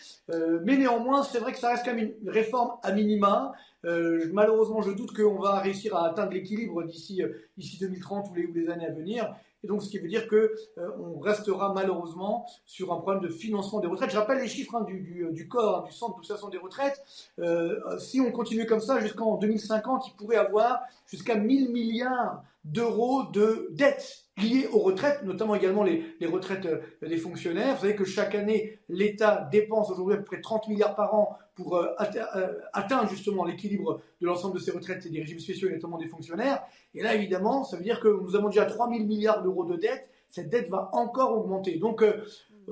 mais 0.64 0.76
néanmoins, 0.76 1.22
c'est 1.22 1.38
vrai 1.38 1.52
que 1.52 1.58
ça 1.58 1.70
reste 1.70 1.84
quand 1.84 1.94
même 1.94 2.12
une 2.22 2.30
réforme 2.30 2.72
à 2.82 2.92
minima. 2.92 3.52
malheureusement, 3.84 4.82
je 4.82 4.92
doute 4.92 5.14
qu'on 5.14 5.38
va 5.38 5.60
réussir 5.60 5.96
à 5.96 6.08
atteindre 6.08 6.32
l'équilibre 6.32 6.82
d'ici 6.84 7.22
d'ici 7.56 7.78
2030 7.78 8.30
ou 8.30 8.34
les, 8.34 8.46
ou 8.46 8.54
les 8.54 8.68
années 8.68 8.86
à 8.86 8.92
venir. 8.92 9.34
Et 9.62 9.66
donc, 9.66 9.82
ce 9.82 9.88
qui 9.88 9.98
veut 9.98 10.08
dire 10.08 10.26
que 10.28 10.54
euh, 10.78 10.90
on 10.98 11.18
restera 11.18 11.72
malheureusement 11.74 12.46
sur 12.64 12.92
un 12.92 12.96
problème 12.96 13.22
de 13.22 13.28
financement 13.28 13.80
des 13.80 13.86
retraites. 13.86 14.10
Je 14.10 14.16
rappelle 14.16 14.38
les 14.38 14.48
chiffres 14.48 14.74
hein, 14.74 14.82
du, 14.82 15.00
du, 15.00 15.26
du, 15.30 15.48
corps, 15.48 15.84
du 15.84 15.92
centre 15.92 16.16
de 16.16 16.22
situation 16.22 16.48
des 16.48 16.58
retraites. 16.58 17.02
Euh, 17.38 17.98
si 17.98 18.20
on 18.20 18.32
continue 18.32 18.66
comme 18.66 18.80
ça 18.80 19.00
jusqu'en 19.00 19.36
2050, 19.36 20.08
il 20.08 20.14
pourrait 20.16 20.36
avoir 20.36 20.80
jusqu'à 21.06 21.34
1000 21.34 21.70
milliards 21.70 22.42
d'euros 22.64 23.24
de 23.32 23.68
dettes 23.72 24.26
liées 24.42 24.68
aux 24.72 24.80
retraites, 24.80 25.22
notamment 25.24 25.54
également 25.54 25.82
les, 25.82 26.04
les, 26.20 26.26
retraites 26.26 26.66
euh, 26.66 26.80
des 27.06 27.16
fonctionnaires. 27.16 27.74
Vous 27.74 27.82
savez 27.82 27.96
que 27.96 28.04
chaque 28.04 28.34
année, 28.34 28.78
l'État 28.88 29.48
dépense 29.50 29.90
aujourd'hui 29.90 30.14
à 30.14 30.18
peu 30.18 30.24
près 30.24 30.40
30 30.40 30.68
milliards 30.68 30.94
par 30.94 31.14
an 31.14 31.38
pour 31.54 31.76
euh, 31.76 31.86
euh, 32.36 32.58
atteindre 32.72 33.08
justement 33.08 33.44
l'équilibre 33.44 34.00
de 34.20 34.26
l'ensemble 34.26 34.54
de 34.54 34.60
ces 34.60 34.70
retraites 34.70 35.04
et 35.06 35.10
des 35.10 35.20
régimes 35.20 35.40
spéciaux, 35.40 35.68
et 35.68 35.72
notamment 35.72 35.98
des 35.98 36.08
fonctionnaires. 36.08 36.62
Et 36.94 37.02
là, 37.02 37.14
évidemment, 37.14 37.64
ça 37.64 37.76
veut 37.76 37.82
dire 37.82 38.00
que 38.00 38.08
nous 38.08 38.36
avons 38.36 38.48
déjà 38.48 38.64
3 38.64 38.88
000 38.88 39.04
milliards 39.04 39.42
d'euros 39.42 39.64
de 39.64 39.76
dettes. 39.76 40.08
Cette 40.28 40.48
dette 40.48 40.68
va 40.68 40.90
encore 40.92 41.36
augmenter. 41.36 41.76
Donc, 41.76 42.04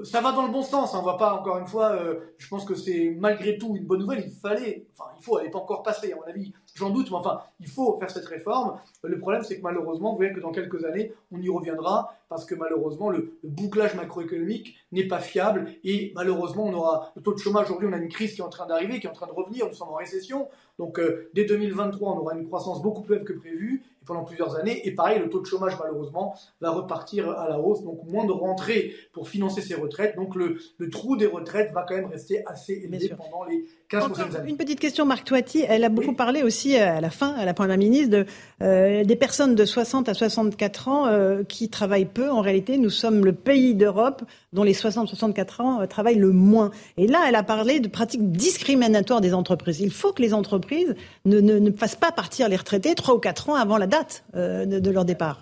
ça 0.05 0.21
va 0.21 0.33
dans 0.33 0.47
le 0.47 0.53
bon 0.53 0.63
sens. 0.63 0.95
Hein. 0.95 1.01
On 1.03 1.07
va 1.07 1.15
pas, 1.15 1.35
encore 1.35 1.59
une 1.59 1.67
fois, 1.67 1.99
je 2.37 2.49
pense 2.49 2.65
que 2.65 2.75
c'est 2.75 3.17
malgré 3.19 3.59
tout 3.59 3.77
une 3.77 3.87
bonne 3.87 4.01
nouvelle. 4.01 4.25
Il 4.27 4.33
fallait, 4.33 4.87
enfin, 4.93 5.11
il 5.19 5.25
faut, 5.25 5.39
elle 5.39 5.47
n'est 5.47 5.51
pas 5.51 5.59
encore 5.59 5.83
passée, 5.83 6.13
à 6.13 6.17
mon 6.17 6.23
avis. 6.23 6.53
J'en 6.75 6.91
doute, 6.91 7.11
mais 7.11 7.17
enfin, 7.17 7.41
il 7.61 7.69
faut 7.69 7.99
faire 7.99 8.11
cette 8.11 8.27
réforme. 8.27 8.79
Le 9.03 9.19
problème, 9.19 9.43
c'est 9.43 9.59
que 9.59 9.63
malheureusement, 9.63 10.13
vous 10.13 10.17
voyez 10.17 10.33
que 10.33 10.41
dans 10.41 10.53
quelques 10.53 10.85
années, 10.85 11.13
on 11.33 11.41
y 11.41 11.49
reviendra 11.49 12.15
parce 12.29 12.45
que 12.45 12.55
malheureusement 12.55 13.11
le, 13.11 13.39
bouclage 13.43 13.95
macroéconomique 13.95 14.77
n'est 14.93 15.09
pas 15.09 15.19
fiable 15.19 15.73
et 15.85 16.13
malheureusement 16.15 16.65
on 16.67 16.75
aura 16.75 17.13
le 17.17 17.23
taux 17.23 17.33
de 17.33 17.39
chômage 17.39 17.67
aujourd'hui, 17.67 17.89
on 17.89 17.93
a 17.93 17.99
une 17.99 18.09
crise 18.09 18.35
qui 18.35 18.41
est 18.41 18.45
en 18.45 18.51
train 18.51 18.67
d'arriver, 18.67 19.01
qui 19.01 19.07
est 19.07 19.11
en 19.11 19.15
train 19.15 19.27
de 19.27 19.33
revenir, 19.33 19.67
nous 19.67 19.75
sommes 19.75 19.89
en 19.89 19.95
récession. 19.95 20.49
Donc 20.79 20.99
euh, 20.99 21.31
dès 21.35 21.45
2023, 21.45 22.13
on 22.13 22.19
aura 22.19 22.35
une 22.35 22.47
croissance 22.47 22.83
beaucoup 22.83 23.03
plus 23.03 23.15
faible 23.15 23.25
que 23.25 23.33
prévu 23.33 23.83
pendant 24.09 24.25
plusieurs 24.25 24.57
années. 24.57 24.87
Et 24.89 24.93
pareil, 24.93 25.21
le 25.21 25.29
taux 25.29 25.41
de 25.41 25.47
chômage, 25.47 25.75
malheureusement, 25.79 26.35
va 26.61 26.71
repartir 26.71 27.31
à 27.31 27.49
la 27.49 27.61
hausse. 27.61 27.83
Donc, 27.83 28.01
moins 28.11 28.25
de 28.25 28.33
rentrées 28.33 28.93
pour 29.13 29.29
financer 29.29 29.61
ces 29.61 29.75
retraites. 29.75 30.17
Donc, 30.17 30.35
le, 30.35 30.57
le 30.79 30.91
trou 30.91 31.17
des 31.17 31.27
retraites 31.27 31.73
va 31.73 31.85
quand 31.87 31.95
même 31.95 32.07
rester 32.07 32.43
assez 32.47 32.73
élevé 32.73 33.11
pendant 33.11 33.45
les 33.45 33.67
15 33.89 34.09
prochaines 34.09 34.37
années. 34.37 34.51
Une 34.51 34.57
petite 34.57 34.81
question, 34.81 35.05
Marc 35.07 35.25
Toiti. 35.25 35.65
Elle 35.69 35.85
a 35.85 35.91
beaucoup 35.91 36.15
parlé 36.15 36.43
aussi 36.43 36.77
euh, 36.77 36.97
à 36.97 37.01
la 37.01 37.11
fin, 37.11 37.35
à 37.35 37.45
la 37.45 37.55
Première 37.55 37.79
ministre, 37.79 38.11
de, 38.11 38.27
euh, 38.63 39.05
des 39.05 39.17
personnes 39.17 39.55
de 39.55 39.65
60 39.65 40.09
à 40.09 40.15
64 40.15 40.89
ans 40.89 41.07
euh, 41.07 41.43
qui 41.45 41.69
travaillent 41.69 42.07
peu. 42.07 42.31
En 42.31 42.41
réalité, 42.41 42.79
nous 42.79 42.91
sommes 42.91 43.25
le 43.25 43.33
pays 43.33 43.75
d'Europe 43.75 44.23
dont 44.55 44.63
les 44.63 44.73
60-64 44.73 45.63
ans 45.63 45.87
travaillent 45.87 46.17
le 46.17 46.33
moins. 46.33 46.71
Et 46.97 47.07
là, 47.07 47.25
elle 47.29 47.35
a 47.35 47.43
parlé 47.43 47.81
de 47.81 47.89
pratiques 47.89 48.33
discriminatoires 48.33 49.21
des 49.21 49.35
entreprises. 49.35 49.81
Il 49.81 49.91
faut 49.91 50.13
que 50.13 50.23
les 50.23 50.33
entreprises 50.33 50.95
ne, 51.27 51.41
ne, 51.41 51.59
ne 51.59 51.71
fassent 51.71 51.97
pas 51.97 52.13
partir 52.13 52.49
les 52.49 52.57
retraités 52.57 52.95
3 52.95 53.15
ou 53.15 53.19
4 53.19 53.51
ans 53.51 53.55
avant 53.55 53.77
la 53.77 53.87
date 53.87 53.98
euh, 54.35 54.67
de, 54.67 54.91
leur 54.91 55.05
départ 55.05 55.41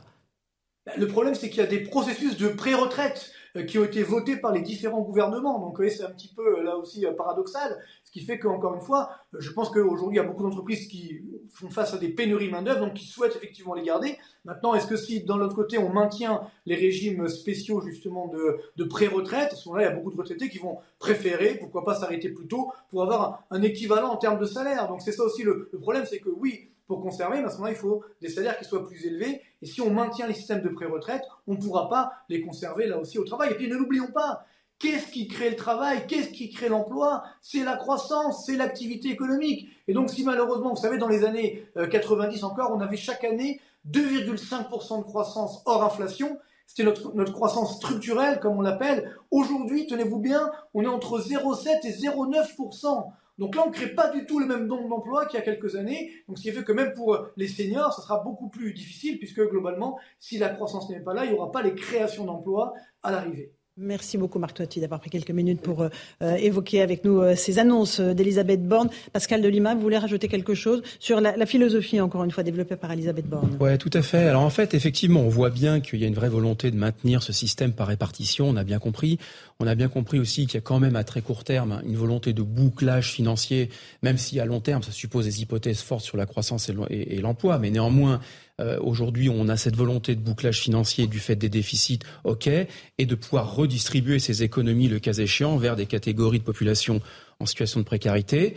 bah, 0.84 0.92
Le 0.96 1.06
problème, 1.06 1.34
c'est 1.34 1.48
qu'il 1.48 1.58
y 1.58 1.66
a 1.66 1.68
des 1.68 1.80
processus 1.80 2.36
de 2.36 2.48
pré-retraite 2.48 3.32
euh, 3.56 3.62
qui 3.62 3.78
ont 3.78 3.84
été 3.84 4.02
votés 4.02 4.36
par 4.36 4.52
les 4.52 4.60
différents 4.60 5.00
gouvernements. 5.00 5.58
Donc, 5.58 5.78
c'est 5.88 6.02
un 6.02 6.10
petit 6.10 6.32
peu 6.34 6.58
euh, 6.58 6.62
là 6.62 6.76
aussi 6.76 7.06
paradoxal. 7.16 7.76
Ce 8.04 8.10
qui 8.10 8.20
fait 8.20 8.38
qu'encore 8.38 8.74
une 8.74 8.80
fois, 8.80 9.10
je 9.38 9.50
pense 9.50 9.70
qu'aujourd'hui, 9.70 10.18
il 10.18 10.22
y 10.22 10.24
a 10.24 10.28
beaucoup 10.28 10.42
d'entreprises 10.42 10.88
qui 10.88 11.22
font 11.52 11.70
face 11.70 11.92
à 11.94 11.98
des 11.98 12.08
pénuries 12.08 12.50
main-d'œuvre, 12.50 12.80
donc 12.80 12.94
qui 12.94 13.06
souhaitent 13.06 13.36
effectivement 13.36 13.74
les 13.74 13.82
garder. 13.82 14.16
Maintenant, 14.44 14.74
est-ce 14.74 14.86
que 14.86 14.96
si, 14.96 15.22
dans 15.22 15.36
l'autre 15.36 15.54
côté, 15.54 15.78
on 15.78 15.92
maintient 15.92 16.42
les 16.66 16.76
régimes 16.76 17.28
spéciaux, 17.28 17.80
justement, 17.80 18.28
de, 18.76 18.84
pré-retraite, 18.84 19.52
à 19.52 19.56
ce 19.56 19.68
moment-là, 19.68 19.86
il 19.86 19.88
y 19.88 19.92
a 19.92 19.94
beaucoup 19.94 20.12
de 20.12 20.16
retraités 20.16 20.48
qui 20.48 20.58
vont 20.58 20.78
préférer, 20.98 21.56
pourquoi 21.58 21.84
pas 21.84 21.94
s'arrêter 21.94 22.30
plus 22.30 22.46
tôt, 22.46 22.72
pour 22.90 23.02
avoir 23.02 23.44
un, 23.50 23.62
équivalent 23.62 24.08
en 24.08 24.16
termes 24.16 24.38
de 24.38 24.46
salaire. 24.46 24.88
Donc, 24.88 25.02
c'est 25.02 25.12
ça 25.12 25.24
aussi 25.24 25.42
le 25.42 25.68
problème, 25.80 26.04
c'est 26.06 26.20
que 26.20 26.30
oui, 26.30 26.70
pour 26.86 27.00
conserver, 27.00 27.38
mais 27.40 27.46
à 27.46 27.50
ce 27.50 27.56
moment-là, 27.56 27.72
il 27.72 27.78
faut 27.78 28.04
des 28.20 28.28
salaires 28.28 28.58
qui 28.58 28.64
soient 28.64 28.86
plus 28.86 29.04
élevés. 29.06 29.42
Et 29.62 29.66
si 29.66 29.80
on 29.80 29.90
maintient 29.90 30.26
les 30.26 30.34
systèmes 30.34 30.62
de 30.62 30.68
pré-retraite, 30.68 31.22
on 31.46 31.54
ne 31.54 31.58
pourra 31.58 31.88
pas 31.88 32.12
les 32.28 32.40
conserver 32.40 32.86
là 32.86 32.98
aussi 32.98 33.18
au 33.18 33.24
travail. 33.24 33.52
Et 33.52 33.54
puis 33.54 33.68
ne 33.68 33.74
l'oublions 33.74 34.12
pas, 34.12 34.44
qu'est-ce 34.78 35.10
qui 35.10 35.26
crée 35.26 35.50
le 35.50 35.56
travail? 35.56 36.06
Qu'est-ce 36.06 36.30
qui 36.30 36.50
crée 36.50 36.68
l'emploi? 36.68 37.24
C'est 37.42 37.64
la 37.64 37.76
croissance, 37.76 38.46
c'est 38.46 38.56
l'activité 38.56 39.08
économique. 39.08 39.68
Et 39.88 39.94
donc 39.94 40.10
si 40.10 40.24
malheureusement, 40.24 40.70
vous 40.70 40.80
savez, 40.80 40.98
dans 40.98 41.08
les 41.08 41.24
années 41.24 41.66
90 41.90 42.42
euh, 42.42 42.46
encore, 42.46 42.72
on 42.72 42.80
avait 42.80 42.96
chaque 42.96 43.24
année 43.24 43.60
2,5% 43.90 44.98
de 44.98 45.04
croissance 45.04 45.62
hors 45.64 45.82
inflation, 45.82 46.38
c'était 46.66 46.82
notre, 46.82 47.14
notre, 47.14 47.32
croissance 47.32 47.76
structurelle, 47.76 48.40
comme 48.40 48.58
on 48.58 48.60
l'appelle. 48.60 49.16
Aujourd'hui, 49.30 49.86
tenez-vous 49.86 50.18
bien, 50.18 50.50
on 50.74 50.82
est 50.82 50.88
entre 50.88 51.20
0,7 51.20 51.86
et 51.86 51.92
0,9%. 51.92 53.12
Donc 53.38 53.54
là, 53.54 53.62
on 53.64 53.68
ne 53.68 53.72
crée 53.72 53.94
pas 53.94 54.10
du 54.10 54.24
tout 54.26 54.38
le 54.38 54.46
même 54.46 54.66
nombre 54.66 54.88
d'emplois 54.88 55.26
qu'il 55.26 55.38
y 55.38 55.42
a 55.42 55.44
quelques 55.44 55.76
années. 55.76 56.12
Donc 56.28 56.38
ce 56.38 56.42
qui 56.42 56.52
fait 56.52 56.64
que 56.64 56.72
même 56.72 56.94
pour 56.94 57.26
les 57.36 57.48
seniors, 57.48 57.92
ça 57.92 58.02
sera 58.02 58.20
beaucoup 58.20 58.48
plus 58.48 58.72
difficile 58.72 59.18
puisque 59.18 59.40
globalement, 59.40 59.98
si 60.18 60.38
la 60.38 60.48
croissance 60.48 60.88
n'est 60.88 61.00
pas 61.00 61.14
là, 61.14 61.24
il 61.24 61.32
n'y 61.32 61.38
aura 61.38 61.52
pas 61.52 61.62
les 61.62 61.74
créations 61.74 62.24
d'emplois 62.24 62.72
à 63.02 63.10
l'arrivée. 63.10 63.52
Merci 63.78 64.16
beaucoup 64.16 64.38
Marc 64.38 64.54
Toiti 64.54 64.80
d'avoir 64.80 65.00
pris 65.00 65.10
quelques 65.10 65.32
minutes 65.32 65.60
pour 65.60 65.82
euh, 65.82 65.90
euh, 66.22 66.36
évoquer 66.36 66.80
avec 66.80 67.04
nous 67.04 67.20
euh, 67.20 67.36
ces 67.36 67.58
annonces 67.58 68.00
d'Elisabeth 68.00 68.66
Borne. 68.66 68.88
Pascal 69.12 69.42
de 69.42 69.48
Lima, 69.48 69.74
vous 69.74 69.82
voulez 69.82 69.98
rajouter 69.98 70.28
quelque 70.28 70.54
chose 70.54 70.82
sur 70.98 71.20
la, 71.20 71.44
philosophie, 71.44 72.00
encore 72.00 72.24
une 72.24 72.30
fois, 72.30 72.42
développée 72.42 72.76
par 72.76 72.90
Elisabeth 72.90 73.26
Borne? 73.26 73.58
Oui, 73.60 73.76
tout 73.76 73.90
à 73.92 74.00
fait. 74.00 74.28
Alors 74.28 74.40
en 74.40 74.48
fait, 74.48 74.72
effectivement, 74.72 75.20
on 75.20 75.28
voit 75.28 75.50
bien 75.50 75.80
qu'il 75.80 76.00
y 76.00 76.04
a 76.04 76.06
une 76.06 76.14
vraie 76.14 76.30
volonté 76.30 76.70
de 76.70 76.76
maintenir 76.76 77.22
ce 77.22 77.34
système 77.34 77.72
par 77.72 77.88
répartition, 77.88 78.48
on 78.48 78.56
a 78.56 78.64
bien 78.64 78.78
compris. 78.78 79.18
On 79.60 79.66
a 79.66 79.74
bien 79.74 79.88
compris 79.88 80.18
aussi 80.18 80.46
qu'il 80.46 80.54
y 80.54 80.58
a 80.58 80.62
quand 80.62 80.80
même 80.80 80.96
à 80.96 81.04
très 81.04 81.20
court 81.20 81.44
terme 81.44 81.82
une 81.84 81.96
volonté 81.96 82.32
de 82.32 82.42
bouclage 82.42 83.12
financier, 83.12 83.68
même 84.02 84.16
si 84.16 84.40
à 84.40 84.46
long 84.46 84.60
terme, 84.60 84.82
ça 84.82 84.92
suppose 84.92 85.26
des 85.26 85.42
hypothèses 85.42 85.80
fortes 85.80 86.04
sur 86.04 86.16
la 86.16 86.24
croissance 86.24 86.70
et 86.88 87.20
l'emploi. 87.20 87.58
Mais 87.58 87.70
néanmoins, 87.70 88.20
euh, 88.60 88.78
aujourd'hui, 88.80 89.28
on 89.28 89.48
a 89.48 89.56
cette 89.56 89.76
volonté 89.76 90.14
de 90.14 90.20
bouclage 90.20 90.60
financier 90.60 91.06
du 91.06 91.18
fait 91.18 91.36
des 91.36 91.48
déficits, 91.48 91.98
ok, 92.24 92.46
et 92.46 93.06
de 93.06 93.14
pouvoir 93.14 93.54
redistribuer 93.54 94.18
ces 94.18 94.42
économies, 94.42 94.88
le 94.88 94.98
cas 94.98 95.12
échéant, 95.12 95.56
vers 95.56 95.76
des 95.76 95.86
catégories 95.86 96.38
de 96.38 96.44
population 96.44 97.00
en 97.38 97.46
situation 97.46 97.80
de 97.80 97.84
précarité. 97.84 98.56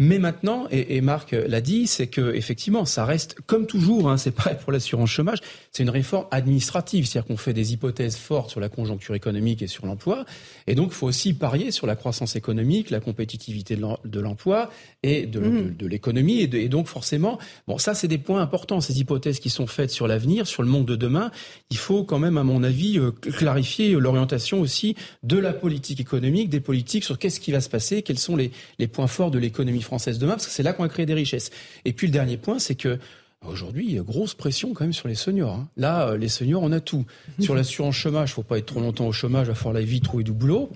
Mais 0.00 0.20
maintenant, 0.20 0.68
et, 0.70 1.00
Marc 1.00 1.32
l'a 1.32 1.60
dit, 1.60 1.88
c'est 1.88 2.06
que 2.06 2.32
effectivement, 2.32 2.84
ça 2.84 3.04
reste 3.04 3.36
comme 3.46 3.66
toujours. 3.66 4.08
Hein, 4.08 4.16
c'est 4.16 4.30
pareil 4.30 4.56
pour 4.62 4.70
l'assurance 4.70 5.10
chômage. 5.10 5.38
C'est 5.72 5.82
une 5.82 5.90
réforme 5.90 6.26
administrative, 6.30 7.04
c'est-à-dire 7.04 7.26
qu'on 7.26 7.36
fait 7.36 7.52
des 7.52 7.72
hypothèses 7.72 8.16
fortes 8.16 8.50
sur 8.50 8.60
la 8.60 8.68
conjoncture 8.68 9.16
économique 9.16 9.60
et 9.60 9.66
sur 9.66 9.86
l'emploi, 9.86 10.24
et 10.68 10.76
donc 10.76 10.90
il 10.92 10.94
faut 10.94 11.08
aussi 11.08 11.34
parier 11.34 11.72
sur 11.72 11.88
la 11.88 11.96
croissance 11.96 12.36
économique, 12.36 12.90
la 12.90 13.00
compétitivité 13.00 13.76
de 13.76 14.20
l'emploi 14.20 14.70
et 15.02 15.26
de, 15.26 15.40
mmh. 15.40 15.86
l'économie, 15.88 16.42
et, 16.42 16.64
et, 16.64 16.68
donc 16.68 16.86
forcément, 16.86 17.38
bon, 17.66 17.78
ça 17.78 17.94
c'est 17.94 18.08
des 18.08 18.18
points 18.18 18.40
importants. 18.40 18.80
Ces 18.80 19.00
hypothèses 19.00 19.40
qui 19.40 19.50
sont 19.50 19.66
faites 19.66 19.90
sur 19.90 20.06
l'avenir, 20.06 20.46
sur 20.46 20.62
le 20.62 20.68
monde 20.68 20.86
de 20.86 20.94
demain, 20.94 21.32
il 21.70 21.76
faut 21.76 22.04
quand 22.04 22.20
même, 22.20 22.38
à 22.38 22.44
mon 22.44 22.62
avis, 22.62 22.98
euh, 22.98 23.10
clarifier 23.10 23.90
l'orientation 23.92 24.60
aussi 24.60 24.94
de 25.24 25.38
la 25.38 25.52
politique 25.52 25.98
économique, 25.98 26.50
des 26.50 26.60
politiques 26.60 27.02
sur 27.02 27.18
qu'est-ce 27.18 27.40
qui 27.40 27.50
va 27.50 27.60
se 27.60 27.68
passer, 27.68 28.02
quels 28.02 28.18
sont 28.18 28.36
les, 28.36 28.52
les 28.78 28.86
points 28.86 29.08
forts 29.08 29.32
de 29.32 29.38
l'économie 29.38 29.82
française 29.88 30.18
demain, 30.18 30.32
parce 30.32 30.46
que 30.46 30.52
c'est 30.52 30.62
là 30.62 30.72
qu'on 30.72 30.84
va 30.84 30.88
créer 30.88 31.06
des 31.06 31.14
richesses. 31.14 31.50
Et 31.84 31.92
puis 31.92 32.06
le 32.06 32.12
dernier 32.12 32.36
point, 32.36 32.58
c'est 32.58 32.76
que 32.76 32.98
Aujourd'hui, 33.46 33.84
il 33.86 33.94
y 33.94 33.98
a 34.00 34.02
grosse 34.02 34.34
pression 34.34 34.74
quand 34.74 34.82
même 34.82 34.92
sur 34.92 35.06
les 35.06 35.14
seniors. 35.14 35.54
Hein. 35.54 35.68
Là, 35.76 36.08
euh, 36.08 36.16
les 36.16 36.28
seniors, 36.28 36.60
on 36.60 36.72
a 36.72 36.80
tout. 36.80 37.04
Sur 37.38 37.54
l'assurance 37.54 37.94
chômage, 37.94 38.34
faut 38.34 38.42
pas 38.42 38.58
être 38.58 38.66
trop 38.66 38.80
longtemps 38.80 39.06
au 39.06 39.12
chômage, 39.12 39.46
il 39.46 39.50
va 39.50 39.54
falloir 39.54 39.74
la 39.74 39.82
vie 39.82 40.00
trouver 40.00 40.24
du 40.24 40.32
boulot. 40.32 40.70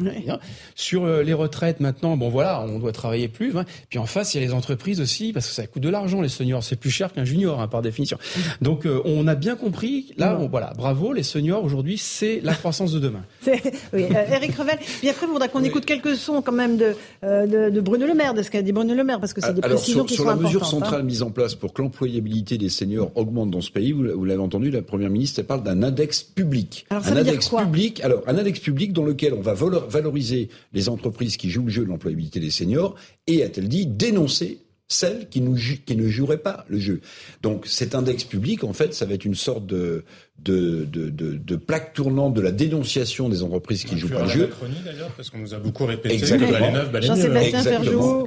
Sur 0.77 1.05
euh, 1.05 1.25
les 1.25 1.33
retraites, 1.33 1.81
maintenant, 1.81 2.17
bon 2.17 2.29
voilà, 2.29 2.63
on 2.63 2.79
doit 2.79 2.93
travailler 2.93 3.27
plus. 3.27 3.57
Hein. 3.57 3.65
Puis 3.91 3.99
en 3.99 4.07
face, 4.07 4.35
il 4.35 4.41
y 4.41 4.45
a 4.45 4.47
les 4.47 4.55
entreprises 4.55 5.01
aussi, 5.01 5.33
parce 5.33 5.49
que 5.49 5.55
ça 5.55 5.67
coûte 5.67 5.83
de 5.83 5.89
l'argent, 5.89 6.21
les 6.21 6.29
seniors. 6.29 6.63
C'est 6.63 6.77
plus 6.77 6.91
cher 6.91 7.13
qu'un 7.13 7.25
junior, 7.25 7.61
hein, 7.61 7.67
par 7.67 7.83
définition. 7.83 8.17
Donc, 8.63 8.87
euh, 8.87 9.03
on 9.05 9.27
a 9.27 9.35
bien 9.35 9.57
compris. 9.57 10.15
Là, 10.17 10.39
voilà, 10.49 10.73
bravo, 10.77 11.13
les 11.13 11.25
seniors, 11.25 11.65
aujourd'hui, 11.65 11.99
c'est 11.99 12.41
la 12.45 12.55
croissance 12.55 12.93
de 12.93 13.01
demain. 13.01 13.25
oui, 13.93 14.07
Eric 14.31 14.55
Revel. 14.55 14.79
Puis 14.79 15.09
après, 15.09 15.27
il 15.27 15.33
faudra 15.33 15.49
qu'on 15.49 15.65
écoute 15.65 15.85
quelques 15.85 16.15
sons 16.15 16.43
quand 16.43 16.53
même 16.53 16.77
de, 16.77 16.95
de, 17.23 17.81
Bruno 17.81 18.07
Le 18.07 18.15
Maire, 18.15 18.35
de 18.35 18.43
ce 18.43 18.53
qu'a 18.53 18.63
dit 18.63 18.71
Bruno 18.71 18.95
Le 18.95 19.03
Maire, 19.03 19.19
parce 19.19 19.33
que 19.33 19.41
c'est 19.41 19.53
des 19.53 19.61
précisions 19.61 20.05
qui 20.05 20.15
sur 20.15 20.25
sont 20.25 20.31
Sur 20.31 20.37
la 20.37 20.43
mesure 20.43 20.65
centrale 20.65 21.03
mise 21.03 21.23
en 21.23 21.31
place 21.31 21.57
pour 21.57 21.73
que 21.73 21.83
l'employabilité 21.83 22.52
des 22.59 22.69
seniors 22.69 23.13
augmente 23.15 23.51
dans 23.51 23.61
ce 23.61 23.71
pays. 23.71 23.93
Vous 23.93 24.25
l'avez 24.25 24.41
entendu, 24.41 24.71
la 24.71 24.83
première 24.83 25.11
ministre 25.11 25.41
elle 25.41 25.47
parle 25.47 25.63
d'un 25.63 25.83
index 25.83 26.23
public. 26.23 26.87
Alors, 26.91 27.07
un 27.07 27.17
index 27.17 27.49
quoi 27.49 27.63
public. 27.63 28.01
Alors 28.01 28.23
un 28.27 28.39
index 28.39 28.61
public 28.61 28.93
dans 28.93 29.05
lequel 29.05 29.35
on 29.35 29.41
va 29.41 29.55
valoriser 29.55 30.49
les 30.73 30.89
entreprises 30.89 31.37
qui 31.37 31.51
jouent 31.51 31.65
le 31.65 31.71
jeu 31.71 31.85
de 31.85 31.89
l'employabilité 31.89 32.41
des 32.41 32.51
seniors 32.51 32.95
et, 33.27 33.43
a-t-elle 33.43 33.69
dit, 33.69 33.87
dénoncer 33.87 34.62
celles 34.93 35.29
qui, 35.29 35.41
nous, 35.41 35.57
qui 35.57 35.97
ne 35.97 36.09
joueraient 36.09 36.39
pas 36.39 36.65
le 36.69 36.79
jeu. 36.79 37.01
Donc 37.43 37.67
cet 37.67 37.95
index 37.95 38.25
public, 38.25 38.65
en 38.65 38.73
fait, 38.73 38.95
ça 38.95 39.07
va 39.07 39.15
être 39.15 39.25
une 39.25 39.35
sorte 39.35 39.67
de, 39.67 40.05
de, 40.39 40.85
de, 40.85 41.11
de, 41.11 41.57
plaque 41.57 41.93
tournante 41.93 42.35
de 42.35 42.41
la 42.41 42.53
dénonciation 42.53 43.29
des 43.29 43.43
entreprises 43.43 43.85
qui 43.85 43.99
jouent 43.99 44.09
pas 44.09 44.25
le 44.25 44.29
jeu. 44.29 44.51
d'ailleurs, 44.85 45.11
parce 45.13 45.31
qu'on 45.31 45.39
nous 45.39 45.55
a 45.55 45.59
beaucoup 45.59 45.87
répété 45.87 46.15
exactement. 46.15 46.51
que 46.51 46.53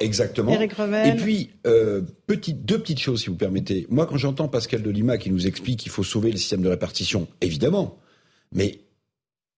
exactement. 0.00 1.04
Et 1.04 1.16
puis, 1.16 1.50
euh, 1.66 2.02
petite, 2.26 2.64
deux 2.64 2.78
petites 2.78 3.00
choses, 3.00 3.22
si 3.22 3.28
vous 3.28 3.36
permettez. 3.36 3.86
Moi, 3.90 4.06
quand 4.06 4.16
j'entends 4.16 4.48
Pascal 4.48 4.82
de 4.82 4.90
Lima 4.90 5.18
qui 5.18 5.30
nous 5.30 5.46
explique 5.46 5.80
qu'il 5.80 5.92
faut 5.92 6.04
sauver 6.04 6.30
le 6.30 6.38
système 6.38 6.62
de 6.62 6.68
répartition, 6.68 7.28
évidemment. 7.40 7.98
Mais 8.52 8.78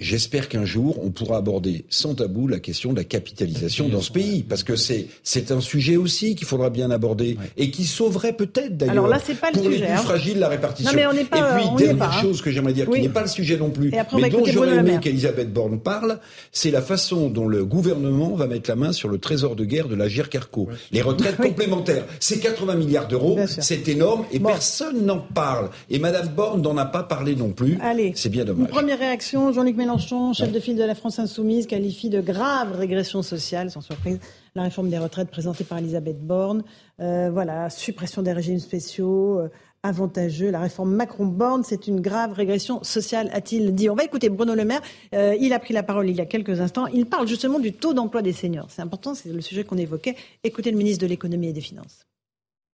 J'espère 0.00 0.48
qu'un 0.48 0.64
jour, 0.64 1.04
on 1.04 1.10
pourra 1.10 1.38
aborder 1.38 1.84
sans 1.88 2.14
tabou 2.14 2.46
la 2.46 2.60
question 2.60 2.92
de 2.92 2.98
la 2.98 3.02
capitalisation 3.02 3.88
dans 3.88 4.00
ce 4.00 4.12
pays, 4.12 4.44
parce 4.44 4.62
que 4.62 4.76
c'est 4.76 5.08
c'est 5.24 5.50
un 5.50 5.60
sujet 5.60 5.96
aussi 5.96 6.36
qu'il 6.36 6.46
faudra 6.46 6.70
bien 6.70 6.92
aborder 6.92 7.36
et 7.56 7.72
qui 7.72 7.82
sauverait 7.82 8.34
peut-être 8.34 8.76
d'ailleurs 8.76 8.92
Alors 8.92 9.08
là, 9.08 9.18
c'est 9.20 9.34
pas 9.34 9.48
le 9.48 9.54
pour 9.54 9.64
sujet, 9.64 9.78
les 9.78 9.86
plus 9.86 9.92
hein. 9.94 9.96
fragiles 9.96 10.38
la 10.38 10.48
répartition. 10.50 10.92
Non, 10.92 10.96
mais 10.96 11.06
on 11.08 11.12
n'est 11.12 11.24
pas, 11.24 11.38
et 11.38 11.64
puis 11.64 11.84
dernière 11.84 12.12
hein. 12.12 12.22
chose 12.22 12.42
que 12.42 12.52
j'aimerais 12.52 12.74
dire, 12.74 12.88
qui 12.88 13.00
n'est 13.00 13.08
pas 13.08 13.22
le 13.22 13.28
sujet 13.28 13.56
non 13.56 13.70
plus, 13.70 13.90
mais 13.90 14.30
dont 14.30 14.44
j'aurais 14.44 14.76
aimé 14.76 14.98
qu'Elisabeth 15.02 15.52
Borne 15.52 15.80
parle, 15.80 16.20
c'est 16.52 16.70
la 16.70 16.80
façon 16.80 17.28
dont 17.28 17.48
le 17.48 17.64
gouvernement 17.64 18.36
va 18.36 18.46
mettre 18.46 18.70
la 18.70 18.76
main 18.76 18.92
sur 18.92 19.08
le 19.08 19.18
trésor 19.18 19.56
de 19.56 19.64
guerre 19.64 19.88
de 19.88 19.96
la 19.96 20.06
GIRCARCO, 20.06 20.68
les 20.92 21.02
retraites 21.02 21.36
complémentaires. 21.42 22.04
C'est 22.20 22.38
80 22.38 22.76
milliards 22.76 23.08
d'euros, 23.08 23.36
c'est 23.48 23.88
énorme 23.88 24.26
et 24.30 24.38
personne 24.38 25.04
n'en 25.04 25.18
parle. 25.18 25.70
Et 25.90 25.98
Madame 25.98 26.28
Borne 26.28 26.62
n'en 26.62 26.76
a 26.76 26.86
pas 26.86 27.02
parlé 27.02 27.34
non 27.34 27.50
plus. 27.50 27.80
C'est 28.14 28.28
bien 28.28 28.44
dommage. 28.44 28.68
Une 28.68 28.72
première 28.72 29.00
réaction, 29.00 29.52
Jean-Luc 29.52 29.76
Mélenchon, 29.88 30.34
chef 30.34 30.52
de 30.52 30.74
de 30.74 30.84
la 30.84 30.94
France 30.94 31.18
Insoumise 31.18 31.66
qualifie 31.66 32.10
de 32.10 32.20
grave 32.20 32.76
régression 32.76 33.22
sociale, 33.22 33.70
sans 33.70 33.80
surprise, 33.80 34.20
la 34.54 34.64
réforme 34.64 34.90
des 34.90 34.98
retraites 34.98 35.30
présentée 35.30 35.64
par 35.64 35.78
Elisabeth 35.78 36.20
Borne. 36.20 36.62
Euh, 37.00 37.30
voilà, 37.32 37.70
suppression 37.70 38.20
des 38.20 38.34
régimes 38.34 38.58
spéciaux. 38.58 39.38
Euh, 39.38 39.48
avantageux. 39.82 40.50
La 40.50 40.60
réforme 40.60 40.94
Macron-Borne, 40.94 41.64
c'est 41.64 41.86
une 41.86 42.00
grave 42.00 42.34
régression 42.34 42.82
sociale, 42.84 43.30
a-t-il 43.32 43.74
dit. 43.74 43.88
On 43.88 43.94
va 43.94 44.04
écouter 44.04 44.28
Bruno 44.28 44.54
Le 44.54 44.66
Maire. 44.66 44.82
Euh, 45.14 45.34
il 45.40 45.54
a 45.54 45.58
pris 45.58 45.72
la 45.72 45.82
parole 45.82 46.10
il 46.10 46.16
y 46.16 46.20
a 46.20 46.26
quelques 46.26 46.60
instants. 46.60 46.86
Il 46.88 47.06
parle 47.06 47.26
justement 47.26 47.58
du 47.58 47.72
taux 47.72 47.94
d'emploi 47.94 48.20
des 48.20 48.34
seniors. 48.34 48.66
C'est 48.68 48.82
important, 48.82 49.14
c'est 49.14 49.30
le 49.30 49.40
sujet 49.40 49.64
qu'on 49.64 49.78
évoquait. 49.78 50.16
Écoutez 50.44 50.70
le 50.70 50.76
ministre 50.76 51.00
de 51.00 51.08
l'économie 51.08 51.48
et 51.48 51.52
des 51.54 51.62
finances. 51.62 52.06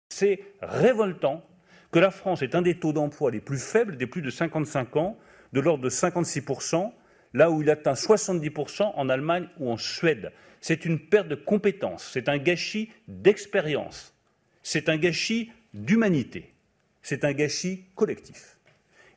C'est 0.10 0.40
révoltant 0.62 1.44
que 1.92 2.00
la 2.00 2.10
France 2.10 2.42
ait 2.42 2.56
un 2.56 2.64
des 2.64 2.80
taux 2.80 2.94
d'emploi 2.94 3.30
les 3.30 3.42
plus 3.42 3.60
faibles 3.60 3.98
des 3.98 4.08
plus 4.08 4.24
de 4.24 4.32
55 4.32 4.96
ans 4.96 5.18
de 5.52 5.60
l'ordre 5.60 5.84
de 5.84 5.90
56%, 5.90 6.92
là 7.34 7.52
où 7.52 7.62
il 7.62 7.70
atteint 7.70 7.94
70% 7.94 8.94
en 8.96 9.10
Allemagne 9.10 9.48
ou 9.60 9.72
en 9.72 9.78
Suède. 9.78 10.32
C'est 10.62 10.86
une 10.86 11.00
perte 11.00 11.28
de 11.28 11.36
compétences, 11.36 12.10
c'est 12.14 12.30
un 12.30 12.38
gâchis 12.38 12.90
d'expérience, 13.08 14.14
c'est 14.62 14.88
un 14.88 14.98
gâchis 14.98 15.52
d'humanité, 15.74 16.54
c'est 17.02 17.26
un 17.26 17.34
gâchis 17.34 17.86
collectif. 17.96 18.58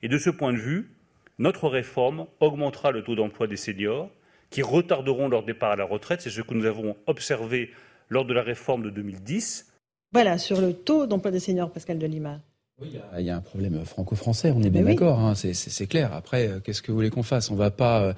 Et 0.02 0.08
de 0.08 0.18
ce 0.18 0.30
point 0.30 0.52
de 0.52 0.58
vue, 0.58 0.90
notre 1.38 1.68
réforme 1.68 2.26
augmentera 2.40 2.90
le 2.90 3.02
taux 3.04 3.14
d'emploi 3.14 3.46
des 3.46 3.56
seniors, 3.56 4.10
qui 4.50 4.62
retarderont 4.62 5.28
leur 5.28 5.44
départ 5.44 5.72
à 5.72 5.76
la 5.76 5.84
retraite. 5.84 6.22
C'est 6.22 6.30
ce 6.30 6.40
que 6.40 6.54
nous 6.54 6.66
avons 6.66 6.96
observé 7.06 7.70
lors 8.08 8.24
de 8.24 8.32
la 8.32 8.42
réforme 8.42 8.82
de 8.82 8.90
2010. 8.90 9.72
Voilà, 10.12 10.38
sur 10.38 10.60
le 10.60 10.72
taux 10.72 11.06
d'emploi 11.06 11.30
des 11.30 11.40
seniors, 11.40 11.70
Pascal 11.70 11.98
de 11.98 12.06
Lima. 12.06 12.40
Oui, 12.80 12.88
il 13.18 13.24
y 13.24 13.30
a 13.30 13.36
un 13.36 13.40
problème 13.40 13.82
franco-français, 13.86 14.52
on 14.54 14.62
est 14.62 14.68
bien 14.68 14.82
d'accord, 14.82 15.18
hein, 15.18 15.34
c'est 15.34 15.86
clair. 15.86 16.12
Après, 16.12 16.46
euh, 16.46 16.60
qu'est-ce 16.60 16.82
que 16.82 16.92
vous 16.92 16.98
voulez 16.98 17.08
qu'on 17.08 17.22
fasse? 17.22 17.50
On 17.50 17.54
va 17.54 17.70
pas. 17.70 18.02
Euh, 18.02 18.12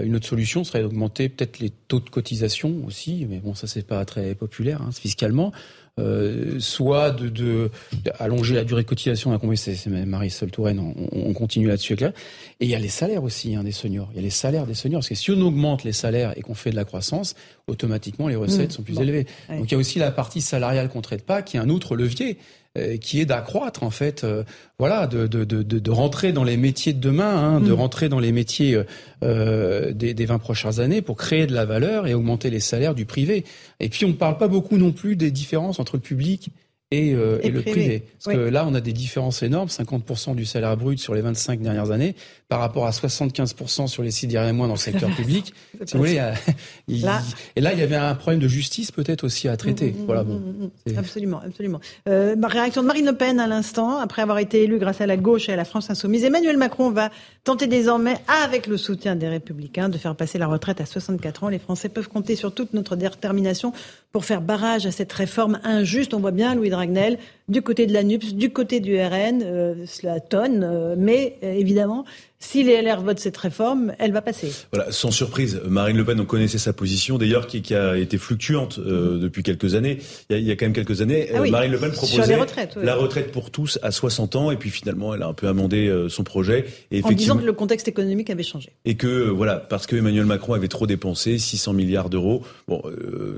une 0.00 0.16
autre 0.16 0.26
solution 0.26 0.62
serait 0.64 0.82
d'augmenter 0.82 1.28
peut-être 1.28 1.58
les 1.58 1.70
taux 1.70 2.00
de 2.00 2.10
cotisation 2.10 2.82
aussi, 2.86 3.26
mais 3.28 3.38
bon, 3.38 3.54
ça 3.54 3.66
c'est 3.66 3.86
pas 3.86 4.04
très 4.04 4.34
populaire 4.34 4.82
hein, 4.82 4.90
fiscalement. 4.92 5.52
Euh, 5.98 6.58
soit 6.60 7.10
de, 7.10 7.28
de, 7.28 7.70
allonger 8.18 8.54
la 8.54 8.64
durée 8.64 8.82
de 8.82 8.88
cotisation, 8.88 9.38
c'est 9.56 9.86
Marie-Sol 9.86 10.50
Touraine, 10.50 10.78
on, 10.78 10.94
on, 11.12 11.32
continue 11.32 11.66
là-dessus. 11.66 11.94
Et 11.94 12.64
il 12.64 12.68
y 12.68 12.74
a 12.74 12.78
les 12.78 12.88
salaires 12.88 13.24
aussi 13.24 13.54
hein, 13.54 13.64
des 13.64 13.72
seniors. 13.72 14.08
Il 14.12 14.16
y 14.16 14.18
a 14.20 14.22
les 14.22 14.30
salaires 14.30 14.66
des 14.66 14.74
seniors, 14.74 15.00
parce 15.00 15.08
que 15.08 15.14
si 15.16 15.30
on 15.32 15.40
augmente 15.40 15.84
les 15.84 15.92
salaires 15.92 16.32
et 16.36 16.42
qu'on 16.42 16.54
fait 16.54 16.70
de 16.70 16.76
la 16.76 16.84
croissance, 16.84 17.34
automatiquement 17.66 18.28
les 18.28 18.36
recettes 18.36 18.70
mmh. 18.70 18.74
sont 18.74 18.82
plus 18.82 18.98
élevées. 19.00 19.26
Donc 19.48 19.70
il 19.70 19.72
y 19.72 19.74
a 19.74 19.78
aussi 19.78 19.98
la 19.98 20.12
partie 20.12 20.40
salariale 20.40 20.88
qu'on 20.88 21.02
traite 21.02 21.26
pas, 21.26 21.42
qui 21.42 21.56
est 21.56 21.60
un 21.60 21.68
autre 21.68 21.96
levier. 21.96 22.38
Euh, 22.78 22.98
qui 22.98 23.20
est 23.20 23.24
d'accroître 23.24 23.82
en 23.82 23.90
fait, 23.90 24.22
euh, 24.22 24.44
voilà, 24.78 25.08
de, 25.08 25.26
de, 25.26 25.42
de, 25.42 25.62
de, 25.64 25.90
rentrer 25.90 26.30
dans 26.30 26.44
les 26.44 26.56
métiers 26.56 26.92
de 26.92 27.00
demain, 27.00 27.36
hein, 27.36 27.60
de 27.60 27.72
mm. 27.72 27.74
rentrer 27.74 28.08
dans 28.08 28.20
les 28.20 28.30
métiers 28.30 28.80
euh, 29.24 29.92
des, 29.92 30.14
des 30.14 30.24
20 30.24 30.38
prochaines 30.38 30.78
années 30.78 31.02
pour 31.02 31.16
créer 31.16 31.48
de 31.48 31.52
la 31.52 31.64
valeur 31.64 32.06
et 32.06 32.14
augmenter 32.14 32.48
les 32.48 32.60
salaires 32.60 32.94
du 32.94 33.06
privé. 33.06 33.44
Et 33.80 33.88
puis 33.88 34.04
on 34.04 34.10
ne 34.10 34.12
parle 34.12 34.38
pas 34.38 34.46
beaucoup 34.46 34.76
non 34.76 34.92
plus 34.92 35.16
des 35.16 35.32
différences 35.32 35.80
entre 35.80 35.96
le 35.96 36.00
public 36.00 36.50
et, 36.90 37.14
euh, 37.14 37.38
et, 37.42 37.50
le 37.50 37.62
privé. 37.62 38.02
Parce 38.22 38.36
que 38.36 38.40
là, 38.40 38.66
on 38.66 38.74
a 38.74 38.80
des 38.80 38.92
différences 38.92 39.42
énormes, 39.42 39.68
50% 39.68 40.34
du 40.34 40.44
salaire 40.44 40.76
brut 40.76 40.98
sur 40.98 41.14
les 41.14 41.20
25 41.20 41.60
dernières 41.60 41.92
années, 41.92 42.16
par 42.48 42.58
rapport 42.58 42.86
à 42.86 42.90
75% 42.90 43.86
sur 43.86 44.02
les 44.02 44.10
six 44.10 44.26
derniers 44.26 44.52
mois 44.52 44.66
dans 44.66 44.74
le 44.74 44.78
secteur 44.78 45.08
public. 45.16 45.54
si 45.86 45.96
vous 45.96 46.00
voulez, 46.00 46.14
là... 46.88 47.22
et 47.54 47.60
là, 47.60 47.72
il 47.72 47.78
y 47.78 47.82
avait 47.82 47.96
un 47.96 48.14
problème 48.16 48.40
de 48.40 48.48
justice 48.48 48.90
peut-être 48.90 49.22
aussi 49.22 49.46
à 49.46 49.56
traiter. 49.56 49.92
Mmh, 49.92 50.02
mmh, 50.02 50.06
voilà, 50.06 50.24
bon. 50.24 50.34
Mmh, 50.34 50.98
absolument, 50.98 51.40
absolument. 51.46 51.80
Euh, 52.08 52.34
réaction 52.42 52.82
de 52.82 52.88
Marine 52.88 53.06
Le 53.06 53.14
Pen 53.14 53.38
à 53.38 53.46
l'instant, 53.46 53.98
après 53.98 54.22
avoir 54.22 54.38
été 54.38 54.64
élue 54.64 54.78
grâce 54.78 55.00
à 55.00 55.06
la 55.06 55.16
gauche 55.16 55.48
et 55.48 55.52
à 55.52 55.56
la 55.56 55.64
France 55.64 55.90
insoumise. 55.90 56.24
Emmanuel 56.24 56.56
Macron 56.56 56.90
va 56.90 57.10
tenter 57.44 57.68
désormais, 57.68 58.16
avec 58.44 58.66
le 58.66 58.76
soutien 58.76 59.14
des 59.14 59.28
Républicains, 59.28 59.88
de 59.88 59.96
faire 59.96 60.16
passer 60.16 60.38
la 60.38 60.48
retraite 60.48 60.80
à 60.80 60.86
64 60.86 61.44
ans. 61.44 61.48
Les 61.48 61.60
Français 61.60 61.88
peuvent 61.88 62.08
compter 62.08 62.34
sur 62.34 62.52
toute 62.52 62.74
notre 62.74 62.96
détermination 62.96 63.72
pour 64.12 64.24
faire 64.24 64.40
barrage 64.40 64.86
à 64.86 64.90
cette 64.90 65.12
réforme 65.12 65.60
injuste. 65.62 66.14
On 66.14 66.20
voit 66.20 66.32
bien, 66.32 66.54
Louis 66.54 66.70
Dragnel, 66.70 67.18
du 67.48 67.62
côté 67.62 67.86
de 67.86 67.92
la 67.92 68.02
NUPS, 68.02 68.34
du 68.34 68.50
côté 68.50 68.80
du 68.80 68.96
RN, 69.00 69.42
euh, 69.42 69.86
cela 69.86 70.20
tonne, 70.20 70.64
euh, 70.64 70.94
mais 70.98 71.38
euh, 71.44 71.52
évidemment, 71.52 72.04
si 72.42 72.62
les 72.62 72.80
LR 72.80 73.02
votent 73.02 73.20
cette 73.20 73.36
réforme, 73.36 73.92
elle 73.98 74.12
va 74.12 74.22
passer. 74.22 74.50
Voilà, 74.72 74.90
sans 74.90 75.10
surprise, 75.10 75.60
Marine 75.68 75.98
Le 75.98 76.06
Pen, 76.06 76.18
on 76.18 76.24
connaissait 76.24 76.58
sa 76.58 76.72
position, 76.72 77.18
d'ailleurs, 77.18 77.46
qui, 77.46 77.60
qui, 77.60 77.74
a 77.74 77.98
été 77.98 78.16
fluctuante 78.16 78.78
euh, 78.78 79.18
depuis 79.18 79.42
quelques 79.42 79.74
années. 79.74 79.98
Il 80.30 80.32
y, 80.32 80.36
a, 80.36 80.38
il 80.38 80.46
y, 80.46 80.50
a, 80.50 80.56
quand 80.56 80.64
même 80.64 80.72
quelques 80.72 81.02
années, 81.02 81.28
ah 81.34 81.42
Marine 81.48 81.70
Le 81.70 81.78
Pen 81.78 81.92
proposait 81.92 82.38
la 82.82 82.94
retraite 82.94 83.30
pour 83.30 83.50
tous 83.50 83.78
à 83.82 83.90
60 83.90 84.36
ans, 84.36 84.50
et 84.50 84.56
puis 84.56 84.70
finalement, 84.70 85.14
elle 85.14 85.22
a 85.22 85.26
un 85.26 85.34
peu 85.34 85.48
amendé 85.48 85.86
euh, 85.86 86.08
son 86.08 86.24
projet. 86.24 86.64
Et 86.90 87.04
en 87.04 87.12
disant 87.12 87.36
que 87.36 87.44
le 87.44 87.52
contexte 87.52 87.88
économique 87.88 88.30
avait 88.30 88.42
changé. 88.42 88.70
Et 88.86 88.94
que, 88.96 89.28
voilà, 89.28 89.56
parce 89.56 89.86
que 89.86 89.96
Emmanuel 89.96 90.24
Macron 90.24 90.54
avait 90.54 90.68
trop 90.68 90.86
dépensé, 90.86 91.36
600 91.36 91.74
milliards 91.74 92.08
d'euros, 92.08 92.42
bon, 92.66 92.82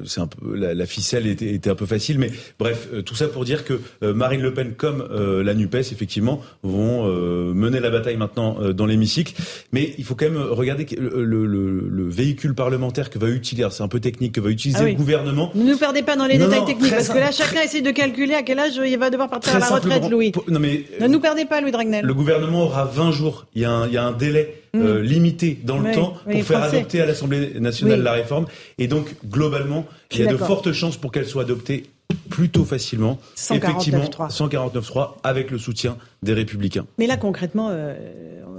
c'est 0.06 0.20
un 0.20 0.28
peu, 0.28 0.54
la, 0.54 0.74
la 0.74 0.86
ficelle 0.86 1.26
était, 1.26 1.52
était, 1.52 1.70
un 1.70 1.74
peu 1.74 1.86
facile, 1.86 2.20
mais 2.20 2.30
bref, 2.60 2.88
tout 3.04 3.16
ça 3.16 3.26
pour 3.26 3.44
dire 3.44 3.64
que 3.64 3.80
Marine 4.00 4.42
Le 4.42 4.54
Pen, 4.54 4.74
comme 4.74 5.08
la 5.10 5.54
NUPES, 5.54 5.90
effectivement, 5.90 6.40
vont 6.62 7.06
mener 7.06 7.80
la 7.80 7.90
bataille 7.90 8.16
maintenant 8.16 8.72
dans 8.72 8.86
les 8.86 8.91
l'hémicycle. 8.92 9.34
Mais 9.72 9.94
il 9.98 10.04
faut 10.04 10.14
quand 10.14 10.30
même 10.30 10.40
regarder 10.40 10.86
le, 10.96 11.24
le, 11.24 11.46
le, 11.46 12.08
véhicule 12.08 12.54
parlementaire 12.54 13.10
que 13.10 13.18
va 13.18 13.28
utiliser, 13.28 13.66
c'est 13.70 13.82
un 13.82 13.88
peu 13.88 14.00
technique, 14.00 14.32
que 14.32 14.40
va 14.40 14.50
utiliser 14.50 14.80
ah 14.80 14.84
le 14.84 14.94
gouvernement. 14.94 15.50
Ne 15.54 15.72
nous 15.72 15.78
perdez 15.78 16.02
pas 16.02 16.16
dans 16.16 16.26
les 16.26 16.38
détails 16.38 16.64
techniques, 16.64 16.92
parce 16.92 17.08
que 17.08 17.18
là, 17.18 17.30
chacun 17.30 17.62
essaie 17.62 17.80
de 17.80 17.90
calculer 17.90 18.34
à 18.34 18.42
quel 18.42 18.58
âge 18.58 18.80
il 18.84 18.98
va 18.98 19.10
devoir 19.10 19.28
partir 19.28 19.56
à 19.56 19.58
la 19.58 19.68
retraite, 19.68 20.08
Louis. 20.10 20.32
non 20.48 20.60
mais, 20.60 20.84
ne 21.00 21.08
nous 21.08 21.20
perdez 21.20 21.44
pas, 21.44 21.60
Louis 21.60 21.72
Dragnel. 21.72 22.04
Le 22.04 22.14
gouvernement 22.14 22.64
aura 22.64 22.84
20 22.84 23.10
jours. 23.12 23.46
Il 23.54 23.62
y 23.62 23.64
a 23.64 23.70
un, 23.70 23.86
il 23.86 23.92
y 23.94 23.98
a 23.98 24.04
un 24.04 24.12
délai. 24.12 24.58
Euh, 24.74 25.00
mm. 25.00 25.02
limité 25.02 25.58
dans 25.62 25.78
le 25.78 25.92
temps 25.92 26.16
pour 26.24 26.42
faire 26.44 26.62
adopter 26.62 27.02
à 27.02 27.04
l'Assemblée 27.04 27.60
nationale 27.60 28.02
la 28.02 28.12
réforme. 28.12 28.46
Et 28.78 28.86
donc, 28.86 29.14
globalement, 29.28 29.86
il 30.10 30.20
y 30.20 30.26
a 30.26 30.32
de 30.32 30.36
fortes 30.38 30.72
chances 30.72 30.96
pour 30.96 31.12
qu'elle 31.12 31.26
soit 31.26 31.42
adoptée 31.42 31.84
plutôt 32.14 32.64
facilement. 32.64 33.18
149, 33.34 33.70
effectivement, 33.70 34.28
149.3 34.28 35.14
avec 35.22 35.50
le 35.50 35.58
soutien 35.58 35.96
des 36.22 36.32
Républicains. 36.32 36.86
Mais 36.98 37.06
là, 37.06 37.16
concrètement, 37.16 37.68
euh, 37.70 37.94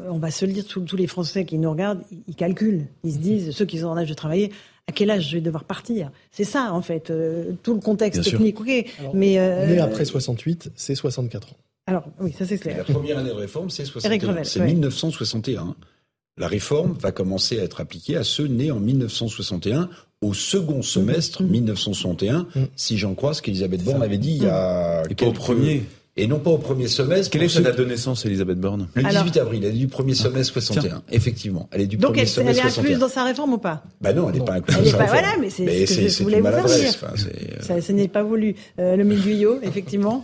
on 0.10 0.18
va 0.18 0.32
se 0.32 0.46
le 0.46 0.54
dire, 0.54 0.66
tous, 0.66 0.96
les 0.96 1.08
Français 1.08 1.46
qui 1.46 1.58
nous 1.58 1.72
regardent, 1.72 2.02
ils 2.28 2.36
calculent. 2.36 2.86
Ils 3.04 3.14
se 3.14 3.18
disent, 3.18 3.52
ceux 3.52 3.66
qui 3.66 3.80
sont 3.80 3.88
en 3.88 3.98
âge 3.98 4.10
de 4.10 4.14
travailler, 4.14 4.52
à 4.88 4.92
quel 4.92 5.10
âge 5.12 5.30
je 5.30 5.36
vais 5.36 5.42
devoir 5.42 5.64
partir? 5.64 6.12
C'est 6.32 6.44
ça, 6.44 6.74
en 6.74 6.82
fait, 6.82 7.10
euh, 7.10 7.54
tout 7.64 7.74
le 7.74 7.80
contexte 7.80 8.24
technique. 8.24 8.58
mais, 9.14 9.40
euh, 9.40 9.84
après 9.84 10.06
68, 10.06 10.72
c'est 10.76 10.96
64 10.96 11.54
ans. 11.54 11.58
Alors, 11.86 12.06
oui, 12.20 12.34
ça 12.38 12.46
c'est 12.46 12.58
clair. 12.58 12.78
La 12.78 12.84
première 12.84 13.18
année 13.18 13.30
de 13.30 13.36
réforme, 13.36 13.70
c'est 13.70 13.86
61. 13.86 14.44
C'est 14.44 14.62
1961. 14.62 15.76
La 16.38 16.48
réforme 16.48 16.94
va 16.94 17.12
commencer 17.12 17.60
à 17.60 17.64
être 17.64 17.82
appliquée 17.82 18.16
à 18.18 18.24
ceux 18.24 18.48
nés 18.48 18.72
en 18.72 18.80
1961 18.80 19.90
au 20.24 20.34
second 20.34 20.82
semestre 20.82 21.44
1961, 21.44 22.40
mmh. 22.40 22.46
mmh. 22.56 22.68
si 22.76 22.98
j'en 22.98 23.14
crois 23.14 23.34
ce 23.34 23.42
qu'Elisabeth 23.42 23.84
Borne 23.84 24.02
avait 24.02 24.18
dit 24.18 24.32
il 24.32 24.44
y 24.44 24.48
a. 24.48 25.04
Et 25.10 25.16
pas 25.16 25.26
au 25.26 25.34
premier. 25.34 25.84
Et 26.16 26.28
non 26.28 26.38
pas 26.38 26.52
au 26.52 26.60
premier 26.60 26.88
semestre. 26.88 27.32
Quelle 27.32 27.42
est 27.42 27.50
sa 27.50 27.62
date 27.62 27.78
de 27.78 27.86
naissance, 27.86 28.24
Elisabeth 28.26 28.60
Borne? 28.60 28.88
Le 28.94 29.02
18 29.02 29.38
avril, 29.38 29.64
elle 29.64 29.74
est 29.74 29.80
du 29.80 29.88
premier 29.88 30.14
ah, 30.14 30.24
semestre 30.24 30.54
61. 30.54 31.02
Effectivement, 31.12 31.68
elle 31.72 31.82
est 31.82 31.88
du 31.88 31.98
Donc 31.98 32.12
premier 32.12 32.28
semestre 32.28 32.62
61. 32.62 32.68
Donc 32.68 32.78
elle 32.78 32.86
est 32.86 32.90
incluse 32.92 33.00
dans 33.00 33.14
sa 33.14 33.24
réforme 33.24 33.54
ou 33.54 33.58
pas? 33.58 33.82
Bah 34.00 34.14
non, 34.14 34.30
elle 34.30 34.40
n'est 34.40 34.46
pas 34.46 34.54
incluse 34.54 34.78
dans 34.78 34.92
sa 34.92 34.98
réforme. 34.98 35.10
Voilà, 35.10 35.38
mais 35.42 35.50
c'est 35.50 35.88
ce 35.88 35.96
que 35.96 36.08
je 36.08 36.24
voulais 36.24 36.42
vous 36.42 36.68
dire. 36.68 36.90
Enfin, 36.90 37.14
ça, 37.62 37.82
ce 37.82 37.92
n'est 37.92 38.08
pas 38.08 38.22
voulu. 38.22 38.56
Euh, 38.78 38.96
le 38.96 39.04
Guyot, 39.04 39.60
effectivement. 39.64 40.24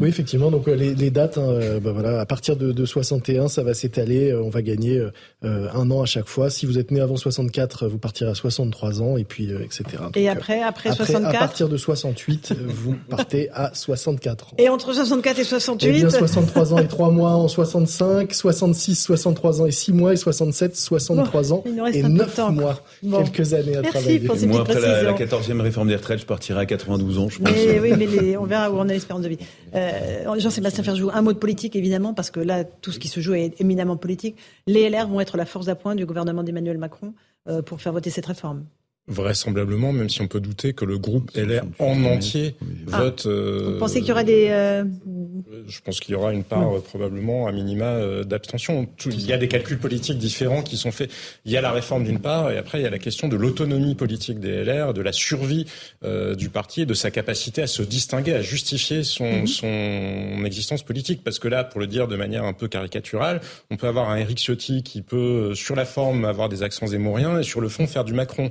Oui, 0.00 0.08
effectivement. 0.08 0.50
Donc 0.50 0.66
euh, 0.66 0.74
les, 0.74 0.94
les 0.94 1.10
dates, 1.10 1.36
hein, 1.36 1.48
euh, 1.48 1.80
bah, 1.80 1.92
voilà, 1.92 2.20
à 2.20 2.26
partir 2.26 2.56
de, 2.56 2.72
de 2.72 2.84
61, 2.86 3.48
ça 3.48 3.62
va 3.62 3.74
s'étaler. 3.74 4.30
Euh, 4.30 4.42
on 4.42 4.48
va 4.48 4.62
gagner 4.62 5.00
un 5.42 5.90
an 5.90 6.02
à 6.02 6.06
chaque 6.06 6.28
fois. 6.28 6.50
Si 6.50 6.66
vous 6.66 6.78
êtes 6.78 6.90
né 6.90 7.00
avant 7.00 7.16
64, 7.16 7.88
vous 7.88 7.98
partirez 7.98 8.30
à 8.30 8.34
63 8.34 9.02
ans, 9.02 9.16
et 9.16 9.24
puis 9.24 9.50
etc. 9.50 9.84
et 10.14 10.28
après, 10.28 10.62
après, 10.62 10.92
64 10.92 11.34
À 11.34 11.38
partir 11.38 11.68
de 11.68 11.76
68, 11.76 12.54
vous 12.66 12.94
partez 13.08 13.50
à 13.52 13.70
64 13.74 14.48
ans. 14.48 14.56
Et 14.58 14.68
entre 14.68 14.92
64 14.92 15.38
et 15.38 15.44
68 15.44 15.88
Eh 15.88 15.92
bien, 15.92 16.10
63 16.10 16.74
ans 16.74 16.78
et 16.78 16.88
3 16.88 17.10
mois 17.10 17.32
en 17.32 17.48
65, 17.48 18.32
66, 18.32 18.94
63 18.94 19.62
ans 19.62 19.66
et 19.66 19.70
6 19.70 19.92
mois, 19.92 20.12
et 20.12 20.16
67, 20.16 20.76
63 20.76 21.52
ans 21.52 21.64
et 21.92 22.02
9 22.02 22.38
mois. 22.52 22.82
Quelques 23.02 23.54
années 23.54 23.76
à 23.76 23.82
Merci 23.82 23.98
travailler. 23.98 24.20
Pour 24.20 24.36
ces 24.36 24.46
moi, 24.46 24.60
après 24.60 24.80
la, 24.80 25.02
la, 25.02 25.12
14e 25.12 25.60
réforme 25.60 25.88
des 25.88 25.96
retraites, 25.96 26.20
je 26.20 26.26
partirai 26.26 26.60
à 26.60 26.66
92 26.66 27.18
ans, 27.18 27.28
je 27.28 27.38
pense. 27.38 27.50
Mais, 27.52 27.80
oui, 27.80 27.92
mais 27.96 28.06
les, 28.06 28.36
on 28.36 28.44
verra 28.44 28.70
où 28.70 28.76
on 28.76 28.88
a 28.88 28.92
l'espérance 28.92 29.22
de 29.22 29.28
vie. 29.28 29.38
Euh, 29.74 29.89
Jean-Sébastien 30.38 30.84
Ferjou, 30.84 31.10
un 31.12 31.22
mot 31.22 31.32
de 31.32 31.38
politique 31.38 31.76
évidemment, 31.76 32.14
parce 32.14 32.30
que 32.30 32.40
là, 32.40 32.64
tout 32.64 32.92
ce 32.92 32.98
qui 32.98 33.08
se 33.08 33.20
joue 33.20 33.34
est 33.34 33.60
éminemment 33.60 33.96
politique. 33.96 34.36
Les 34.66 34.88
LR 34.88 35.08
vont 35.08 35.20
être 35.20 35.36
la 35.36 35.46
force 35.46 35.66
d'appoint 35.66 35.94
du 35.94 36.06
gouvernement 36.06 36.42
d'Emmanuel 36.42 36.78
Macron 36.78 37.14
euh, 37.48 37.62
pour 37.62 37.80
faire 37.80 37.92
voter 37.92 38.10
cette 38.10 38.26
réforme. 38.26 38.64
Vraisemblablement, 39.08 39.92
même 39.92 40.08
si 40.08 40.20
on 40.20 40.28
peut 40.28 40.38
douter 40.38 40.72
que 40.72 40.84
le 40.84 40.96
groupe 40.96 41.32
LR 41.34 41.64
en 41.80 42.04
entier 42.04 42.54
ah. 42.92 43.00
vote. 43.00 43.24
Euh, 43.26 43.72
Vous 43.72 43.78
pensez 43.78 44.00
qu'il 44.00 44.10
y 44.10 44.12
aura 44.12 44.22
des. 44.22 44.48
Euh, 44.50 44.84
je 45.66 45.80
pense 45.80 45.98
qu'il 45.98 46.12
y 46.12 46.14
aura 46.14 46.32
une 46.32 46.44
part 46.44 46.76
euh, 46.76 46.80
probablement 46.80 47.48
à 47.48 47.52
minima 47.52 47.86
euh, 47.86 48.22
d'abstention. 48.22 48.86
Il 49.06 49.26
y 49.26 49.32
a 49.32 49.38
des 49.38 49.48
calculs 49.48 49.80
politiques 49.80 50.18
différents 50.18 50.62
qui 50.62 50.76
sont 50.76 50.92
faits. 50.92 51.10
Il 51.44 51.50
y 51.50 51.56
a 51.56 51.60
la 51.60 51.72
réforme 51.72 52.04
d'une 52.04 52.20
part, 52.20 52.52
et 52.52 52.58
après 52.58 52.78
il 52.78 52.82
y 52.82 52.86
a 52.86 52.90
la 52.90 53.00
question 53.00 53.26
de 53.26 53.34
l'autonomie 53.36 53.96
politique 53.96 54.38
des 54.38 54.62
LR, 54.62 54.94
de 54.94 55.02
la 55.02 55.12
survie 55.12 55.66
du 56.36 56.48
parti, 56.48 56.82
et 56.82 56.86
de 56.86 56.94
sa 56.94 57.10
capacité 57.10 57.62
à 57.62 57.66
se 57.66 57.82
distinguer, 57.82 58.34
à 58.34 58.42
justifier 58.42 59.02
son, 59.02 59.40
mhm. 59.40 59.46
son 59.46 60.44
existence 60.44 60.84
politique. 60.84 61.24
Parce 61.24 61.40
que 61.40 61.48
là, 61.48 61.64
pour 61.64 61.80
le 61.80 61.88
dire 61.88 62.06
de 62.06 62.16
manière 62.16 62.44
un 62.44 62.52
peu 62.52 62.68
caricaturale, 62.68 63.40
on 63.70 63.76
peut 63.76 63.88
avoir 63.88 64.08
un 64.10 64.16
Éric 64.16 64.38
Ciotti 64.38 64.84
qui 64.84 65.02
peut, 65.02 65.54
sur 65.54 65.74
la 65.74 65.84
forme, 65.84 66.24
avoir 66.24 66.48
des 66.48 66.62
accents 66.62 66.86
zémoriens 66.86 67.40
et 67.40 67.42
sur 67.42 67.60
le 67.60 67.68
fond 67.68 67.86
faire 67.86 68.04
du 68.04 68.12
Macron 68.12 68.50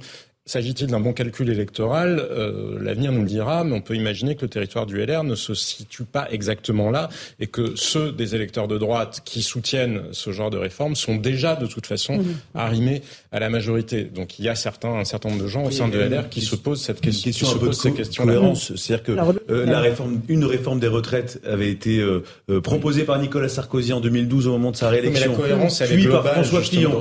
S'agit-il 0.49 0.87
d'un 0.87 0.99
bon 0.99 1.13
calcul 1.13 1.47
électoral 1.47 2.27
euh, 2.31 2.79
L'avenir 2.81 3.11
nous 3.11 3.21
le 3.21 3.27
dira, 3.27 3.63
mais 3.63 3.75
on 3.75 3.81
peut 3.81 3.93
imaginer 3.93 4.33
que 4.33 4.41
le 4.41 4.49
territoire 4.49 4.87
du 4.87 4.97
LR 4.97 5.23
ne 5.23 5.35
se 5.35 5.53
situe 5.53 6.05
pas 6.05 6.27
exactement 6.31 6.89
là 6.89 7.09
et 7.39 7.45
que 7.45 7.73
ceux 7.75 8.11
des 8.11 8.33
électeurs 8.33 8.67
de 8.67 8.79
droite 8.79 9.21
qui 9.25 9.43
soutiennent 9.43 10.05
ce 10.11 10.31
genre 10.31 10.49
de 10.49 10.57
réforme 10.57 10.95
sont 10.95 11.17
déjà 11.17 11.55
de 11.55 11.67
toute 11.67 11.85
façon 11.85 12.17
mmh. 12.17 12.25
arrimés 12.55 13.03
à 13.31 13.39
la 13.39 13.51
majorité. 13.51 14.05
Donc 14.05 14.39
il 14.39 14.45
y 14.45 14.49
a 14.49 14.55
certains, 14.55 14.89
un 14.89 15.05
certain 15.05 15.29
nombre 15.29 15.43
de 15.43 15.47
gens 15.47 15.65
au 15.65 15.69
sein 15.69 15.87
de 15.87 15.99
LR 15.99 16.29
qui 16.29 16.41
se 16.41 16.55
posent 16.55 16.81
cette 16.81 16.99
question. 16.99 17.29
question 17.29 17.55
un 17.55 17.59
peu 17.59 17.67
de 17.67 17.73
ces 17.73 17.91
questions 17.93 18.25
cohérence, 18.25 18.73
c'est-à-dire 18.75 19.03
que 19.03 19.51
euh, 19.51 19.67
la 19.67 19.81
réforme, 19.81 20.19
une 20.29 20.45
réforme 20.45 20.79
des 20.79 20.87
retraites 20.87 21.39
avait 21.45 21.69
été 21.69 21.99
euh, 21.99 22.23
euh, 22.49 22.59
proposée 22.59 23.03
par 23.03 23.19
Nicolas 23.19 23.49
Sarkozy 23.49 23.93
en 23.93 23.99
2012 23.99 24.47
au 24.47 24.53
moment 24.53 24.71
de 24.71 24.77
sa 24.77 24.89
réélection, 24.89 25.33
mais 25.33 25.37
la 25.37 25.43
cohérence, 25.43 25.81
elle 25.81 25.89
puis 25.89 26.05
est 26.05 26.09
par 26.09 26.25
François 26.25 26.61
Fillon, 26.61 26.99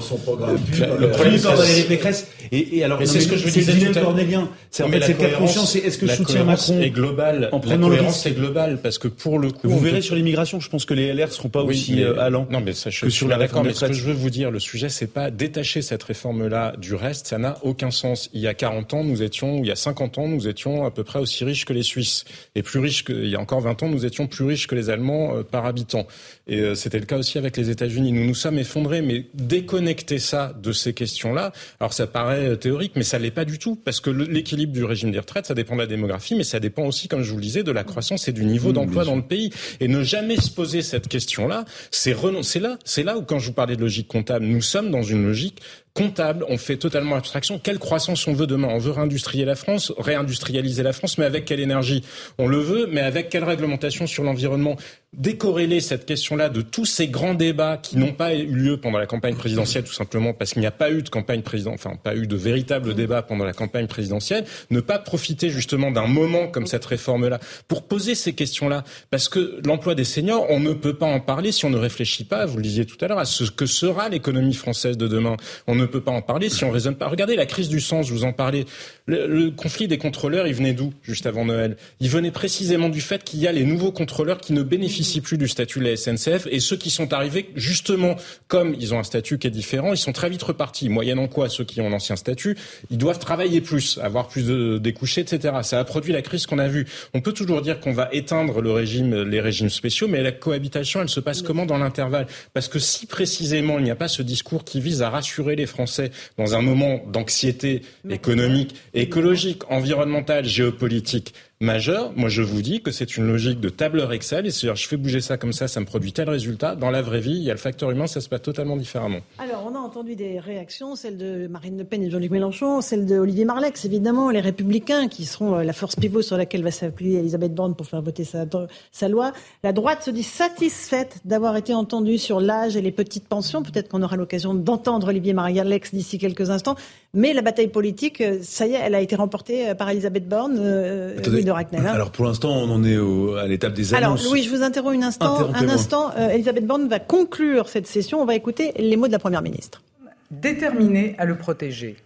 puis, 0.70 0.82
puis 0.82 1.38
par 1.40 1.56
Valérie 1.56 1.84
Pécresse. 1.84 2.26
Et, 2.52 2.76
et 2.76 2.84
alors, 2.84 3.00
c'est 3.06 3.20
ce 3.20 3.28
que 3.28 3.38
je 3.39 3.48
disais 3.48 3.93
tout 3.93 4.01
cornélien. 4.01 4.48
C'est 4.70 4.82
en 4.82 4.89
fait 4.89 5.01
de 5.01 5.36
conscience. 5.36 5.77
Est-ce 5.77 5.98
que 5.98 6.06
je 6.06 6.15
soutiens 6.15 6.44
Macron 6.44 6.81
est 6.81 6.90
global 6.90 7.48
en 7.52 7.60
prenant 7.60 7.89
la 7.89 7.97
cohérence 7.97 8.27
est 8.27 8.32
globale 8.32 8.81
parce 8.82 8.98
que 8.98 9.09
pour 9.09 9.39
le 9.39 9.51
coup, 9.51 9.69
vous 9.69 9.78
verrez 9.78 10.02
sur 10.02 10.15
l'immigration, 10.15 10.60
je 10.60 10.69
pense 10.69 10.85
que 10.85 10.94
les 10.94 11.12
LR 11.12 11.32
seront 11.32 11.48
pas 11.48 11.62
aussi 11.62 12.02
allants. 12.02 12.47
Non, 12.51 12.60
mais 12.60 12.73
ça, 12.73 12.90
sur 12.90 13.28
la 13.28 13.36
réforme. 13.36 13.66
Mais 13.66 13.74
ce 13.74 13.86
que 13.86 13.93
je 13.93 14.05
veux 14.05 14.12
vous 14.12 14.31
dire, 14.31 14.51
le 14.51 14.60
sujet, 14.60 14.89
c'est 14.89 15.06
pas 15.12 15.31
détacher 15.31 15.82
cette 15.82 16.02
réforme-là 16.02 16.74
du 16.78 16.94
reste. 16.94 17.28
Ça 17.28 17.39
n'a 17.39 17.59
aucun 17.62 17.90
sens. 17.90 18.31
Il 18.32 18.40
y 18.40 18.47
a 18.47 18.55
40 18.55 18.94
ans, 18.94 19.05
nous 19.05 19.23
étions, 19.23 19.59
il 19.59 19.66
y 19.66 19.70
a 19.70 19.77
50 19.77 20.19
ans, 20.19 20.28
nous 20.28 20.48
étions 20.48 20.85
à 20.85 20.90
peu 20.90 21.05
près 21.05 21.19
aussi 21.19 21.44
riches 21.44 21.65
que 21.65 21.73
les 21.73 21.82
Suisses 21.82 22.24
et 22.55 22.62
plus 22.62 22.78
riches 22.78 23.05
que, 23.05 23.12
il 23.12 23.31
y 23.31 23.36
a 23.36 23.40
encore 23.40 23.60
20 23.60 23.82
ans, 23.82 23.89
nous 23.89 24.06
étions 24.06 24.27
plus 24.27 24.44
riches 24.44 24.66
que 24.66 24.74
les 24.74 24.90
Allemands 24.90 25.36
euh, 25.36 25.43
par 25.43 25.66
habitant. 25.66 26.06
Et 26.47 26.60
euh, 26.60 26.74
c'était 26.74 26.98
le 26.98 27.06
cas 27.06 27.16
aussi 27.16 27.39
avec 27.39 27.56
les 27.56 27.70
États-Unis. 27.70 28.12
Nous 28.12 28.24
nous 28.24 28.35
sommes 28.35 28.59
effondrés, 28.59 29.02
mais 29.02 29.27
déconnecter 29.35 30.19
ça 30.19 30.52
de 30.60 30.73
ces 30.73 30.93
questions-là, 30.93 31.52
alors 31.81 31.93
ça 31.93 32.06
paraît 32.06 32.48
euh, 32.48 32.56
théorique, 32.56 32.93
mais 32.97 33.02
ça 33.02 33.19
l'est 33.19 33.27
pas 33.30 33.44
du 33.44 33.59
tout, 33.59 33.76
parce 33.76 34.00
que 34.00 34.10
l'équilibre 34.10 34.72
du 34.72 34.84
régime 34.84 35.10
des 35.10 35.18
retraites, 35.18 35.46
ça 35.46 35.55
dépend 35.55 35.74
de 35.74 35.80
la 35.80 35.86
démographie, 35.86 36.34
mais 36.34 36.44
ça 36.44 36.60
dépend 36.60 36.84
aussi, 36.84 37.09
comme 37.09 37.22
je 37.22 37.30
vous 37.30 37.36
le 37.36 37.42
disais, 37.42 37.62
de 37.62 37.72
la 37.72 37.84
croissance 37.84 38.28
et 38.28 38.32
du 38.32 38.44
niveau 38.44 38.70
mmh, 38.70 38.74
d'emploi 38.74 39.05
dans 39.05 39.16
le 39.16 39.22
pays. 39.22 39.50
Et 39.80 39.88
ne 39.88 40.02
jamais 40.02 40.36
se 40.36 40.50
poser 40.50 40.82
cette 40.82 41.09
question-là, 41.09 41.64
c'est 41.90 42.12
renoncer 42.12 42.60
là, 42.60 42.78
c'est 42.84 43.02
là 43.02 43.16
où 43.18 43.22
quand 43.22 43.38
je 43.38 43.46
vous 43.46 43.55
parlais 43.55 43.76
de 43.76 43.80
logique 43.80 44.09
comptable, 44.09 44.46
nous 44.46 44.62
sommes 44.62 44.90
dans 44.90 45.02
une 45.02 45.24
logique 45.24 45.60
comptable, 45.94 46.44
on 46.48 46.59
fait 46.59 46.77
totalement 46.77 47.16
abstraction. 47.16 47.59
Quelle 47.59 47.78
croissance 47.78 48.27
on 48.27 48.32
veut 48.32 48.47
demain? 48.47 48.69
On 48.70 48.78
veut 48.78 48.93
réindustrialiser 48.93 49.47
la 49.47 49.56
France, 49.56 49.93
réindustrialiser 49.98 50.82
la 50.82 50.93
France, 50.93 51.19
mais 51.19 51.24
avec 51.24 51.44
quelle 51.44 51.60
énergie? 51.60 52.05
On 52.39 52.47
le 52.47 52.59
veut, 52.59 52.89
mais 52.90 53.01
avec 53.01 53.28
quelle 53.28 53.44
réglementation 53.44 54.06
sur 54.06 54.23
l'environnement? 54.24 54.77
Décorréler 55.16 55.81
cette 55.81 56.05
question-là 56.05 56.51
de 56.51 56.60
tous 56.60 56.85
ces 56.85 57.09
grands 57.09 57.32
débats 57.32 57.78
qui 57.78 57.97
n'ont 57.97 58.12
pas 58.12 58.35
eu 58.35 58.47
lieu 58.47 58.77
pendant 58.77 58.98
la 58.98 59.06
campagne 59.06 59.35
présidentielle, 59.35 59.85
tout 59.85 59.93
simplement 59.93 60.35
parce 60.35 60.52
qu'il 60.52 60.60
n'y 60.60 60.66
a 60.66 60.70
pas 60.70 60.90
eu 60.90 61.02
de 61.02 61.09
campagne 61.09 61.40
présidentielle, 61.40 61.93
enfin 61.93 61.97
pas 61.97 62.15
eu 62.15 62.27
de 62.27 62.36
véritable 62.36 62.94
débat 62.94 63.23
pendant 63.23 63.44
la 63.44 63.55
campagne 63.55 63.86
présidentielle, 63.86 64.44
ne 64.70 64.81
pas 64.81 64.98
profiter 64.98 65.48
justement 65.48 65.90
d'un 65.90 66.06
moment 66.06 66.48
comme 66.48 66.66
cette 66.66 66.85
réforme-là 66.85 67.40
pour 67.69 67.85
poser 67.85 68.15
ces 68.15 68.35
questions-là, 68.35 68.85
parce 69.10 69.31
que 69.31 69.60
l'emploi 69.65 69.94
des 69.94 70.05
seniors, 70.05 70.44
on 70.51 70.60
ne 70.60 70.74
peut 70.74 70.94
pas 70.94 71.06
en 71.06 71.20
parler 71.20 71.52
si 71.52 71.65
on 71.65 71.70
ne 71.70 71.78
réfléchit 71.78 72.24
pas, 72.24 72.44
vous 72.44 72.59
le 72.59 72.62
disiez 72.62 72.85
tout 72.85 73.02
à 73.02 73.09
l'heure, 73.09 73.19
à 73.19 73.24
ce 73.24 73.44
que 73.44 73.65
sera 73.66 74.10
l'économie 74.10 74.55
française 74.55 74.98
de 74.98 75.09
demain. 75.09 75.36
Ne 75.78 75.86
peut 75.86 76.00
pas 76.00 76.12
en 76.12 76.22
parler 76.22 76.48
si 76.48 76.64
on 76.64 76.70
raisonne 76.70 76.96
pas. 76.96 77.09
Regardez 77.09 77.36
la 77.36 77.46
crise 77.46 77.68
du 77.68 77.80
sens, 77.80 78.09
je 78.09 78.12
vous 78.12 78.24
en 78.24 78.32
parlais. 78.32 78.64
Le, 79.06 79.26
le 79.26 79.50
conflit 79.50 79.88
des 79.88 79.98
contrôleurs, 79.98 80.46
il 80.46 80.55
venait 80.55 80.74
d'où 80.74 80.92
juste 81.02 81.26
avant 81.26 81.44
Noël? 81.44 81.76
Il 82.00 82.10
venait 82.10 82.30
précisément 82.30 82.88
du 82.88 83.00
fait 83.00 83.24
qu'il 83.24 83.40
y 83.40 83.46
a 83.46 83.52
les 83.52 83.64
nouveaux 83.64 83.92
contrôleurs 83.92 84.38
qui 84.38 84.52
ne 84.52 84.62
bénéficient 84.62 84.88
bénéficient 84.88 85.20
plus 85.20 85.38
du 85.38 85.48
statut 85.48 85.80
de 85.80 85.84
la 85.84 85.96
SNCF 85.96 86.46
et 86.50 86.60
ceux 86.60 86.76
qui 86.76 86.90
sont 86.90 87.12
arrivés, 87.12 87.50
justement, 87.55 88.16
comme 88.48 88.74
ils 88.80 88.94
ont 88.94 88.98
un 88.98 89.05
statut 89.05 89.38
qui 89.38 89.46
est 89.46 89.50
différent, 89.50 89.92
ils 89.92 89.98
sont 89.98 90.12
très 90.12 90.30
vite 90.30 90.42
repartis. 90.42 90.88
Moyennant 90.88 91.28
quoi, 91.28 91.48
ceux 91.48 91.64
qui 91.64 91.80
ont 91.80 91.90
l'ancien 91.90 92.16
statut, 92.16 92.56
ils 92.90 92.98
doivent 92.98 93.18
travailler 93.18 93.60
plus, 93.60 93.98
avoir 94.02 94.28
plus 94.28 94.46
de 94.46 94.78
découchés, 94.78 95.20
etc. 95.20 95.56
Ça 95.62 95.78
a 95.78 95.84
produit 95.84 96.12
la 96.12 96.22
crise 96.22 96.46
qu'on 96.46 96.59
a 96.59 96.68
vue. 96.68 96.86
On 97.14 97.20
peut 97.20 97.32
toujours 97.32 97.60
dire 97.60 97.80
qu'on 97.80 97.92
va 97.92 98.09
éteindre 98.12 98.60
le 98.60 98.72
régime, 98.72 99.22
les 99.22 99.40
régimes 99.40 99.68
spéciaux, 99.68 100.09
mais 100.09 100.22
la 100.22 100.32
cohabitation, 100.32 101.02
elle 101.02 101.09
se 101.09 101.20
passe 101.20 101.42
comment 101.42 101.66
dans 101.66 101.78
l'intervalle? 101.78 102.26
Parce 102.55 102.68
que 102.68 102.78
si 102.78 103.06
précisément 103.06 103.78
il 103.78 103.84
n'y 103.84 103.90
a 103.90 103.96
pas 103.96 104.09
ce 104.09 104.22
discours 104.22 104.64
qui 104.64 104.80
vise 104.80 105.02
à 105.02 105.10
rassurer 105.10 105.55
les 105.55 105.66
Français 105.68 106.10
dans 106.36 106.54
un 106.54 106.62
moment 106.62 107.00
d'anxiété 107.06 107.82
économique, 108.10 108.74
écologique, 108.94 109.62
environnementale, 109.70 110.44
géopolitique, 110.44 111.34
majeur. 111.60 112.12
Moi, 112.14 112.28
je 112.28 112.43
vous 112.43 112.62
dis 112.62 112.82
que 112.82 112.93
c'est 112.93 113.16
une 113.16 113.26
logique 113.26 113.60
de 113.60 113.68
tableur 113.68 114.12
Excel. 114.12 114.47
Et 114.47 114.51
si 114.51 114.68
je 114.72 114.89
fais 114.89 114.97
bouger 114.97 115.20
ça 115.20 115.36
comme 115.36 115.52
ça, 115.52 115.66
ça 115.66 115.80
me 115.80 115.86
produit 115.86 116.12
tel 116.12 116.30
résultat. 116.30 116.76
Dans 116.76 116.90
la 116.90 117.02
vraie 117.02 117.20
vie, 117.20 117.36
il 117.36 117.43
y 117.43 117.51
a 117.51 117.52
le 117.52 117.59
facteur 117.59 117.90
humain, 117.90 118.06
ça 118.06 118.20
se 118.20 118.28
passe 118.28 118.43
totalement 118.43 118.76
différemment. 118.76 119.18
Alors, 119.39 119.68
on 119.68 119.74
a 119.74 119.78
entendu 119.78 120.14
des 120.14 120.39
réactions, 120.39 120.94
celle 120.94 121.16
de 121.16 121.48
Marine 121.48 121.76
Le 121.78 121.85
Pen 121.85 122.02
et 122.02 122.10
Jean-Luc 122.10 122.30
Mélenchon, 122.30 122.80
celle 122.80 123.06
de 123.06 123.18
Olivier 123.18 123.44
Marlex, 123.44 123.85
évidemment, 123.85 124.30
les 124.30 124.40
Républicains, 124.40 125.09
qui 125.09 125.24
seront 125.24 125.56
euh, 125.56 125.64
la 125.64 125.72
force 125.72 125.97
pivot 125.97 126.22
sur 126.22 126.36
laquelle 126.36 126.62
va 126.62 126.70
s'appuyer 126.70 127.18
Elisabeth 127.18 127.55
Borne 127.55 127.74
pour 127.74 127.86
faire 127.86 128.02
voter 128.02 128.24
sa, 128.24 128.44
sa 128.93 129.09
loi. 129.09 129.32
La 129.64 129.72
droite 129.72 130.02
se 130.05 130.10
dit 130.10 130.22
satisfaite 130.22 131.18
d'avoir 131.24 131.56
été 131.56 131.74
entendue 131.74 132.18
sur 132.18 132.40
l'âge 132.40 132.76
et 132.76 132.80
les 132.80 132.93
petites 132.93 133.26
pensions. 133.26 133.62
Peut-être 133.62 133.89
qu'on 133.89 134.02
aura 134.02 134.16
l'occasion 134.16 134.55
d'entendre 134.55 135.09
Olivier 135.09 135.32
Marlex 135.32 135.93
d'ici 135.93 136.18
quelques 136.18 136.51
instants. 136.51 136.76
Mais 137.14 137.32
la 137.32 137.40
bataille 137.40 137.68
politique, 137.68 138.20
euh, 138.20 138.39
ça 138.43 138.66
y 138.66 138.74
est, 138.74 138.80
elle 138.82 138.94
a 138.94 139.01
été 139.01 139.16
remportée 139.16 139.70
euh, 139.70 139.74
par 139.74 139.89
Elisabeth 139.89 140.28
Borne. 140.28 140.59
Euh, 140.59 141.18
de 141.18 141.51
Racknell, 141.51 141.86
hein. 141.86 141.93
Alors 141.93 142.10
pour 142.10 142.26
l'instant, 142.26 142.51
on 142.51 142.70
en 142.70 142.85
est 142.85 142.98
à 143.40 143.47
l'étape 143.47 143.72
des 143.72 143.94
annonces. 143.94 144.20
Alors 144.20 144.32
oui, 144.32 144.43
je 144.43 144.51
vous 144.51 144.62
interromps 144.62 145.02
un 145.02 145.06
instant. 145.06 145.51
Un 145.55 145.68
instant, 145.68 146.14
Elisabeth 146.16 146.66
Borne 146.66 146.89
va 146.89 146.98
conclure 146.98 147.68
cette 147.68 147.86
session. 147.86 148.20
On 148.20 148.26
va 148.26 148.35
écouter 148.35 148.72
les 148.76 148.97
mots 148.97 149.06
de 149.06 149.12
la 149.12 149.18
Première 149.18 149.43
ministre. 149.43 149.82
Déterminée 150.30 151.14
à 151.16 151.24
le 151.24 151.39
protéger, 151.39 151.97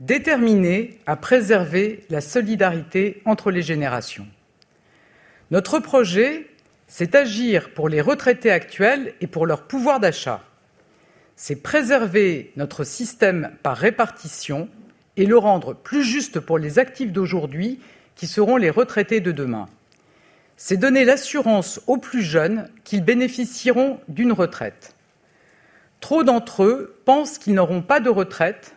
déterminée 0.00 0.98
à 1.06 1.16
préserver 1.16 2.04
la 2.10 2.20
solidarité 2.20 3.22
entre 3.24 3.50
les 3.50 3.62
générations. 3.62 4.26
Notre 5.50 5.78
projet, 5.78 6.46
c'est 6.86 7.14
agir 7.14 7.70
pour 7.72 7.88
les 7.88 8.02
retraités 8.02 8.50
actuels 8.50 9.14
et 9.22 9.26
pour 9.26 9.46
leur 9.46 9.62
pouvoir 9.62 10.00
d'achat 10.00 10.42
c'est 11.36 11.56
préserver 11.56 12.52
notre 12.56 12.84
système 12.84 13.52
par 13.62 13.76
répartition 13.76 14.68
et 15.16 15.26
le 15.26 15.38
rendre 15.38 15.74
plus 15.74 16.04
juste 16.04 16.40
pour 16.40 16.58
les 16.58 16.78
actifs 16.78 17.12
d'aujourd'hui 17.12 17.80
qui 18.14 18.26
seront 18.26 18.56
les 18.56 18.70
retraités 18.70 19.20
de 19.20 19.32
demain. 19.32 19.68
C'est 20.56 20.76
donner 20.76 21.04
l'assurance 21.04 21.80
aux 21.86 21.96
plus 21.96 22.22
jeunes 22.22 22.68
qu'ils 22.84 23.04
bénéficieront 23.04 23.98
d'une 24.08 24.32
retraite. 24.32 24.94
Trop 26.00 26.22
d'entre 26.22 26.64
eux 26.64 27.00
pensent 27.04 27.38
qu'ils 27.38 27.54
n'auront 27.54 27.82
pas 27.82 27.98
de 27.98 28.10
retraite 28.10 28.76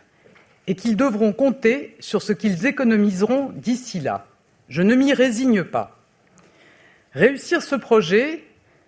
et 0.66 0.74
qu'ils 0.74 0.96
devront 0.96 1.32
compter 1.32 1.96
sur 2.00 2.22
ce 2.22 2.32
qu'ils 2.32 2.66
économiseront 2.66 3.52
d'ici 3.54 4.00
là. 4.00 4.26
Je 4.68 4.82
ne 4.82 4.94
m'y 4.94 5.14
résigne 5.14 5.62
pas. 5.62 5.98
Réussir 7.12 7.62
ce 7.62 7.74
projet, 7.74 8.44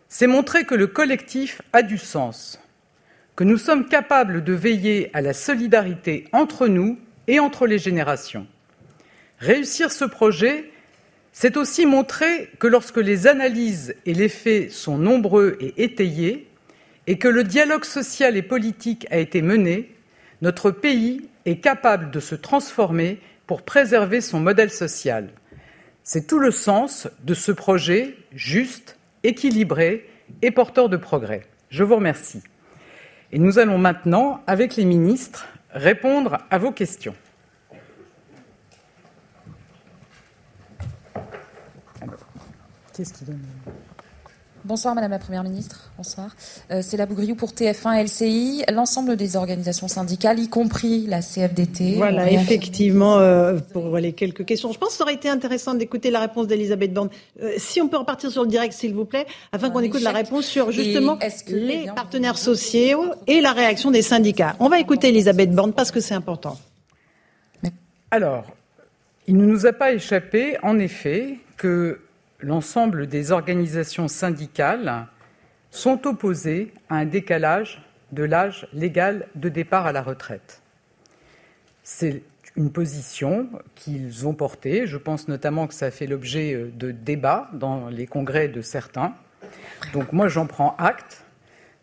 c'est 0.08 0.26
montrer 0.26 0.64
que 0.64 0.74
le 0.74 0.88
collectif 0.88 1.62
a 1.72 1.82
du 1.82 1.96
sens 1.96 2.59
que 3.40 3.44
nous 3.44 3.56
sommes 3.56 3.86
capables 3.86 4.44
de 4.44 4.52
veiller 4.52 5.08
à 5.14 5.22
la 5.22 5.32
solidarité 5.32 6.26
entre 6.32 6.68
nous 6.68 6.98
et 7.26 7.40
entre 7.40 7.66
les 7.66 7.78
générations. 7.78 8.46
Réussir 9.38 9.92
ce 9.92 10.04
projet, 10.04 10.70
c'est 11.32 11.56
aussi 11.56 11.86
montrer 11.86 12.50
que 12.58 12.66
lorsque 12.66 12.98
les 12.98 13.26
analyses 13.26 13.94
et 14.04 14.12
les 14.12 14.28
faits 14.28 14.70
sont 14.70 14.98
nombreux 14.98 15.56
et 15.58 15.82
étayés, 15.82 16.48
et 17.06 17.16
que 17.16 17.28
le 17.28 17.42
dialogue 17.42 17.86
social 17.86 18.36
et 18.36 18.42
politique 18.42 19.06
a 19.10 19.16
été 19.16 19.40
mené, 19.40 19.90
notre 20.42 20.70
pays 20.70 21.26
est 21.46 21.62
capable 21.62 22.10
de 22.10 22.20
se 22.20 22.34
transformer 22.34 23.20
pour 23.46 23.62
préserver 23.62 24.20
son 24.20 24.40
modèle 24.40 24.70
social. 24.70 25.30
C'est 26.04 26.26
tout 26.26 26.40
le 26.40 26.50
sens 26.50 27.08
de 27.24 27.32
ce 27.32 27.52
projet 27.52 28.16
juste, 28.34 28.98
équilibré 29.22 30.10
et 30.42 30.50
porteur 30.50 30.90
de 30.90 30.98
progrès. 30.98 31.46
Je 31.70 31.84
vous 31.84 31.96
remercie. 31.96 32.42
Et 33.32 33.38
nous 33.38 33.58
allons 33.58 33.78
maintenant, 33.78 34.42
avec 34.46 34.76
les 34.76 34.84
ministres, 34.84 35.46
répondre 35.70 36.38
à 36.50 36.58
vos 36.58 36.72
questions. 36.72 37.14
Bonsoir 44.64 44.94
Madame 44.94 45.12
la 45.12 45.18
Première 45.18 45.42
ministre. 45.42 45.90
Bonsoir. 45.96 46.36
Euh, 46.70 46.80
c'est 46.82 46.98
la 46.98 47.06
Bougriou 47.06 47.34
pour 47.34 47.52
TF1 47.52 48.04
LCI. 48.04 48.64
L'ensemble 48.72 49.16
des 49.16 49.36
organisations 49.36 49.88
syndicales, 49.88 50.38
y 50.38 50.48
compris 50.48 51.06
la 51.06 51.22
CFDT. 51.22 51.94
Voilà, 51.96 52.30
effectivement, 52.30 53.18
euh, 53.18 53.58
pour 53.72 53.96
les 53.96 54.12
quelques 54.12 54.44
questions. 54.44 54.70
Je 54.72 54.78
pense 54.78 54.90
que 54.90 54.94
ça 54.96 55.04
aurait 55.04 55.14
été 55.14 55.30
intéressant 55.30 55.74
d'écouter 55.74 56.10
la 56.10 56.20
réponse 56.20 56.46
d'Elisabeth 56.46 56.92
Borne. 56.92 57.08
Euh, 57.42 57.52
si 57.56 57.80
on 57.80 57.88
peut 57.88 57.96
repartir 57.96 58.30
sur 58.30 58.42
le 58.42 58.48
direct, 58.48 58.74
s'il 58.74 58.94
vous 58.94 59.06
plaît, 59.06 59.26
afin 59.52 59.70
qu'on 59.70 59.80
écoute 59.80 60.02
la 60.02 60.12
réponse 60.12 60.44
sur 60.44 60.70
justement 60.72 61.18
les 61.48 61.86
partenaires 61.94 62.38
sociaux 62.38 63.14
et 63.26 63.40
la 63.40 63.52
réaction 63.52 63.90
des 63.90 64.02
syndicats. 64.02 64.56
On 64.60 64.68
va 64.68 64.78
écouter 64.78 65.08
Elisabeth 65.08 65.52
Borne 65.52 65.72
parce 65.72 65.90
que 65.90 66.00
c'est 66.00 66.14
important. 66.14 66.58
Alors, 68.10 68.44
il 69.26 69.36
ne 69.36 69.46
nous 69.46 69.66
a 69.66 69.72
pas 69.72 69.92
échappé, 69.92 70.56
en 70.62 70.78
effet, 70.78 71.38
que 71.56 72.00
l'ensemble 72.42 73.06
des 73.06 73.32
organisations 73.32 74.08
syndicales 74.08 75.06
sont 75.70 76.06
opposées 76.06 76.72
à 76.88 76.96
un 76.96 77.04
décalage 77.04 77.82
de 78.12 78.24
l'âge 78.24 78.66
légal 78.72 79.28
de 79.34 79.48
départ 79.48 79.86
à 79.86 79.92
la 79.92 80.02
retraite. 80.02 80.62
C'est 81.82 82.22
une 82.56 82.72
position 82.72 83.48
qu'ils 83.76 84.26
ont 84.26 84.34
portée. 84.34 84.86
Je 84.86 84.96
pense 84.96 85.28
notamment 85.28 85.66
que 85.66 85.74
ça 85.74 85.90
fait 85.90 86.06
l'objet 86.06 86.54
euh, 86.54 86.70
de 86.74 86.90
débats 86.90 87.48
dans 87.52 87.88
les 87.88 88.06
congrès 88.06 88.48
de 88.48 88.60
certains. 88.60 89.14
Donc 89.92 90.12
moi, 90.12 90.28
j'en 90.28 90.46
prends 90.46 90.74
acte. 90.76 91.24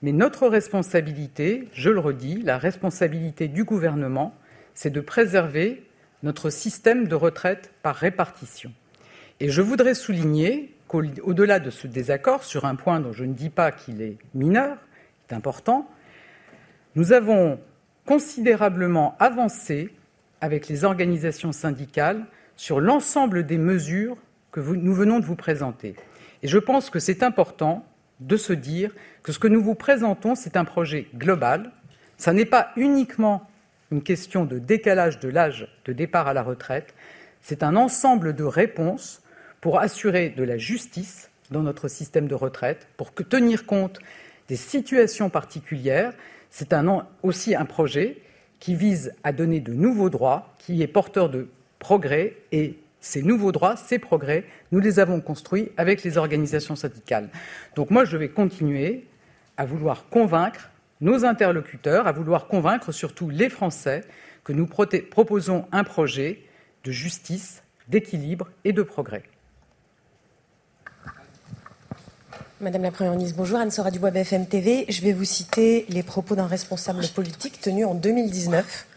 Mais 0.01 0.11
notre 0.11 0.47
responsabilité, 0.47 1.69
je 1.73 1.89
le 1.89 1.99
redis, 1.99 2.41
la 2.43 2.57
responsabilité 2.57 3.47
du 3.47 3.63
gouvernement, 3.63 4.35
c'est 4.75 4.91
de 4.91 5.01
préserver 5.01 5.84
notre 6.21 6.49
système 6.49 7.07
de 7.07 7.15
retraite 7.15 7.71
par 7.81 7.95
répartition. 7.95 8.71
Et 9.39 9.49
je 9.49 9.61
voudrais 9.61 9.93
souligner 9.93 10.73
qu'au-delà 10.88 11.59
de 11.59 11.69
ce 11.69 11.85
désaccord, 11.85 12.43
sur 12.43 12.65
un 12.65 12.76
point 12.76 12.99
dont 12.99 13.14
je 13.14 13.23
ne 13.23 13.34
dis 13.34 13.49
pas 13.49 13.72
qu'il 13.72 14.01
est 14.01 14.18
mineur, 14.34 14.77
est 15.30 15.34
important, 15.34 15.88
nous 16.95 17.14
avons 17.14 17.59
considérablement 18.05 19.15
avancé 19.19 19.93
avec 20.41 20.68
les 20.68 20.85
organisations 20.85 21.51
syndicales 21.51 22.26
sur 22.55 22.80
l'ensemble 22.80 23.45
des 23.45 23.57
mesures 23.57 24.18
que 24.51 24.59
nous 24.59 24.93
venons 24.93 25.19
de 25.19 25.26
vous 25.26 25.35
présenter. 25.35 25.95
Et 26.41 26.47
je 26.47 26.57
pense 26.57 26.89
que 26.89 26.99
c'est 26.99 27.22
important 27.22 27.85
de 28.19 28.38
se 28.38 28.53
dire 28.53 28.91
que 29.22 29.31
ce 29.31 29.39
que 29.39 29.47
nous 29.47 29.61
vous 29.61 29.76
présentons, 29.76 30.34
c'est 30.34 30.57
un 30.57 30.65
projet 30.65 31.07
global. 31.15 31.72
Ce 32.18 32.31
n'est 32.31 32.45
pas 32.45 32.72
uniquement 32.76 33.47
une 33.91 34.01
question 34.01 34.45
de 34.45 34.57
décalage 34.57 35.19
de 35.19 35.30
l'âge 35.30 35.68
de 35.85 35.93
départ 35.93 36.27
à 36.27 36.34
la 36.34 36.41
retraite, 36.41 36.95
c'est 37.41 37.64
un 37.64 37.76
ensemble 37.76 38.34
de 38.34 38.43
réponses 38.43 39.22
pour 39.68 39.81
assurer 39.81 40.30
de 40.30 40.45
la 40.45 40.57
justice 40.57 41.30
dans 41.52 41.61
notre 41.61 41.89
système 41.89 42.30
de 42.30 42.35
retraite, 42.35 42.88
pour 42.95 43.14
tenir 43.14 43.65
compte 43.65 43.99
des 44.48 44.56
situations 44.56 45.30
particulières. 45.30 46.14
C'est 46.49 46.73
aussi 47.22 47.53
un 47.53 47.65
projet 47.65 48.22
qui 48.61 48.76
vise 48.76 49.14
à 49.26 49.34
donner 49.34 49.60
de 49.60 49.73
nouveaux 49.73 50.10
droits, 50.10 50.56
qui 50.57 50.81
est 50.81 50.88
porteur 50.88 51.30
de 51.30 51.49
progrès 51.80 52.38
et 52.53 52.80
ces 53.02 53.22
nouveaux 53.23 53.52
droits, 53.52 53.76
ces 53.76 53.99
progrès, 53.99 54.45
nous 54.72 54.80
les 54.80 54.99
avons 54.99 55.19
construits 55.19 55.69
avec 55.76 56.02
les 56.02 56.18
organisations 56.18 56.77
syndicales. 56.77 57.27
Donc 57.76 57.91
moi, 57.91 58.06
je 58.06 58.15
vais 58.15 58.30
continuer 58.30 59.03
à 59.57 59.65
vouloir 59.65 60.07
convaincre 60.07 60.69
nos 61.02 61.26
interlocuteurs, 61.26 62.07
à 62.07 62.14
vouloir 62.14 62.48
convaincre 62.48 62.94
surtout 62.94 63.30
les 63.30 63.49
Français 63.49 64.06
que 64.45 64.53
nous 64.53 64.65
proposons 64.65 65.65
un 65.73 65.84
projet 65.84 66.44
de 66.85 66.91
justice, 66.94 67.64
d'équilibre 67.89 68.48
et 68.64 68.72
de 68.72 68.81
progrès. 68.81 69.23
Madame 72.59 72.81
la 72.81 72.89
Première 72.89 73.13
ministre, 73.13 73.38
bonjour. 73.38 73.59
Anne-Sora 73.59 73.91
Dubois, 73.91 74.09
BFM 74.09 74.47
TV. 74.47 74.85
Je 74.89 75.03
vais 75.03 75.13
vous 75.13 75.25
citer 75.25 75.85
les 75.89 76.01
propos 76.01 76.35
d'un 76.35 76.47
responsable 76.47 77.07
politique 77.09 77.61
tenu 77.61 77.85
en 77.85 77.93
2019. 77.93 78.88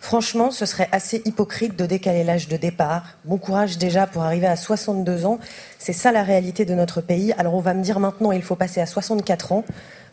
Franchement, 0.00 0.50
ce 0.50 0.64
serait 0.64 0.88
assez 0.90 1.20
hypocrite 1.26 1.76
de 1.76 1.84
décaler 1.84 2.24
l'âge 2.24 2.48
de 2.48 2.56
départ. 2.56 3.04
Bon 3.26 3.36
courage 3.36 3.76
déjà 3.76 4.06
pour 4.06 4.22
arriver 4.22 4.46
à 4.46 4.56
62 4.56 5.26
ans. 5.26 5.38
C'est 5.78 5.92
ça 5.92 6.12
la 6.12 6.22
réalité 6.22 6.64
de 6.64 6.74
notre 6.74 7.02
pays. 7.02 7.34
Alors 7.36 7.54
on 7.54 7.60
va 7.60 7.74
me 7.74 7.82
dire 7.82 8.00
maintenant, 8.00 8.32
il 8.32 8.42
faut 8.42 8.56
passer 8.56 8.80
à 8.80 8.86
64 8.86 9.52
ans. 9.52 9.64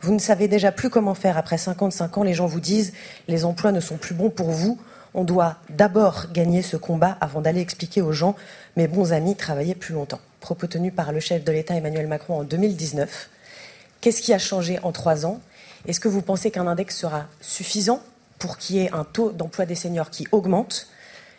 Vous 0.01 0.13
ne 0.13 0.19
savez 0.19 0.49
déjà 0.49 0.73
plus 0.73 0.89
comment 0.89 1.15
faire 1.15 1.37
après 1.37 1.57
55 1.57 2.17
ans. 2.17 2.23
Les 2.23 2.33
gens 2.33 2.47
vous 2.47 2.59
disent, 2.59 2.91
les 3.29 3.45
emplois 3.45 3.71
ne 3.71 3.79
sont 3.79 3.95
plus 3.95 4.15
bons 4.15 4.29
pour 4.29 4.51
vous. 4.51 4.77
On 5.13 5.23
doit 5.23 5.55
d'abord 5.69 6.25
gagner 6.33 6.61
ce 6.61 6.75
combat 6.75 7.17
avant 7.21 7.39
d'aller 7.39 7.61
expliquer 7.61 8.01
aux 8.01 8.11
gens, 8.11 8.35
mes 8.75 8.89
bons 8.89 9.13
amis, 9.13 9.37
travailler 9.37 9.75
plus 9.75 9.93
longtemps 9.93 10.19
propos 10.41 10.67
tenus 10.67 10.93
par 10.93 11.13
le 11.13 11.21
chef 11.21 11.45
de 11.45 11.51
l'État 11.53 11.75
Emmanuel 11.75 12.07
Macron 12.07 12.39
en 12.39 12.43
2019. 12.43 13.29
Qu'est-ce 14.01 14.21
qui 14.21 14.33
a 14.33 14.39
changé 14.39 14.79
en 14.83 14.91
trois 14.91 15.25
ans? 15.25 15.39
Est-ce 15.87 15.99
que 15.99 16.09
vous 16.09 16.21
pensez 16.21 16.51
qu'un 16.51 16.67
index 16.67 16.97
sera 16.97 17.27
suffisant 17.39 18.01
pour 18.39 18.57
qu'il 18.57 18.75
y 18.75 18.79
ait 18.79 18.91
un 18.91 19.05
taux 19.05 19.31
d'emploi 19.31 19.65
des 19.65 19.75
seniors 19.75 20.09
qui 20.09 20.27
augmente? 20.31 20.87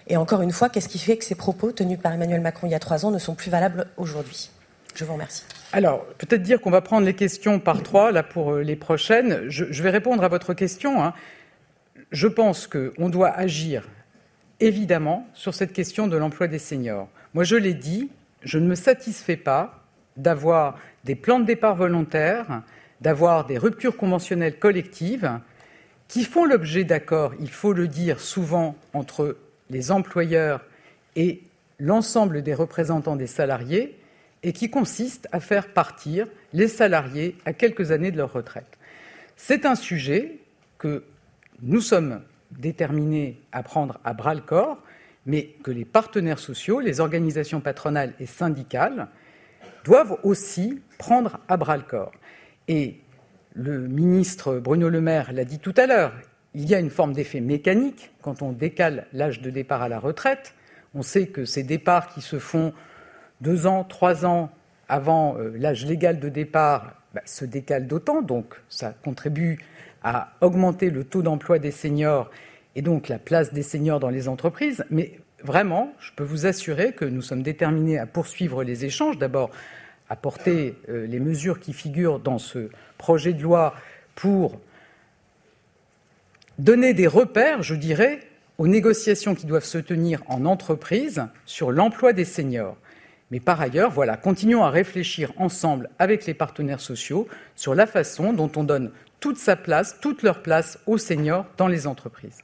Et 0.07 0.17
encore 0.17 0.43
une 0.43 0.53
fois, 0.53 0.69
qu'est-ce 0.69 0.89
qui 0.89 0.99
fait 0.99 1.17
que 1.17 1.25
ces 1.25 1.35
propos 1.35 1.73
tenus 1.73 1.99
par 1.99 2.13
Emmanuel 2.13 2.41
Macron 2.41 2.67
il 2.67 2.71
y 2.71 2.75
a 2.75 2.79
trois 2.79 3.05
ans 3.05 3.11
ne 3.11 3.19
sont 3.19 3.35
plus 3.35 3.51
valables 3.51 3.87
aujourd'hui? 3.97 4.51
Je 4.95 5.05
vous 5.05 5.13
remercie. 5.15 5.43
Alors, 5.73 6.05
peut-être 6.19 6.43
dire 6.43 6.61
qu'on 6.61 6.71
va 6.71 6.81
prendre 6.81 7.07
les 7.07 7.15
questions 7.15 7.59
par 7.59 7.83
trois, 7.83 8.13
là, 8.13 8.23
pour 8.23 8.53
euh, 8.53 8.63
les 8.63 8.77
prochaines. 8.77 9.49
Je, 9.49 9.83
vais 9.83 9.91
répondre 9.91 10.23
à 10.23 10.29
votre 10.29 10.55
question. 10.55 11.03
Hein. 11.03 11.15
Je 12.11 12.29
pense 12.29 12.67
qu'on 12.67 13.09
doit 13.09 13.31
agir, 13.31 13.89
évidemment, 14.61 15.27
sur 15.33 15.55
cette 15.55 15.73
question 15.73 16.09
de 16.09 16.17
l'emploi 16.17 16.47
des 16.47 16.59
seniors. 16.59 17.09
Moi, 17.33 17.45
je 17.45 17.57
l'ai 17.57 17.73
dit, 17.73 18.11
je 18.45 18.59
ne 18.59 18.67
me 18.67 18.75
satisfais 18.75 19.37
pas 19.37 19.85
d'avoir 20.17 20.79
des 21.05 21.15
plans 21.15 21.41
de 21.41 21.47
départ 21.47 21.77
volontaires, 21.77 22.63
d'avoir 23.01 23.47
des 23.47 23.59
ruptures 23.59 23.97
conventionnelles 23.97 24.59
collectives 24.59 25.41
qui 26.09 26.25
font 26.25 26.45
l'objet 26.45 26.85
d'accords, 26.85 27.33
il 27.41 27.51
faut 27.51 27.73
le 27.73 27.89
dire 27.89 28.21
souvent, 28.21 28.77
entre 28.93 29.39
les 29.71 29.91
employeurs 29.91 30.63
et 31.17 31.43
l'ensemble 31.79 32.43
des 32.43 32.55
représentants 32.55 33.17
des 33.17 33.27
salariés 33.27 33.99
et 34.43 34.53
qui 34.53 34.69
consistent 34.71 35.29
à 35.33 35.41
faire 35.41 35.73
partir 35.73 36.27
les 36.53 36.69
salariés 36.69 37.37
à 37.47 37.53
quelques 37.53 37.93
années 37.93 38.11
de 38.11 38.19
leur 38.19 38.33
retraite. 38.33 38.79
C'est 39.37 39.65
un 39.65 39.75
sujet 39.75 40.39
que 40.79 41.05
nous 41.63 41.81
sommes 41.81 42.21
déterminés 42.51 43.41
à 43.53 43.63
prendre 43.63 43.99
à 44.05 44.13
bras 44.13 44.35
le 44.35 44.41
corps 44.41 44.79
mais 45.27 45.55
que 45.63 45.71
les 45.71 45.85
partenaires 45.85 46.39
sociaux, 46.39 46.81
les 46.81 47.01
organisations 47.01 47.61
patronales 47.61 48.13
et 48.19 48.27
syndicales 48.27 49.09
doivent 49.85 50.19
aussi 50.23 50.81
prendre 50.99 51.39
à 51.49 51.57
bras 51.57 51.77
le 51.77 51.83
corps. 51.83 52.13
Et 52.69 53.01
le 53.55 53.87
ministre 53.87 54.59
Bruno 54.59 54.89
Le 54.89 55.01
Maire 55.01 55.33
l'a 55.33 55.45
dit 55.45 55.59
tout 55.59 55.75
à 55.77 55.87
l'heure, 55.87 56.13
il 56.55 56.69
y 56.69 56.75
a 56.75 56.79
une 56.79 56.91
forme 56.91 57.13
d'effet 57.13 57.41
mécanique 57.41 58.13
quand 58.21 58.43
on 58.43 58.53
décale 58.53 59.07
l'âge 59.13 59.41
de 59.41 59.51
départ 59.51 59.83
à 59.83 59.89
la 59.89 59.99
retraite. 59.99 60.55
On 60.95 61.03
sait 61.03 61.27
que 61.27 61.45
ces 61.45 61.63
départs 61.63 62.09
qui 62.09 62.21
se 62.21 62.39
font 62.39 62.73
deux 63.41 63.67
ans, 63.67 63.85
trois 63.85 64.27
ans 64.27 64.51
avant 64.89 65.37
euh, 65.39 65.53
l'âge 65.57 65.87
légal 65.87 66.21
de 66.21 66.29
départ 66.29 66.95
bah, 67.15 67.23
se 67.25 67.45
décalent 67.45 67.87
d'autant, 67.87 68.23
donc 68.23 68.55
ça 68.69 68.95
contribue 69.05 69.59
à 70.03 70.33
augmenter 70.41 70.91
le 70.91 71.05
taux 71.05 71.23
d'emploi 71.23 71.59
des 71.59 71.71
seniors 71.71 72.31
et 72.77 72.83
donc 72.83 73.09
la 73.09 73.19
place 73.19 73.53
des 73.53 73.63
seniors 73.63 74.01
dans 74.01 74.11
les 74.11 74.29
entreprises. 74.29 74.85
Mais 74.91 75.19
vraiment, 75.43 75.93
je 76.01 76.11
peux 76.17 76.25
vous 76.25 76.47
assurer 76.47 76.93
que 76.93 77.05
nous 77.05 77.23
sommes 77.23 77.43
déterminés 77.43 77.99
à 77.99 78.07
poursuivre 78.07 78.65
les 78.65 78.85
échanges. 78.85 79.19
D'abord, 79.19 79.51
à 80.09 80.17
porter 80.17 80.77
euh, 80.89 81.07
les 81.07 81.21
mesures 81.21 81.61
qui 81.61 81.73
figurent 81.73 82.19
dans 82.19 82.39
ce 82.39 82.71
projet 82.99 83.33
de 83.33 83.43
loi 83.43 83.75
pour 84.15 84.61
donner 86.59 86.95
des 86.95 87.07
repères, 87.07 87.63
je 87.63 87.75
dirais, 87.75 88.21
aux 88.59 88.69
négociations 88.69 89.35
qui 89.35 89.47
doivent 89.47 89.65
se 89.65 89.79
tenir 89.79 90.23
en 90.27 90.45
entreprise 90.45 91.27
sur 91.47 91.73
l'emploi 91.73 92.13
des 92.13 92.25
seniors. 92.25 92.77
Mais 93.31 93.41
par 93.41 93.61
ailleurs, 93.61 93.91
voilà, 93.91 94.19
continuons 94.19 94.63
à 94.63 94.69
réfléchir 94.69 95.33
ensemble 95.39 95.89
avec 95.99 96.27
les 96.27 96.35
partenaires 96.35 96.81
sociaux 96.81 97.27
sur 97.57 97.75
la 97.75 97.87
façon 97.87 98.35
dont 98.35 98.53
on 98.57 98.65
donne 98.65 98.91
toute 99.21 99.39
sa 99.39 99.57
place, 99.57 99.99
toute 100.01 100.23
leur 100.23 100.43
place 100.43 100.79
aux 100.87 100.99
seniors 100.99 101.47
dans 101.57 101.69
les 101.69 101.87
entreprises. 101.87 102.41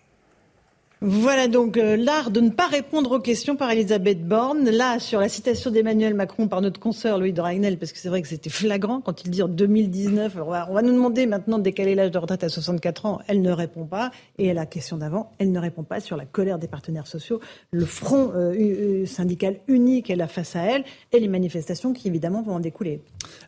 Voilà 1.01 1.47
donc 1.47 1.77
euh, 1.77 1.97
l'art 1.97 2.33
de 2.33 2.41
ne 2.41 2.51
pas 2.51 2.67
répondre 2.67 3.13
aux 3.13 3.21
questions 3.21 3.55
par 3.55 3.71
Elisabeth 3.71 4.27
Borne. 4.27 4.69
Là, 4.69 4.99
sur 4.99 5.21
la 5.21 5.29
citation 5.29 5.71
d'Emmanuel 5.71 6.13
Macron 6.13 6.49
par 6.49 6.61
notre 6.61 6.81
consoeur 6.81 7.19
Louis 7.19 7.33
de 7.33 7.41
Ragnel, 7.41 7.79
parce 7.79 7.93
que 7.93 7.99
c'est 7.99 8.09
vrai 8.09 8.21
que 8.21 8.27
c'était 8.27 8.51
flagrant 8.51 9.01
quand 9.01 9.25
il 9.25 9.31
dit 9.31 9.41
en 9.41 9.49
2019, 9.49 10.37
on 10.45 10.51
va, 10.51 10.83
nous 10.83 10.93
demander 10.93 11.27
maintenant 11.27 11.59
de 11.59 11.63
décaler 11.63 11.95
l'âge 11.95 12.11
de 12.11 12.19
retraite 12.19 12.43
à 12.43 12.49
64 12.49 13.07
ans. 13.07 13.21
Elle 13.29 13.43
ne 13.43 13.53
répond 13.53 13.85
pas. 13.85 14.11
Et 14.39 14.51
à 14.51 14.55
la 14.55 14.67
question 14.67 14.97
d'avant, 14.97 15.33
elle 15.39 15.53
ne 15.53 15.61
répond 15.61 15.85
pas 15.85 16.01
sur 16.01 16.17
la 16.17 16.25
colère 16.25 16.59
des 16.59 16.67
partenaires 16.67 17.07
sociaux, 17.07 17.41
le 17.71 17.85
front 17.85 18.33
euh, 18.35 19.07
syndical 19.07 19.61
unique 19.69 20.11
elle 20.11 20.21
a 20.21 20.29
face 20.29 20.57
à 20.57 20.63
elle 20.63 20.85
et 21.13 21.21
les 21.21 21.29
manifestations 21.29 21.93
qui 21.93 22.09
évidemment 22.09 22.43
vont 22.43 22.57
en 22.57 22.61
découler. 22.61 23.03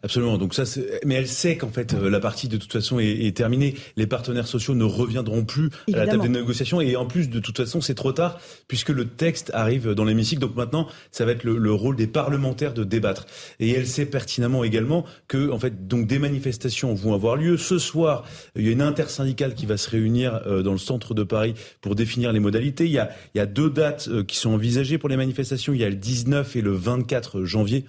Absolument. 0.04 0.38
Donc 0.38 0.54
ça, 0.54 0.62
mais 1.04 1.16
elle 1.16 1.26
sait 1.26 1.56
qu'en 1.56 1.70
fait 1.70 1.94
euh, 1.94 2.08
la 2.08 2.20
partie 2.20 2.46
de 2.46 2.56
toute 2.56 2.72
façon 2.72 3.00
est, 3.00 3.36
terminée. 3.36 3.74
Les 3.96 4.06
partenaires 4.06 4.46
sociaux 4.46 4.74
ne 4.74 4.84
reviendront 4.84 5.44
plus 5.44 5.70
à 5.92 5.96
la 5.96 6.06
table 6.06 6.22
des 6.22 6.28
négociations 6.28 6.80
et 6.80 6.94
en 6.94 7.06
plus 7.06 7.28
de 7.28 7.39
de 7.40 7.44
toute 7.44 7.56
façon, 7.56 7.80
c'est 7.80 7.94
trop 7.94 8.12
tard 8.12 8.38
puisque 8.68 8.90
le 8.90 9.06
texte 9.06 9.50
arrive 9.54 9.90
dans 9.94 10.04
l'hémicycle. 10.04 10.40
Donc 10.40 10.54
maintenant, 10.56 10.86
ça 11.10 11.24
va 11.24 11.32
être 11.32 11.44
le, 11.44 11.72
rôle 11.72 11.96
des 11.96 12.06
parlementaires 12.06 12.74
de 12.74 12.84
débattre. 12.84 13.26
Et 13.58 13.70
elle 13.70 13.86
sait 13.86 14.06
pertinemment 14.06 14.64
également 14.64 15.04
que, 15.28 15.50
en 15.50 15.58
fait, 15.58 15.86
des 15.88 16.18
manifestations 16.18 16.94
vont 16.94 17.14
avoir 17.14 17.36
lieu. 17.36 17.56
Ce 17.56 17.78
soir, 17.78 18.24
il 18.56 18.66
y 18.66 18.68
a 18.68 18.72
une 18.72 18.82
intersyndicale 18.82 19.54
qui 19.54 19.66
va 19.66 19.76
se 19.76 19.88
réunir 19.90 20.40
euh, 20.46 20.62
dans 20.62 20.72
le 20.72 20.78
centre 20.78 21.14
de 21.14 21.22
Paris 21.22 21.54
pour 21.80 21.94
définir 21.94 22.32
les 22.32 22.40
modalités. 22.40 22.84
Il 22.84 22.92
y 22.92 22.98
a, 22.98 23.10
il 23.34 23.38
y 23.38 23.40
a 23.40 23.46
deux 23.46 23.70
dates 23.70 24.08
euh, 24.08 24.22
qui 24.22 24.36
sont 24.36 24.50
envisagées 24.50 24.98
pour 24.98 25.08
les 25.08 25.16
manifestations. 25.16 25.72
Il 25.72 25.80
y 25.80 25.84
a 25.84 25.88
le 25.88 25.96
19 25.96 26.56
et 26.56 26.60
le 26.60 26.72
24 26.72 27.44
janvier. 27.44 27.84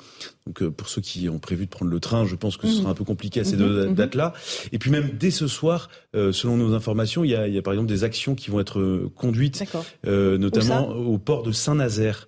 Donc 0.47 0.63
euh, 0.63 0.71
pour 0.71 0.89
ceux 0.89 1.01
qui 1.01 1.29
ont 1.29 1.39
prévu 1.39 1.65
de 1.65 1.69
prendre 1.69 1.91
le 1.91 1.99
train, 1.99 2.25
je 2.25 2.35
pense 2.35 2.57
que 2.57 2.67
ce 2.67 2.73
sera 2.73 2.85
mhm. 2.85 2.91
un 2.91 2.95
peu 2.95 3.03
compliqué 3.03 3.41
à 3.41 3.43
ces 3.43 3.57
deux 3.57 3.83
mhm, 3.83 3.89
mhm. 3.89 3.95
dates-là. 3.95 4.33
Et 4.71 4.79
puis 4.79 4.89
même 4.89 5.11
dès 5.19 5.31
ce 5.31 5.47
soir, 5.47 5.89
euh, 6.15 6.31
selon 6.31 6.57
nos 6.57 6.73
informations, 6.73 7.23
il 7.23 7.31
y, 7.31 7.35
a, 7.35 7.47
il 7.47 7.53
y, 7.53 7.57
a, 7.57 7.61
par 7.61 7.73
exemple 7.73 7.89
des 7.89 8.03
actions 8.03 8.33
qui 8.33 8.49
vont 8.49 8.59
être 8.59 8.79
euh, 8.79 9.11
conduites, 9.15 9.63
euh, 10.07 10.37
notamment 10.37 10.89
au 10.89 11.17
port 11.17 11.43
de 11.43 11.51
Saint-Nazaire, 11.51 12.27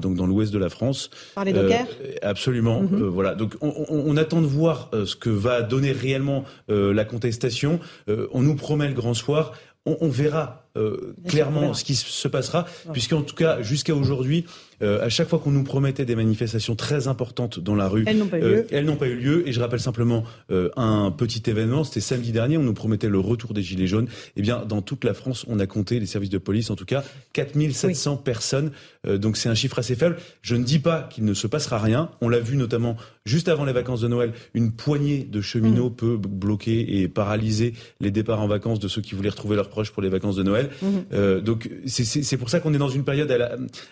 donc 0.00 0.16
dans 0.16 0.26
l'ouest 0.26 0.52
de 0.52 0.58
la 0.58 0.68
France. 0.68 1.10
Par 1.34 1.44
les 1.44 1.52
dockers? 1.52 1.86
Absolument. 2.22 2.82
voilà. 2.82 3.34
Donc 3.34 3.56
on, 3.60 3.72
on, 3.88 4.04
on, 4.06 4.16
attend 4.16 4.40
de 4.40 4.46
voir 4.46 4.90
ce 4.92 5.14
que 5.14 5.30
va 5.30 5.62
donner 5.62 5.92
réellement 5.92 6.44
la 6.68 7.04
contestation. 7.04 7.78
on 8.08 8.42
nous 8.42 8.56
promet 8.56 8.88
le 8.88 8.94
grand 8.94 9.14
soir. 9.14 9.52
On, 9.86 9.96
on 10.00 10.08
verra 10.08 10.60
euh, 10.76 11.14
clairement 11.26 11.74
ce 11.74 11.82
qui 11.82 11.96
se 11.96 12.28
passera, 12.28 12.64
puisqu'en 12.92 13.22
tout 13.22 13.34
cas, 13.34 13.60
jusqu'à 13.60 13.92
aujourd'hui, 13.92 14.44
euh, 14.82 15.04
à 15.04 15.08
chaque 15.08 15.28
fois 15.28 15.38
qu'on 15.38 15.50
nous 15.50 15.64
promettait 15.64 16.04
des 16.04 16.16
manifestations 16.16 16.74
très 16.74 17.08
importantes 17.08 17.60
dans 17.60 17.74
la 17.74 17.88
rue, 17.88 18.04
elles 18.06 18.18
n'ont 18.18 18.26
pas, 18.26 18.38
euh, 18.38 18.62
pas, 18.98 19.08
eu 19.08 19.16
lieu. 19.16 19.48
Et 19.48 19.52
je 19.52 19.60
rappelle 19.60 19.80
simplement 19.80 20.24
euh, 20.50 20.70
un 20.76 21.10
petit 21.10 21.42
événement, 21.48 21.84
c'était 21.84 22.00
samedi 22.00 22.32
dernier, 22.32 22.56
on 22.56 22.62
nous 22.62 22.74
promettait 22.74 23.08
le 23.08 23.18
retour 23.18 23.54
des 23.54 23.62
Gilets 23.62 23.86
jaunes. 23.86 24.08
Eh 24.36 24.42
bien, 24.42 24.64
dans 24.66 24.82
toute 24.82 25.04
la 25.04 25.14
France, 25.14 25.44
on 25.48 25.58
a 25.58 25.66
compté, 25.66 26.00
les 26.00 26.06
services 26.06 26.30
de 26.30 26.38
police 26.38 26.70
en 26.70 26.76
tout 26.76 26.84
cas, 26.84 27.04
4700 27.32 28.16
personnes. 28.18 28.70
donc 29.06 29.36
c'est 29.36 29.48
un 29.48 29.54
chiffre 29.54 29.78
assez 29.78 29.94
faible. 29.94 30.16
Je 30.42 30.56
ne 30.56 30.64
dis 30.64 30.78
pas 30.78 31.08
qu'il 31.10 31.24
ne 31.24 31.34
se 31.34 31.46
passera 31.46 31.78
rien. 31.78 32.10
On 32.20 32.28
l'a 32.28 32.40
vu 32.40 32.56
notamment 32.56 32.96
juste 33.24 33.48
avant 33.48 33.64
les 33.64 33.72
vacances 33.72 34.00
de 34.00 34.08
Noël, 34.08 34.32
une 34.54 34.72
poignée 34.72 35.24
de 35.24 35.40
cheminots 35.40 35.90
mm. 35.90 35.94
peut 35.94 36.16
bloquer 36.16 37.00
et 37.00 37.08
paralyser 37.08 37.74
les 38.00 38.10
départs 38.10 38.40
en 38.40 38.48
vacances 38.48 38.80
de 38.80 38.88
ceux 38.88 39.02
qui 39.02 39.14
voulaient 39.14 39.30
retrouver 39.30 39.56
leurs 39.56 39.68
proches 39.68 39.90
pour 39.90 40.02
les 40.02 40.08
vacances 40.08 40.36
de 40.36 40.42
Noël. 40.42 40.70
Mm-hmm. 40.82 41.40
donc 41.40 41.70
c'est 41.86 42.36
pour 42.36 42.50
ça 42.50 42.60
qu'on 42.60 42.74
est 42.74 42.78
dans 42.78 42.88
une 42.88 43.04
période 43.04 43.30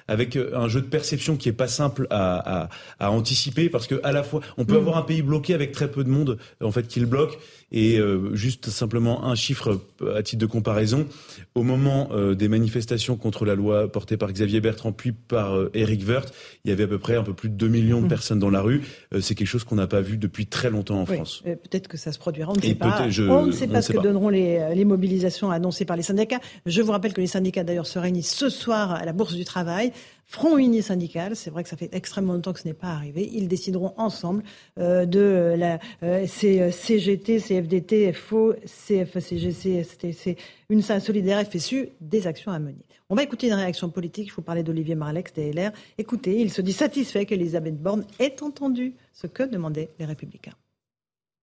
avec 0.09 0.36
un 0.36 0.68
jeu 0.68 0.80
de 0.80 0.86
perception 0.86 1.36
qui 1.36 1.48
est 1.48 1.52
pas 1.52 1.68
simple 1.68 2.06
à, 2.10 2.68
à, 2.98 3.10
anticiper 3.10 3.68
parce 3.68 3.86
que 3.86 4.00
à 4.02 4.12
la 4.12 4.22
fois 4.22 4.40
on 4.56 4.64
peut 4.64 4.74
mm. 4.74 4.78
avoir 4.78 4.96
un 4.98 5.02
pays 5.02 5.22
bloqué 5.22 5.55
avec 5.55 5.72
très 5.72 5.90
peu 5.90 6.05
de 6.05 6.10
monde 6.10 6.38
en 6.62 6.70
fait 6.70 6.86
qui 6.86 7.00
le 7.00 7.06
bloque 7.06 7.38
et 7.70 7.99
euh, 7.99 8.35
juste 8.35 8.70
simplement 8.70 9.24
un 9.24 9.35
chiffre 9.35 9.81
à 10.15 10.23
titre 10.23 10.40
de 10.40 10.47
comparaison. 10.47 11.07
Au 11.55 11.62
moment 11.62 12.09
euh, 12.12 12.35
des 12.35 12.49
manifestations 12.49 13.16
contre 13.16 13.45
la 13.45 13.55
loi 13.55 13.90
portée 13.90 14.16
par 14.16 14.32
Xavier 14.32 14.61
Bertrand 14.61 14.93
puis 14.93 15.12
par 15.12 15.57
euh, 15.57 15.70
Eric 15.74 16.07
Woerth 16.07 16.32
il 16.65 16.70
y 16.70 16.73
avait 16.73 16.85
à 16.85 16.89
peu 16.89 16.99
près 16.99 17.16
un 17.16 17.23
peu 17.23 17.35
plus 17.35 17.49
de 17.49 17.55
2 17.55 17.69
millions 17.69 18.01
de 18.01 18.07
mm. 18.07 18.09
personnes 18.09 18.39
dans 18.39 18.51
la 18.51 18.61
rue. 18.61 18.82
C'est 19.20 19.35
quelque 19.35 19.49
chose 19.49 19.65
qu'on 19.65 19.77
n'a 19.77 19.86
pas 19.86 20.01
vu 20.01 20.16
depuis 20.16 20.47
très 20.47 20.70
longtemps 20.70 21.01
en 21.01 21.07
France. 21.07 21.43
peut-être 21.45 21.89
que 21.89 21.97
ça 21.97 22.12
se 22.12 22.19
produira 22.19 22.53
on 22.53 22.57
ne 22.57 22.62
sait 22.62 22.74
pas. 22.74 23.07
on 23.28 23.47
ne 23.47 23.53
sait 23.53 23.69
pas 23.69 23.82
ce 23.82 23.93
que 23.93 23.99
donneront 23.99 24.28
les, 24.28 24.74
les 24.74 24.85
mobilisations 24.85 25.51
annoncées 25.51 25.85
par 25.85 25.97
les 25.97 26.03
syndicats. 26.03 26.40
Je 26.66 26.82
vous 26.82 26.93
rappelle 26.93 27.12
que 27.12 27.20
les 27.20 27.27
syndicats 27.27 27.65
d'ailleurs 27.65 27.86
se 27.86 27.99
réunissent 27.99 28.35
ce 28.35 28.49
soir 28.49 28.93
à 28.93 29.05
la 29.05 29.12
Bourse 29.12 29.35
du 29.35 29.45
Travail 29.45 29.93
Front 30.30 30.59
uni 30.59 30.82
syndical, 30.82 31.34
c'est 31.34 31.48
vrai 31.48 31.62
que 31.62 31.70
ça 31.70 31.76
fait 31.78 31.88
extrêmement 31.92 32.34
longtemps 32.34 32.52
que 32.52 32.60
ce 32.60 32.68
n'est 32.68 32.74
pas 32.74 32.88
arrivé. 32.88 33.30
Ils 33.32 33.48
décideront 33.48 33.94
ensemble 33.96 34.42
euh, 34.78 35.06
de 35.06 35.55
la 35.56 35.78
euh, 36.02 36.26
CGT, 36.26 37.40
CFDT, 37.40 38.12
FO, 38.12 38.52
CFCGC, 38.66 39.82
STC, 39.84 40.36
une 40.68 40.82
solidaire 40.82 41.42
FSU, 41.46 41.88
des 42.02 42.26
actions 42.26 42.52
à 42.52 42.59
mener. 42.59 42.84
On 43.09 43.14
va 43.14 43.22
écouter 43.22 43.46
une 43.46 43.55
réaction 43.55 43.88
politique. 43.88 44.28
Je 44.28 44.34
vous 44.34 44.42
parlais 44.42 44.62
d'Olivier 44.62 44.94
Marlex, 44.94 45.32
DLR. 45.32 45.70
Écoutez, 45.96 46.38
il 46.42 46.52
se 46.52 46.60
dit 46.60 46.74
satisfait 46.74 47.24
qu'Elisabeth 47.24 47.80
Borne 47.80 48.05
ait 48.18 48.42
entendu 48.42 48.96
ce 49.14 49.26
que 49.26 49.44
demandaient 49.44 49.88
les 49.98 50.05
Républicains. 50.05 50.52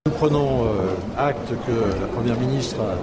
Nous 0.06 0.12
prenons 0.12 0.64
euh, 0.64 0.94
acte 1.16 1.48
que 1.66 2.00
la 2.00 2.06
Première 2.06 2.38
ministre 2.38 2.76
a, 2.80 2.96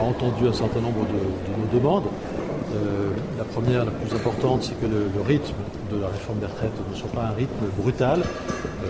entendu 0.00 0.46
un 0.46 0.52
certain 0.52 0.80
nombre 0.80 1.04
de 1.06 1.60
nos 1.60 1.78
demandes. 1.78 2.06
Euh, 2.74 3.10
la 3.36 3.44
première, 3.44 3.84
la 3.84 3.90
plus 3.90 4.14
importante, 4.14 4.62
c'est 4.62 4.80
que 4.80 4.86
le, 4.86 5.20
rythme 5.26 5.54
de 5.90 6.00
la 6.00 6.08
réforme 6.08 6.38
des 6.38 6.46
retraites 6.46 6.72
ne 6.90 6.96
soit 6.96 7.10
pas 7.10 7.22
un 7.22 7.34
rythme 7.34 7.66
brutal. 7.76 8.20
Euh, 8.84 8.88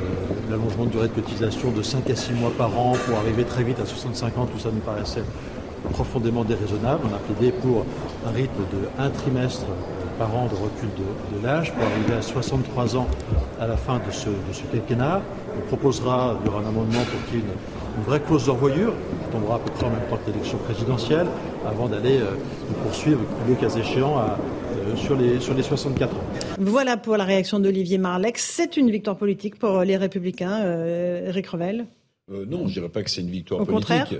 l'allongement 0.50 0.84
de 0.84 0.90
durée 0.90 1.08
de 1.08 1.14
cotisation 1.14 1.70
de 1.70 1.82
5 1.82 2.10
à 2.10 2.16
6 2.16 2.32
mois 2.34 2.52
par 2.56 2.78
an 2.78 2.92
pour 3.06 3.18
arriver 3.18 3.44
très 3.44 3.62
vite 3.62 3.80
à 3.80 3.86
65 3.86 4.38
ans, 4.38 4.46
tout 4.46 4.58
ça 4.58 4.68
nous 4.72 4.80
paraissait 4.80 5.24
profondément 5.92 6.44
déraisonnable. 6.44 7.00
On 7.10 7.14
a 7.14 7.18
plaidé 7.18 7.52
pour 7.52 7.86
un 8.26 8.30
rythme 8.30 8.62
de 8.72 9.02
un 9.02 9.08
trimestre 9.10 9.64
euh, 9.64 10.18
par 10.18 10.34
an 10.36 10.44
de 10.46 10.54
recul 10.54 10.90
de, 10.98 11.46
l'âge 11.46 11.72
pour 11.72 11.82
arriver 11.84 12.14
à 12.18 12.22
63 12.22 12.96
ans 12.96 13.06
à 13.58 13.66
la 13.66 13.76
fin 13.76 13.96
de 13.96 14.12
ce, 14.12 14.28
de 14.28 14.70
quinquennat. 14.72 15.22
On 15.56 15.66
proposera, 15.68 16.36
il 16.42 16.46
y 16.46 16.48
aura 16.50 16.60
un 16.60 16.68
amendement 16.68 17.00
pour 17.10 17.24
qu'il 17.26 17.36
y 17.36 17.42
ait 17.42 17.44
une 17.44 17.80
une 17.96 18.04
vraie 18.04 18.20
clause 18.20 18.46
d'envoyure, 18.46 18.92
qui 18.92 19.32
tombera 19.32 19.56
à 19.56 19.58
peu 19.58 19.70
près 19.72 19.86
en 19.86 19.90
même 19.90 20.00
temps 20.08 20.18
que 20.24 20.30
l'élection 20.30 20.58
présidentielle, 20.58 21.26
avant 21.66 21.88
d'aller 21.88 22.18
euh, 22.18 22.34
poursuivre, 22.84 23.20
le 23.48 23.54
cas 23.54 23.68
échéant, 23.68 24.18
euh, 24.18 24.96
sur, 24.96 25.16
les, 25.16 25.40
sur 25.40 25.54
les 25.54 25.62
64 25.62 26.14
ans. 26.16 26.20
Voilà 26.58 26.96
pour 26.96 27.16
la 27.16 27.24
réaction 27.24 27.60
d'Olivier 27.60 27.98
Marlex. 27.98 28.42
C'est 28.42 28.76
une 28.76 28.90
victoire 28.90 29.16
politique 29.16 29.58
pour 29.58 29.80
les 29.80 29.96
Républicains. 29.96 30.60
Euh, 30.62 31.28
Eric 31.28 31.46
Revel 31.48 31.86
euh, 32.32 32.46
non, 32.46 32.68
je 32.68 32.74
dirais 32.74 32.88
pas 32.88 33.02
que 33.02 33.10
c'est 33.10 33.22
une 33.22 33.30
victoire 33.30 33.62
Au 33.62 33.66
politique. 33.66 34.18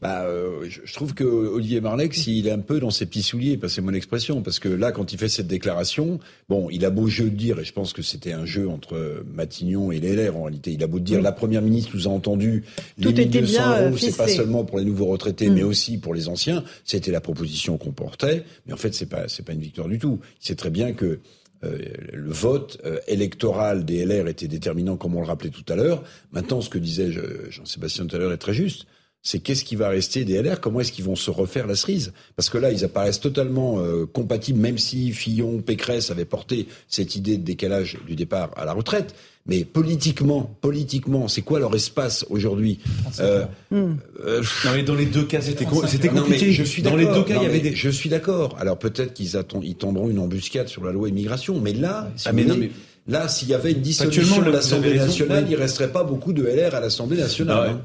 Bah, 0.00 0.22
euh, 0.24 0.66
je, 0.68 0.92
trouve 0.94 1.12
que 1.12 1.24
Olivier 1.24 1.80
Marlex, 1.80 2.26
il 2.26 2.46
est 2.46 2.52
un 2.52 2.60
peu 2.60 2.80
dans 2.80 2.90
ses 2.90 3.04
petits 3.04 3.22
souliers, 3.22 3.56
passez 3.58 3.82
mon 3.82 3.92
expression, 3.92 4.40
parce 4.42 4.58
que 4.58 4.68
là, 4.68 4.92
quand 4.92 5.12
il 5.12 5.18
fait 5.18 5.28
cette 5.28 5.46
déclaration, 5.46 6.20
bon, 6.48 6.68
il 6.70 6.84
a 6.84 6.90
beau 6.90 7.06
jeu 7.06 7.24
de 7.24 7.36
dire, 7.36 7.58
et 7.58 7.64
je 7.64 7.72
pense 7.72 7.92
que 7.92 8.02
c'était 8.02 8.32
un 8.32 8.46
jeu 8.46 8.68
entre 8.68 9.24
Matignon 9.34 9.92
et 9.92 10.00
les 10.00 10.16
LR 10.16 10.36
en 10.36 10.44
réalité. 10.44 10.72
Il 10.72 10.82
a 10.82 10.86
beau 10.86 11.00
dire, 11.00 11.20
la 11.20 11.32
première 11.32 11.60
ministre 11.60 11.90
nous 11.94 12.08
a 12.08 12.10
entendu, 12.10 12.64
les 12.96 13.12
1200 13.12 13.62
euh, 13.62 13.88
euros, 13.88 13.96
c'est 13.98 14.16
pas 14.16 14.28
seulement 14.28 14.64
pour 14.64 14.78
les 14.78 14.84
nouveaux 14.84 15.06
retraités, 15.06 15.50
mm. 15.50 15.54
mais 15.54 15.62
aussi 15.62 15.98
pour 15.98 16.14
les 16.14 16.28
anciens. 16.28 16.64
C'était 16.84 17.12
la 17.12 17.20
proposition 17.20 17.76
qu'on 17.76 17.92
portait, 17.92 18.44
mais 18.66 18.72
en 18.72 18.78
fait, 18.78 18.94
c'est 18.94 19.06
pas, 19.06 19.28
c'est 19.28 19.44
pas 19.44 19.52
une 19.52 19.60
victoire 19.60 19.88
du 19.88 19.98
tout. 19.98 20.20
Il 20.42 20.46
sait 20.46 20.54
très 20.54 20.70
bien 20.70 20.92
que 20.92 21.20
euh, 21.64 21.78
le 22.12 22.30
vote 22.30 22.78
euh, 22.84 22.98
électoral 23.06 23.84
des 23.84 24.04
LR 24.04 24.28
était 24.28 24.48
déterminant, 24.48 24.96
comme 24.96 25.14
on 25.16 25.20
le 25.20 25.26
rappelait 25.26 25.50
tout 25.50 25.64
à 25.68 25.76
l'heure. 25.76 26.02
Maintenant, 26.32 26.60
ce 26.60 26.70
que 26.70 26.78
disait 26.78 27.10
Jean-Sébastien 27.50 28.06
tout 28.06 28.16
à 28.16 28.18
l'heure 28.18 28.32
est 28.32 28.38
très 28.38 28.54
juste. 28.54 28.86
C'est 29.22 29.40
qu'est-ce 29.40 29.64
qui 29.64 29.76
va 29.76 29.90
rester 29.90 30.24
des 30.24 30.40
LR 30.40 30.60
Comment 30.60 30.80
est-ce 30.80 30.92
qu'ils 30.92 31.04
vont 31.04 31.16
se 31.16 31.30
refaire 31.30 31.66
la 31.66 31.74
cerise? 31.74 32.12
Parce 32.36 32.48
que 32.48 32.56
là, 32.56 32.72
ils 32.72 32.84
apparaissent 32.84 33.20
totalement 33.20 33.78
euh, 33.78 34.06
compatibles, 34.06 34.58
même 34.58 34.78
si 34.78 35.12
Fillon, 35.12 35.60
Pécresse 35.60 36.10
avaient 36.10 36.24
porté 36.24 36.66
cette 36.88 37.16
idée 37.16 37.36
de 37.36 37.42
décalage 37.42 37.98
du 38.06 38.16
départ 38.16 38.50
à 38.56 38.64
la 38.64 38.72
retraite. 38.72 39.14
Mais 39.46 39.64
politiquement, 39.64 40.54
politiquement, 40.60 41.26
c'est 41.26 41.40
quoi 41.40 41.58
leur 41.58 41.74
espace 41.74 42.26
aujourd'hui 42.28 42.78
ah, 43.06 43.10
euh, 43.20 43.44
euh, 43.72 44.42
Non 44.64 44.70
mais 44.74 44.82
dans 44.82 44.94
les 44.94 45.06
deux 45.06 45.24
cas, 45.24 45.40
c'était 45.40 45.66
c'était 45.86 46.08
compliqué. 46.08 46.52
je 46.52 46.62
suis 46.62 46.82
dans 46.82 46.94
les 46.94 47.06
deux 47.06 47.24
cas, 47.24 47.36
il 47.36 47.42
y 47.42 47.46
avait 47.46 47.60
des. 47.60 47.74
Je 47.74 47.88
suis 47.88 48.10
d'accord. 48.10 48.56
Alors 48.60 48.78
peut-être 48.78 49.14
qu'ils 49.14 49.32
ils 49.62 49.74
tendront 49.76 50.10
une 50.10 50.18
embuscade 50.18 50.68
sur 50.68 50.84
la 50.84 50.92
loi 50.92 51.08
immigration, 51.08 51.58
mais 51.58 51.72
là, 51.72 52.10
ah, 52.26 52.32
mais 52.32 52.44
non, 52.44 52.56
mais... 52.58 52.70
là, 53.08 53.28
s'il 53.28 53.48
y 53.48 53.54
avait 53.54 53.72
une 53.72 53.80
dissolution 53.80 54.42
de 54.42 54.50
l'Assemblée 54.50 54.94
nationale, 54.94 55.46
il 55.48 55.56
resterait 55.56 55.90
pas 55.90 56.04
beaucoup 56.04 56.32
de 56.32 56.44
LR 56.44 56.74
à 56.74 56.80
l'Assemblée 56.80 57.16
nationale. 57.16 57.70
Hein. 57.70 57.80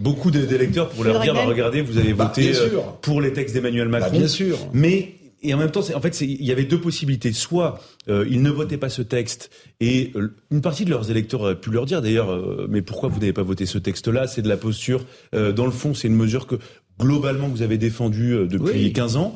Beaucoup 0.00 0.32
d'électeurs 0.32 0.88
pour 0.88 1.04
leur 1.04 1.20
dire, 1.20 1.34
bah, 1.34 1.44
regardez, 1.46 1.82
vous 1.82 1.96
avez 1.96 2.12
bah, 2.12 2.24
voté 2.24 2.52
euh, 2.56 2.80
pour 3.00 3.20
les 3.20 3.32
textes 3.32 3.54
d'Emmanuel 3.54 3.86
bah, 3.86 4.00
Macron. 4.00 4.18
bien 4.18 4.26
sûr. 4.26 4.58
Mais 4.72 5.14
et 5.42 5.54
en 5.54 5.58
même 5.58 5.70
temps, 5.70 5.82
en 5.94 6.00
fait, 6.00 6.20
il 6.20 6.44
y 6.44 6.52
avait 6.52 6.64
deux 6.64 6.80
possibilités. 6.80 7.32
Soit 7.32 7.80
euh, 8.08 8.26
ils 8.30 8.42
ne 8.42 8.50
votaient 8.50 8.78
pas 8.78 8.88
ce 8.88 9.02
texte, 9.02 9.50
et 9.80 10.12
euh, 10.14 10.34
une 10.50 10.60
partie 10.60 10.84
de 10.84 10.90
leurs 10.90 11.10
électeurs 11.10 11.40
auraient 11.40 11.60
pu 11.60 11.70
leur 11.70 11.86
dire 11.86 12.00
d'ailleurs, 12.00 12.30
euh, 12.30 12.66
mais 12.70 12.82
pourquoi 12.82 13.08
vous 13.08 13.18
n'avez 13.18 13.32
pas 13.32 13.42
voté 13.42 13.66
ce 13.66 13.78
texte-là? 13.78 14.26
C'est 14.26 14.42
de 14.42 14.48
la 14.48 14.56
posture. 14.56 15.04
dans 15.32 15.66
le 15.66 15.72
fond, 15.72 15.94
c'est 15.94 16.08
une 16.08 16.16
mesure 16.16 16.46
que 16.46 16.56
globalement 17.00 17.48
vous 17.48 17.62
avez 17.62 17.78
défendue 17.78 18.46
depuis 18.48 18.92
15 18.92 19.16
ans. 19.16 19.34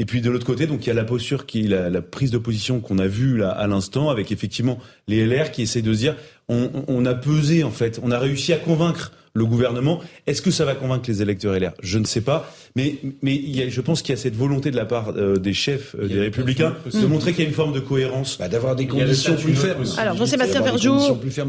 Et 0.00 0.04
puis 0.04 0.20
de 0.20 0.30
l'autre 0.30 0.46
côté, 0.46 0.68
donc 0.68 0.86
il 0.86 0.88
y 0.88 0.92
a 0.92 0.94
la 0.94 1.04
posture 1.04 1.44
qui 1.44 1.64
la, 1.64 1.90
la 1.90 2.00
prise 2.00 2.30
de 2.30 2.38
position 2.38 2.78
qu'on 2.78 2.98
a 2.98 3.08
vue 3.08 3.36
là 3.36 3.50
à 3.50 3.66
l'instant, 3.66 4.10
avec 4.10 4.30
effectivement 4.30 4.78
les 5.08 5.26
LR 5.26 5.50
qui 5.50 5.62
essaient 5.62 5.82
de 5.82 5.92
se 5.92 5.98
dire, 5.98 6.16
on, 6.48 6.70
on 6.86 7.04
a 7.04 7.14
pesé 7.14 7.64
en 7.64 7.72
fait, 7.72 7.98
on 8.04 8.12
a 8.12 8.18
réussi 8.18 8.52
à 8.52 8.58
convaincre 8.58 9.10
le 9.38 9.46
gouvernement. 9.46 10.00
Est-ce 10.26 10.42
que 10.42 10.50
ça 10.50 10.64
va 10.64 10.74
convaincre 10.74 11.04
les 11.08 11.22
électeurs 11.22 11.58
LR 11.58 11.72
Je 11.82 11.98
ne 11.98 12.04
sais 12.04 12.20
pas. 12.20 12.50
Mais, 12.76 12.96
mais 13.22 13.70
je 13.70 13.80
pense 13.80 14.02
qu'il 14.02 14.14
y 14.14 14.18
a 14.18 14.20
cette 14.20 14.36
volonté 14.36 14.70
de 14.70 14.76
la 14.76 14.84
part 14.84 15.14
euh, 15.16 15.38
des 15.38 15.52
chefs 15.52 15.96
euh, 15.98 16.06
des 16.06 16.20
Républicains 16.20 16.76
de 16.92 17.06
montrer 17.06 17.32
qu'il 17.32 17.42
y 17.42 17.46
a 17.46 17.48
une 17.48 17.54
forme 17.54 17.72
de 17.72 17.80
cohérence. 17.80 18.38
Bah, 18.38 18.48
D'avoir 18.48 18.76
des 18.76 18.86
conditions 18.86 19.36
plus 19.36 19.54
fermes. 19.54 19.84
Alors, 19.96 20.16
Jean-Sébastien 20.16 20.62
Ferjou, 20.62 20.98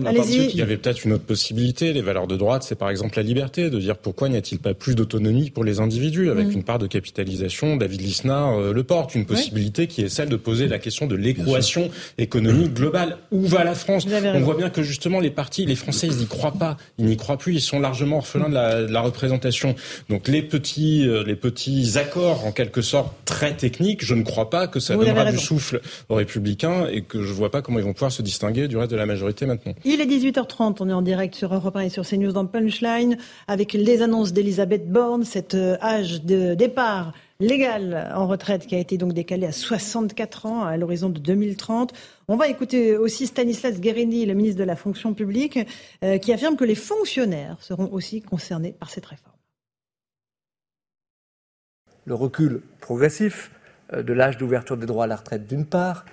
allez-y. 0.05 0.49
Il 0.51 0.55
y 0.55 0.61
avait 0.61 0.77
peut-être 0.77 1.03
une 1.05 1.13
autre 1.13 1.25
possibilité. 1.25 1.93
Les 1.93 2.01
valeurs 2.01 2.27
de 2.27 2.35
droite, 2.35 2.63
c'est 2.63 2.75
par 2.75 2.89
exemple 2.89 3.17
la 3.17 3.23
liberté, 3.23 3.69
de 3.69 3.79
dire 3.79 3.97
pourquoi 3.97 4.29
n'y 4.29 4.37
a-t-il 4.37 4.59
pas 4.59 4.73
plus 4.73 4.95
d'autonomie 4.95 5.49
pour 5.49 5.63
les 5.63 5.79
individus, 5.79 6.29
avec 6.29 6.47
mm. 6.47 6.51
une 6.51 6.63
part 6.63 6.79
de 6.79 6.87
capitalisation. 6.87 7.75
David 7.75 8.01
Lisnard 8.01 8.57
euh, 8.57 8.73
le 8.73 8.83
porte, 8.83 9.15
une 9.15 9.25
possibilité 9.25 9.87
qui 9.87 10.01
est 10.01 10.09
celle 10.09 10.29
de 10.29 10.35
poser 10.35 10.67
la 10.67 10.79
question 10.79 11.07
de 11.07 11.15
l'équation 11.15 11.89
économique 12.17 12.73
globale. 12.73 13.17
Où 13.31 13.45
va 13.45 13.63
la 13.63 13.75
France? 13.75 14.07
On 14.09 14.39
voit 14.41 14.55
bien 14.55 14.69
que 14.69 14.83
justement 14.83 15.19
les 15.19 15.31
partis, 15.31 15.65
les 15.65 15.75
Français, 15.75 16.07
ils 16.07 16.17
n'y 16.17 16.27
croient 16.27 16.53
pas. 16.53 16.77
Ils 16.97 17.05
n'y 17.05 17.17
croient 17.17 17.37
plus. 17.37 17.53
Ils 17.55 17.61
sont 17.61 17.78
largement 17.81 18.17
orphelins 18.17 18.49
de 18.49 18.53
la, 18.53 18.83
de 18.83 18.91
la 18.91 19.01
représentation. 19.01 19.75
Donc 20.09 20.27
les 20.27 20.41
petits, 20.41 21.07
euh, 21.07 21.23
les 21.23 21.35
petits 21.35 21.97
accords, 21.97 22.45
en 22.45 22.51
quelque 22.51 22.81
sorte 22.81 23.13
très 23.25 23.53
techniques, 23.55 24.05
je 24.05 24.13
ne 24.13 24.23
crois 24.23 24.49
pas 24.49 24.67
que 24.67 24.79
ça 24.79 24.95
donnera 24.95 25.31
du 25.31 25.37
souffle 25.37 25.81
aux 26.09 26.15
républicains 26.15 26.87
et 26.87 27.01
que 27.01 27.23
je 27.23 27.29
ne 27.29 27.33
vois 27.33 27.51
pas 27.51 27.61
comment 27.61 27.79
ils 27.79 27.85
vont 27.85 27.93
pouvoir 27.93 28.11
se 28.11 28.21
distinguer 28.21 28.67
du 28.67 28.77
reste 28.77 28.91
de 28.91 28.97
la 28.97 29.05
majorité 29.05 29.45
maintenant. 29.45 29.73
Il 29.85 30.01
est 30.01 30.05
18h30, 30.05 30.77
on 30.79 30.89
est 30.89 30.93
en 30.93 31.01
direct 31.01 31.35
sur 31.35 31.53
Europe 31.53 31.75
1 31.75 31.81
et 31.81 31.89
sur 31.89 32.05
CNews 32.05 32.31
dans 32.31 32.45
Punchline 32.45 33.17
avec 33.47 33.73
les 33.73 34.01
annonces 34.01 34.33
d'Elisabeth 34.33 34.89
Borne, 34.89 35.23
cet 35.23 35.55
euh, 35.55 35.77
âge 35.81 36.23
de 36.23 36.53
départ 36.55 37.13
légal 37.39 38.11
en 38.13 38.27
retraite 38.27 38.67
qui 38.67 38.75
a 38.75 38.79
été 38.79 38.97
donc 38.97 39.13
décalé 39.13 39.47
à 39.47 39.51
64 39.51 40.45
ans 40.45 40.63
à 40.63 40.75
l'horizon 40.77 41.09
de 41.09 41.19
2030. 41.19 41.93
On 42.27 42.35
va 42.35 42.49
écouter 42.49 42.97
aussi 42.97 43.27
Stanislas 43.27 43.79
Guérini, 43.79 44.25
le 44.25 44.33
ministre 44.33 44.59
de 44.59 44.65
la 44.65 44.75
fonction 44.75 45.13
publique, 45.13 45.59
euh, 46.03 46.17
qui 46.17 46.33
affirme 46.33 46.57
que 46.57 46.65
les 46.65 46.75
fonctionnaires 46.75 47.57
seront 47.61 47.91
aussi 47.93 48.21
concernés 48.21 48.73
par 48.73 48.89
cette 48.89 49.05
réforme. 49.05 49.35
Le 52.05 52.13
recul 52.13 52.61
progressif 52.81 53.51
euh, 53.93 54.03
de 54.03 54.11
l'âge 54.11 54.37
d'ouverture 54.37 54.75
des 54.75 54.85
droits 54.85 55.05
à 55.05 55.07
la 55.07 55.15
retraite 55.15 55.47
d'une 55.47 55.65
part, 55.65 56.05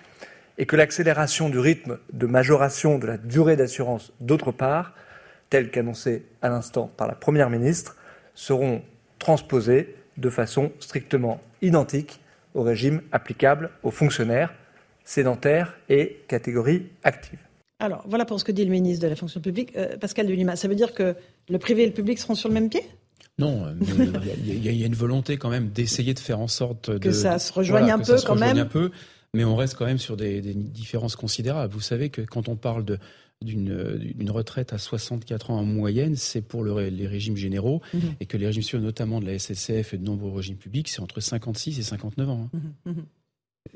et 0.58 0.64
que 0.64 0.76
l'accélération 0.76 1.50
du 1.50 1.58
rythme 1.58 1.98
de 2.12 2.26
majoration 2.26 2.98
de 2.98 3.06
la 3.06 3.18
durée 3.18 3.56
d'assurance 3.56 4.12
d'autre 4.20 4.52
part, 4.52 4.94
tel 5.50 5.70
qu'annoncé 5.70 6.24
à 6.40 6.48
l'instant 6.48 6.90
par 6.96 7.08
la 7.08 7.14
Première 7.14 7.50
ministre, 7.50 7.96
seront 8.34 8.82
transposés 9.18 9.94
de 10.16 10.30
façon 10.30 10.72
strictement 10.80 11.40
identique 11.62 12.20
au 12.54 12.62
régime 12.62 13.02
applicable 13.12 13.70
aux 13.82 13.90
fonctionnaires 13.90 14.52
sédentaires 15.04 15.74
et 15.88 16.22
catégorie 16.26 16.86
active. 17.04 17.38
Alors, 17.78 18.04
voilà 18.08 18.24
pour 18.24 18.40
ce 18.40 18.44
que 18.44 18.52
dit 18.52 18.64
le 18.64 18.70
ministre 18.70 19.02
de 19.02 19.08
la 19.08 19.16
fonction 19.16 19.40
publique. 19.40 19.76
Euh, 19.76 19.96
Pascal 19.98 20.26
Delima, 20.26 20.56
ça 20.56 20.66
veut 20.66 20.74
dire 20.74 20.94
que 20.94 21.14
le 21.48 21.58
privé 21.58 21.82
et 21.82 21.86
le 21.86 21.92
public 21.92 22.18
seront 22.18 22.34
sur 22.34 22.48
le 22.48 22.54
même 22.54 22.70
pied? 22.70 22.82
Non, 23.38 23.66
il 24.46 24.64
y, 24.64 24.82
a 24.82 24.86
une 24.86 24.94
volonté 24.94 25.36
quand 25.36 25.50
même 25.50 25.68
d'essayer 25.68 26.14
de 26.14 26.18
faire 26.18 26.40
en 26.40 26.48
sorte 26.48 26.98
que 26.98 27.12
ça 27.12 27.38
se 27.38 27.52
rejoigne 27.52 27.90
un 27.90 27.98
peu 27.98 28.16
quand 28.26 28.34
même. 28.34 28.56
Un 28.56 28.64
peu, 28.64 28.90
mais 29.34 29.44
on 29.44 29.56
reste 29.56 29.74
quand 29.74 29.84
même 29.84 29.98
sur 29.98 30.16
des, 30.16 30.40
différences 30.40 31.16
considérables. 31.16 31.72
Vous 31.74 31.82
savez 31.82 32.08
que 32.08 32.22
quand 32.22 32.48
on 32.48 32.56
parle 32.56 32.86
d'une 33.42 34.30
retraite 34.30 34.72
à 34.72 34.78
64 34.78 35.50
ans 35.50 35.58
en 35.58 35.64
moyenne, 35.64 36.16
c'est 36.16 36.42
pour 36.42 36.64
les 36.64 37.06
régimes 37.06 37.36
généraux, 37.36 37.82
mhm. 37.92 38.14
et 38.20 38.26
que 38.26 38.36
les 38.36 38.46
régimes 38.46 38.80
notamment 38.80 39.20
de 39.20 39.26
la 39.26 39.38
SSCF 39.38 39.94
et 39.94 39.98
de 39.98 40.04
nombreux 40.04 40.32
régimes 40.32 40.56
publics, 40.56 40.88
c'est 40.88 41.00
entre 41.00 41.20
56 41.20 41.78
et 41.78 41.82
59 41.82 42.28
ans. 42.30 42.50
Hein. 42.52 42.58
Mhm, 42.86 42.92
mhm 42.92 43.04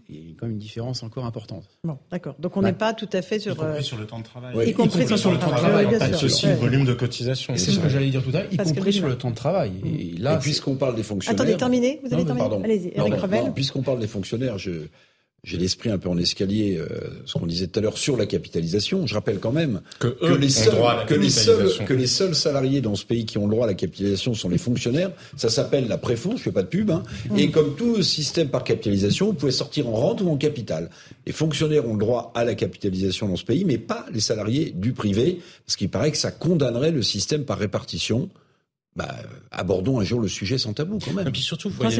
il 0.08 0.30
y 0.30 0.32
a 0.32 0.34
quand 0.38 0.46
même 0.46 0.52
une 0.52 0.58
différence 0.58 1.02
encore 1.02 1.24
importante. 1.24 1.64
Bon, 1.84 1.98
d'accord. 2.10 2.34
Donc 2.38 2.56
on 2.56 2.62
n'est 2.62 2.72
pas 2.72 2.94
tout 2.94 3.08
à 3.12 3.22
fait 3.22 3.38
sur. 3.38 3.52
Y 3.52 3.56
compris 3.56 3.78
euh, 3.78 3.82
sur 3.82 3.98
le 3.98 4.06
temps 4.06 4.18
de 4.18 4.24
travail. 4.24 4.68
y, 4.68 4.72
compris, 4.72 5.06
sur, 5.18 5.30
le 5.30 5.38
temps 5.38 5.50
de 5.50 5.56
travail. 5.56 5.88
C'est 5.98 6.24
aussi 6.24 6.46
le 6.46 6.54
volume 6.54 6.84
de 6.84 6.94
cotisation. 6.94 7.54
C'est 7.56 7.70
ce 7.70 7.80
que 7.80 7.88
j'allais 7.88 8.10
dire 8.10 8.22
tout 8.22 8.30
à 8.30 8.42
l'heure, 8.42 8.52
y 8.52 8.56
compris 8.56 8.92
sur 8.92 9.08
le 9.08 9.16
temps 9.16 9.30
de 9.30 9.36
travail. 9.36 9.72
Et 9.84 10.16
là, 10.18 10.36
puisqu'on 10.36 10.76
parle 10.76 10.96
des 10.96 11.02
fonctionnaires. 11.02 11.40
Attendez, 11.40 11.56
terminez. 11.56 12.00
Vous 12.04 12.12
allez 12.14 12.24
terminer. 12.24 12.64
Allez-y, 12.64 12.92
Eric 12.94 13.14
Revel. 13.14 13.52
Puisqu'on 13.54 13.82
parle 13.82 14.00
des 14.00 14.08
fonctionnaires, 14.08 14.58
je 14.58 14.88
j'ai 15.42 15.56
l'esprit 15.56 15.90
un 15.90 15.98
peu 15.98 16.08
en 16.08 16.18
escalier, 16.18 16.76
euh, 16.78 16.86
ce 17.24 17.38
qu'on 17.38 17.46
disait 17.46 17.66
tout 17.66 17.78
à 17.78 17.82
l'heure 17.82 17.96
sur 17.96 18.16
la 18.16 18.26
capitalisation. 18.26 19.06
Je 19.06 19.14
rappelle 19.14 19.38
quand 19.38 19.52
même 19.52 19.80
que, 19.98 20.08
les, 20.38 20.50
seuls, 20.50 20.74
que, 21.06 21.14
les, 21.14 21.30
seuls, 21.30 21.70
que 21.86 21.94
les 21.94 22.06
seuls 22.06 22.34
salariés 22.34 22.82
dans 22.82 22.94
ce 22.94 23.06
pays 23.06 23.24
qui 23.24 23.38
ont 23.38 23.46
le 23.46 23.52
droit 23.52 23.64
à 23.64 23.68
la 23.68 23.74
capitalisation 23.74 24.34
sont 24.34 24.50
les 24.50 24.58
fonctionnaires. 24.58 25.10
Ça 25.36 25.48
s'appelle 25.48 25.88
la 25.88 25.96
préfond, 25.96 26.36
je 26.36 26.42
fais 26.42 26.52
pas 26.52 26.62
de 26.62 26.68
pub. 26.68 26.90
Hein. 26.90 27.02
Mmh. 27.30 27.38
Et 27.38 27.50
comme 27.50 27.74
tout 27.74 28.02
système 28.02 28.48
par 28.48 28.64
capitalisation, 28.64 29.26
vous 29.26 29.32
pouvez 29.32 29.52
sortir 29.52 29.88
en 29.88 29.92
rente 29.92 30.20
ou 30.20 30.28
en 30.28 30.36
capital. 30.36 30.90
Les 31.26 31.32
fonctionnaires 31.32 31.88
ont 31.88 31.94
le 31.94 32.00
droit 32.00 32.32
à 32.34 32.44
la 32.44 32.54
capitalisation 32.54 33.28
dans 33.28 33.36
ce 33.36 33.44
pays, 33.44 33.64
mais 33.64 33.78
pas 33.78 34.04
les 34.12 34.20
salariés 34.20 34.74
du 34.76 34.92
privé, 34.92 35.40
parce 35.66 35.76
qu'il 35.76 35.88
paraît 35.88 36.10
que 36.10 36.18
ça 36.18 36.30
condamnerait 36.30 36.90
le 36.90 37.02
système 37.02 37.44
par 37.44 37.58
répartition 37.58 38.28
bah, 38.96 39.14
abordons 39.52 40.00
un 40.00 40.04
jour 40.04 40.20
le 40.20 40.26
sujet 40.26 40.58
sans 40.58 40.72
tabou 40.72 40.98
quand 40.98 41.12
même. 41.12 41.28
Et 41.28 41.30
puis 41.30 41.42
surtout, 41.42 41.70
vous 41.70 41.76
voyez, 41.76 41.96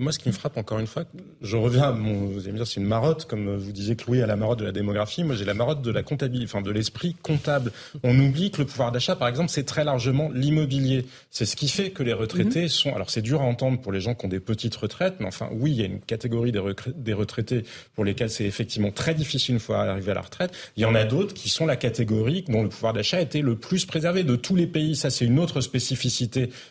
moi 0.00 0.10
ce 0.10 0.18
qui 0.18 0.28
me 0.28 0.32
frappe 0.32 0.56
encore 0.56 0.78
une 0.78 0.86
fois, 0.86 1.04
je 1.42 1.56
reviens 1.56 1.82
à 1.82 1.92
mon, 1.92 2.28
vous 2.28 2.40
allez 2.40 2.52
me 2.52 2.56
dire 2.56 2.66
c'est 2.66 2.80
une 2.80 2.86
marotte, 2.86 3.26
comme 3.26 3.56
vous 3.56 3.72
disiez 3.72 3.94
que 3.94 4.06
Louis 4.06 4.22
a 4.22 4.26
la 4.26 4.36
marotte 4.36 4.60
de 4.60 4.64
la 4.64 4.72
démographie, 4.72 5.22
moi 5.22 5.36
j'ai 5.36 5.44
la 5.44 5.52
marotte 5.52 5.82
de 5.82 5.90
la 5.90 6.02
comptabilité, 6.02 6.46
enfin 6.50 6.62
de 6.62 6.70
l'esprit 6.70 7.14
comptable. 7.22 7.72
On 8.02 8.18
oublie 8.18 8.50
que 8.50 8.62
le 8.62 8.66
pouvoir 8.66 8.90
d'achat, 8.90 9.16
par 9.16 9.28
exemple, 9.28 9.50
c'est 9.50 9.64
très 9.64 9.84
largement 9.84 10.30
l'immobilier. 10.32 11.04
C'est 11.30 11.44
ce 11.44 11.56
qui 11.56 11.68
fait 11.68 11.90
que 11.90 12.02
les 12.02 12.14
retraités 12.14 12.62
mhm. 12.62 12.68
sont, 12.68 12.94
alors 12.94 13.10
c'est 13.10 13.22
dur 13.22 13.42
à 13.42 13.44
entendre 13.44 13.78
pour 13.82 13.92
les 13.92 14.00
gens 14.00 14.14
qui 14.14 14.24
ont 14.24 14.30
des 14.30 14.40
petites 14.40 14.76
retraites, 14.76 15.16
mais 15.20 15.26
enfin 15.26 15.50
oui, 15.52 15.72
il 15.72 15.76
y 15.76 15.82
a 15.82 15.86
une 15.86 16.00
catégorie 16.00 16.52
des, 16.52 16.62
des 16.96 17.12
retraités 17.12 17.64
pour 17.94 18.04
lesquels 18.04 18.30
c'est 18.30 18.46
effectivement 18.46 18.90
très 18.92 19.14
difficile 19.14 19.56
une 19.56 19.60
fois 19.60 19.82
arrivé 19.82 20.12
à 20.12 20.14
la 20.14 20.22
retraite. 20.22 20.52
Il 20.78 20.82
y 20.82 20.86
en 20.86 20.94
a 20.94 21.04
d'autres 21.04 21.34
qui 21.34 21.50
sont 21.50 21.66
la 21.66 21.76
catégorie 21.76 22.46
dont 22.48 22.62
le 22.62 22.70
pouvoir 22.70 22.94
d'achat 22.94 23.20
était 23.20 23.42
le 23.42 23.56
plus 23.56 23.84
préservé 23.84 24.24
de 24.24 24.36
tous 24.36 24.56
les 24.56 24.66
pays. 24.66 24.96
Ça 24.96 25.10
c'est 25.10 25.26
une 25.26 25.38
autre 25.38 25.60
spécificité 25.60 26.13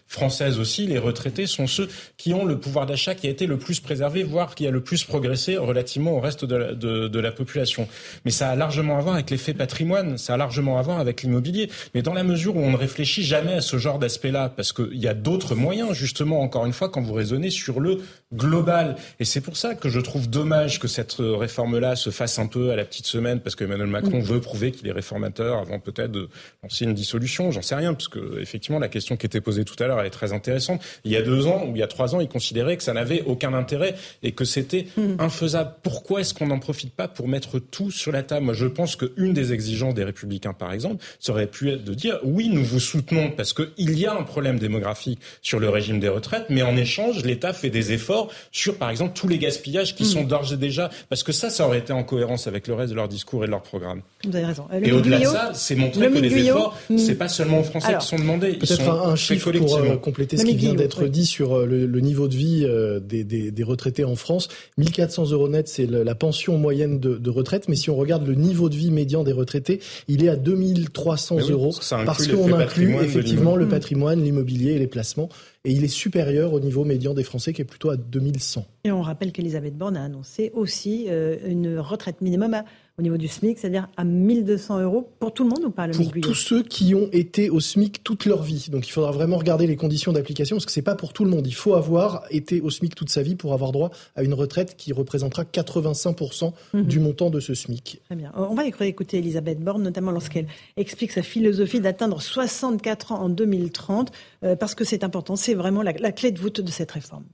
française 0.08 0.60
aussi, 0.60 0.88
les 0.88 0.98
retraités 0.98 1.48
sont 1.48 1.68
ceux 1.68 1.90
qui 2.18 2.34
ont 2.34 2.46
le 2.46 2.60
pouvoir 2.60 2.86
d'achat 2.86 3.16
qui 3.16 3.28
a 3.28 3.30
été 3.30 3.46
le 3.46 3.58
plus 3.58 3.80
préservé, 3.80 4.24
voire 4.24 4.56
qui 4.56 4.68
a 4.68 4.72
le 4.72 4.82
plus 4.82 5.04
progressé 5.04 5.58
relativement 5.58 6.12
au 6.12 6.20
reste 6.20 6.46
de 6.46 6.56
la, 6.56 6.74
de, 6.74 7.20
la 7.20 7.32
population. 7.32 7.88
Mais 8.26 8.32
ça 8.32 8.50
a 8.50 8.56
largement 8.56 8.98
à 8.98 9.02
voir 9.02 9.16
avec 9.16 9.30
l'effet 9.30 9.54
patrimoine, 9.54 10.18
ça 10.18 10.34
a 10.34 10.38
largement 10.38 10.78
à 10.78 10.82
voir 10.82 11.00
avec 11.00 11.24
l'immobilier. 11.24 11.70
Mais 11.94 12.02
dans 12.02 12.14
la 12.14 12.24
mesure 12.24 12.56
où 12.56 12.60
on 12.60 12.72
ne 12.72 12.78
réfléchit 12.78 13.24
jamais 13.24 13.54
à 13.54 13.62
ce 13.62 13.78
genre 13.78 14.00
d'aspect-là, 14.00 14.50
parce 14.50 14.74
qu'il 14.74 14.98
y 14.98 15.08
a 15.08 15.14
d'autres 15.14 15.56
moyens, 15.56 15.94
justement, 15.94 16.42
encore 16.42 16.66
une 16.66 16.74
fois, 16.74 16.90
quand 16.90 17.02
vous 17.02 17.14
raisonnez 17.14 17.50
sur 17.50 17.80
le 17.80 18.00
global. 18.34 18.96
Et 19.20 19.26
c'est 19.26 19.42
pour 19.42 19.58
ça 19.58 19.76
que 19.76 19.90
je 19.90 20.00
trouve 20.00 20.30
dommage 20.30 20.80
que 20.80 20.88
cette 20.88 21.16
réforme-là 21.20 21.96
se 21.96 22.10
fasse 22.10 22.40
un 22.40 22.48
peu 22.48 22.72
à 22.72 22.76
la 22.76 22.86
petite 22.86 23.06
semaine, 23.06 23.40
parce 23.40 23.56
que 23.56 23.64
Emmanuel 23.64 23.88
Macron 23.88 24.20
mm. 24.20 24.24
veut 24.24 24.42
prouver 24.42 24.72
qu'il 24.72 24.88
est 24.88 24.92
réformateur 24.92 25.60
avant 25.60 25.80
peut-être 25.80 26.12
de 26.12 26.30
lancer 26.62 26.86
une 26.86 26.94
dissolution. 26.94 27.52
J'en 27.52 27.62
sais 27.62 27.76
rien, 27.76 27.94
parce 27.94 28.08
que 28.08 28.40
effectivement, 28.40 28.80
la 28.80 28.88
question 28.88 29.18
qui 29.18 29.26
était 29.26 29.42
posée 29.42 29.66
tout 29.66 29.82
à 29.82 29.88
l'heure, 29.88 30.00
elle 30.00 30.08
est 30.08 30.12
très 30.12 30.34
intéressante. 30.34 30.82
Il 31.04 31.12
y 31.12 31.18
a 31.18 31.22
deux 31.22 31.48
ans 31.48 31.66
ou 31.68 31.76
il 31.76 31.80
y 31.80 31.84
a 31.84 31.88
trois 31.88 32.16
ans, 32.16 32.22
il 32.22 32.28
considérait 32.28 32.78
que 32.78 32.84
ça 32.84 32.94
n'avait 32.94 33.22
aucun 33.24 33.54
intérêt 33.54 33.96
et 34.24 34.32
que 34.32 34.46
c'était 34.46 34.88
mm. 34.98 35.16
infaisable. 35.20 35.76
Pourquoi 35.84 36.22
est-ce 36.22 36.34
qu'on 36.34 36.48
n'en 36.48 36.60
profite 36.60 36.94
pas 36.94 37.08
pour 37.08 37.28
mettre 37.28 37.60
tout 37.60 37.92
sur 37.92 38.12
la 38.12 38.24
table? 38.24 38.46
Moi, 38.46 38.54
je 38.54 38.66
pense 38.66 38.96
qu'une 38.96 39.34
des 39.34 39.54
exigences 39.54 39.94
des 39.94 40.04
Républicains, 40.04 40.54
par 40.54 40.74
exemple, 40.74 41.04
serait 41.20 41.48
pu 41.48 41.72
être 41.72 41.84
de 41.84 41.94
dire 41.94 42.20
oui, 42.24 42.50
nous 42.52 42.64
vous 42.64 42.80
soutenons 42.80 43.32
parce 43.32 43.54
qu'il 43.54 43.98
y 43.98 44.06
a 44.06 44.14
un 44.14 44.24
problème 44.24 44.60
démographique 44.60 45.20
sur 45.42 45.60
le 45.60 45.70
régime 45.70 46.00
des 46.00 46.10
retraites, 46.10 46.46
mais 46.50 46.62
en 46.62 46.76
échange, 46.76 47.24
l'État 47.24 47.54
fait 47.54 47.70
des 47.70 47.92
efforts 47.92 48.23
sur, 48.52 48.76
par 48.76 48.90
exemple, 48.90 49.14
tous 49.16 49.28
les 49.28 49.38
gaspillages 49.38 49.96
qui 49.96 50.04
mm. 50.04 50.08
sont 50.08 50.24
d'ores 50.24 50.54
et 50.54 50.58
déjà, 50.58 50.90
parce 51.10 51.24
que 51.24 51.32
ça, 51.32 51.50
ça 51.50 51.66
aurait 51.66 51.80
été 51.80 51.94
en 51.94 52.04
cohérence 52.04 52.48
avec 52.48 52.68
le 52.68 52.74
reste 52.74 52.92
de 52.92 52.96
leur 52.96 53.08
discours 53.08 53.44
et 53.44 53.48
de 53.48 53.52
leur 53.52 53.64
programme. 53.64 54.02
Vous 54.26 54.36
avez 54.36 54.46
raison. 54.46 54.66
et 54.82 54.92
au-delà 54.92 55.20
de 55.20 55.26
ça, 55.26 55.52
c'est 55.54 55.76
montrer 55.76 56.10
que 56.12 56.20
les 56.20 56.48
efforts, 56.48 56.78
mm. 56.90 56.98
c'est 56.98 57.16
pas 57.16 57.28
seulement 57.28 57.60
aux 57.60 57.64
Français 57.64 57.96
qui 58.00 58.06
sont 58.06 58.18
demandés. 58.18 58.54
Peut-être 58.54 58.90
un, 58.90 59.16
chiffre 59.16 59.52
pour 59.52 59.76
euh, 59.76 59.98
compléter 59.98 60.38
ce 60.38 60.46
qui 60.46 60.56
vient 60.56 60.74
d'être 60.74 61.06
dit 61.08 61.26
sur 61.26 61.58
euh, 61.58 61.66
le, 61.66 62.00
niveau 62.00 62.28
de 62.28 62.36
vie 62.36 62.66
euh, 62.66 63.00
des, 63.00 63.24
des, 63.24 63.52
des, 63.52 63.64
retraités 63.64 64.04
en 64.04 64.16
France. 64.16 64.50
1400 64.78 65.32
euros 65.32 65.48
net, 65.50 65.68
c'est 65.68 65.86
la 65.86 66.16
pension 66.16 66.58
moyenne 66.58 67.00
de, 67.00 67.16
de, 67.16 67.30
retraite, 67.30 67.68
mais 67.68 67.76
si 67.76 67.90
on 67.90 67.96
regarde 67.96 68.28
le 68.28 68.36
niveau 68.36 68.70
de 68.70 68.76
vie 68.76 68.92
médian 68.92 69.24
des 69.24 69.32
retraités, 69.32 69.80
il 70.08 70.24
est 70.24 70.30
à 70.30 70.36
2300 70.36 71.50
euros 71.50 71.74
parce 72.06 72.28
qu'on 72.28 72.54
inclut 72.54 72.96
effectivement 73.02 73.56
le 73.56 73.68
patrimoine, 73.68 74.24
l'immobilier 74.24 74.74
et 74.74 74.80
les 74.80 74.88
placements 74.88 75.30
et 75.66 75.72
il 75.72 75.84
est 75.84 75.88
supérieur 75.88 76.54
au 76.54 76.60
niveau 76.60 76.84
médian 76.84 77.14
des 77.14 77.24
Français 77.24 77.54
qui 77.54 77.62
est 77.62 77.66
plutôt 77.66 77.90
à 77.90 77.98
2100. 77.98 78.66
Et 78.84 78.92
on 78.92 79.02
rappelle 79.02 79.32
qu'Elisabeth 79.32 79.78
Borne 79.78 79.96
a 79.96 80.04
annoncé 80.04 80.52
aussi 80.54 81.06
euh, 81.08 81.38
une 81.46 81.80
retraite 81.80 82.22
minimum 82.22 82.64
au 83.00 83.02
niveau 83.02 83.18
du 83.18 83.28
SMIC, 83.28 83.58
c'est-à-dire 83.58 83.90
à 83.98 84.04
1200 84.04 84.82
euros 84.82 85.10
pour 85.20 85.34
tout 85.34 85.44
le 85.44 85.50
monde 85.50 85.66
ou 85.66 85.72
pas 85.72 85.88
le 85.88 85.94
Pour 85.94 86.12
tous 86.12 86.36
ceux 86.36 86.62
qui 86.62 86.94
ont 86.94 87.10
été 87.12 87.50
au 87.50 87.60
SMIC 87.60 88.04
toute 88.04 88.26
leur 88.26 88.44
vie. 88.44 88.68
Donc 88.70 88.88
il 88.88 88.92
faudra 88.92 89.12
vraiment 89.12 89.38
regarder 89.38 89.66
les 89.66 89.76
conditions 89.76 90.14
d'application 90.14 90.58
parce 90.58 90.68
que 90.68 90.72
c'est 90.72 90.84
pas 90.84 90.94
pour 90.94 91.12
tout 91.12 91.24
le 91.24 91.32
monde. 91.32 91.48
Il 91.48 91.56
faut 91.56 91.74
avoir 91.74 92.24
été 92.30 92.62
au 92.62 92.70
SMIC 92.70 92.94
toute 92.94 93.10
sa 93.10 93.24
vie 93.24 93.36
pour 93.36 93.54
avoir 93.54 93.72
droit 93.72 93.90
à 94.16 94.22
une 94.22 94.36
retraite 94.36 94.76
qui 94.78 94.94
représentera 94.94 95.44
85% 95.44 96.54
mhm. 96.74 96.84
du 96.84 97.00
montant 97.00 97.32
de 97.32 97.40
ce 97.40 97.56
SMIC. 97.56 98.02
Très 98.06 98.16
bien. 98.16 98.32
On 98.36 98.54
va 98.54 98.66
écouter 98.66 99.18
Elisabeth 99.18 99.60
Borne, 99.60 99.82
notamment 99.82 100.12
lorsqu'elle 100.12 100.48
explique 100.78 101.12
sa 101.12 101.24
philosophie 101.24 101.80
d'atteindre 101.80 102.22
64 102.22 103.12
ans 103.12 103.22
en 103.22 103.30
2030, 103.30 104.12
euh, 104.44 104.56
parce 104.56 104.76
que 104.76 104.84
c'est 104.84 105.04
important. 105.04 105.36
C'est 105.36 105.56
vraiment 105.56 105.82
la 105.82 106.12
clé 106.12 106.32
de 106.32 106.40
voûte 106.40 106.62
de 106.62 106.70
cette 106.70 106.92
réforme. 106.92 107.26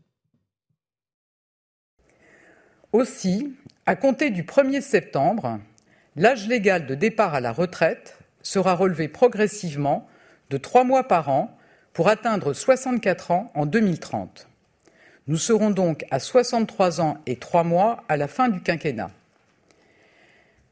Aussi, 2.92 3.54
à 3.90 3.96
compter 3.96 4.30
du 4.30 4.44
1er 4.44 4.82
septembre, 4.82 5.60
l'âge 6.16 6.48
légal 6.48 6.86
de 6.86 6.94
départ 6.94 7.34
à 7.34 7.40
la 7.40 7.52
retraite 7.52 8.20
sera 8.44 8.76
relevé 8.76 9.08
progressivement 9.08 10.08
de 10.52 10.58
trois 10.58 10.84
mois 10.84 11.08
par 11.08 11.30
an 11.30 11.58
pour 11.92 12.08
atteindre 12.08 12.54
64 12.54 13.32
ans 13.32 13.52
en 13.56 13.66
2030. 13.66 14.48
Nous 15.26 15.38
serons 15.38 15.72
donc 15.72 16.06
à 16.12 16.20
63 16.20 17.02
ans 17.02 17.18
et 17.26 17.38
trois 17.38 17.64
mois 17.64 18.04
à 18.10 18.16
la 18.16 18.28
fin 18.28 18.50
du 18.50 18.62
quinquennat. 18.62 19.10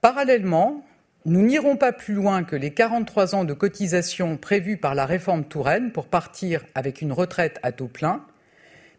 Parallèlement, 0.02 0.86
nous 1.26 1.42
n'irons 1.42 1.76
pas 1.76 1.94
plus 1.94 2.14
loin 2.14 2.44
que 2.44 2.56
les 2.56 2.72
43 2.72 3.34
ans 3.34 3.46
de 3.46 3.54
cotisation 3.54 4.38
prévus 4.38 4.78
par 4.78 4.94
la 4.94 5.08
réforme 5.08 5.44
Touraine 5.44 5.92
pour 5.92 6.06
partir 6.06 6.64
avec 6.76 7.02
une 7.02 7.14
retraite 7.14 7.58
à 7.64 7.72
taux 7.72 7.88
plein, 7.88 8.24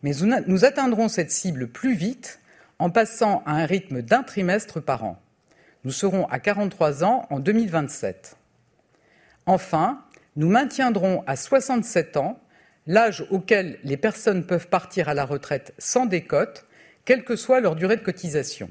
mais 0.03 0.11
nous 0.49 0.65
atteindrons 0.65 1.07
cette 1.07 1.31
cible 1.31 1.69
plus 1.69 1.95
vite 1.95 2.41
en 2.79 2.91
passant 2.91 3.43
à 3.47 3.53
un 3.53 3.67
rythme 3.67 4.03
d'un 4.03 4.23
trimestre 4.23 4.81
par 4.81 5.05
an. 5.05 5.21
Nous 5.85 5.91
serons 5.91 6.27
à 6.27 6.39
43 6.39 7.05
ans 7.05 7.27
en 7.31 7.41
2027. 7.41 8.37
Enfin, 9.47 10.05
nous 10.37 10.49
maintiendrons 10.49 11.23
à 11.27 11.37
67 11.37 12.17
ans 12.17 12.39
l'âge 12.87 13.27
auquel 13.31 13.79
les 13.85 13.97
personnes 13.97 14.45
peuvent 14.45 14.69
partir 14.69 15.09
à 15.09 15.15
la 15.15 15.25
retraite 15.25 15.75
sans 15.79 16.07
décote, 16.07 16.67
quelle 17.05 17.25
que 17.25 17.37
soit 17.37 17.61
leur 17.61 17.77
durée 17.77 17.97
de 17.97 18.03
cotisation. 18.03 18.71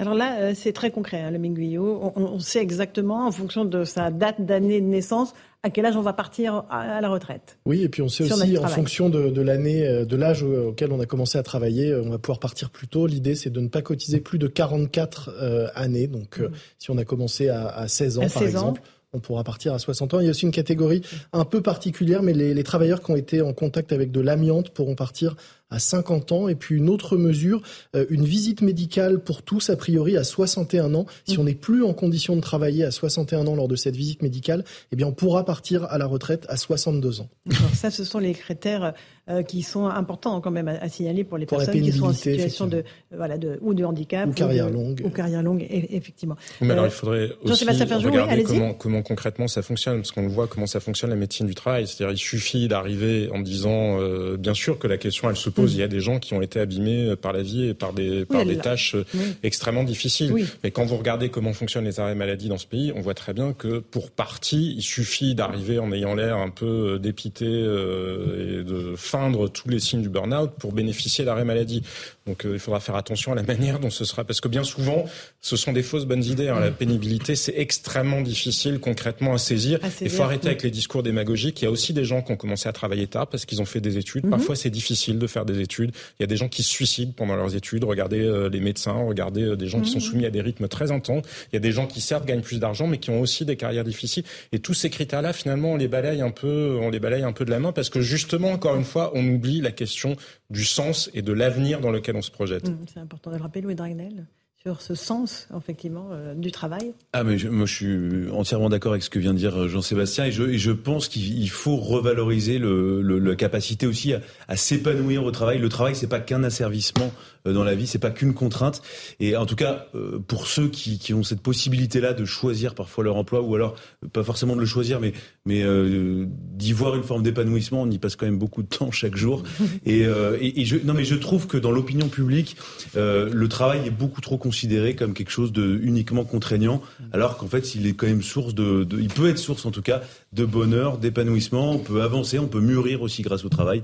Alors 0.00 0.14
là, 0.14 0.38
euh, 0.38 0.52
c'est 0.54 0.72
très 0.72 0.90
concret, 0.90 1.20
hein, 1.20 1.30
le. 1.30 1.38
On, 1.80 2.38
sait 2.38 2.60
exactement, 2.60 3.26
en 3.26 3.32
fonction 3.32 3.64
de 3.64 3.84
sa 3.84 4.10
date 4.10 4.40
d'année 4.40 4.80
de 4.80 4.86
naissance, 4.86 5.34
à 5.62 5.70
quel 5.70 5.86
âge 5.86 5.96
on 5.96 6.02
va 6.02 6.12
partir 6.12 6.64
à, 6.70 7.00
la 7.00 7.08
retraite? 7.08 7.58
Oui, 7.66 7.82
et 7.82 7.88
puis 7.88 8.02
on 8.02 8.08
sait 8.08 8.24
aussi, 8.24 8.58
en 8.58 8.68
fonction 8.68 9.08
de, 9.08 9.40
l'année, 9.40 9.86
euh, 9.86 10.04
de 10.04 10.16
l'âge 10.16 10.42
auquel 10.42 10.92
on 10.92 11.00
a 11.00 11.06
commencé 11.06 11.38
à 11.38 11.42
travailler, 11.42 11.90
euh, 11.90 12.02
on 12.04 12.10
va 12.10 12.18
pouvoir 12.18 12.38
partir 12.38 12.70
plus 12.70 12.88
tôt. 12.88 13.06
L'idée, 13.06 13.34
c'est 13.34 13.50
de 13.50 13.60
ne 13.60 13.68
pas 13.68 13.82
cotiser 13.82 14.20
plus 14.20 14.38
de 14.38 14.46
44 14.46 15.70
années. 15.74 16.06
Donc, 16.06 16.38
mm. 16.38 16.50
si 16.78 16.90
on 16.90 16.98
a 16.98 17.04
commencé 17.04 17.48
à, 17.48 17.86
16 17.88 18.18
ans, 18.18 18.28
par 18.32 18.42
exemple, 18.42 18.82
on 19.12 19.20
pourra 19.20 19.42
partir 19.42 19.72
à 19.72 19.78
60 19.78 20.14
ans. 20.14 20.20
Il 20.20 20.24
y 20.24 20.28
a 20.28 20.30
aussi 20.30 20.44
une 20.44 20.52
catégorie 20.52 21.02
un 21.32 21.44
peu 21.44 21.62
particulière, 21.62 22.22
mais 22.22 22.34
les, 22.34 22.54
les 22.54 22.64
travailleurs 22.64 23.02
qui 23.02 23.10
ont 23.10 23.16
été 23.16 23.40
en 23.40 23.52
contact 23.52 23.92
avec 23.92 24.10
de 24.10 24.20
l'amiante 24.20 24.70
pourront 24.70 24.94
partir 24.94 25.34
à 25.70 25.78
50 25.78 26.32
ans. 26.32 26.48
Et 26.48 26.54
puis 26.54 26.76
une 26.76 26.88
autre 26.88 27.16
mesure, 27.16 27.62
euh, 27.94 28.06
une 28.10 28.24
visite 28.24 28.62
médicale 28.62 29.20
pour 29.20 29.42
tous, 29.42 29.70
a 29.70 29.76
priori, 29.76 30.16
à 30.16 30.24
61 30.24 30.94
ans. 30.94 31.06
Si 31.26 31.36
mm. 31.36 31.40
on 31.40 31.44
n'est 31.44 31.54
plus 31.54 31.84
en 31.84 31.94
condition 31.94 32.36
de 32.36 32.40
travailler 32.40 32.84
à 32.84 32.90
61 32.90 33.46
ans 33.46 33.54
lors 33.54 33.68
de 33.68 33.76
cette 33.76 33.96
visite 33.96 34.22
médicale, 34.22 34.64
eh 34.92 34.96
bien, 34.96 35.06
on 35.06 35.12
pourra 35.12 35.44
partir 35.44 35.84
à 35.84 35.98
la 35.98 36.06
retraite 36.06 36.46
à 36.48 36.56
62 36.56 37.20
ans. 37.20 37.28
Ça, 37.74 37.90
ce 37.90 38.04
sont 38.04 38.18
les 38.18 38.32
critères 38.32 38.94
euh, 39.30 39.42
qui 39.42 39.62
sont 39.62 39.86
importants 39.86 40.40
quand 40.40 40.50
même 40.50 40.68
à, 40.68 40.88
signaler 40.88 41.22
pour 41.22 41.36
les 41.36 41.44
personnes 41.44 41.82
qui 41.82 41.92
sont 41.92 42.06
en 42.06 42.12
situation 42.14 42.66
de, 42.66 42.82
voilà, 43.14 43.36
de, 43.36 43.58
ou 43.60 43.74
de 43.74 43.84
handicap. 43.84 44.26
Ou 44.26 44.32
carrière 44.32 44.70
longue. 44.70 45.02
Ou 45.04 45.10
carrière 45.10 45.42
longue, 45.42 45.66
effectivement. 45.68 46.36
Mais 46.62 46.72
alors, 46.72 46.86
il 46.86 46.90
faudrait 46.90 47.32
aussi 47.42 47.64
regarder 47.64 48.42
comment, 48.42 48.72
comment 48.72 49.02
concrètement 49.02 49.46
ça 49.46 49.60
fonctionne, 49.60 49.96
parce 49.96 50.12
qu'on 50.12 50.22
le 50.22 50.28
voit 50.28 50.46
comment 50.46 50.66
ça 50.66 50.80
fonctionne 50.80 51.10
la 51.10 51.16
médecine 51.16 51.46
du 51.46 51.54
travail. 51.54 51.86
C'est-à-dire, 51.86 52.14
il 52.14 52.18
suffit 52.18 52.68
d'arriver 52.68 53.28
en 53.30 53.40
disant, 53.40 54.00
euh, 54.00 54.38
bien 54.38 54.54
sûr 54.54 54.78
que 54.78 54.86
la 54.86 54.96
question, 54.96 55.28
elle 55.28 55.36
se 55.36 55.50
Mm. 55.62 55.68
Il 55.68 55.76
y 55.76 55.82
a 55.82 55.88
des 55.88 56.00
gens 56.00 56.18
qui 56.18 56.34
ont 56.34 56.42
été 56.42 56.60
abîmés 56.60 57.14
par 57.16 57.32
la 57.32 57.42
vie 57.42 57.68
et 57.68 57.74
par 57.74 57.92
des, 57.92 58.24
par 58.24 58.44
des 58.44 58.58
tâches 58.58 58.94
euh, 58.94 59.04
extrêmement 59.42 59.84
difficiles. 59.84 60.34
Mais 60.62 60.70
quand 60.70 60.84
vous 60.84 60.96
regardez 60.96 61.28
comment 61.28 61.52
fonctionnent 61.52 61.84
les 61.84 62.00
arrêts 62.00 62.14
maladie 62.14 62.48
dans 62.48 62.58
ce 62.58 62.66
pays, 62.66 62.92
on 62.94 63.00
voit 63.00 63.14
très 63.14 63.32
bien 63.32 63.52
que 63.52 63.78
pour 63.78 64.10
partie, 64.10 64.74
il 64.76 64.82
suffit 64.82 65.34
d'arriver 65.34 65.78
en 65.78 65.92
ayant 65.92 66.14
l'air 66.14 66.36
un 66.36 66.50
peu 66.50 66.98
dépité 66.98 67.46
et 67.46 68.64
de 68.64 68.94
feindre 68.96 69.48
tous 69.48 69.68
les 69.68 69.80
signes 69.80 70.02
du 70.02 70.08
burn-out 70.08 70.50
pour 70.58 70.72
bénéficier 70.72 71.24
d'arrêt 71.24 71.44
maladie. 71.44 71.82
Donc 72.28 72.44
euh, 72.44 72.52
il 72.52 72.58
faudra 72.58 72.78
faire 72.78 72.96
attention 72.96 73.32
à 73.32 73.34
la 73.34 73.42
manière 73.42 73.80
dont 73.80 73.90
ce 73.90 74.04
sera, 74.04 74.24
parce 74.24 74.40
que 74.40 74.48
bien 74.48 74.62
souvent, 74.62 75.06
ce 75.40 75.56
sont 75.56 75.72
des 75.72 75.82
fausses 75.82 76.04
bonnes 76.04 76.24
idées. 76.24 76.48
Hein. 76.48 76.60
La 76.60 76.70
pénibilité, 76.70 77.34
c'est 77.34 77.54
extrêmement 77.56 78.20
difficile 78.20 78.80
concrètement 78.80 79.32
à 79.32 79.38
saisir. 79.38 79.78
Il 80.00 80.10
faut 80.10 80.22
arrêter 80.22 80.48
avec 80.48 80.62
les 80.62 80.70
discours 80.70 81.02
démagogiques. 81.02 81.62
Il 81.62 81.64
y 81.64 81.68
a 81.68 81.70
aussi 81.70 81.92
des 81.94 82.04
gens 82.04 82.20
qui 82.22 82.32
ont 82.32 82.36
commencé 82.36 82.68
à 82.68 82.72
travailler 82.72 83.06
tard 83.06 83.26
parce 83.26 83.46
qu'ils 83.46 83.62
ont 83.62 83.64
fait 83.64 83.80
des 83.80 83.96
études. 83.96 84.24
Mhm. 84.24 84.30
Parfois, 84.30 84.56
c'est 84.56 84.70
difficile 84.70 85.18
de 85.18 85.26
faire 85.26 85.46
des 85.48 85.60
études. 85.60 85.92
Il 86.18 86.22
y 86.22 86.24
a 86.24 86.26
des 86.26 86.36
gens 86.36 86.48
qui 86.48 86.62
se 86.62 86.70
suicident 86.70 87.12
pendant 87.16 87.36
leurs 87.36 87.56
études. 87.56 87.84
Regardez 87.84 88.20
euh, 88.20 88.48
les 88.48 88.60
médecins, 88.60 88.92
regardez 88.92 89.42
euh, 89.42 89.56
des 89.56 89.66
gens 89.66 89.80
qui 89.80 89.90
sont 89.90 89.98
mhm. 89.98 90.04
soumis 90.04 90.26
à 90.26 90.30
des 90.30 90.40
rythmes 90.40 90.68
très 90.68 90.92
intenses. 90.92 91.24
Il 91.52 91.54
y 91.54 91.56
a 91.56 91.60
des 91.60 91.72
gens 91.72 91.86
qui 91.86 92.00
certes 92.00 92.26
gagnent 92.26 92.42
plus 92.42 92.60
d'argent, 92.60 92.86
mais 92.86 92.98
qui 92.98 93.10
ont 93.10 93.20
aussi 93.20 93.44
des 93.44 93.56
carrières 93.56 93.84
difficiles. 93.84 94.24
Et 94.52 94.58
tous 94.58 94.74
ces 94.74 94.90
critères-là, 94.90 95.32
finalement, 95.32 95.72
on 95.72 95.76
les 95.76 95.88
balaye 95.88 96.20
un 96.20 96.30
peu, 96.30 96.78
on 96.80 96.90
les 96.90 97.00
balaye 97.00 97.22
un 97.22 97.32
peu 97.32 97.44
de 97.44 97.50
la 97.50 97.58
main 97.58 97.72
parce 97.72 97.90
que 97.90 98.00
justement, 98.00 98.50
encore 98.50 98.76
une 98.76 98.84
fois, 98.84 99.10
on 99.14 99.26
oublie 99.26 99.60
la 99.60 99.72
question 99.72 100.16
du 100.50 100.64
sens 100.64 101.10
et 101.14 101.22
de 101.22 101.32
l'avenir 101.32 101.80
dans 101.80 101.90
lequel 101.90 102.16
on 102.16 102.22
se 102.22 102.30
projette. 102.30 102.68
Mmh, 102.68 102.78
c'est 102.92 103.00
important 103.00 103.30
de 103.30 103.36
le 103.36 103.42
rappeler, 103.42 103.62
Louis 103.62 103.74
Dragnel 103.74 104.26
sur 104.62 104.82
ce 104.82 104.94
sens, 104.96 105.46
effectivement, 105.56 106.08
euh, 106.10 106.34
du 106.34 106.50
travail 106.50 106.92
Ah, 107.12 107.22
mais 107.22 107.36
moi, 107.44 107.64
je 107.64 107.74
suis 107.74 108.30
entièrement 108.32 108.68
d'accord 108.68 108.92
avec 108.92 109.04
ce 109.04 109.10
que 109.10 109.20
vient 109.20 109.32
de 109.32 109.38
dire 109.38 109.56
euh, 109.56 109.68
Jean-Sébastien, 109.68 110.24
et 110.26 110.32
je, 110.32 110.56
je 110.56 110.72
pense 110.72 111.06
qu'il 111.06 111.48
faut 111.48 111.76
revaloriser 111.76 112.58
le, 112.58 113.00
la 113.00 113.36
capacité 113.36 113.86
aussi 113.86 114.14
à, 114.14 114.56
s'épanouir 114.56 115.22
au 115.22 115.30
travail. 115.30 115.58
Le 115.58 115.68
travail, 115.68 115.94
c'est 115.94 116.08
pas 116.08 116.18
qu'un 116.18 116.42
asservissement 116.42 117.12
dans 117.44 117.64
la 117.64 117.74
vie, 117.74 117.86
c'est 117.86 117.98
pas 117.98 118.10
qu'une 118.10 118.34
contrainte. 118.34 118.82
Et 119.20 119.36
en 119.36 119.46
tout 119.46 119.56
cas, 119.56 119.86
pour 120.26 120.46
ceux 120.46 120.68
qui, 120.68 120.98
qui 120.98 121.14
ont 121.14 121.22
cette 121.22 121.40
possibilité-là 121.40 122.12
de 122.12 122.24
choisir 122.24 122.74
parfois 122.74 123.04
leur 123.04 123.16
emploi, 123.16 123.40
ou 123.42 123.54
alors 123.54 123.74
pas 124.12 124.22
forcément 124.22 124.54
de 124.54 124.60
le 124.60 124.66
choisir, 124.66 125.00
mais, 125.00 125.12
mais 125.46 125.62
euh, 125.62 126.26
d'y 126.28 126.72
voir 126.72 126.96
une 126.96 127.02
forme 127.02 127.22
d'épanouissement, 127.22 127.82
on 127.82 127.90
y 127.90 127.98
passe 127.98 128.16
quand 128.16 128.26
même 128.26 128.38
beaucoup 128.38 128.62
de 128.62 128.68
temps 128.68 128.90
chaque 128.90 129.16
jour. 129.16 129.42
Et, 129.86 130.00
et, 130.02 130.60
et 130.60 130.64
je, 130.64 130.76
non, 130.84 130.92
mais 130.94 131.04
je 131.04 131.14
trouve 131.14 131.46
que 131.46 131.56
dans 131.56 131.70
l'opinion 131.70 132.08
publique, 132.08 132.56
le 132.94 133.46
travail 133.48 133.86
est 133.86 133.90
beaucoup 133.90 134.20
trop 134.20 134.38
considéré 134.38 134.94
comme 134.94 135.14
quelque 135.14 135.30
chose 135.30 135.52
de 135.52 135.78
uniquement 135.82 136.24
contraignant, 136.24 136.82
alors 137.12 137.36
qu'en 137.36 137.46
fait, 137.46 137.74
il 137.74 137.86
est 137.86 137.94
quand 137.94 138.06
même 138.06 138.22
source 138.22 138.54
de, 138.54 138.84
de, 138.84 139.00
il 139.00 139.08
peut 139.08 139.28
être 139.28 139.38
source 139.38 139.64
en 139.66 139.70
tout 139.70 139.82
cas 139.82 140.02
de 140.32 140.44
bonheur, 140.44 140.98
d'épanouissement. 140.98 141.72
On 141.72 141.78
peut 141.78 142.02
avancer, 142.02 142.38
on 142.38 142.46
peut 142.46 142.60
mûrir 142.60 143.02
aussi 143.02 143.22
grâce 143.22 143.44
au 143.44 143.48
travail. 143.48 143.82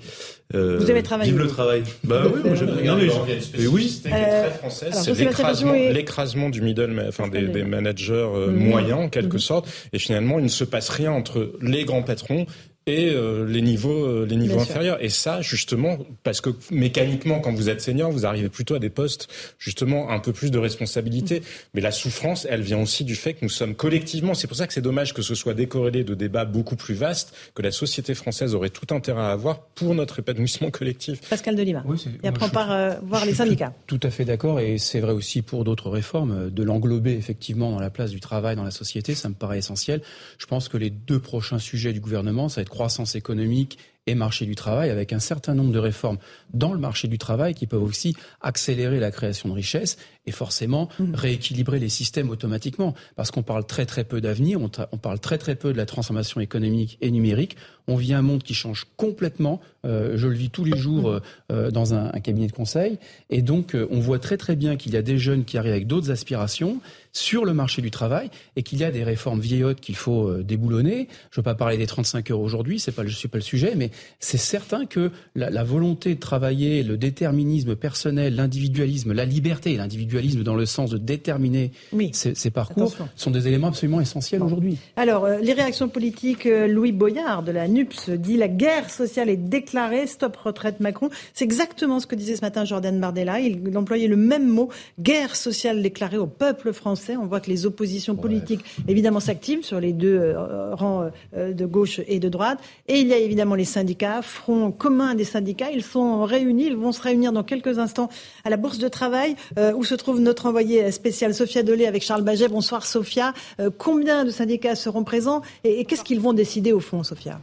Euh, 0.54 0.78
Vous 0.78 0.90
avez 0.90 1.02
travaillé. 1.02 1.30
Vive 1.30 1.40
le 1.40 1.48
travail. 1.48 1.82
Bah 2.04 2.24
oui, 2.26 2.40
moi 2.44 2.54
j'aime 2.54 2.76
bien. 2.80 2.96
Mais 2.96 3.08
oui, 3.70 4.00
très 4.02 4.50
française, 4.50 4.92
c'est 5.02 5.92
l'écrasement, 5.92 6.50
du 6.50 6.62
middle, 6.62 7.04
enfin 7.08 7.28
des, 7.28 7.48
des 7.48 7.64
managers 7.64 8.12
euh, 8.12 8.48
mhm. 8.48 8.68
moyens 8.68 9.00
en 9.00 9.08
quelque 9.08 9.34
mhm. 9.34 9.40
sorte. 9.40 9.68
Et 9.92 9.98
finalement, 9.98 10.38
il 10.38 10.44
ne 10.44 10.48
se 10.48 10.64
passe 10.64 10.88
rien 10.88 11.12
entre 11.12 11.52
les 11.60 11.84
grands 11.84 12.02
patrons 12.02 12.46
et 12.86 13.10
euh, 13.10 13.46
les 13.46 13.62
niveaux, 13.62 14.04
euh, 14.04 14.26
les 14.28 14.36
niveaux 14.36 14.60
inférieurs. 14.60 15.02
Et 15.02 15.08
ça, 15.08 15.40
justement, 15.40 15.98
parce 16.22 16.42
que 16.42 16.50
mécaniquement, 16.70 17.40
quand 17.40 17.52
vous 17.52 17.70
êtes 17.70 17.80
senior, 17.80 18.10
vous 18.10 18.26
arrivez 18.26 18.50
plutôt 18.50 18.74
à 18.74 18.78
des 18.78 18.90
postes, 18.90 19.28
justement, 19.58 20.10
un 20.10 20.18
peu 20.18 20.32
plus 20.32 20.50
de 20.50 20.58
responsabilité. 20.58 21.42
Mais 21.72 21.80
la 21.80 21.92
souffrance, 21.92 22.46
elle 22.50 22.60
vient 22.60 22.80
aussi 22.80 23.04
du 23.04 23.14
fait 23.14 23.34
que 23.34 23.38
nous 23.42 23.48
sommes 23.48 23.74
collectivement, 23.74 24.34
c'est 24.34 24.46
pour 24.46 24.56
ça 24.56 24.66
que 24.66 24.74
c'est 24.74 24.82
dommage 24.82 25.14
que 25.14 25.22
ce 25.22 25.34
soit 25.34 25.54
décorrélé 25.54 26.04
de 26.04 26.14
débats 26.14 26.44
beaucoup 26.44 26.76
plus 26.76 26.94
vastes, 26.94 27.34
que 27.54 27.62
la 27.62 27.70
société 27.70 28.14
française 28.14 28.54
aurait 28.54 28.70
tout 28.70 28.94
intérêt 28.94 29.22
à 29.22 29.30
avoir 29.30 29.60
pour 29.60 29.94
notre 29.94 30.18
épanouissement 30.18 30.70
collectif. 30.70 31.20
Pascal 31.30 31.56
Delima. 31.56 31.82
Oui, 31.86 32.04
et 32.22 32.28
après, 32.28 32.46
on 32.46 32.50
part 32.50 32.70
euh, 32.70 32.94
voir 33.02 33.24
les 33.24 33.34
syndicats. 33.34 33.72
Tout, 33.86 33.96
tout 33.96 34.06
à 34.06 34.10
fait 34.10 34.26
d'accord, 34.26 34.60
et 34.60 34.76
c'est 34.76 35.00
vrai 35.00 35.12
aussi 35.12 35.40
pour 35.40 35.64
d'autres 35.64 35.88
réformes, 35.88 36.50
de 36.50 36.62
l'englober 36.62 37.12
effectivement 37.12 37.70
dans 37.70 37.80
la 37.80 37.90
place 37.90 38.10
du 38.10 38.20
travail 38.20 38.56
dans 38.56 38.64
la 38.64 38.70
société, 38.70 39.14
ça 39.14 39.30
me 39.30 39.34
paraît 39.34 39.58
essentiel. 39.58 40.02
Je 40.36 40.44
pense 40.44 40.68
que 40.68 40.76
les 40.76 40.90
deux 40.90 41.18
prochains 41.18 41.58
sujets 41.58 41.94
du 41.94 42.00
gouvernement, 42.00 42.50
ça 42.50 42.56
va 42.56 42.62
être 42.62 42.73
croissance 42.74 43.14
économique 43.14 43.78
et 44.06 44.14
marché 44.14 44.44
du 44.44 44.54
travail, 44.54 44.90
avec 44.90 45.12
un 45.12 45.18
certain 45.18 45.54
nombre 45.54 45.72
de 45.72 45.78
réformes 45.78 46.18
dans 46.52 46.72
le 46.72 46.78
marché 46.78 47.08
du 47.08 47.18
travail 47.18 47.54
qui 47.54 47.66
peuvent 47.66 47.82
aussi 47.82 48.14
accélérer 48.40 49.00
la 49.00 49.10
création 49.10 49.48
de 49.48 49.54
richesses 49.54 49.96
et 50.26 50.32
forcément 50.32 50.88
mmh. 50.98 51.14
rééquilibrer 51.14 51.78
les 51.78 51.88
systèmes 51.88 52.30
automatiquement. 52.30 52.94
Parce 53.16 53.30
qu'on 53.30 53.42
parle 53.42 53.66
très 53.66 53.86
très 53.86 54.04
peu 54.04 54.20
d'avenir, 54.20 54.60
on, 54.60 54.70
on, 54.92 54.98
parle 54.98 55.18
très 55.20 55.38
très 55.38 55.54
peu 55.54 55.72
de 55.72 55.78
la 55.78 55.86
transformation 55.86 56.40
économique 56.40 56.98
et 57.00 57.10
numérique. 57.10 57.56
On 57.86 57.96
vit 57.96 58.14
un 58.14 58.22
monde 58.22 58.42
qui 58.42 58.54
change 58.54 58.86
complètement. 58.96 59.60
Euh, 59.84 60.16
je 60.16 60.26
le 60.26 60.34
vis 60.34 60.48
tous 60.48 60.64
les 60.64 60.76
jours 60.76 61.10
euh, 61.10 61.20
euh 61.52 61.70
dans 61.70 61.92
un, 61.92 62.06
un, 62.14 62.20
cabinet 62.20 62.46
de 62.46 62.52
conseil. 62.52 62.98
Et 63.28 63.42
donc, 63.42 63.74
euh, 63.74 63.86
on 63.90 64.00
voit 64.00 64.18
très 64.18 64.36
très 64.36 64.56
bien 64.56 64.76
qu'il 64.76 64.94
y 64.94 64.96
a 64.96 65.02
des 65.02 65.18
jeunes 65.18 65.44
qui 65.44 65.58
arrivent 65.58 65.72
avec 65.72 65.86
d'autres 65.86 66.10
aspirations 66.10 66.80
sur 67.12 67.44
le 67.44 67.52
marché 67.52 67.82
du 67.82 67.90
travail 67.90 68.30
et 68.56 68.62
qu'il 68.62 68.78
y 68.78 68.84
a 68.84 68.90
des 68.90 69.04
réformes 69.04 69.40
vieillottes 69.40 69.80
qu'il 69.80 69.96
faut 69.96 70.32
déboulonner. 70.38 71.08
Je 71.30 71.38
ne 71.38 71.40
veux 71.40 71.42
pas 71.42 71.54
parler 71.54 71.76
des 71.76 71.86
35 71.86 72.30
heures 72.30 72.40
aujourd'hui, 72.40 72.80
c'est 72.80 72.92
pas, 72.92 73.06
suis 73.06 73.28
pas 73.28 73.38
le 73.38 73.42
sujet, 73.42 73.74
mais 73.76 73.90
c'est 74.20 74.38
certain 74.38 74.86
que 74.86 75.10
la, 75.34 75.50
la, 75.50 75.64
volonté 75.64 76.14
de 76.14 76.20
travailler, 76.20 76.82
le 76.82 76.96
déterminisme 76.96 77.76
personnel, 77.76 78.36
l'individualisme, 78.36 79.12
la 79.12 79.24
liberté, 79.24 79.76
l'individualisme 79.76 80.42
dans 80.42 80.54
le 80.54 80.66
sens 80.66 80.90
de 80.90 80.98
déterminer 80.98 81.72
oui. 81.92 82.10
ces, 82.12 82.34
ces, 82.34 82.50
parcours 82.50 82.94
sont 83.16 83.30
des 83.30 83.48
éléments 83.48 83.68
absolument 83.68 84.00
essentiels 84.00 84.42
aujourd'hui. 84.42 84.78
Alors, 84.96 85.24
euh, 85.24 85.38
les 85.38 85.52
réactions 85.52 85.88
politiques, 85.88 86.46
euh, 86.46 86.66
Louis 86.66 86.92
Boyard 86.92 87.42
de 87.42 87.52
la 87.52 87.68
NUPS 87.68 88.10
dit 88.10 88.36
la 88.36 88.48
guerre 88.48 88.90
sociale 88.90 89.28
est 89.28 89.36
déclarée, 89.36 90.06
stop 90.06 90.36
retraite 90.36 90.80
Macron. 90.80 91.10
C'est 91.34 91.44
exactement 91.44 92.00
ce 92.00 92.06
que 92.06 92.14
disait 92.14 92.36
ce 92.36 92.42
matin 92.42 92.64
Jordan 92.64 92.98
Bardella. 92.98 93.40
Il 93.40 93.76
employait 93.76 94.08
le 94.08 94.16
même 94.16 94.48
mot, 94.48 94.70
guerre 94.98 95.36
sociale 95.36 95.82
déclarée 95.82 96.18
au 96.18 96.26
peuple 96.26 96.72
français. 96.72 97.16
On 97.16 97.26
voit 97.26 97.40
que 97.40 97.50
les 97.50 97.66
oppositions 97.66 98.16
politiques, 98.16 98.64
évidemment, 98.88 99.20
s'activent 99.20 99.64
sur 99.64 99.80
les 99.80 99.92
deux 99.92 100.18
euh, 100.18 100.74
rangs 100.74 101.10
de 101.36 101.66
gauche 101.66 102.00
et 102.06 102.20
de 102.20 102.28
droite. 102.28 102.58
Et 102.88 103.00
il 103.00 103.08
y 103.08 103.12
a 103.12 103.18
évidemment 103.18 103.54
les 103.54 103.64
syndicats, 103.64 103.83
front 104.22 104.72
commun 104.72 105.14
des 105.14 105.24
syndicats. 105.24 105.70
Ils 105.70 105.82
sont 105.82 106.24
réunis, 106.24 106.66
ils 106.66 106.76
vont 106.76 106.92
se 106.92 107.02
réunir 107.02 107.32
dans 107.32 107.44
quelques 107.44 107.78
instants 107.78 108.08
à 108.44 108.50
la 108.50 108.56
Bourse 108.56 108.78
de 108.78 108.88
Travail, 108.88 109.36
euh, 109.58 109.72
où 109.74 109.84
se 109.84 109.94
trouve 109.94 110.20
notre 110.20 110.46
envoyée 110.46 110.90
spéciale 110.90 111.34
Sophia 111.34 111.62
Dolé 111.62 111.86
avec 111.86 112.02
Charles 112.02 112.22
Baget. 112.22 112.48
Bonsoir 112.48 112.84
Sophia. 112.84 113.32
Euh, 113.60 113.70
combien 113.76 114.24
de 114.24 114.30
syndicats 114.30 114.74
seront 114.74 115.04
présents 115.04 115.42
et, 115.64 115.80
et 115.80 115.84
qu'est-ce 115.84 116.04
qu'ils 116.04 116.20
vont 116.20 116.32
décider 116.32 116.72
au 116.72 116.80
fond, 116.80 117.02
Sophia? 117.02 117.40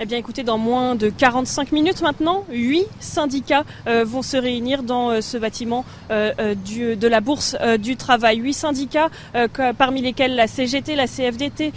Eh 0.00 0.06
bien 0.06 0.16
écoutez, 0.16 0.44
dans 0.44 0.58
moins 0.58 0.94
de 0.94 1.10
45 1.10 1.72
minutes 1.72 2.02
maintenant, 2.02 2.44
huit 2.52 2.86
syndicats 3.00 3.64
euh, 3.88 4.04
vont 4.04 4.22
se 4.22 4.36
réunir 4.36 4.84
dans 4.84 5.10
euh, 5.10 5.20
ce 5.20 5.36
bâtiment 5.36 5.84
euh, 6.12 6.32
euh 6.38 6.54
du, 6.54 6.94
de 6.94 7.08
la 7.08 7.20
Bourse 7.20 7.56
euh, 7.60 7.78
du 7.78 7.96
Travail. 7.96 8.36
Huit 8.36 8.54
syndicats, 8.54 9.10
que, 9.34 9.72
parmi 9.72 10.00
lesquels 10.00 10.36
la 10.36 10.46
CGT, 10.46 10.94
la 10.94 11.06
CFDT 11.08 11.72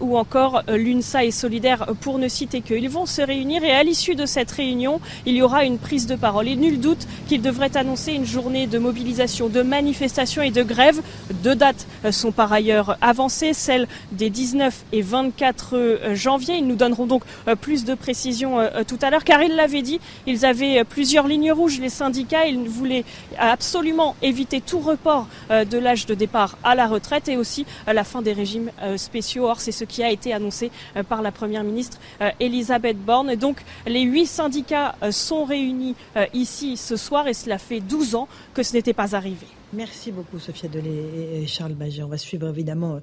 ou 0.00 0.16
encore 0.16 0.62
l'UNSA 0.68 1.24
et 1.24 1.30
Solidaire, 1.30 1.86
pour 2.00 2.18
ne 2.18 2.28
citer 2.28 2.60
que. 2.60 2.74
Ils 2.74 2.88
vont 2.88 3.06
se 3.06 3.22
réunir 3.22 3.64
et 3.64 3.72
à 3.72 3.82
l'issue 3.82 4.14
de 4.14 4.26
cette 4.26 4.50
réunion, 4.50 5.00
il 5.24 5.34
y 5.34 5.42
aura 5.42 5.64
une 5.64 5.78
prise 5.78 6.06
de 6.06 6.14
parole. 6.14 6.48
Et 6.48 6.56
nul 6.56 6.80
doute 6.80 7.06
qu'ils 7.28 7.42
devraient 7.42 7.76
annoncer 7.76 8.12
une 8.12 8.26
journée 8.26 8.66
de 8.66 8.78
mobilisation, 8.78 9.48
de 9.48 9.62
manifestation 9.62 10.42
et 10.42 10.50
de 10.50 10.62
grève. 10.62 11.00
Deux 11.42 11.54
dates 11.54 11.86
sont 12.10 12.32
par 12.32 12.52
ailleurs 12.52 12.96
avancées, 13.00 13.52
celles 13.52 13.88
des 14.12 14.30
19 14.30 14.84
et 14.92 15.02
24 15.02 16.12
janvier. 16.14 16.56
Ils 16.56 16.66
nous 16.66 16.76
donneront 16.76 17.06
donc 17.06 17.22
plus 17.56 17.84
de 17.84 17.94
précisions 17.94 18.60
euh, 18.60 18.82
tout 18.86 18.98
à 19.02 19.10
l'heure, 19.10 19.24
car 19.24 19.42
ils 19.42 19.54
l'avaient 19.54 19.82
dit, 19.82 20.00
ils 20.26 20.44
avaient 20.44 20.84
plusieurs 20.84 21.26
lignes 21.26 21.52
rouges, 21.52 21.80
les 21.80 21.88
syndicats, 21.88 22.46
ils 22.46 22.68
voulaient 22.68 23.04
absolument 23.38 24.16
éviter 24.22 24.60
tout 24.60 24.78
report 24.78 25.26
euh, 25.50 25.64
de 25.64 25.78
l'âge 25.78 26.06
de 26.06 26.14
départ 26.14 26.56
à 26.62 26.74
la 26.74 26.86
retraite 26.86 27.28
et 27.28 27.36
aussi 27.36 27.66
euh, 27.88 27.92
la 27.92 28.04
fin 28.04 28.22
des 28.22 28.32
régimes 28.32 28.70
spéciaux. 28.96 29.46
Or, 29.48 29.60
c'est 29.60 29.72
ce 29.72 29.84
qui 29.84 30.02
a 30.02 30.10
été 30.10 30.32
annoncé 30.32 30.70
par 31.08 31.22
la 31.22 31.32
Première 31.32 31.64
ministre 31.64 31.98
Elisabeth 32.40 32.98
Borne. 32.98 33.34
Donc, 33.36 33.58
les 33.86 34.02
huit 34.02 34.26
syndicats 34.26 34.94
sont 35.10 35.44
réunis 35.44 35.94
ici 36.34 36.76
ce 36.76 36.96
soir 36.96 37.26
et 37.28 37.34
cela 37.34 37.58
fait 37.58 37.80
12 37.80 38.14
ans 38.14 38.28
que 38.54 38.62
ce 38.62 38.74
n'était 38.74 38.92
pas 38.92 39.14
arrivé. 39.14 39.46
Merci 39.72 40.12
beaucoup 40.12 40.38
Sophia 40.38 40.68
Delay 40.68 41.42
et 41.42 41.46
Charles 41.46 41.74
Baget. 41.74 42.02
On 42.02 42.08
va 42.08 42.18
suivre 42.18 42.48
évidemment 42.48 42.94
euh, 42.94 43.00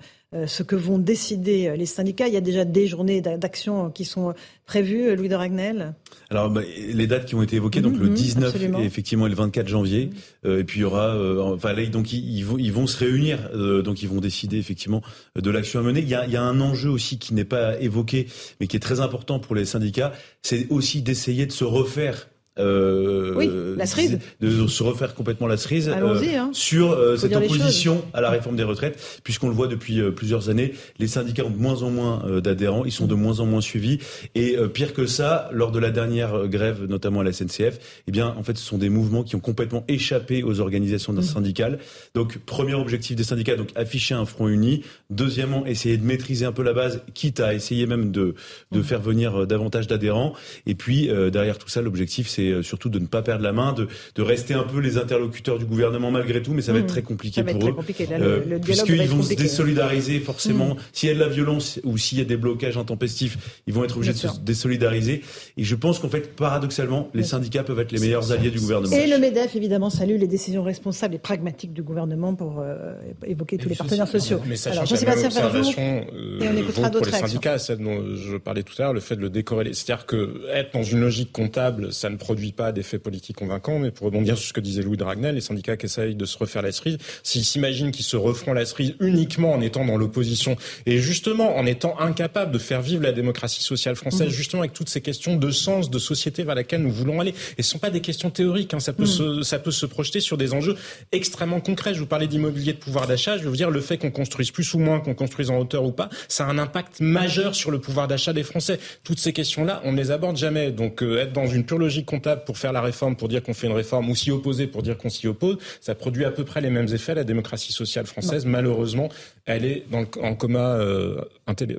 ce 0.47 0.63
que 0.63 0.75
vont 0.75 0.97
décider 0.97 1.67
euh, 1.67 1.75
les 1.75 1.85
syndicats. 1.85 2.27
Il 2.27 2.33
y 2.33 2.37
a 2.37 2.41
déjà 2.41 2.65
des 2.65 2.87
journées 2.87 3.21
d'action 3.21 3.89
qui 3.89 4.05
sont 4.05 4.33
prévues, 4.65 5.15
Louis 5.15 5.29
de 5.29 5.35
Ragnel 5.35 5.93
Alors 6.29 6.49
bah, 6.49 6.61
les 6.61 7.07
dates 7.07 7.25
qui 7.25 7.35
ont 7.35 7.43
été 7.43 7.57
évoquées, 7.57 7.81
donc 7.81 7.97
le 7.97 8.09
19 8.09 8.69
mhm, 8.69 8.75
et 8.75 8.85
effectivement 8.85 9.27
le 9.27 9.35
24 9.35 9.67
janvier. 9.67 10.09
Euh, 10.45 10.59
et 10.59 10.63
puis 10.63 10.79
il 10.79 10.83
y 10.83 10.85
aura, 10.85 11.15
enfin 11.53 11.73
là, 11.73 11.85
donc 11.85 12.13
ils, 12.13 12.43
vont, 12.43 12.57
ils 12.57 12.71
vont 12.71 12.87
se 12.87 12.97
réunir, 12.97 13.49
donc 13.83 14.01
ils 14.01 14.09
vont 14.09 14.21
décider 14.21 14.57
effectivement 14.57 15.01
de 15.35 15.49
l'action 15.51 15.79
à 15.79 15.83
mener. 15.83 15.99
Il 15.99 16.09
y, 16.09 16.15
a, 16.15 16.25
il 16.25 16.31
y 16.31 16.37
a 16.37 16.43
un 16.43 16.61
enjeu 16.61 16.89
aussi 16.89 17.19
qui 17.19 17.33
n'est 17.33 17.45
pas 17.45 17.79
évoqué, 17.79 18.27
mais 18.59 18.67
qui 18.67 18.77
est 18.77 18.81
très 18.81 18.99
important 18.99 19.39
pour 19.39 19.55
les 19.55 19.65
syndicats, 19.65 20.13
c'est 20.41 20.67
aussi 20.69 21.01
d'essayer 21.01 21.45
de 21.45 21.51
se 21.51 21.63
refaire 21.63 22.27
euh, 22.59 23.33
oui, 23.35 23.49
la 23.77 23.85
cerise. 23.85 24.19
De, 24.39 24.67
se 24.67 24.83
refaire 24.83 25.15
complètement 25.15 25.47
la 25.47 25.57
cerise 25.57 25.89
euh, 25.89 26.37
hein. 26.37 26.51
sur 26.53 26.91
euh, 26.91 27.17
cette 27.17 27.35
opposition 27.35 28.03
à 28.13 28.21
la 28.21 28.29
réforme 28.29 28.55
des 28.55 28.63
retraites, 28.63 29.19
puisqu'on 29.23 29.47
le 29.47 29.55
voit 29.55 29.67
depuis 29.67 30.01
plusieurs 30.11 30.49
années, 30.49 30.73
les 30.99 31.07
syndicats 31.07 31.45
ont 31.45 31.49
de 31.49 31.57
moins 31.57 31.81
en 31.81 31.89
moins 31.89 32.41
d'adhérents, 32.41 32.85
ils 32.85 32.91
sont 32.91 33.07
de 33.07 33.15
moins 33.15 33.39
en 33.39 33.45
moins 33.45 33.61
suivis, 33.61 33.99
et 34.35 34.55
pire 34.73 34.93
que 34.93 35.05
ça, 35.05 35.49
lors 35.51 35.71
de 35.71 35.79
la 35.79 35.89
dernière 35.89 36.47
grève, 36.47 36.85
notamment 36.87 37.21
à 37.21 37.23
la 37.23 37.33
SNCF, 37.33 37.79
eh 38.07 38.11
bien, 38.11 38.33
en 38.37 38.43
fait, 38.43 38.57
ce 38.57 38.63
sont 38.63 38.77
des 38.77 38.89
mouvements 38.89 39.23
qui 39.23 39.35
ont 39.35 39.39
complètement 39.39 39.83
échappé 39.87 40.43
aux 40.43 40.59
organisations 40.59 41.13
mmh. 41.13 41.21
syndicales. 41.21 41.79
Donc, 42.13 42.37
premier 42.39 42.73
objectif 42.73 43.15
des 43.15 43.23
syndicats, 43.23 43.55
donc 43.55 43.69
afficher 43.75 44.13
un 44.13 44.25
front 44.25 44.47
uni. 44.47 44.83
Deuxièmement, 45.09 45.65
essayer 45.65 45.97
de 45.97 46.05
maîtriser 46.05 46.45
un 46.45 46.51
peu 46.51 46.63
la 46.63 46.73
base, 46.73 47.01
quitte 47.13 47.39
à 47.39 47.53
essayer 47.53 47.87
même 47.87 48.11
de, 48.11 48.35
de 48.71 48.79
mmh. 48.79 48.83
faire 48.83 49.01
venir 49.01 49.47
davantage 49.47 49.87
d'adhérents. 49.87 50.33
Et 50.67 50.75
puis, 50.75 51.09
derrière 51.31 51.57
tout 51.57 51.69
ça, 51.69 51.81
l'objectif, 51.81 52.27
c'est 52.27 52.42
euh, 52.51 52.63
surtout 52.63 52.89
de 52.89 52.99
ne 52.99 53.05
pas 53.05 53.21
perdre 53.21 53.43
la 53.43 53.53
main, 53.53 53.73
de, 53.73 53.87
de, 54.15 54.21
rester 54.21 54.53
un 54.53 54.63
peu 54.63 54.79
les 54.79 54.97
interlocuteurs 54.97 55.59
du 55.59 55.65
gouvernement 55.65 56.11
malgré 56.11 56.41
tout, 56.41 56.53
mais 56.53 56.61
ça 56.61 56.73
va 56.73 56.79
être 56.79 56.85
mmh. 56.85 56.87
très 56.87 57.01
compliqué 57.01 57.43
pour 57.43 57.67
eux, 57.67 57.75
euh, 58.11 58.59
puisqu'ils 58.59 59.07
vont 59.07 59.23
se 59.23 59.33
désolidariser 59.33 60.19
forcément. 60.19 60.75
Mmh. 60.75 60.77
S'il 60.93 61.09
y 61.09 61.11
a 61.11 61.15
de 61.15 61.19
la 61.19 61.27
violence 61.27 61.79
ou 61.83 61.97
s'il 61.97 62.19
y 62.19 62.21
a 62.21 62.25
des 62.25 62.37
blocages 62.37 62.77
intempestifs, 62.77 63.61
ils 63.67 63.73
vont 63.73 63.83
être 63.83 63.97
obligés 63.97 64.13
de 64.13 64.17
se 64.17 64.39
désolidariser. 64.39 65.21
Et 65.57 65.63
je 65.63 65.75
pense 65.75 65.99
qu'en 65.99 66.09
fait, 66.09 66.35
paradoxalement, 66.35 67.09
les 67.13 67.23
syndicats 67.23 67.63
peuvent 67.63 67.79
être 67.79 67.91
les 67.91 67.99
meilleurs 67.99 68.31
alliés 68.31 68.51
du 68.51 68.59
gouvernement. 68.59 68.95
Et 68.95 69.07
le 69.07 69.17
MEDEF, 69.17 69.55
évidemment, 69.55 69.89
salue 69.89 70.17
les 70.17 70.27
décisions 70.27 70.63
responsables 70.63 71.15
et 71.15 71.19
pragmatiques 71.19 71.73
du 71.73 71.83
gouvernement 71.83 72.35
pour 72.35 72.59
euh, 72.59 72.93
évoquer 73.25 73.57
tous 73.57 73.69
les 73.69 73.75
partenaires 73.75 74.07
sociaux. 74.07 74.39
Mais 74.45 74.55
Alors, 74.67 74.85
Jean-Sébastien 74.85 75.29
Ferjou, 75.29 75.71
et 75.77 76.47
on 76.47 76.57
écoutera 76.57 76.89
d'autres 76.89 77.09
pour 77.09 77.21
les 77.21 77.27
syndicats, 77.27 77.57
celle 77.57 77.79
dont 77.79 78.15
je 78.15 78.37
parlais 78.37 78.63
tout 78.63 78.73
à 78.79 78.83
l'heure, 78.83 78.93
le 78.93 78.99
fait 78.99 79.15
de 79.15 79.21
le 79.21 79.29
décorréler. 79.29 79.73
C'est-à-dire 79.73 80.05
que 80.05 80.47
être 80.51 80.73
dans 80.73 80.83
une 80.83 81.01
logique 81.01 81.31
comptable, 81.31 81.93
ça 81.93 82.09
ne 82.09 82.17
produit 82.17 82.32
pas 82.55 82.71
d'effet 82.71 82.99
politique 82.99 83.37
convaincant, 83.37 83.79
mais 83.79 83.91
pour 83.91 84.05
rebondir 84.05 84.37
sur 84.37 84.47
ce 84.47 84.53
que 84.53 84.61
disait 84.61 84.81
Louis 84.81 84.97
Dragnel, 84.97 85.35
les 85.35 85.41
syndicats 85.41 85.77
qui 85.77 85.85
essayent 85.85 86.15
de 86.15 86.25
se 86.25 86.37
refaire 86.37 86.61
la 86.61 86.71
cerise, 86.71 86.97
s'ils 87.23 87.45
s'imaginent 87.45 87.91
qu'ils 87.91 88.05
se 88.05 88.17
referont 88.17 88.53
la 88.53 88.65
cerise 88.65 88.95
uniquement 88.99 89.53
en 89.53 89.61
étant 89.61 89.85
dans 89.85 89.97
l'opposition 89.97 90.55
et 90.85 90.99
justement 90.99 91.55
en 91.55 91.65
étant 91.65 91.99
incapables 91.99 92.51
de 92.51 92.59
faire 92.59 92.81
vivre 92.81 93.03
la 93.03 93.11
démocratie 93.11 93.63
sociale 93.63 93.95
française, 93.95 94.27
mmh. 94.27 94.31
justement 94.31 94.61
avec 94.61 94.73
toutes 94.73 94.89
ces 94.89 95.01
questions 95.01 95.35
de 95.35 95.51
sens, 95.51 95.89
de 95.89 95.99
société 95.99 96.43
vers 96.43 96.55
laquelle 96.55 96.81
nous 96.81 96.91
voulons 96.91 97.19
aller. 97.19 97.33
Et 97.57 97.63
ce 97.63 97.71
sont 97.71 97.79
pas 97.79 97.89
des 97.89 98.01
questions 98.01 98.29
théoriques, 98.29 98.73
hein. 98.73 98.79
ça 98.79 98.93
peut 98.93 99.03
mmh. 99.03 99.07
se, 99.07 99.43
ça 99.43 99.59
peut 99.59 99.71
se 99.71 99.85
projeter 99.85 100.19
sur 100.19 100.37
des 100.37 100.53
enjeux 100.53 100.75
extrêmement 101.11 101.59
concrets. 101.59 101.93
Je 101.93 101.99
vous 101.99 102.05
parlais 102.05 102.27
d'immobilier 102.27 102.73
de 102.73 102.77
pouvoir 102.77 103.07
d'achat, 103.07 103.37
je 103.37 103.43
veux 103.43 103.49
vous 103.49 103.55
dire 103.55 103.69
le 103.69 103.81
fait 103.81 103.97
qu'on 103.97 104.11
construise 104.11 104.51
plus 104.51 104.73
ou 104.73 104.79
moins, 104.79 104.99
qu'on 104.99 105.15
construise 105.15 105.49
en 105.49 105.57
hauteur 105.57 105.83
ou 105.83 105.91
pas, 105.91 106.09
ça 106.27 106.45
a 106.45 106.49
un 106.49 106.57
impact 106.57 106.99
majeur 106.99 107.55
sur 107.55 107.71
le 107.71 107.79
pouvoir 107.79 108.07
d'achat 108.07 108.33
des 108.33 108.43
Français. 108.43 108.79
Toutes 109.03 109.19
ces 109.19 109.33
questions-là, 109.33 109.81
on 109.83 109.91
ne 109.91 109.97
les 109.97 110.11
aborde 110.11 110.37
jamais. 110.37 110.71
Donc 110.71 111.03
euh, 111.03 111.21
être 111.21 111.33
dans 111.33 111.47
une 111.47 111.65
pure 111.65 111.77
logique 111.77 112.05
comptable 112.23 112.43
pour 112.45 112.57
faire 112.57 112.71
la 112.71 112.81
réforme, 112.81 113.15
pour 113.15 113.27
dire 113.27 113.43
qu'on 113.43 113.53
fait 113.53 113.67
une 113.67 113.73
réforme, 113.73 114.09
ou 114.09 114.15
s'y 114.15 114.31
opposer 114.31 114.67
pour 114.67 114.81
dire 114.81 114.97
qu'on 114.97 115.09
s'y 115.09 115.27
oppose, 115.27 115.57
ça 115.81 115.93
produit 115.93 116.23
à 116.23 116.31
peu 116.31 116.45
près 116.45 116.61
les 116.61 116.69
mêmes 116.69 116.87
effets. 116.93 117.13
La 117.13 117.23
démocratie 117.23 117.73
sociale 117.73 118.05
française, 118.05 118.45
malheureusement, 118.45 119.09
elle 119.45 119.65
est 119.65 119.85
dans 119.91 120.01
le, 120.01 120.07
en 120.21 120.35
coma 120.35 120.75
euh, 120.75 121.21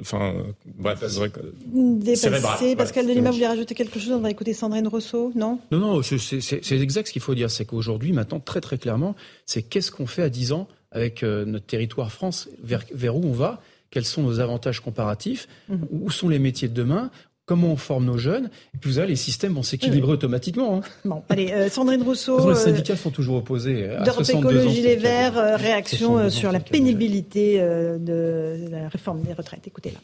enfin, 0.00 0.34
bref, 0.66 1.02
Dépassé. 1.72 2.76
Pascal 2.76 3.06
Delima 3.06 3.30
voulait 3.30 3.46
rajouter 3.46 3.74
quelque 3.74 3.98
chose 3.98 4.12
On 4.12 4.20
va 4.20 4.30
écouter 4.30 4.52
Sandrine 4.52 4.86
Rousseau, 4.86 5.32
non? 5.34 5.58
Non, 5.70 5.78
non, 5.78 6.02
c'est 6.02 6.72
exact 6.72 7.08
ce 7.08 7.12
qu'il 7.12 7.22
faut 7.22 7.34
dire. 7.34 7.50
C'est 7.50 7.64
qu'aujourd'hui, 7.64 8.12
maintenant, 8.12 8.40
très 8.40 8.60
très 8.60 8.76
clairement, 8.76 9.14
c'est 9.46 9.62
qu'est-ce 9.62 9.90
qu'on 9.90 10.06
fait 10.06 10.22
à 10.22 10.28
10 10.28 10.52
ans 10.52 10.68
avec 10.90 11.22
euh, 11.22 11.44
notre 11.44 11.66
territoire 11.66 12.12
France, 12.12 12.48
vers, 12.62 12.84
vers 12.92 13.16
où 13.16 13.24
on 13.24 13.32
va? 13.32 13.62
Quels 13.90 14.04
sont 14.04 14.22
nos 14.22 14.40
avantages 14.40 14.80
comparatifs, 14.80 15.48
mmh. 15.68 15.76
où 15.90 16.10
sont 16.10 16.28
les 16.28 16.40
métiers 16.40 16.68
de 16.68 16.74
demain, 16.74 17.10
comment 17.46 17.68
on 17.68 17.76
forme 17.76 18.06
nos 18.06 18.18
jeunes, 18.18 18.46
et 18.74 18.78
puis 18.78 18.90
vous 18.90 18.98
avez 18.98 19.08
les 19.08 19.16
systèmes 19.16 19.52
vont 19.54 19.62
s'équilibrer 19.62 20.12
automatiquement. 20.12 20.76
Hein. 20.76 20.80
Bon, 21.04 21.22
allez, 21.28 21.52
euh, 21.52 21.68
Sandrine 21.68 22.02
Rousseau. 22.02 22.48
les 22.48 22.56
syndicats 22.56 22.96
sont 22.96 23.10
toujours 23.10 23.36
opposés. 23.36 23.88
À 23.90 24.02
D'Europe 24.02 24.28
Écologie 24.28 24.82
Les 24.82 24.96
Verts, 24.96 25.36
euh, 25.36 25.56
réaction 25.56 26.18
euh, 26.18 26.30
sur 26.30 26.52
la 26.52 26.60
pénibilité 26.60 27.58
de 27.58 28.68
la 28.70 28.88
réforme 28.88 29.22
des 29.22 29.32
retraites. 29.32 29.66
Écoutez-la. 29.66 29.98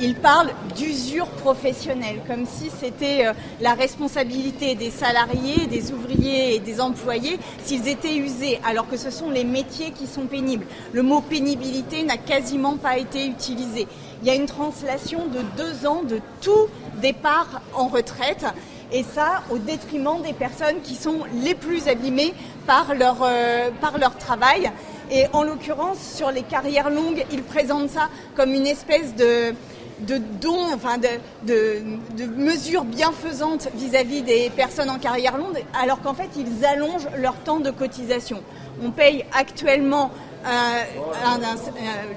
Il 0.00 0.14
parle 0.14 0.48
d'usure 0.76 1.26
professionnelle, 1.26 2.20
comme 2.26 2.46
si 2.46 2.70
c'était 2.70 3.26
la 3.60 3.74
responsabilité 3.74 4.74
des 4.74 4.90
salariés, 4.90 5.66
des 5.66 5.92
ouvriers 5.92 6.54
et 6.54 6.60
des 6.60 6.80
employés 6.80 7.38
s'ils 7.62 7.86
étaient 7.88 8.16
usés, 8.16 8.58
alors 8.64 8.88
que 8.88 8.96
ce 8.96 9.10
sont 9.10 9.30
les 9.30 9.44
métiers 9.44 9.90
qui 9.90 10.06
sont 10.06 10.26
pénibles. 10.26 10.66
Le 10.92 11.02
mot 11.02 11.20
pénibilité 11.20 12.04
n'a 12.04 12.16
quasiment 12.16 12.76
pas 12.76 12.98
été 12.98 13.26
utilisé 13.26 13.86
il 14.22 14.28
y 14.28 14.30
a 14.30 14.34
une 14.34 14.46
translation 14.46 15.26
de 15.26 15.40
deux 15.56 15.86
ans 15.86 16.02
de 16.02 16.20
tout 16.40 16.68
départ 17.00 17.60
en 17.74 17.88
retraite. 17.88 18.44
Et 18.92 19.02
ça, 19.02 19.42
au 19.50 19.58
détriment 19.58 20.22
des 20.22 20.32
personnes 20.32 20.80
qui 20.82 20.94
sont 20.94 21.18
les 21.42 21.54
plus 21.54 21.88
abîmées 21.88 22.34
par 22.66 22.94
leur, 22.94 23.16
euh, 23.22 23.70
par 23.80 23.98
leur 23.98 24.16
travail. 24.16 24.70
Et 25.10 25.24
en 25.32 25.42
l'occurrence, 25.42 25.98
sur 25.98 26.30
les 26.30 26.42
carrières 26.42 26.90
longues, 26.90 27.24
ils 27.32 27.42
présentent 27.42 27.90
ça 27.90 28.08
comme 28.36 28.52
une 28.52 28.66
espèce 28.66 29.14
de, 29.16 29.54
de 30.00 30.18
don, 30.40 30.72
enfin 30.74 30.98
de, 30.98 31.08
de, 31.46 31.82
de 32.16 32.26
mesure 32.26 32.84
bienfaisante 32.84 33.68
vis-à-vis 33.74 34.22
des 34.22 34.50
personnes 34.50 34.90
en 34.90 34.98
carrière 34.98 35.36
longue, 35.36 35.64
alors 35.80 36.00
qu'en 36.00 36.14
fait, 36.14 36.30
ils 36.36 36.64
allongent 36.64 37.08
leur 37.18 37.34
temps 37.34 37.60
de 37.60 37.70
cotisation. 37.70 38.42
On 38.84 38.90
paye 38.90 39.24
actuellement 39.32 40.10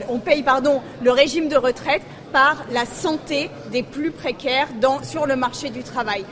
on 0.09 0.19
paye 0.19 0.43
pardon, 0.43 0.81
le 1.01 1.11
régime 1.11 1.49
de 1.49 1.57
retraite 1.57 2.01
par 2.31 2.65
la 2.71 2.85
santé 2.85 3.49
des 3.71 3.83
plus 3.83 4.11
précaires 4.11 4.67
dans, 4.79 5.03
sur 5.03 5.25
le 5.25 5.35
marché 5.35 5.69
du 5.69 5.83
travail. 5.83 6.25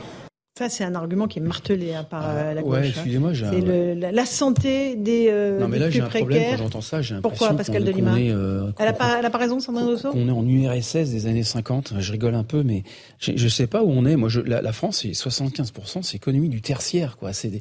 Ça, 0.58 0.68
c'est 0.68 0.82
un 0.82 0.96
argument 0.96 1.28
qui 1.28 1.38
est 1.38 1.42
martelé 1.42 1.94
hein, 1.94 2.02
par 2.02 2.24
euh, 2.26 2.52
la 2.52 2.62
gauche. 2.62 2.72
Ouais, 2.72 2.78
hein. 2.78 2.88
excusez-moi, 2.88 3.32
j'ai 3.32 3.46
C'est 3.48 3.94
la, 3.94 4.10
la, 4.10 4.26
santé 4.26 4.96
des, 4.96 5.28
euh, 5.30 5.60
non, 5.60 5.68
mais 5.68 5.78
là, 5.78 5.88
j'ai 5.88 6.00
un 6.00 6.08
problème 6.08 6.42
quand 6.50 6.64
j'entends 6.64 6.80
ça. 6.80 7.00
J'ai 7.00 7.14
Pourquoi, 7.22 7.56
Pascal 7.56 7.84
Delima 7.84 8.16
euh, 8.16 8.72
Elle 8.80 8.86
n'a 8.86 8.92
pas, 8.92 9.30
pas, 9.30 9.38
raison, 9.38 9.60
Sandrine 9.60 9.86
Rousseau 9.86 10.10
On 10.14 10.26
est 10.26 10.32
en 10.32 10.44
URSS 10.44 11.10
des 11.10 11.28
années 11.28 11.44
50. 11.44 11.94
Je 12.00 12.10
rigole 12.10 12.34
un 12.34 12.42
peu, 12.42 12.64
mais 12.64 12.82
je 13.20 13.40
ne 13.40 13.48
sais 13.48 13.68
pas 13.68 13.84
où 13.84 13.88
on 13.88 14.04
est. 14.04 14.16
Moi, 14.16 14.28
je, 14.28 14.40
la, 14.40 14.60
la, 14.60 14.72
France, 14.72 15.02
c'est 15.02 15.10
75%, 15.10 16.02
c'est 16.02 16.16
économie 16.16 16.48
du 16.48 16.60
tertiaire. 16.60 17.18
quoi. 17.18 17.32
C'est 17.32 17.60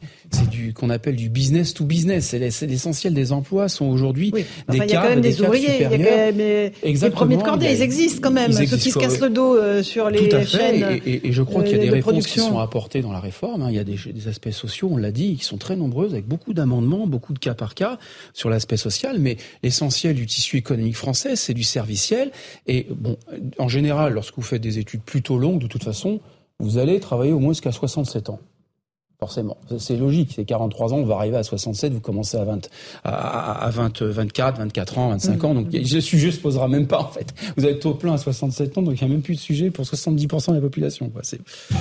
du 0.50 0.74
qu'on 0.74 0.90
appelle 0.90 1.18
du 1.18 1.30
business 1.30 1.76
to 1.76 1.86
business. 1.86 2.36
C'est 2.50 2.66
l'essentiel 2.66 3.14
des 3.14 3.32
emplois 3.32 3.70
sont 3.70 3.86
aujourd'hui 3.86 4.32
oui. 4.34 4.44
des 4.70 4.80
cadres, 4.80 4.90
Il 4.90 4.92
y 4.92 4.96
a 4.96 5.02
quand 5.04 5.10
même 5.10 5.22
des, 5.22 5.40
ouvriers, 5.40 5.76
il 5.76 5.82
y 5.82 5.86
a 5.86 5.90
quand 5.90 5.98
même 6.00 6.38
les 6.38 7.10
premiers 7.12 7.38
de 7.38 7.44
cordée, 7.44 7.72
ils 7.72 7.84
existent 7.84 8.22
quand 8.24 8.34
même. 8.34 8.52
Ceux 8.52 8.66
qui 8.66 8.90
se 8.90 8.98
cassent 8.98 9.20
le 9.20 9.30
dos 9.30 9.84
sur 9.84 10.10
les 10.10 10.48
chaînes. 10.48 11.00
Et 11.06 11.32
je 11.32 11.44
crois 11.44 11.62
qu'il 11.62 11.78
y 11.78 11.80
a 11.80 11.84
des 11.84 11.92
réponses 11.92 12.26
qui 12.26 12.40
sont 12.40 12.58
apportées 12.58 12.87
dans 12.96 13.12
la 13.12 13.20
réforme. 13.20 13.62
Hein. 13.62 13.70
Il 13.70 13.76
y 13.76 13.80
a 13.80 13.84
des, 13.84 14.28
aspects 14.28 14.50
sociaux, 14.50 14.90
on 14.92 14.98
l'a 14.98 15.12
dit, 15.12 15.36
qui 15.36 15.44
sont 15.44 15.58
très 15.58 15.76
nombreux, 15.76 16.08
avec 16.08 16.28
beaucoup 16.28 16.54
d'amendements, 16.54 17.08
beaucoup 17.08 17.34
de 17.34 17.40
cas 17.40 17.54
par 17.54 17.76
cas 17.76 18.00
sur 18.34 18.50
l'aspect 18.50 18.78
social. 18.78 19.20
Mais 19.20 19.38
l'essentiel 19.64 20.16
du 20.16 20.26
tissu 20.26 20.58
économique 20.58 20.96
français, 20.96 21.36
c'est 21.36 21.54
du 21.54 21.64
serviciel. 21.64 22.32
Et 22.66 22.88
bon, 22.90 23.18
en 23.60 23.68
général, 23.68 24.14
lorsque 24.14 24.36
vous 24.36 24.42
faites 24.42 24.62
des 24.62 24.80
études 24.80 25.02
plutôt 25.02 25.38
longues, 25.38 25.60
de 25.60 25.68
toute 25.68 25.84
façon, 25.84 26.20
vous 26.60 26.78
allez 26.78 27.00
travailler 27.00 27.34
au 27.34 27.40
moins 27.40 27.54
jusqu'à 27.54 27.72
67 27.72 28.30
ans. 28.30 28.40
Forcément, 29.20 29.58
c'est 29.80 29.96
logique. 29.96 30.34
C'est 30.36 30.46
43 30.46 30.94
ans, 30.94 30.98
on 30.98 31.04
va 31.04 31.16
arriver 31.16 31.38
à 31.38 31.44
67, 31.44 31.92
vous 31.92 32.02
commencez 32.02 32.38
à 32.38 32.46
20, 32.46 32.70
à, 33.04 33.68
20, 33.72 34.04
24, 34.04 34.60
24 34.60 34.98
ans, 35.00 35.10
25 35.10 35.44
ans. 35.44 35.56
Donc 35.56 35.70
le 35.74 36.02
sujet 36.02 36.32
se 36.32 36.40
posera 36.40 36.68
même 36.68 36.86
pas 36.86 37.00
en 37.00 37.08
fait. 37.08 37.34
Vous 37.58 37.66
êtes 37.66 37.80
taux 37.80 37.96
plein 37.96 38.14
à 38.14 38.20
67 38.20 38.78
ans, 38.78 38.84
donc 38.84 39.02
il 39.02 39.04
n'y 39.04 39.12
a 39.12 39.12
même 39.12 39.24
plus 39.24 39.34
de 39.34 39.40
sujet 39.40 39.72
pour 39.72 39.86
70% 39.86 40.50
de 40.50 40.56
la 40.56 40.62
population. 40.62 41.12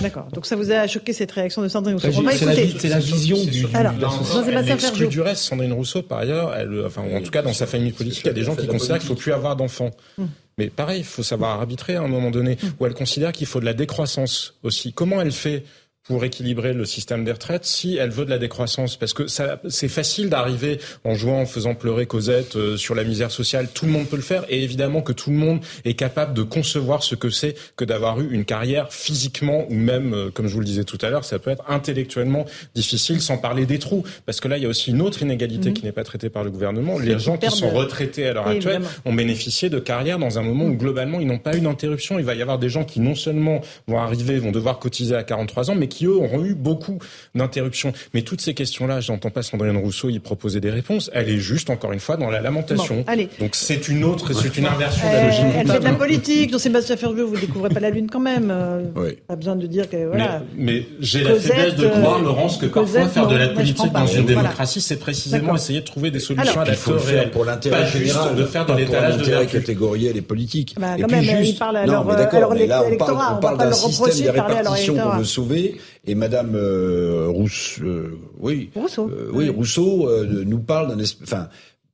D'accord. 0.00 0.28
Donc 0.32 0.46
ça 0.46 0.56
vous 0.56 0.70
a 0.70 0.86
choqué 0.86 1.12
cette 1.12 1.30
réaction 1.30 1.60
de 1.60 1.68
Sandrine 1.68 1.96
Rousseau 1.96 2.22
C'est 2.30 2.88
la, 2.88 2.98
vision 3.00 3.36
du. 3.44 3.66
Alors, 3.74 3.92
elle 3.92 5.08
du 5.10 5.20
reste. 5.20 5.42
Sandrine 5.42 5.74
Rousseau, 5.74 6.00
par 6.00 6.20
ailleurs, 6.20 6.54
elle, 6.54 6.86
enfin 6.86 7.02
en 7.02 7.20
tout 7.20 7.30
cas 7.30 7.42
dans 7.42 7.52
sa 7.52 7.66
famille 7.66 7.92
politique, 7.92 8.22
il 8.24 8.28
y 8.28 8.30
a 8.30 8.32
des 8.32 8.44
gens 8.44 8.56
qui 8.56 8.66
considèrent 8.66 8.98
qu'il 8.98 9.08
faut 9.08 9.14
plus 9.14 9.32
avoir 9.32 9.56
d'enfants. 9.56 9.90
Hum. 10.18 10.30
Mais 10.56 10.70
pareil, 10.70 11.00
il 11.00 11.04
faut 11.04 11.22
savoir 11.22 11.60
arbitrer 11.60 11.96
à 11.96 12.00
un 12.00 12.08
moment 12.08 12.30
donné, 12.30 12.56
hum. 12.62 12.70
où 12.80 12.86
elle 12.86 12.94
considère 12.94 13.32
qu'il 13.32 13.46
faut 13.46 13.60
de 13.60 13.66
la 13.66 13.74
décroissance 13.74 14.54
aussi. 14.62 14.94
Comment 14.94 15.20
elle 15.20 15.32
fait 15.32 15.64
pour 16.08 16.24
équilibrer 16.24 16.72
le 16.72 16.84
système 16.84 17.24
des 17.24 17.32
retraites 17.32 17.64
si 17.64 17.96
elle 17.96 18.10
veut 18.10 18.24
de 18.24 18.30
la 18.30 18.38
décroissance 18.38 18.96
Parce 18.96 19.12
que 19.12 19.26
ça, 19.26 19.60
c'est 19.68 19.88
facile 19.88 20.28
d'arriver 20.28 20.78
en 21.04 21.14
jouant, 21.14 21.40
en 21.40 21.46
faisant 21.46 21.74
pleurer 21.74 22.06
Cosette 22.06 22.56
euh, 22.56 22.76
sur 22.76 22.94
la 22.94 23.04
misère 23.04 23.30
sociale. 23.30 23.68
Tout 23.72 23.86
le 23.86 23.92
monde 23.92 24.06
peut 24.06 24.16
le 24.16 24.22
faire 24.22 24.44
et 24.48 24.62
évidemment 24.62 25.02
que 25.02 25.12
tout 25.12 25.30
le 25.30 25.36
monde 25.36 25.60
est 25.84 25.94
capable 25.94 26.34
de 26.34 26.42
concevoir 26.42 27.02
ce 27.02 27.14
que 27.14 27.30
c'est 27.30 27.56
que 27.76 27.84
d'avoir 27.84 28.20
eu 28.20 28.32
une 28.32 28.44
carrière 28.44 28.92
physiquement 28.92 29.66
ou 29.68 29.74
même, 29.74 30.14
euh, 30.14 30.30
comme 30.30 30.46
je 30.46 30.54
vous 30.54 30.60
le 30.60 30.66
disais 30.66 30.84
tout 30.84 30.98
à 31.02 31.10
l'heure, 31.10 31.24
ça 31.24 31.38
peut 31.38 31.50
être 31.50 31.64
intellectuellement 31.68 32.46
difficile 32.74 33.20
sans 33.20 33.38
parler 33.38 33.66
des 33.66 33.78
trous. 33.78 34.04
Parce 34.26 34.40
que 34.40 34.48
là, 34.48 34.58
il 34.58 34.62
y 34.62 34.66
a 34.66 34.68
aussi 34.68 34.90
une 34.90 35.02
autre 35.02 35.22
inégalité 35.22 35.70
mmh. 35.70 35.74
qui 35.74 35.84
n'est 35.84 35.92
pas 35.92 36.04
traitée 36.04 36.30
par 36.30 36.44
le 36.44 36.50
gouvernement. 36.50 36.98
Les 36.98 37.18
gens 37.18 37.36
qui 37.36 37.50
sont 37.50 37.70
retraités 37.70 38.28
à 38.28 38.32
l'heure 38.32 38.46
actuelle 38.46 38.82
ont 39.04 39.14
bénéficié 39.14 39.70
de 39.70 39.78
carrières 39.78 40.18
dans 40.18 40.38
un 40.38 40.42
moment 40.42 40.64
où 40.66 40.74
globalement 40.74 41.20
ils 41.20 41.26
n'ont 41.26 41.38
pas 41.38 41.56
eu 41.56 41.60
d'interruption. 41.60 42.18
Il 42.18 42.24
va 42.24 42.34
y 42.34 42.42
avoir 42.42 42.58
des 42.58 42.68
gens 42.68 42.84
qui 42.84 43.00
non 43.00 43.14
seulement 43.14 43.60
vont 43.88 43.98
arriver, 43.98 44.38
vont 44.38 44.52
devoir 44.52 44.78
cotiser 44.78 45.14
à 45.16 45.22
43 45.22 45.70
ans, 45.70 45.74
mais 45.74 45.88
qui 45.88 45.95
eux 46.04 46.16
auront 46.16 46.44
eu 46.44 46.54
beaucoup 46.54 46.98
d'interruptions. 47.34 47.92
Mais 48.12 48.22
toutes 48.22 48.40
ces 48.40 48.54
questions-là, 48.54 49.00
je 49.00 49.12
n'entends 49.12 49.30
pas 49.30 49.42
Sandrine 49.42 49.76
Rousseau 49.76 50.10
y 50.10 50.18
proposer 50.18 50.60
des 50.60 50.70
réponses. 50.70 51.10
Elle 51.14 51.30
est 51.30 51.38
juste, 51.38 51.70
encore 51.70 51.92
une 51.92 52.00
fois, 52.00 52.16
dans 52.16 52.30
la 52.30 52.40
lamentation. 52.40 53.04
allez. 53.06 53.28
Donc 53.38 53.54
c'est 53.54 53.88
une 53.88 54.04
autre, 54.04 54.32
c'est 54.32 54.56
une 54.56 54.66
inversion 54.66 55.08
de 55.08 55.14
la 55.14 55.24
logique. 55.26 55.44
Elle 55.58 55.68
fait 55.68 55.78
de 55.78 55.84
la 55.84 55.92
politique. 55.92 56.50
Dans 56.50 56.58
Sébastien 56.58 56.96
Ferjeux, 56.96 57.22
vous 57.22 57.36
découvrez 57.36 57.70
pas 57.70 57.80
la 57.80 57.90
lune 57.90 58.08
quand 58.10 58.20
même. 58.20 58.50
Euh, 58.50 58.82
oui. 58.94 59.18
Pas 59.26 59.36
besoin 59.36 59.56
de 59.56 59.66
dire 59.66 59.88
que 59.88 60.06
voilà. 60.06 60.42
Mais, 60.56 60.86
j'ai 61.00 61.22
la 61.22 61.34
faiblesse 61.36 61.76
de 61.76 61.88
croire, 61.88 62.20
Laurence, 62.20 62.58
que 62.58 62.66
parfois 62.66 63.08
faire 63.08 63.26
de 63.26 63.36
la 63.36 63.48
politique 63.48 63.92
dans 63.92 64.06
une 64.06 64.26
démocratie, 64.26 64.80
c'est 64.80 64.98
précisément 64.98 65.54
essayer 65.54 65.80
de 65.80 65.84
trouver 65.84 66.10
des 66.10 66.20
solutions 66.20 66.60
adaptées 66.60 66.92
au 66.92 66.98
réel. 66.98 67.30
Pour 67.30 67.44
l'intérêt 67.44 67.86
général, 67.86 68.34
de 68.34 68.44
faire 68.44 68.66
dans 68.66 68.74
l'étalage 68.74 69.16
de 69.16 69.20
l'intérêt 69.20 69.46
catégoriel 69.46 70.16
et 70.16 70.22
politique. 70.22 70.74
Bah, 70.78 70.96
et 70.98 71.02
puis 71.04 71.24
juste, 71.24 71.62
à 71.62 71.72
leur, 71.72 72.04
non, 72.04 72.10
mais 72.10 72.16
d'accord, 72.16 72.54
mais 72.54 72.66
là 72.66 72.82
on 72.84 72.96
parle, 72.96 73.36
on 73.36 73.40
parle 73.40 73.58
d'un 73.58 73.72
système 73.72 74.24
de 74.24 74.30
répartition 74.30 74.96
qu'on 74.96 75.18
veut 75.18 75.24
sauver 75.24 75.80
et 76.06 76.14
Madame 76.14 76.54
euh, 76.54 77.26
Rousse, 77.28 77.78
euh, 77.82 78.18
oui, 78.38 78.70
Rousseau, 78.74 79.10
euh, 79.10 79.30
oui, 79.32 79.48
Rousseau 79.48 80.08
euh, 80.08 80.44
nous 80.46 80.60
parle 80.60 80.96
d'un, 80.96 81.02
enfin, 81.22 81.48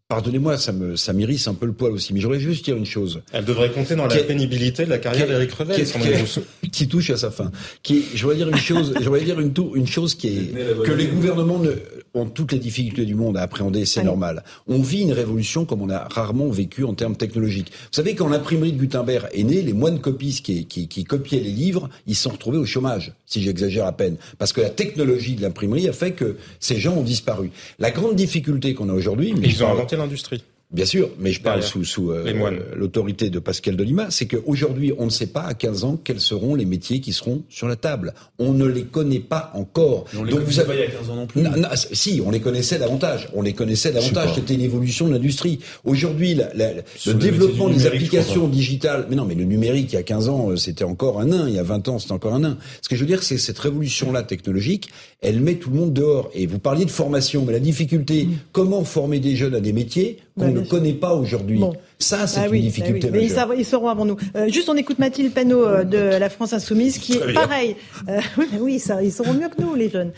Pardonnez-moi, 0.09 0.59
ça 0.59 0.73
me 0.73 0.95
ça 0.95 1.15
m'irrisse 1.15 1.49
un 1.49 1.55
peu 1.55 1.65
le 1.65 1.73
poil 1.73 1.91
aussi, 1.91 2.13
mais 2.13 2.21
j'aurais 2.21 2.39
juste 2.39 2.67
dire 2.67 2.77
une 2.77 2.85
chose. 2.85 3.23
Elle 3.33 3.47
devrait 3.47 3.71
compter 3.71 3.97
dans 3.97 4.07
la 4.07 4.17
pénibilité 4.19 4.85
de 4.85 4.91
la 4.91 4.99
carrière 4.99 5.27
d'Éric 5.27 5.53
Revel, 5.53 5.83
qui, 5.83 6.69
qui, 6.71 6.87
touche 6.87 7.09
à 7.09 7.17
sa 7.17 7.31
fin. 7.31 7.51
Qui, 7.83 8.05
je 8.15 8.23
voudrais 8.23 8.37
dire 8.37 8.49
une 8.51 8.59
chose, 8.59 8.93
je 9.01 9.05
voudrais 9.05 9.25
dire 9.25 9.41
une, 9.41 9.55
une 9.75 9.87
chose 9.87 10.15
qui 10.15 10.29
est 10.29 10.85
que 10.85 10.93
les 10.93 11.07
gouvernements 11.07 11.59
ne, 11.59 11.71
ont 12.15 12.27
toutes 12.27 12.53
les 12.53 12.59
difficultés 12.59 13.05
du 13.05 13.15
monde 13.15 13.37
à 13.37 13.43
appréhender, 13.43 13.85
c'est 13.85 14.03
normal. 14.03 14.45
On 14.67 14.81
vit 14.81 15.03
une 15.03 15.13
révolution 15.13 15.65
comme 15.65 15.83
on 15.83 15.91
a 15.91 16.07
rarement 16.09 16.49
vécu 16.49 16.85
en 16.85 16.95
termes 16.95 17.17
technologiques. 17.17 17.73
Vous 17.73 17.97
savez, 17.97 18.15
quand 18.15 18.29
l'imprimerie 18.29 18.73
de 18.73 18.79
Gutenberg 18.79 19.29
est 19.33 19.45
née, 19.45 19.63
les 19.63 19.73
moines 19.73 20.01
copistes 20.01 20.45
qui, 20.45 20.67
qui, 20.67 20.89
qui 20.89 21.05
copiaient 21.05 21.41
les 21.41 21.51
livres, 21.51 21.89
ils 22.07 22.15
se 22.15 22.25
sont 22.25 22.31
retrouvés 22.31 22.59
au 22.59 22.67
chômage, 22.67 23.15
si 23.27 23.43
j'exagère 23.43 23.87
à 23.87 23.93
peine. 23.93 24.17
Parce 24.39 24.53
que 24.53 24.61
la 24.61 24.71
technologie 24.71 25.35
de 25.35 25.43
l'imprimerie 25.43 25.89
a 25.89 25.93
fait 25.93 26.13
que 26.13 26.37
ces 26.61 26.77
gens 26.77 26.95
ont 26.95 27.03
disparu. 27.03 27.51
La 27.79 27.91
grande 27.91 28.17
difficulté 28.17 28.75
qu'on 28.75 28.89
a 28.89 28.95
aujourd'hui... 28.95 29.35
Ils 29.43 29.65
ont 29.65 29.71
inventé 29.71 29.97
l'industrie. 29.97 30.43
Bien 30.73 30.87
sûr, 30.87 31.11
mais 31.19 31.33
je 31.33 31.43
parle 31.43 31.63
sous, 31.63 31.85
sous 31.85 32.13
euh, 32.13 32.33
l'autorité 32.75 33.29
de 33.29 33.39
Pascal 33.39 33.77
Delima, 33.77 34.07
c'est 34.09 34.27
qu'aujourd'hui, 34.27 34.95
on 34.97 35.05
ne 35.05 35.11
sait 35.11 35.27
pas 35.27 35.43
à 35.43 35.53
15 35.53 35.85
ans 35.85 35.99
quels 36.03 36.21
seront 36.21 36.55
les 36.55 36.65
métiers 36.65 37.01
qui 37.01 37.13
seront 37.13 37.43
sur 37.51 37.69
la 37.69 37.77
table. 37.77 38.15
On 38.39 38.55
ne 38.55 38.65
les 38.65 38.85
connaît 38.85 39.21
pas 39.21 39.51
encore. 39.55 40.07
on 40.17 40.25
les 40.25 40.33
Donc 40.33 40.41
vous 40.41 40.61
avez... 40.61 40.69
pas 40.69 40.75
il 40.75 40.81
y 40.81 40.85
a 40.85 40.99
15 40.99 41.11
ans 41.11 41.17
non 41.17 41.27
plus. 41.27 41.45
si, 41.93 42.23
on 42.25 42.31
les 42.31 42.41
connaissait 42.41 42.79
davantage. 42.79 43.29
On 43.35 43.43
les 43.43 43.53
connaissait 43.53 43.93
davantage. 43.93 44.35
C'était 44.35 44.57
l'évolution 44.57 45.09
de 45.09 45.13
l'industrie. 45.13 45.59
Aujourd'hui, 45.85 46.35
le 46.35 47.15
développement 47.15 47.69
des 47.69 47.87
applications 47.87 48.49
digitales. 48.49 49.07
Mais 49.11 49.17
non, 49.17 49.27
mais 49.27 49.35
le 49.35 49.45
numérique, 49.45 49.93
il 49.93 49.97
y 49.97 49.99
a 49.99 50.03
15 50.03 50.31
ans, 50.31 50.51
euh, 50.51 50.57
c'était 50.57 50.85
encore 50.85 51.21
un 51.21 51.27
nain. 51.27 51.49
Il 51.49 51.55
y 51.55 51.59
a 51.59 51.63
20 51.63 51.89
ans, 51.89 51.99
c'était 51.99 52.13
encore 52.13 52.33
un 52.33 52.41
nain. 52.41 52.57
Ce 52.81 52.89
que 52.89 52.97
je 52.97 53.01
veux 53.01 53.07
dire, 53.07 53.23
c'est 53.23 53.37
cette 53.37 53.59
révolution-là 53.59 54.23
technologique, 54.23 54.89
elle 55.21 55.41
met 55.41 55.57
tout 55.57 55.69
le 55.69 55.77
monde 55.77 55.93
dehors. 55.93 56.31
Et 56.35 56.47
vous 56.47 56.59
parliez 56.59 56.87
de 56.87 56.91
formation, 56.91 57.45
mais 57.45 57.53
la 57.53 57.61
difficulté, 57.61 58.25
mm. 58.25 58.33
comment 58.53 58.85
former 58.85 59.21
des 59.21 59.37
jeunes 59.37 59.55
à 59.55 59.61
des 59.61 59.75
métiers 59.75 60.17
qu'on 60.39 60.49
ne 60.49 60.61
connaît 60.61 60.93
pas 60.93 61.15
aujourd'hui. 61.15 61.61
Ça, 61.99 62.27
c'est 62.27 62.41
ah 62.41 62.49
une 62.49 62.61
difficulté 62.61 63.09
ah 63.09 63.11
oui. 63.13 63.31
Mais 63.31 63.61
ils, 63.61 63.65
sauront 63.65 63.89
avant 63.89 64.05
nous. 64.05 64.17
Euh, 64.35 64.49
juste, 64.49 64.69
on 64.69 64.77
écoute 64.77 64.99
Mathilde 64.99 65.33
Panot 65.33 65.65
euh, 65.65 65.85
de 65.85 65.99
la 65.99 66.29
France 66.31 66.53
Insoumise, 66.53 66.99
qui 66.99 67.15
est 67.15 67.33
pareil. 67.33 67.77
Euh, 68.09 68.21
oui, 68.61 68.79
ça, 68.79 69.03
ils 69.03 69.13
sauront 69.13 69.35
mieux 69.35 69.49
que 69.49 69.61
nous, 69.61 69.75
les 69.75 69.89
jeunes. 69.89 70.13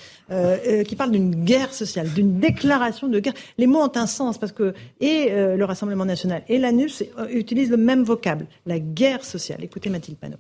qui 0.85 0.97
parle 0.97 1.11
d'une 1.11 1.45
guerre 1.45 1.75
sociale, 1.75 2.09
d'une 2.15 2.39
déclaration 2.39 3.09
de 3.09 3.21
guerre. 3.21 3.35
Les 3.59 3.67
mots 3.67 3.83
ont 3.83 3.93
un 3.97 4.07
sens 4.07 4.39
parce 4.39 4.53
que 4.53 4.75
et 5.01 5.31
le 5.31 5.65
Rassemblement 5.65 6.05
national 6.05 6.43
et 6.49 6.59
l'ANUS 6.59 7.03
utilisent 7.31 7.71
le 7.71 7.77
même 7.77 8.05
vocable, 8.05 8.47
la 8.67 8.79
guerre 8.79 9.25
sociale. 9.25 9.63
Écoutez 9.63 9.91
Mathilde 9.91 10.19
Panot. 10.19 10.37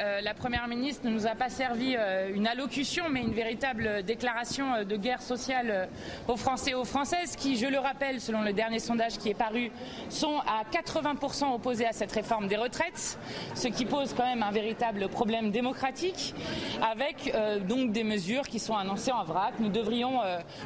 Euh, 0.00 0.20
la 0.22 0.32
Première 0.32 0.66
ministre 0.66 1.04
ne 1.04 1.10
nous 1.10 1.26
a 1.26 1.34
pas 1.34 1.50
servi 1.50 1.94
euh, 1.94 2.34
une 2.34 2.46
allocution, 2.46 3.04
mais 3.10 3.20
une 3.20 3.34
véritable 3.34 4.02
déclaration 4.02 4.72
euh, 4.72 4.84
de 4.84 4.96
guerre 4.96 5.20
sociale 5.20 5.88
aux 6.26 6.36
Français 6.36 6.70
et 6.70 6.74
aux 6.74 6.84
Françaises, 6.84 7.36
qui, 7.36 7.56
je 7.56 7.66
le 7.66 7.78
rappelle, 7.78 8.18
selon 8.20 8.40
le 8.40 8.54
dernier 8.54 8.78
sondage 8.78 9.18
qui 9.18 9.28
est 9.28 9.34
paru, 9.34 9.70
sont 10.08 10.38
à 10.38 10.64
80% 10.72 11.54
opposés 11.54 11.86
à 11.86 11.92
cette 11.92 12.12
réforme 12.12 12.48
des 12.48 12.56
retraites, 12.56 13.18
ce 13.54 13.68
qui 13.68 13.84
pose 13.84 14.14
quand 14.16 14.24
même 14.24 14.42
un 14.42 14.50
véritable 14.50 15.08
problème 15.08 15.50
démocratique, 15.50 16.34
avec 16.80 17.34
donc 17.68 17.92
des 17.92 18.04
mesures 18.04 18.46
qui 18.48 18.58
sont 18.58 18.76
annoncées 18.76 19.12
en 19.12 19.24
vrac. 19.24 19.54
Nous 19.58 19.68
devrions 19.68 20.20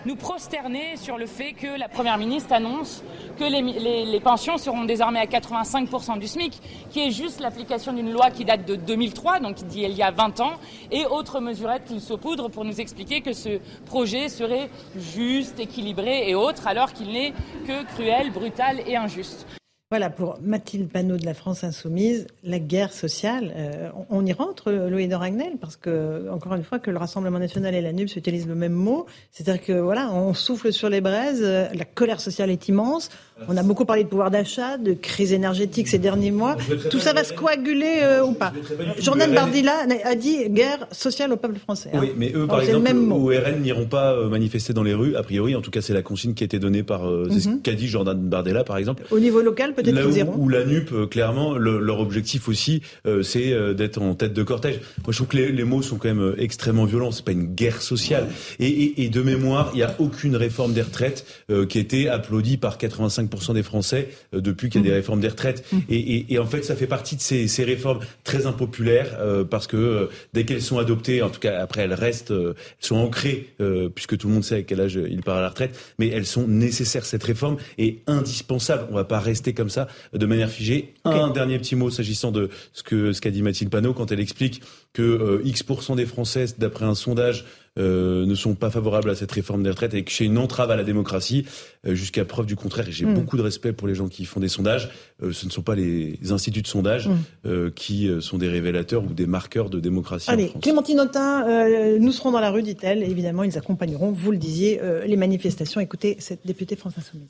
nous 0.05 0.17
prosterner 0.17 0.97
sur 0.97 1.19
le 1.19 1.27
fait 1.27 1.53
que 1.53 1.79
la 1.79 1.89
Première 1.89 2.19
ministre 2.19 2.53
annonce 2.53 3.03
que 3.39 3.45
les, 3.45 4.05
les 4.05 4.21
pensions 4.21 4.59
seront 4.59 4.85
désormais 4.85 5.21
à 5.21 5.27
85% 5.27 6.19
du 6.19 6.27
SMIC, 6.27 6.61
qui 6.91 7.01
est 7.01 7.11
juste 7.11 7.41
l'application 7.41 7.93
d'une 7.93 8.13
loi 8.13 8.31
qui 8.31 8.45
date 8.45 8.65
de 8.65 8.77
2000 9.25 9.43
donc 9.43 9.61
il 9.61 9.67
dit 9.67 9.83
il 9.83 9.97
y 9.97 10.03
a 10.03 10.11
20 10.11 10.41
ans, 10.41 10.55
et 10.91 11.07
autres 11.07 11.41
mesurettes 11.41 11.85
qu'il 11.85 12.01
saupoudre 12.01 12.51
pour 12.51 12.65
nous 12.65 12.81
expliquer 12.81 13.21
que 13.21 13.33
ce 13.33 13.59
projet 13.87 14.29
serait 14.29 14.71
juste, 14.97 15.59
équilibré 15.59 16.29
et 16.29 16.35
autre, 16.35 16.67
alors 16.67 16.93
qu'il 16.93 17.13
n'est 17.13 17.33
que 17.67 17.85
cruel, 17.95 18.33
brutal 18.33 18.81
et 18.87 18.97
injuste. 18.97 19.47
Voilà, 19.91 20.11
pour 20.11 20.39
Mathilde 20.43 20.91
Panot 20.91 21.19
de 21.19 21.25
la 21.25 21.35
France 21.35 21.63
Insoumise, 21.63 22.27
la 22.43 22.59
guerre 22.59 22.93
sociale, 22.93 23.53
euh, 23.55 23.91
on 24.11 24.27
y 24.27 24.33
rentre, 24.33 24.73
de 24.73 25.15
Ragnel, 25.15 25.53
parce 25.61 25.77
que, 25.77 26.29
encore 26.31 26.55
une 26.55 26.65
fois, 26.65 26.81
que 26.81 26.91
le 26.91 26.99
Rassemblement 26.99 27.39
national 27.39 27.75
et 27.77 27.81
la 27.81 27.93
NUPS 27.93 28.17
utilisent 28.17 28.49
le 28.49 28.57
même 28.57 28.73
mot. 28.73 29.07
C'est-à-dire 29.31 29.63
que, 29.63 29.73
voilà, 29.75 30.11
on 30.13 30.35
souffle 30.35 30.73
sur 30.73 30.89
les 30.89 31.01
braises, 31.01 31.43
la 31.43 31.85
colère 31.85 32.21
sociale 32.21 32.51
est 32.51 32.67
immense, 32.67 33.09
on 33.49 33.57
a 33.57 33.63
beaucoup 33.65 33.85
parlé 33.85 34.05
de 34.05 34.09
pouvoir 34.09 34.31
d'achat, 34.31 34.79
de 34.79 34.93
crise 34.93 35.33
énergétique 35.33 35.89
ces 35.89 35.99
derniers 35.99 36.31
mois. 36.31 36.57
Tout 36.91 37.01
ça 37.01 37.13
va 37.13 37.25
se 37.25 37.33
coaguler 37.33 38.01
euh, 38.03 38.25
ou 38.25 38.33
pas 38.33 38.53
Jordan 39.01 39.33
Bardella 39.35 39.87
a 40.05 40.15
dit 40.15 40.49
guerre 40.51 40.87
sociale 40.93 41.33
au 41.33 41.37
peuple 41.37 41.59
français. 41.59 41.91
Hein. 41.93 41.99
Oui, 42.01 42.13
mais 42.17 42.33
eux, 42.35 42.47
par 42.47 42.61
exemple, 42.61 42.91
au 43.13 43.27
RN 43.27 43.61
n'iront 43.61 43.87
pas 43.87 44.13
euh, 44.13 44.29
manifester 44.29 44.73
dans 44.73 44.85
les 44.85 44.95
rues, 44.95 45.17
a 45.17 45.23
priori. 45.23 45.57
En 45.57 45.63
tout 45.63 45.73
cas, 45.73 45.81
c'est 45.81 45.93
la 45.93 46.03
consigne 46.03 46.35
qui 46.35 46.45
a 46.45 46.47
été 46.47 46.61
donnée 46.61 46.85
par 46.85 47.09
euh, 47.09 47.29
ce 47.31 47.49
mhm. 47.49 47.63
qu'a 47.63 47.73
dit 47.73 47.89
Jordan 47.89 48.17
Bardella, 48.17 48.63
par 48.63 48.77
exemple. 48.77 49.03
Au 49.11 49.19
niveau 49.19 49.41
local, 49.41 49.75
peut-être 49.75 50.01
qu'ils 50.01 50.19
iront. 50.19 50.37
Ou 50.37 50.49
la 50.49 50.65
NUP, 50.65 51.11
clairement, 51.11 51.57
leur 51.57 52.01
objectif 52.01 52.49
aussi, 52.49 52.83
c'est 53.23 53.75
d'être 53.75 54.01
en 54.01 54.15
tête 54.15 54.33
de 54.33 54.43
cortège. 54.43 54.81
Moi, 55.05 55.11
je 55.11 55.17
trouve 55.17 55.29
que 55.29 55.37
les, 55.37 55.65
mots 55.65 55.83
sont 55.83 55.97
quand 55.97 56.15
même 56.15 56.35
extrêmement 56.39 56.85
violents. 56.85 57.11
C'est 57.11 57.25
pas 57.25 57.33
une 57.33 57.55
guerre 57.55 57.83
sociale. 57.83 58.29
Et, 58.61 59.05
et 59.05 59.09
de 59.09 59.23
mémoire, 59.23 59.71
il 59.75 59.79
n'y 59.79 59.83
a 59.83 59.95
aucune 59.99 60.37
réforme 60.37 60.73
des 60.73 60.83
retraites 60.83 61.27
qui 61.69 61.79
a 61.79 61.81
été 61.81 62.09
applaudie 62.09 62.57
par 62.57 62.79
85 62.79 63.24
des 63.53 63.63
Français 63.63 64.09
euh, 64.35 64.41
depuis 64.41 64.71
qu'il 64.71 64.81
y 64.81 64.85
a 64.85 64.87
des 64.87 64.93
mmh. 64.93 64.95
réformes 64.95 65.21
des 65.21 65.29
retraites. 65.29 65.65
Mmh. 65.73 65.79
Et, 65.91 66.39
en 66.39 66.47
fait, 66.47 66.63
ça 66.63 66.77
fait 66.77 66.87
partie 66.87 67.17
de 67.17 67.21
ces, 67.21 67.65
réformes 67.65 68.01
très 68.25 68.47
impopulaires 68.47 69.17
euh, 69.19 69.45
parce 69.45 69.67
que 69.67 69.77
euh, 69.77 70.07
dès 70.33 70.45
qu'elles 70.45 70.63
sont 70.63 70.79
adoptées, 70.79 71.23
en 71.23 71.31
tout 71.31 71.41
cas 71.41 71.61
après 71.61 71.83
elles 71.83 71.95
restent, 71.95 72.31
elles 72.31 72.55
sont 72.81 72.97
ancrées 72.97 73.55
puisque 73.95 74.19
tout 74.19 74.29
le 74.29 74.35
monde 74.35 74.45
sait 74.45 74.57
à 74.57 74.63
quel 74.63 74.81
âge 74.81 74.99
il 75.09 75.23
part 75.23 75.39
à 75.39 75.41
la 75.41 75.49
retraite, 75.49 75.79
mais 75.99 76.09
elles 76.09 76.27
sont 76.27 76.47
nécessaires. 76.47 77.05
Cette 77.05 77.25
réforme 77.25 77.57
est 77.79 77.99
indispensable. 78.07 78.87
On 78.91 78.95
va 78.95 79.05
pas 79.05 79.21
rester 79.21 79.55
comme 79.55 79.71
ça 79.71 79.89
de 80.13 80.27
manière 80.27 80.51
figée. 80.51 80.95
Un 81.05 81.31
dernier 81.31 81.59
petit 81.59 81.77
mot 81.77 81.91
s'agissant 81.91 82.33
de 82.33 82.51
ce 82.73 82.83
que 82.83 83.13
ce 83.13 83.21
qu'a 83.21 83.31
dit 83.31 83.43
Mathilde 83.43 83.71
Panot 83.71 83.95
quand 83.95 84.13
elle 84.13 84.21
explique 84.21 84.63
que 84.93 85.41
X% 85.45 85.97
des 85.97 86.07
Français, 86.07 86.47
d'après 86.59 86.85
un 86.85 86.95
sondage, 86.95 87.45
euh, 87.77 88.25
ne 88.25 88.35
sont 88.37 88.55
pas 88.55 88.71
favorables 88.71 89.11
à 89.11 89.17
cette 89.17 89.33
réforme 89.33 89.65
des 89.65 89.71
retraites 89.71 89.95
et 89.95 90.05
que 90.05 90.13
c'est 90.13 90.25
une 90.25 90.39
entrave 90.39 90.71
à 90.71 90.77
la 90.77 90.85
démocratie 90.85 91.45
euh, 91.85 91.97
jusqu'à 91.97 92.25
preuve 92.25 92.47
du 92.47 92.55
contraire. 92.55 92.89
Et 92.89 92.93
j'ai 92.93 93.05
hmm. 93.05 93.15
beaucoup 93.15 93.37
de 93.37 93.43
respect 93.43 93.73
pour 93.73 93.89
les 93.89 93.97
gens 93.97 94.07
qui 94.07 94.27
font 94.27 94.39
des 94.39 94.49
sondages. 94.49 94.91
Euh, 95.25 95.33
ce 95.33 95.45
ne 95.45 95.51
sont 95.51 95.63
pas 95.63 95.75
les 95.75 96.17
instituts 96.31 96.63
de 96.63 96.69
sondage 96.69 97.09
hmm. 97.09 97.71
qui 97.75 98.09
sont 98.21 98.39
des 98.39 98.49
révélateurs 98.49 99.03
ou 99.03 99.13
des 99.13 99.27
marqueurs 99.27 99.71
de 99.71 99.81
démocratie. 99.81 100.31
Allez, 100.31 100.53
Clémentine 100.63 101.01
Autain, 101.01 101.99
nous 101.99 102.13
serons 102.13 102.31
dans 102.31 102.41
la 102.41 102.51
rue, 102.51 102.63
dit-elle. 102.63 103.03
Évidemment, 103.03 103.43
ils 103.43 103.59
accompagneront, 103.59 104.13
vous 104.13 104.31
le 104.31 104.39
disiez, 104.39 104.81
les 105.07 105.17
manifestations. 105.17 105.81
Écoutez 105.81 106.17
cette 106.21 106.47
députée 106.47 106.77
France 106.77 106.95
Insoumise. 106.99 107.29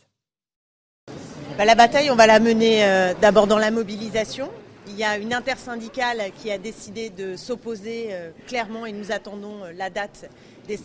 Bah, 1.57 1.65
la 1.65 1.75
bataille, 1.75 2.11
on 2.11 2.17
va 2.17 2.27
la 2.27 2.41
mener 2.41 3.13
d'abord 3.21 3.47
dans 3.47 3.59
la 3.59 3.71
mobilisation, 3.71 4.49
il 4.87 4.97
y 4.97 5.05
a 5.05 5.17
une 5.17 5.33
intersyndicale 5.33 6.31
qui 6.37 6.51
a 6.51 6.59
décidé 6.59 7.11
de 7.11 7.37
s'opposer 7.37 8.09
euh, 8.11 8.31
clairement 8.47 8.87
et 8.87 8.93
nous 8.93 9.13
attendons 9.13 9.65
euh, 9.65 9.73
la 9.73 9.91
date 9.91 10.31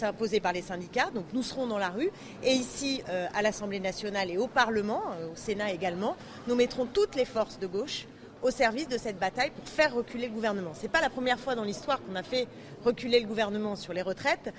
imposée 0.02 0.40
par 0.40 0.54
les 0.54 0.62
syndicats. 0.62 1.10
Donc 1.14 1.26
nous 1.34 1.44
serons 1.44 1.68
dans 1.68 1.78
la 1.78 1.90
rue. 1.90 2.10
Et 2.44 2.52
ici, 2.52 3.02
euh, 3.10 3.28
à 3.34 3.42
l'Assemblée 3.42 3.80
nationale 3.80 4.30
et 4.30 4.38
au 4.38 4.48
Parlement, 4.48 5.02
au 5.32 5.36
Sénat 5.36 5.72
également, 5.72 6.16
nous 6.48 6.56
mettrons 6.56 6.86
toutes 6.86 7.16
les 7.16 7.26
forces 7.26 7.60
de 7.60 7.68
gauche 7.68 8.06
au 8.42 8.52
service 8.52 8.88
de 8.88 8.98
cette 8.98 9.20
bataille 9.20 9.52
pour 9.52 9.68
faire 9.68 9.94
reculer 9.94 10.28
le 10.28 10.34
gouvernement. 10.34 10.74
Ce 10.74 10.84
n'est 10.84 10.90
pas 10.90 11.02
la 11.02 11.10
première 11.10 11.40
fois 11.40 11.56
dans 11.56 11.66
l'histoire 11.66 12.02
qu'on 12.02 12.16
a 12.16 12.24
fait 12.24 12.48
reculer 12.86 13.20
le 13.20 13.28
gouvernement 13.28 13.76
sur 13.76 13.92
les 13.92 14.02
retraites. 14.02 14.54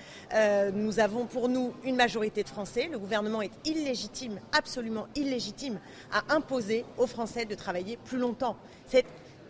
Nous 0.75 1.01
avons 1.01 1.25
pour 1.25 1.49
nous 1.49 1.73
une 1.85 1.97
majorité 1.97 2.43
de 2.43 2.49
Français. 2.51 2.91
Le 2.93 2.99
gouvernement 2.99 3.41
est 3.41 3.53
illégitime, 3.65 4.39
absolument 4.53 5.07
illégitime, 5.17 5.79
à 6.13 6.35
imposer 6.35 6.85
aux 6.99 7.07
Français 7.07 7.47
de 7.47 7.55
travailler 7.55 7.97
plus 8.05 8.19
longtemps. 8.19 8.57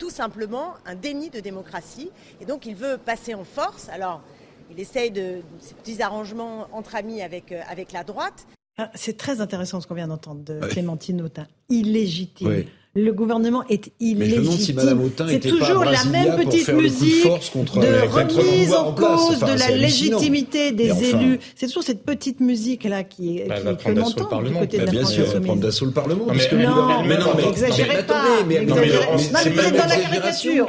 Tout 0.01 0.09
simplement 0.09 0.73
un 0.87 0.95
déni 0.95 1.29
de 1.29 1.39
démocratie. 1.39 2.09
Et 2.41 2.45
donc 2.45 2.65
il 2.65 2.73
veut 2.73 2.97
passer 2.97 3.35
en 3.35 3.43
force. 3.43 3.87
Alors 3.89 4.23
il 4.71 4.79
essaye 4.79 5.11
de, 5.11 5.41
ces 5.59 5.75
petits 5.75 6.01
arrangements 6.01 6.67
entre 6.71 6.95
amis 6.95 7.21
avec, 7.21 7.51
euh, 7.51 7.61
avec 7.69 7.91
la 7.91 8.03
droite. 8.03 8.47
Ah, 8.79 8.89
c'est 8.95 9.15
très 9.15 9.41
intéressant 9.41 9.79
ce 9.79 9.85
qu'on 9.85 9.93
vient 9.93 10.07
d'entendre 10.07 10.43
de 10.43 10.59
Clémentine 10.65 11.21
Autain. 11.21 11.45
Illégitime 11.69 12.63
le 12.93 13.13
gouvernement 13.13 13.63
est 13.69 13.89
illégitime. 14.01 14.81
c'est 15.29 15.39
toujours 15.39 15.85
la 15.85 16.03
même 16.05 16.35
petite 16.35 16.67
musique 16.73 17.23
de, 17.23 18.07
remise 18.09 18.73
en, 18.73 18.91
cause 18.91 19.39
de 19.39 19.57
la 19.57 19.69
légitimité 19.69 20.73
des 20.73 20.89
élus. 20.89 21.39
C'est 21.55 21.67
toujours 21.67 21.83
cette 21.83 22.03
petite 22.03 22.41
musique 22.41 22.83
là 22.83 23.05
qui 23.05 23.39
est 23.39 23.47
bah, 23.47 23.55
qui, 23.75 23.85
que 23.85 23.91
l'on 23.91 24.09
du 24.09 24.51
côté 24.53 24.77
de 24.79 24.85
la 24.87 24.91
France 24.91 25.17
insoumise. 25.17 25.45
prendre 25.45 25.61
d'assaut 25.61 25.85
le 25.85 25.91
Parlement. 25.91 26.25
Non, 26.25 26.33
mais, 26.33 26.65
non, 26.65 27.03
mais, 27.07 27.17
non, 27.17 27.27
mais 27.37 27.43
n'exagérez 27.45 28.03
pas. 28.03 28.23
Mais, 28.45 28.65
non, 28.65 28.75
mais 28.75 28.89
vous 28.89 29.59
êtes 29.59 29.77
dans 29.77 29.87
la 29.87 29.95
caricature. 29.95 30.67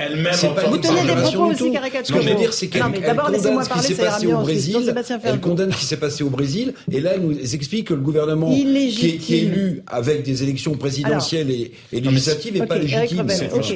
Vous 0.68 0.78
tenez 0.78 1.02
des 1.04 1.22
propos 1.22 1.44
aussi 1.46 1.72
caricaturaux. 1.72 2.20
Veux 2.20 2.34
dire, 2.34 2.52
c'est 2.52 2.68
qu'elle 2.68 2.82
condamne 2.82 3.64
ce 3.64 3.68
qui 3.72 3.80
s'est 3.80 3.94
passé 3.96 4.26
au 4.26 4.38
Brésil. 4.38 4.94
Elle 5.24 5.40
condamne 5.40 5.72
ce 5.72 5.76
qui 5.78 5.84
s'est 5.86 5.96
passé 5.96 6.22
au 6.22 6.30
Brésil. 6.30 6.74
Et 6.92 7.00
là, 7.00 7.12
elle 7.16 7.22
nous 7.22 7.54
explique 7.54 7.88
que 7.88 7.94
le 7.94 8.00
gouvernement 8.00 8.54
qui 8.54 9.06
est 9.06 9.30
élu 9.30 9.82
avec 9.88 10.22
des 10.22 10.44
élections 10.44 10.74
présidentielles 10.76 11.50
et 11.50 11.72
législative 12.12 12.66
pas 12.66 12.78
légitime. 12.78 13.26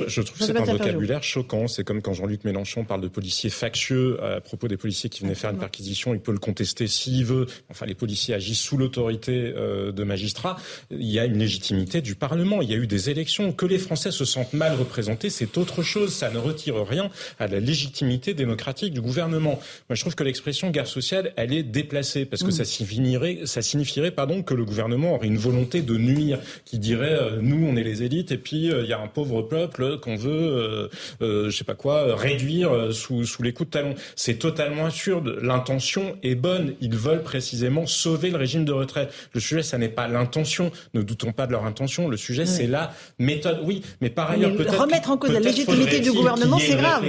Je, 0.07 0.21
trouve 0.23 0.39
que 0.39 0.45
c'est 0.45 0.57
un 0.57 0.65
vocabulaire 0.65 1.23
choquant. 1.23 1.69
C'est 1.69 1.85
comme 1.85 2.03
quand 2.03 2.15
Jean-Luc 2.15 2.45
Mélenchon 2.45 2.85
parle 2.85 3.01
de 3.01 3.09
policiers 3.09 3.51
factieux 3.51 4.23
à 4.23 4.41
propos 4.41 4.69
des 4.69 4.77
policiers 4.77 5.11
qui 5.11 5.23
venaient 5.23 5.35
faire 5.35 5.51
une 5.51 5.59
perquisition. 5.59 6.15
Il 6.15 6.21
peut 6.21 6.33
le 6.33 6.39
contester 6.39 6.87
s'il 6.87 7.25
veut. 7.25 7.47
Enfin, 7.71 7.87
les 7.87 7.95
policiers 7.95 8.35
agissent 8.35 8.61
sous 8.61 8.77
l'autorité 8.77 9.53
euh, 9.57 9.93
de 9.93 10.05
magistrats. 10.05 10.57
Il 10.91 11.11
y 11.11 11.19
a 11.19 11.25
une 11.25 11.39
légitimité 11.39 12.01
du 12.01 12.15
Parlement. 12.15 12.63
Il 12.63 12.71
y 12.71 12.75
a 12.75 12.77
eu 12.77 12.87
des 12.87 13.11
élections. 13.11 13.53
Que 13.53 13.67
les 13.67 13.79
Français 13.79 14.11
se 14.11 14.25
sentent 14.25 14.53
mal 14.53 14.75
représentés, 14.75 15.31
c'est 15.31 15.57
autre 15.59 15.83
chose. 15.83 16.13
Ça 16.13 16.31
ne 16.31 16.39
retire 16.39 16.77
rien 16.87 17.11
à 17.39 17.47
la 17.47 17.61
légitimité 17.61 18.35
démocratique 18.35 18.93
du 18.93 19.01
gouvernement. 19.01 19.59
Moi, 19.89 19.95
je 19.95 20.01
trouve 20.01 20.15
que 20.15 20.25
l'expression 20.25 20.71
guerre 20.71 20.87
sociale, 20.87 21.33
elle 21.37 21.53
est 21.53 21.63
déplacée 21.63 22.25
parce 22.25 22.43
que 22.43 22.49
mm. 22.49 22.53
ça 22.53 22.65
signifierait, 22.65 23.41
ça 23.45 23.63
signifierait 23.63 24.11
pardon, 24.11 24.43
que 24.43 24.55
le 24.55 24.65
gouvernement 24.65 25.15
aurait 25.15 25.27
une 25.27 25.39
volonté 25.39 25.83
de 25.83 25.97
nuire, 25.97 26.39
qui 26.65 26.79
dirait 26.79 27.15
euh, 27.15 27.39
nous, 27.41 27.67
on 27.67 27.77
est 27.77 27.83
les 27.83 28.03
élites 28.03 28.26
et 28.33 28.39
puis 28.39 28.71
euh, 28.71 28.83
il 28.83 28.89
y 28.89 28.93
a 28.93 29.01
un 29.01 29.09
pauvre 29.09 29.43
peuple 29.43 29.99
qu'on 29.99 30.17
veut, 30.17 30.31
euh, 30.31 30.89
euh, 31.23 31.51
je 31.51 31.57
sais 31.57 31.65
pas 31.65 31.75
quoi, 31.75 32.15
réduire 32.15 32.93
sous, 32.93 33.25
sous 33.25 33.43
les 33.43 33.53
coups 33.53 33.71
de 33.71 33.73
talon. 33.73 33.95
C'est 34.15 34.39
totalement 34.39 34.87
absurde. 34.87 35.39
L'intention 35.43 36.17
est 36.23 36.35
bonne. 36.35 36.75
Ils 36.81 36.97
veulent 36.97 37.23
précisément 37.23 37.87
sauver 37.87 38.31
le 38.31 38.37
régime 38.37 38.65
de 38.65 38.73
retraite. 38.73 39.13
Le 39.33 39.41
sujet, 39.41 39.63
ça 39.63 39.79
n'est 39.79 39.89
pas 39.89 40.09
l'intention. 40.09 40.71
Ne 40.95 41.03
doutons 41.03 41.33
pas 41.33 41.47
de 41.47 41.53
leur 41.53 41.65
intention. 41.65 42.09
Le 42.09 42.17
sujet, 42.17 42.47
c'est 42.47 42.67
la 42.67 42.93
méthode. 43.19 43.61
Oui, 43.65 43.83
mais 44.01 44.11
par 44.11 44.31
ailleurs, 44.31 44.55
peut-être 44.55 44.81
remettre 44.81 45.11
en 45.11 45.17
cause 45.17 45.33
la 45.33 45.41
légitimité 45.41 46.01
du 46.01 46.13
gouvernement, 46.13 46.59
c'est 46.59 46.77
grave. 46.77 47.05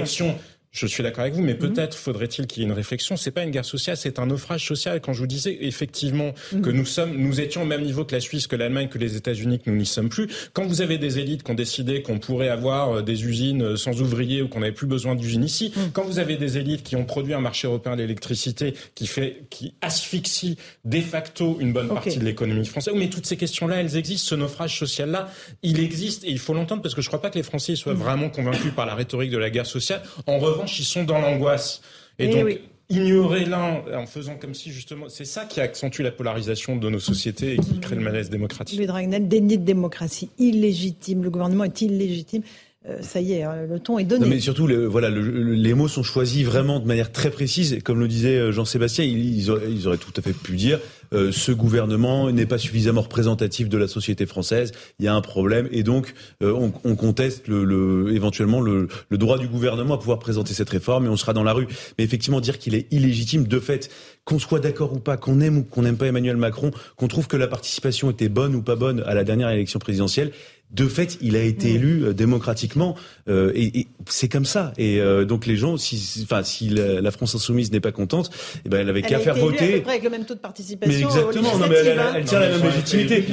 Je 0.80 0.86
suis 0.86 1.02
d'accord 1.02 1.22
avec 1.22 1.34
vous, 1.34 1.42
mais 1.42 1.54
mhm. 1.54 1.58
peut-être 1.58 1.96
faudrait-il 1.96 2.46
qu'il 2.46 2.62
y 2.62 2.66
ait 2.66 2.68
une 2.68 2.74
réflexion. 2.74 3.16
C'est 3.16 3.30
pas 3.30 3.42
une 3.42 3.50
guerre 3.50 3.64
sociale, 3.64 3.96
c'est 3.96 4.18
un 4.18 4.26
naufrage 4.26 4.66
social. 4.66 5.00
Quand 5.00 5.12
je 5.12 5.20
vous 5.20 5.26
disais 5.26 5.56
effectivement 5.60 6.32
mhm. 6.52 6.62
que 6.62 6.70
nous 6.70 6.86
sommes, 6.86 7.16
nous 7.16 7.40
étions 7.40 7.62
au 7.62 7.66
même 7.66 7.82
niveau 7.82 8.04
que 8.04 8.14
la 8.14 8.20
Suisse, 8.20 8.46
que 8.46 8.56
l'Allemagne, 8.56 8.88
que 8.88 8.98
les 8.98 9.16
États-Unis, 9.16 9.58
que 9.58 9.70
nous 9.70 9.76
n'y 9.76 9.86
sommes 9.86 10.08
plus. 10.08 10.28
Quand 10.52 10.64
vous 10.64 10.80
avez 10.80 10.98
des 10.98 11.18
élites 11.18 11.42
qui 11.42 11.50
ont 11.50 11.54
décidé 11.54 12.02
qu'on 12.02 12.18
pourrait 12.18 12.48
avoir 12.48 12.98
euh, 12.98 13.02
des 13.02 13.24
usines 13.24 13.62
euh, 13.62 13.76
sans 13.76 14.00
ouvriers 14.00 14.42
ou 14.42 14.48
qu'on 14.48 14.60
n'avait 14.60 14.72
plus 14.72 14.86
besoin 14.86 15.14
d'usines 15.14 15.44
ici, 15.44 15.72
mhm. 15.74 15.90
quand 15.92 16.04
vous 16.04 16.18
avez 16.18 16.36
des 16.36 16.58
élites 16.58 16.82
qui 16.82 16.96
ont 16.96 17.04
produit 17.04 17.34
un 17.34 17.40
marché 17.40 17.66
européen 17.66 17.96
de 17.96 18.02
l'électricité 18.02 18.74
qui 18.94 19.06
fait, 19.06 19.42
qui 19.50 19.74
asphyxie 19.80 20.56
de 20.84 21.00
facto 21.00 21.58
une 21.60 21.72
bonne 21.72 21.88
partie 21.88 22.18
de 22.18 22.24
l'économie 22.24 22.66
française, 22.66 22.94
mais 22.96 23.08
toutes 23.08 23.26
ces 23.26 23.36
questions-là, 23.36 23.76
elles 23.76 23.96
existent. 23.96 24.28
Ce 24.28 24.34
naufrage 24.34 24.78
social-là, 24.78 25.30
il 25.62 25.80
existe 25.80 26.24
et 26.24 26.30
il 26.30 26.38
faut 26.38 26.54
l'entendre 26.54 26.82
parce 26.82 26.94
que 26.94 27.02
je 27.02 27.08
crois 27.08 27.20
pas 27.20 27.30
que 27.30 27.36
les 27.36 27.42
Français 27.42 27.76
soient 27.76 27.94
vraiment 27.94 28.28
convaincus 28.28 28.72
par 28.74 28.86
la 28.86 28.94
rhétorique 28.94 29.30
de 29.30 29.38
la 29.38 29.50
guerre 29.50 29.66
sociale. 29.66 30.02
En 30.26 30.38
revanche, 30.38 30.67
ils 30.76 30.84
sont 30.84 31.04
dans 31.04 31.20
l'angoisse. 31.20 31.80
Et, 32.18 32.24
eh 32.24 32.42
donc, 32.42 32.58
ignorer 32.90 33.44
l'un 33.44 33.82
en 33.94 34.06
faisant 34.06 34.36
comme 34.36 34.54
si 34.54 34.72
justement 34.72 35.08
c'est 35.08 35.26
ça 35.26 35.44
qui 35.44 35.60
accentue 35.60 36.00
la 36.00 36.10
polarisation 36.10 36.76
de 36.76 36.88
nos 36.88 36.98
sociétés 36.98 37.54
et 37.54 37.58
qui 37.58 37.80
crée 37.80 37.96
le 37.96 38.00
malaise 38.00 38.30
démocratique. 38.30 38.78
Louis 38.78 38.86
Dragnel, 38.86 39.28
déni 39.28 39.58
de 39.58 39.64
démocratie, 39.64 40.30
illégitime, 40.38 41.22
le 41.22 41.30
gouvernement 41.30 41.64
est 41.64 41.82
illégitime. 41.82 42.42
Euh, 42.86 43.02
ça 43.02 43.20
y 43.20 43.32
est, 43.32 43.42
hein, 43.42 43.66
le 43.68 43.80
ton 43.80 43.98
est 43.98 44.04
donné. 44.04 44.24
mais 44.26 44.40
surtout, 44.40 44.68
voilà, 44.88 45.10
les 45.10 45.74
mots 45.74 45.88
sont 45.88 46.04
choisis 46.04 46.44
vraiment 46.44 46.78
de 46.78 46.86
manière 46.86 47.10
très 47.12 47.30
précise. 47.30 47.72
Et 47.72 47.80
comme 47.80 47.98
le 47.98 48.08
disait 48.08 48.36
euh, 48.36 48.52
Jean-Sébastien, 48.52 49.04
ils, 49.04 49.50
auraient, 49.50 49.98
tout 49.98 50.12
à 50.16 50.22
fait 50.22 50.32
pu 50.32 50.56
dire 50.56 50.78
euh, 51.12 51.32
ce 51.32 51.52
gouvernement 51.52 52.30
n'est 52.30 52.46
pas 52.46 52.58
suffisamment 52.58 53.02
représentatif 53.02 53.68
de 53.68 53.78
la 53.78 53.88
société 53.88 54.26
française. 54.26 54.72
Il 54.98 55.04
y 55.04 55.08
a 55.08 55.14
un 55.14 55.20
problème, 55.20 55.68
et 55.72 55.82
donc 55.82 56.14
on, 56.40 56.70
conteste 56.96 57.48
le, 57.48 58.14
éventuellement 58.14 58.60
le, 58.60 58.88
droit 59.10 59.38
du 59.38 59.48
gouvernement 59.48 59.94
à 59.94 59.98
pouvoir 59.98 60.18
présenter 60.18 60.54
cette 60.54 60.70
réforme, 60.70 61.06
et 61.06 61.08
on 61.08 61.16
sera 61.16 61.32
dans 61.32 61.44
la 61.44 61.52
rue. 61.52 61.66
Mais 61.98 62.04
effectivement, 62.04 62.40
dire 62.40 62.58
qu'il 62.58 62.74
est 62.74 62.92
illégitime, 62.92 63.46
de 63.46 63.60
fait, 63.60 63.90
qu'on 64.24 64.38
soit 64.38 64.60
d'accord 64.60 64.92
ou 64.92 64.98
pas, 64.98 65.16
qu'on 65.16 65.40
aime 65.40 65.58
ou 65.58 65.62
qu'on 65.62 65.82
n'aime 65.82 65.96
pas 65.96 66.06
Emmanuel 66.06 66.36
Macron, 66.36 66.70
qu'on 66.96 67.08
trouve 67.08 67.28
que 67.28 67.36
la 67.36 67.46
participation 67.46 68.10
était 68.10 68.28
bonne 68.28 68.54
ou 68.54 68.62
pas 68.62 68.76
bonne 68.76 69.02
à 69.06 69.14
la 69.14 69.24
dernière 69.24 69.48
élection 69.50 69.78
présidentielle, 69.78 70.32
de 70.70 70.86
fait, 70.86 71.16
il 71.22 71.34
a 71.34 71.42
été 71.42 71.72
élu 71.74 72.04
euh, 72.04 72.12
démocratiquement 72.12 72.94
euh, 73.28 73.52
et, 73.54 73.86
c'est 74.06 74.28
comme 74.28 74.44
ça. 74.44 74.72
Et 74.76 75.00
euh, 75.00 75.24
donc 75.24 75.46
les 75.46 75.56
gens, 75.56 75.76
si, 75.76 76.20
enfin, 76.22 76.42
si 76.42 76.68
la, 76.68 77.10
France 77.10 77.34
insoumise 77.34 77.72
n'est 77.72 77.80
pas 77.80 77.92
contente, 77.92 78.30
eh 78.64 78.68
ben 78.68 78.80
elle 78.80 78.88
avait 78.88 79.02
qu'à 79.02 79.18
faire 79.18 79.34
voter. 79.34 79.74
À 79.74 79.76
peu 79.78 79.82
près 79.82 79.92
avec 79.92 80.04
le 80.04 80.10
même 80.10 80.24
taux 80.24 80.34
de 80.34 80.40
participation. 80.40 80.94
Mais 80.94 81.04
exactement. 81.04 81.58
Non, 81.58 81.66
mais 81.68 81.76
elle, 81.76 82.24
tient 82.24 82.40
la 82.40 82.50
même 82.50 82.62
légitimité. 82.62 83.24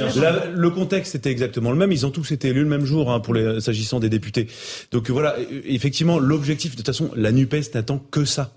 le 0.54 0.70
contexte 0.70 1.14
était 1.14 1.30
exactement 1.30 1.70
le 1.70 1.76
même. 1.76 1.92
Ils 1.92 2.06
ont 2.06 2.10
tous 2.10 2.32
été 2.32 2.48
élus 2.48 2.62
le 2.62 2.68
même 2.68 2.84
jour 2.84 3.10
hein, 3.10 3.20
pour 3.20 3.34
les 3.34 3.60
s'agissant 3.60 4.00
des 4.00 4.08
députés. 4.08 4.46
Donc 4.90 5.10
voilà, 5.10 5.36
effectivement, 5.64 6.18
l'objectif 6.18 6.72
de 6.72 6.76
toute 6.76 6.86
façon, 6.86 7.10
la 7.14 7.32
Nupes 7.32 7.74
n'attend 7.74 7.98
que 7.98 8.24
ça 8.24 8.52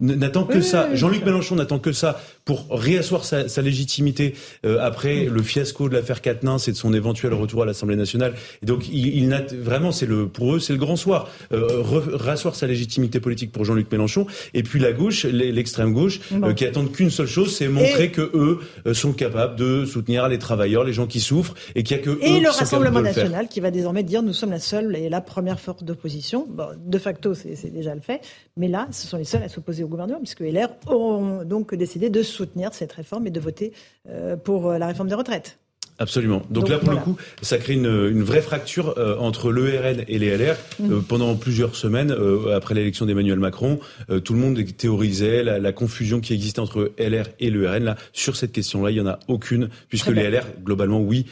n'attend 0.00 0.44
que 0.44 0.60
ça. 0.60 0.94
Jean-Luc 0.94 1.24
Mélenchon 1.24 1.54
n'attend 1.54 1.78
que 1.78 1.92
ça 1.92 2.20
pour 2.44 2.66
réasseoir 2.70 3.24
sa, 3.24 3.48
sa 3.48 3.62
légitimité 3.62 4.34
euh, 4.66 4.78
après 4.80 5.24
le 5.24 5.42
fiasco 5.42 5.88
de 5.88 5.94
l'affaire 5.94 6.20
Quatennens 6.20 6.68
et 6.68 6.72
de 6.72 6.76
son 6.76 6.92
éventuel 6.92 7.32
retour 7.32 7.62
à 7.62 7.66
l'Assemblée 7.66 7.96
nationale. 7.96 8.34
Et 8.62 8.66
donc, 8.66 8.88
il, 8.88 9.16
il 9.16 9.28
vraiment, 9.60 9.92
c'est 9.92 10.06
le 10.06 10.28
pour 10.28 10.54
eux, 10.54 10.58
c'est 10.58 10.72
le 10.72 10.78
grand 10.78 10.96
soir. 10.96 11.28
Euh, 11.52 11.82
réasseoir 11.82 12.54
sa 12.54 12.66
légitimité 12.66 13.20
politique 13.20 13.52
pour 13.52 13.64
Jean-Luc 13.64 13.90
Mélenchon. 13.90 14.26
Et 14.52 14.62
puis 14.62 14.80
la 14.80 14.92
gauche, 14.92 15.24
l'extrême 15.24 15.92
gauche, 15.92 16.20
euh, 16.32 16.52
qui 16.52 16.64
attendent 16.64 16.92
qu'une 16.92 17.10
seule 17.10 17.26
chose, 17.26 17.54
c'est 17.54 17.68
montrer 17.68 18.10
que 18.10 18.22
eux 18.34 18.60
euh, 18.86 18.94
sont 18.94 19.12
capables 19.12 19.56
de 19.56 19.84
soutenir 19.84 20.28
les 20.28 20.38
travailleurs, 20.38 20.84
les 20.84 20.92
gens 20.92 21.06
qui 21.06 21.20
souffrent, 21.20 21.54
et 21.74 21.82
qu'il 21.82 21.96
y 21.96 22.00
a 22.00 22.02
que 22.02 22.18
et 22.20 22.40
le 22.40 22.50
Rassemblement 22.50 23.00
national 23.00 23.48
qui 23.48 23.60
va 23.60 23.70
désormais 23.70 24.02
dire 24.02 24.22
nous 24.22 24.32
sommes 24.32 24.50
la 24.50 24.58
seule 24.58 24.96
et 24.96 25.08
la 25.08 25.20
première 25.20 25.60
force 25.60 25.84
d'opposition. 25.84 26.46
Bon, 26.48 26.68
de 26.84 26.98
facto, 26.98 27.34
c'est 27.34 27.72
déjà 27.72 27.94
le 27.94 28.00
fait, 28.00 28.20
mais 28.56 28.68
là, 28.68 28.88
ce 28.90 29.06
sont 29.06 29.16
les 29.16 29.24
seuls 29.24 29.42
à 29.42 29.48
s'opposer 29.48 29.83
au 29.84 29.88
gouvernement, 29.88 30.18
puisque 30.18 30.40
LR 30.40 30.68
ont 30.88 31.44
donc 31.44 31.74
décidé 31.74 32.10
de 32.10 32.22
soutenir 32.22 32.74
cette 32.74 32.92
réforme 32.92 33.26
et 33.26 33.30
de 33.30 33.40
voter 33.40 33.72
euh, 34.08 34.36
pour 34.36 34.70
euh, 34.70 34.78
la 34.78 34.86
réforme 34.86 35.08
des 35.08 35.14
retraites. 35.14 35.58
Absolument. 35.98 36.42
Donc, 36.50 36.68
là, 36.68 36.78
pour 36.78 36.90
le 36.90 36.96
coup, 36.96 37.16
ça 37.40 37.58
crée 37.58 37.74
une, 37.74 37.86
une 37.86 38.22
vraie 38.22 38.42
fracture 38.42 38.94
euh, 38.98 39.16
entre 39.18 39.52
l'ERN 39.52 40.04
et 40.08 40.18
les 40.18 40.36
LR. 40.36 40.56
Euh, 40.80 40.96
mhm. 40.96 41.02
pendant 41.04 41.34
plusieurs 41.36 41.76
semaines, 41.76 42.10
euh, 42.10 42.56
après 42.56 42.74
l'élection 42.74 43.06
d'Emmanuel 43.06 43.38
Macron, 43.38 43.78
tout 44.24 44.32
le 44.32 44.40
monde 44.40 44.60
théorisait 44.76 45.44
la, 45.44 45.58
la, 45.58 45.72
confusion 45.72 46.20
qui 46.20 46.34
existait 46.34 46.60
entre 46.60 46.92
LR 46.98 47.26
et 47.38 47.50
l'ERN. 47.50 47.84
Là, 47.84 47.96
sur 48.12 48.34
cette 48.34 48.52
question-là, 48.52 48.90
il 48.90 48.94
n'y 48.94 49.00
en 49.00 49.06
a 49.06 49.20
aucune, 49.28 49.68
puisque 49.88 50.08
les 50.08 50.28
LR, 50.30 50.44
globalement, 50.64 51.00
oui, 51.00 51.26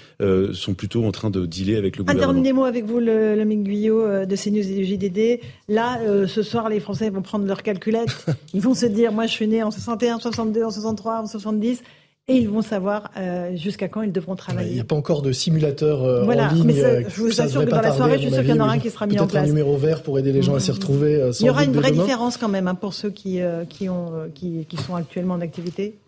sont 0.52 0.74
plutôt 0.74 1.04
en 1.04 1.12
train 1.12 1.30
de 1.30 1.44
dealer 1.44 1.76
avec 1.76 1.96
le 1.96 2.04
gouvernement. 2.04 2.30
Un 2.30 2.34
dernier 2.34 2.52
mot 2.52 2.64
avec 2.64 2.84
vous, 2.84 3.00
le, 3.00 3.34
le 3.34 3.44
Guyot 3.44 4.24
de 4.24 4.36
CNews 4.36 4.60
et 4.60 4.74
du 4.74 4.84
JDD. 4.84 5.40
Là, 5.68 5.98
ce 6.26 6.42
soir, 6.42 6.68
les 6.68 6.80
Français 6.80 7.10
vont 7.10 7.22
prendre 7.22 7.46
leur 7.46 7.62
calculette. 7.62 8.26
Ils 8.54 8.60
vont 8.60 8.74
se 8.74 8.86
dire, 8.86 9.12
moi, 9.12 9.26
je 9.26 9.32
suis 9.32 9.48
né 9.48 9.62
en 9.62 9.70
61, 9.70 10.20
62, 10.20 10.64
en 10.64 10.70
63, 10.70 11.22
en 11.22 11.26
70 11.26 11.82
et 12.28 12.36
ils 12.36 12.48
vont 12.48 12.62
savoir 12.62 13.10
euh, 13.16 13.56
jusqu'à 13.56 13.88
quand 13.88 14.02
ils 14.02 14.12
devront 14.12 14.36
travailler. 14.36 14.70
Il 14.70 14.74
n'y 14.74 14.80
a 14.80 14.84
pas 14.84 14.94
encore 14.94 15.22
de 15.22 15.32
simulateur 15.32 16.04
euh, 16.04 16.24
en 16.24 16.54
ligne. 16.54 16.64
Mais 16.64 16.84
euh, 16.84 17.02
je 17.08 17.20
vous 17.20 17.40
assure 17.40 17.64
que 17.64 17.70
dans 17.70 17.80
la 17.80 17.92
soirée, 17.92 18.16
je 18.18 18.22
suis 18.22 18.32
sûr 18.32 18.42
qu'il 18.42 18.50
y 18.50 18.52
en 18.52 18.60
aura 18.60 18.72
un 18.72 18.78
qui 18.78 18.90
sera 18.90 19.06
mis 19.06 19.18
en 19.18 19.26
place. 19.26 19.42
un 19.44 19.46
numéro 19.46 19.76
vert 19.76 20.02
pour 20.02 20.18
aider 20.18 20.32
les 20.32 20.42
gens 20.42 20.54
à 20.54 20.60
s'y 20.60 20.70
mm-hmm. 20.70 20.74
retrouver. 20.74 21.30
Il 21.40 21.46
y 21.46 21.50
aura 21.50 21.64
une 21.64 21.72
vraie 21.72 21.90
différence 21.90 22.36
quand 22.36 22.48
même 22.48 22.68
hein, 22.68 22.76
pour 22.76 22.94
ceux 22.94 23.10
qui, 23.10 23.40
qui, 23.68 23.88
ont, 23.88 24.12
qui, 24.34 24.66
qui 24.68 24.76
sont 24.76 24.94
actuellement 24.94 25.34
en 25.34 25.40
activité. 25.40 25.98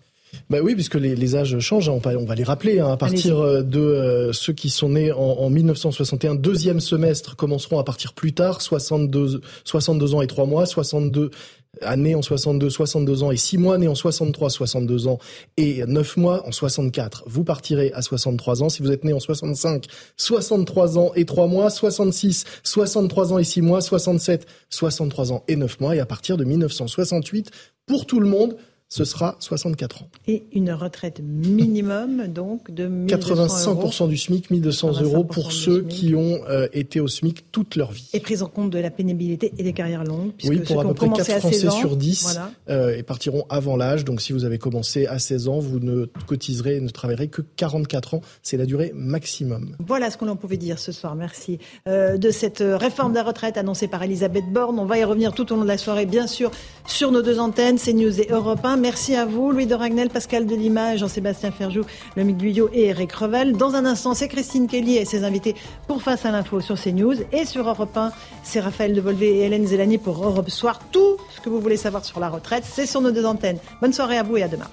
Bah 0.51 0.59
oui, 0.63 0.75
puisque 0.75 0.97
les, 0.97 1.15
les 1.15 1.37
âges 1.37 1.59
changent, 1.61 1.89
hein, 1.89 2.01
on, 2.05 2.25
va, 2.25 2.35
les 2.35 2.43
rappeler. 2.43 2.81
Hein, 2.81 2.91
à 2.93 2.97
partir 2.97 3.65
de 3.65 4.31
ceux 4.33 4.53
qui 4.53 4.71
sont 4.71 4.91
nés 4.91 5.13
en, 5.13 5.19
en, 5.19 5.51
1961, 5.51 6.37
deuxième 6.37 6.81
semestre 6.81 7.37
commenceront 7.37 7.79
à 7.79 7.85
partir 7.85 8.15
plus 8.15 8.35
tard, 8.35 8.61
62, 8.61 9.41
62 9.65 10.15
ans 10.15 10.23
et 10.23 10.27
3 10.27 10.47
mois, 10.47 10.67
62 10.67 11.31
né 11.97 12.15
en 12.15 12.23
62, 12.23 12.71
62 12.71 13.23
ans 13.23 13.31
et 13.31 13.37
6 13.37 13.59
mois 13.59 13.79
né 13.79 13.89
en 13.89 13.95
63, 13.95 14.51
62 14.51 15.09
ans 15.09 15.19
et 15.57 15.85
9 15.87 16.17
mois 16.17 16.47
en 16.47 16.53
64. 16.53 17.25
Vous 17.27 17.45
partirez 17.45 17.93
à 17.95 18.03
63 18.03 18.63
ans. 18.63 18.69
Si 18.69 18.83
vous 18.83 18.91
êtes 18.91 19.05
né 19.05 19.13
en 19.13 19.21
65, 19.21 19.87
63 20.17 20.99
ans 20.99 21.13
et 21.15 21.25
3 21.25 21.47
mois, 21.47 21.71
66, 21.71 22.45
63 22.63 23.33
ans 23.33 23.39
et 23.39 23.45
6 23.45 23.63
mois, 23.63 23.81
67, 23.81 24.47
63 24.71 25.33
ans 25.33 25.45
et 25.49 25.57
9 25.57 25.81
mois 25.81 25.97
et 25.97 26.01
à 26.01 26.07
partir 26.07 26.37
de 26.37 26.45
1968 26.45 27.51
pour 27.87 28.07
tout 28.07 28.21
le 28.21 28.29
monde 28.29 28.57
ce 28.95 29.05
sera 29.05 29.35
64 29.41 30.03
ans. 30.03 30.09
Et 30.29 30.45
une 30.53 30.71
retraite 30.71 31.21
minimum, 31.21 32.29
donc, 32.29 32.71
de 32.71 32.87
85% 32.87 34.09
du 34.09 34.17
SMIC, 34.17 34.53
1200 34.53 35.01
euros 35.03 35.25
pour 35.25 35.51
ceux 35.51 35.83
qui 35.83 36.15
ont 36.15 36.39
euh, 36.49 36.69
été 36.73 37.01
au 37.01 37.09
SMIC 37.09 37.51
toute 37.51 37.75
leur 37.75 37.91
vie. 37.91 38.09
Et 38.13 38.21
prise 38.21 38.45
en 38.45 38.47
compte 38.47 38.71
de 38.71 38.79
la 38.79 38.93
pénibilité 38.93 39.53
et 39.59 39.65
des 39.65 39.73
carrières 39.73 40.05
longues. 40.05 40.31
Oui, 40.45 40.61
pour 40.61 40.81
à 40.81 40.85
peu 40.85 40.95
près 40.95 41.09
4 41.09 41.41
Français 41.41 41.71
sur 41.71 41.97
10 41.97 42.39
euh, 42.69 42.97
et 42.97 43.03
partiront 43.03 43.47
avant 43.49 43.77
l'âge. 43.77 44.05
Donc, 44.05 44.21
si 44.21 44.33
vous 44.33 44.45
avez 44.45 44.59
commencé 44.59 45.09
à 45.09 45.19
16 45.19 45.49
ans, 45.49 45.59
vous 45.59 45.81
ne 45.81 46.07
cotiserez 46.29 46.77
et 46.77 46.81
ne 46.81 46.89
travaillerez 46.89 47.27
que 47.27 47.43
44 47.43 48.15
ans. 48.15 48.21
C'est 48.45 48.57
la 48.57 48.65
durée 48.65 48.93
maximum. 48.95 49.75
Voilà 49.85 50.09
ce 50.13 50.17
que 50.17 50.25
l'on 50.25 50.37
pouvait 50.37 50.57
dire 50.57 50.79
ce 50.79 50.93
soir. 50.93 51.17
Merci 51.17 51.59
euh, 51.89 52.17
de 52.17 52.31
cette 52.31 52.63
réforme 52.65 53.11
de 53.11 53.17
la 53.17 53.25
retraite 53.25 53.57
annoncée 53.57 53.89
par 53.89 54.05
Elisabeth 54.05 54.45
Borne. 54.53 54.79
On 54.79 54.85
va 54.85 54.99
y 54.99 55.05
revenir 55.05 55.35
tout 55.35 55.53
au 55.53 55.57
long 55.57 55.63
de 55.63 55.69
la 55.69 55.79
soirée, 55.79 56.07
bien 56.07 56.29
sûr, 56.29 56.53
sur 56.87 57.11
nos 57.11 57.23
deux 57.23 57.41
antennes, 57.41 57.77
CNews 57.77 58.21
et 58.21 58.29
Europe 58.31 58.61
1. 58.63 58.84
Merci 58.85 59.17
à 59.17 59.25
vous, 59.25 59.51
Louis 59.51 59.65
de 59.65 59.75
Ragnel, 59.75 60.11
Pascal 60.11 60.45
Delima, 60.45 60.99
Jean-Sébastien 60.99 61.51
Ferjou, 61.51 61.85
Lomique 62.19 62.37
Guyot 62.37 62.69
et 62.71 62.89
Eric 62.89 63.13
Revel. 63.13 63.57
Dans 63.57 63.77
un 63.77 63.87
instant, 63.87 64.13
c'est 64.13 64.29
Christine 64.29 64.67
Kelly 64.67 64.99
et 64.99 65.07
ses 65.07 65.25
invités 65.25 65.55
pour 65.89 66.03
Face 66.03 66.27
à 66.27 66.31
l'info 66.31 66.61
sur 66.61 66.79
CNews. 66.79 67.15
Et 67.33 67.47
sur 67.47 67.67
Europe 67.67 67.97
1, 67.97 68.13
c'est 68.43 68.61
Raphaël 68.61 68.93
Devolvé 68.93 69.39
et 69.39 69.45
Hélène 69.45 69.67
Zélani 69.67 69.97
pour 69.97 70.23
Europe 70.23 70.51
Soir. 70.51 70.81
Tout 70.93 71.17
ce 71.35 71.41
que 71.41 71.49
vous 71.49 71.63
voulez 71.63 71.79
savoir 71.79 72.05
sur 72.05 72.21
la 72.21 72.29
retraite, 72.29 72.65
c'est 72.71 72.85
sur 72.85 73.01
nos 73.01 73.11
deux 73.11 73.25
antennes. 73.25 73.57
Bonne 73.81 73.95
soirée 73.95 74.19
à 74.19 74.23
vous 74.23 74.37
et 74.37 74.43
à 74.43 74.49
demain. 74.49 74.69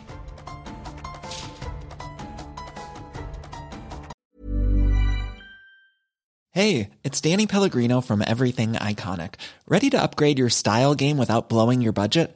Hey, 6.51 6.89
it's 7.05 7.21
Danny 7.21 7.47
Pellegrino 7.47 8.01
from 8.01 8.21
Everything 8.27 8.73
Iconic. 8.73 9.35
Ready 9.69 9.89
to 9.89 9.97
upgrade 9.97 10.37
your 10.37 10.49
style 10.49 10.95
game 10.95 11.17
without 11.17 11.47
blowing 11.47 11.79
your 11.79 11.93
budget? 11.93 12.35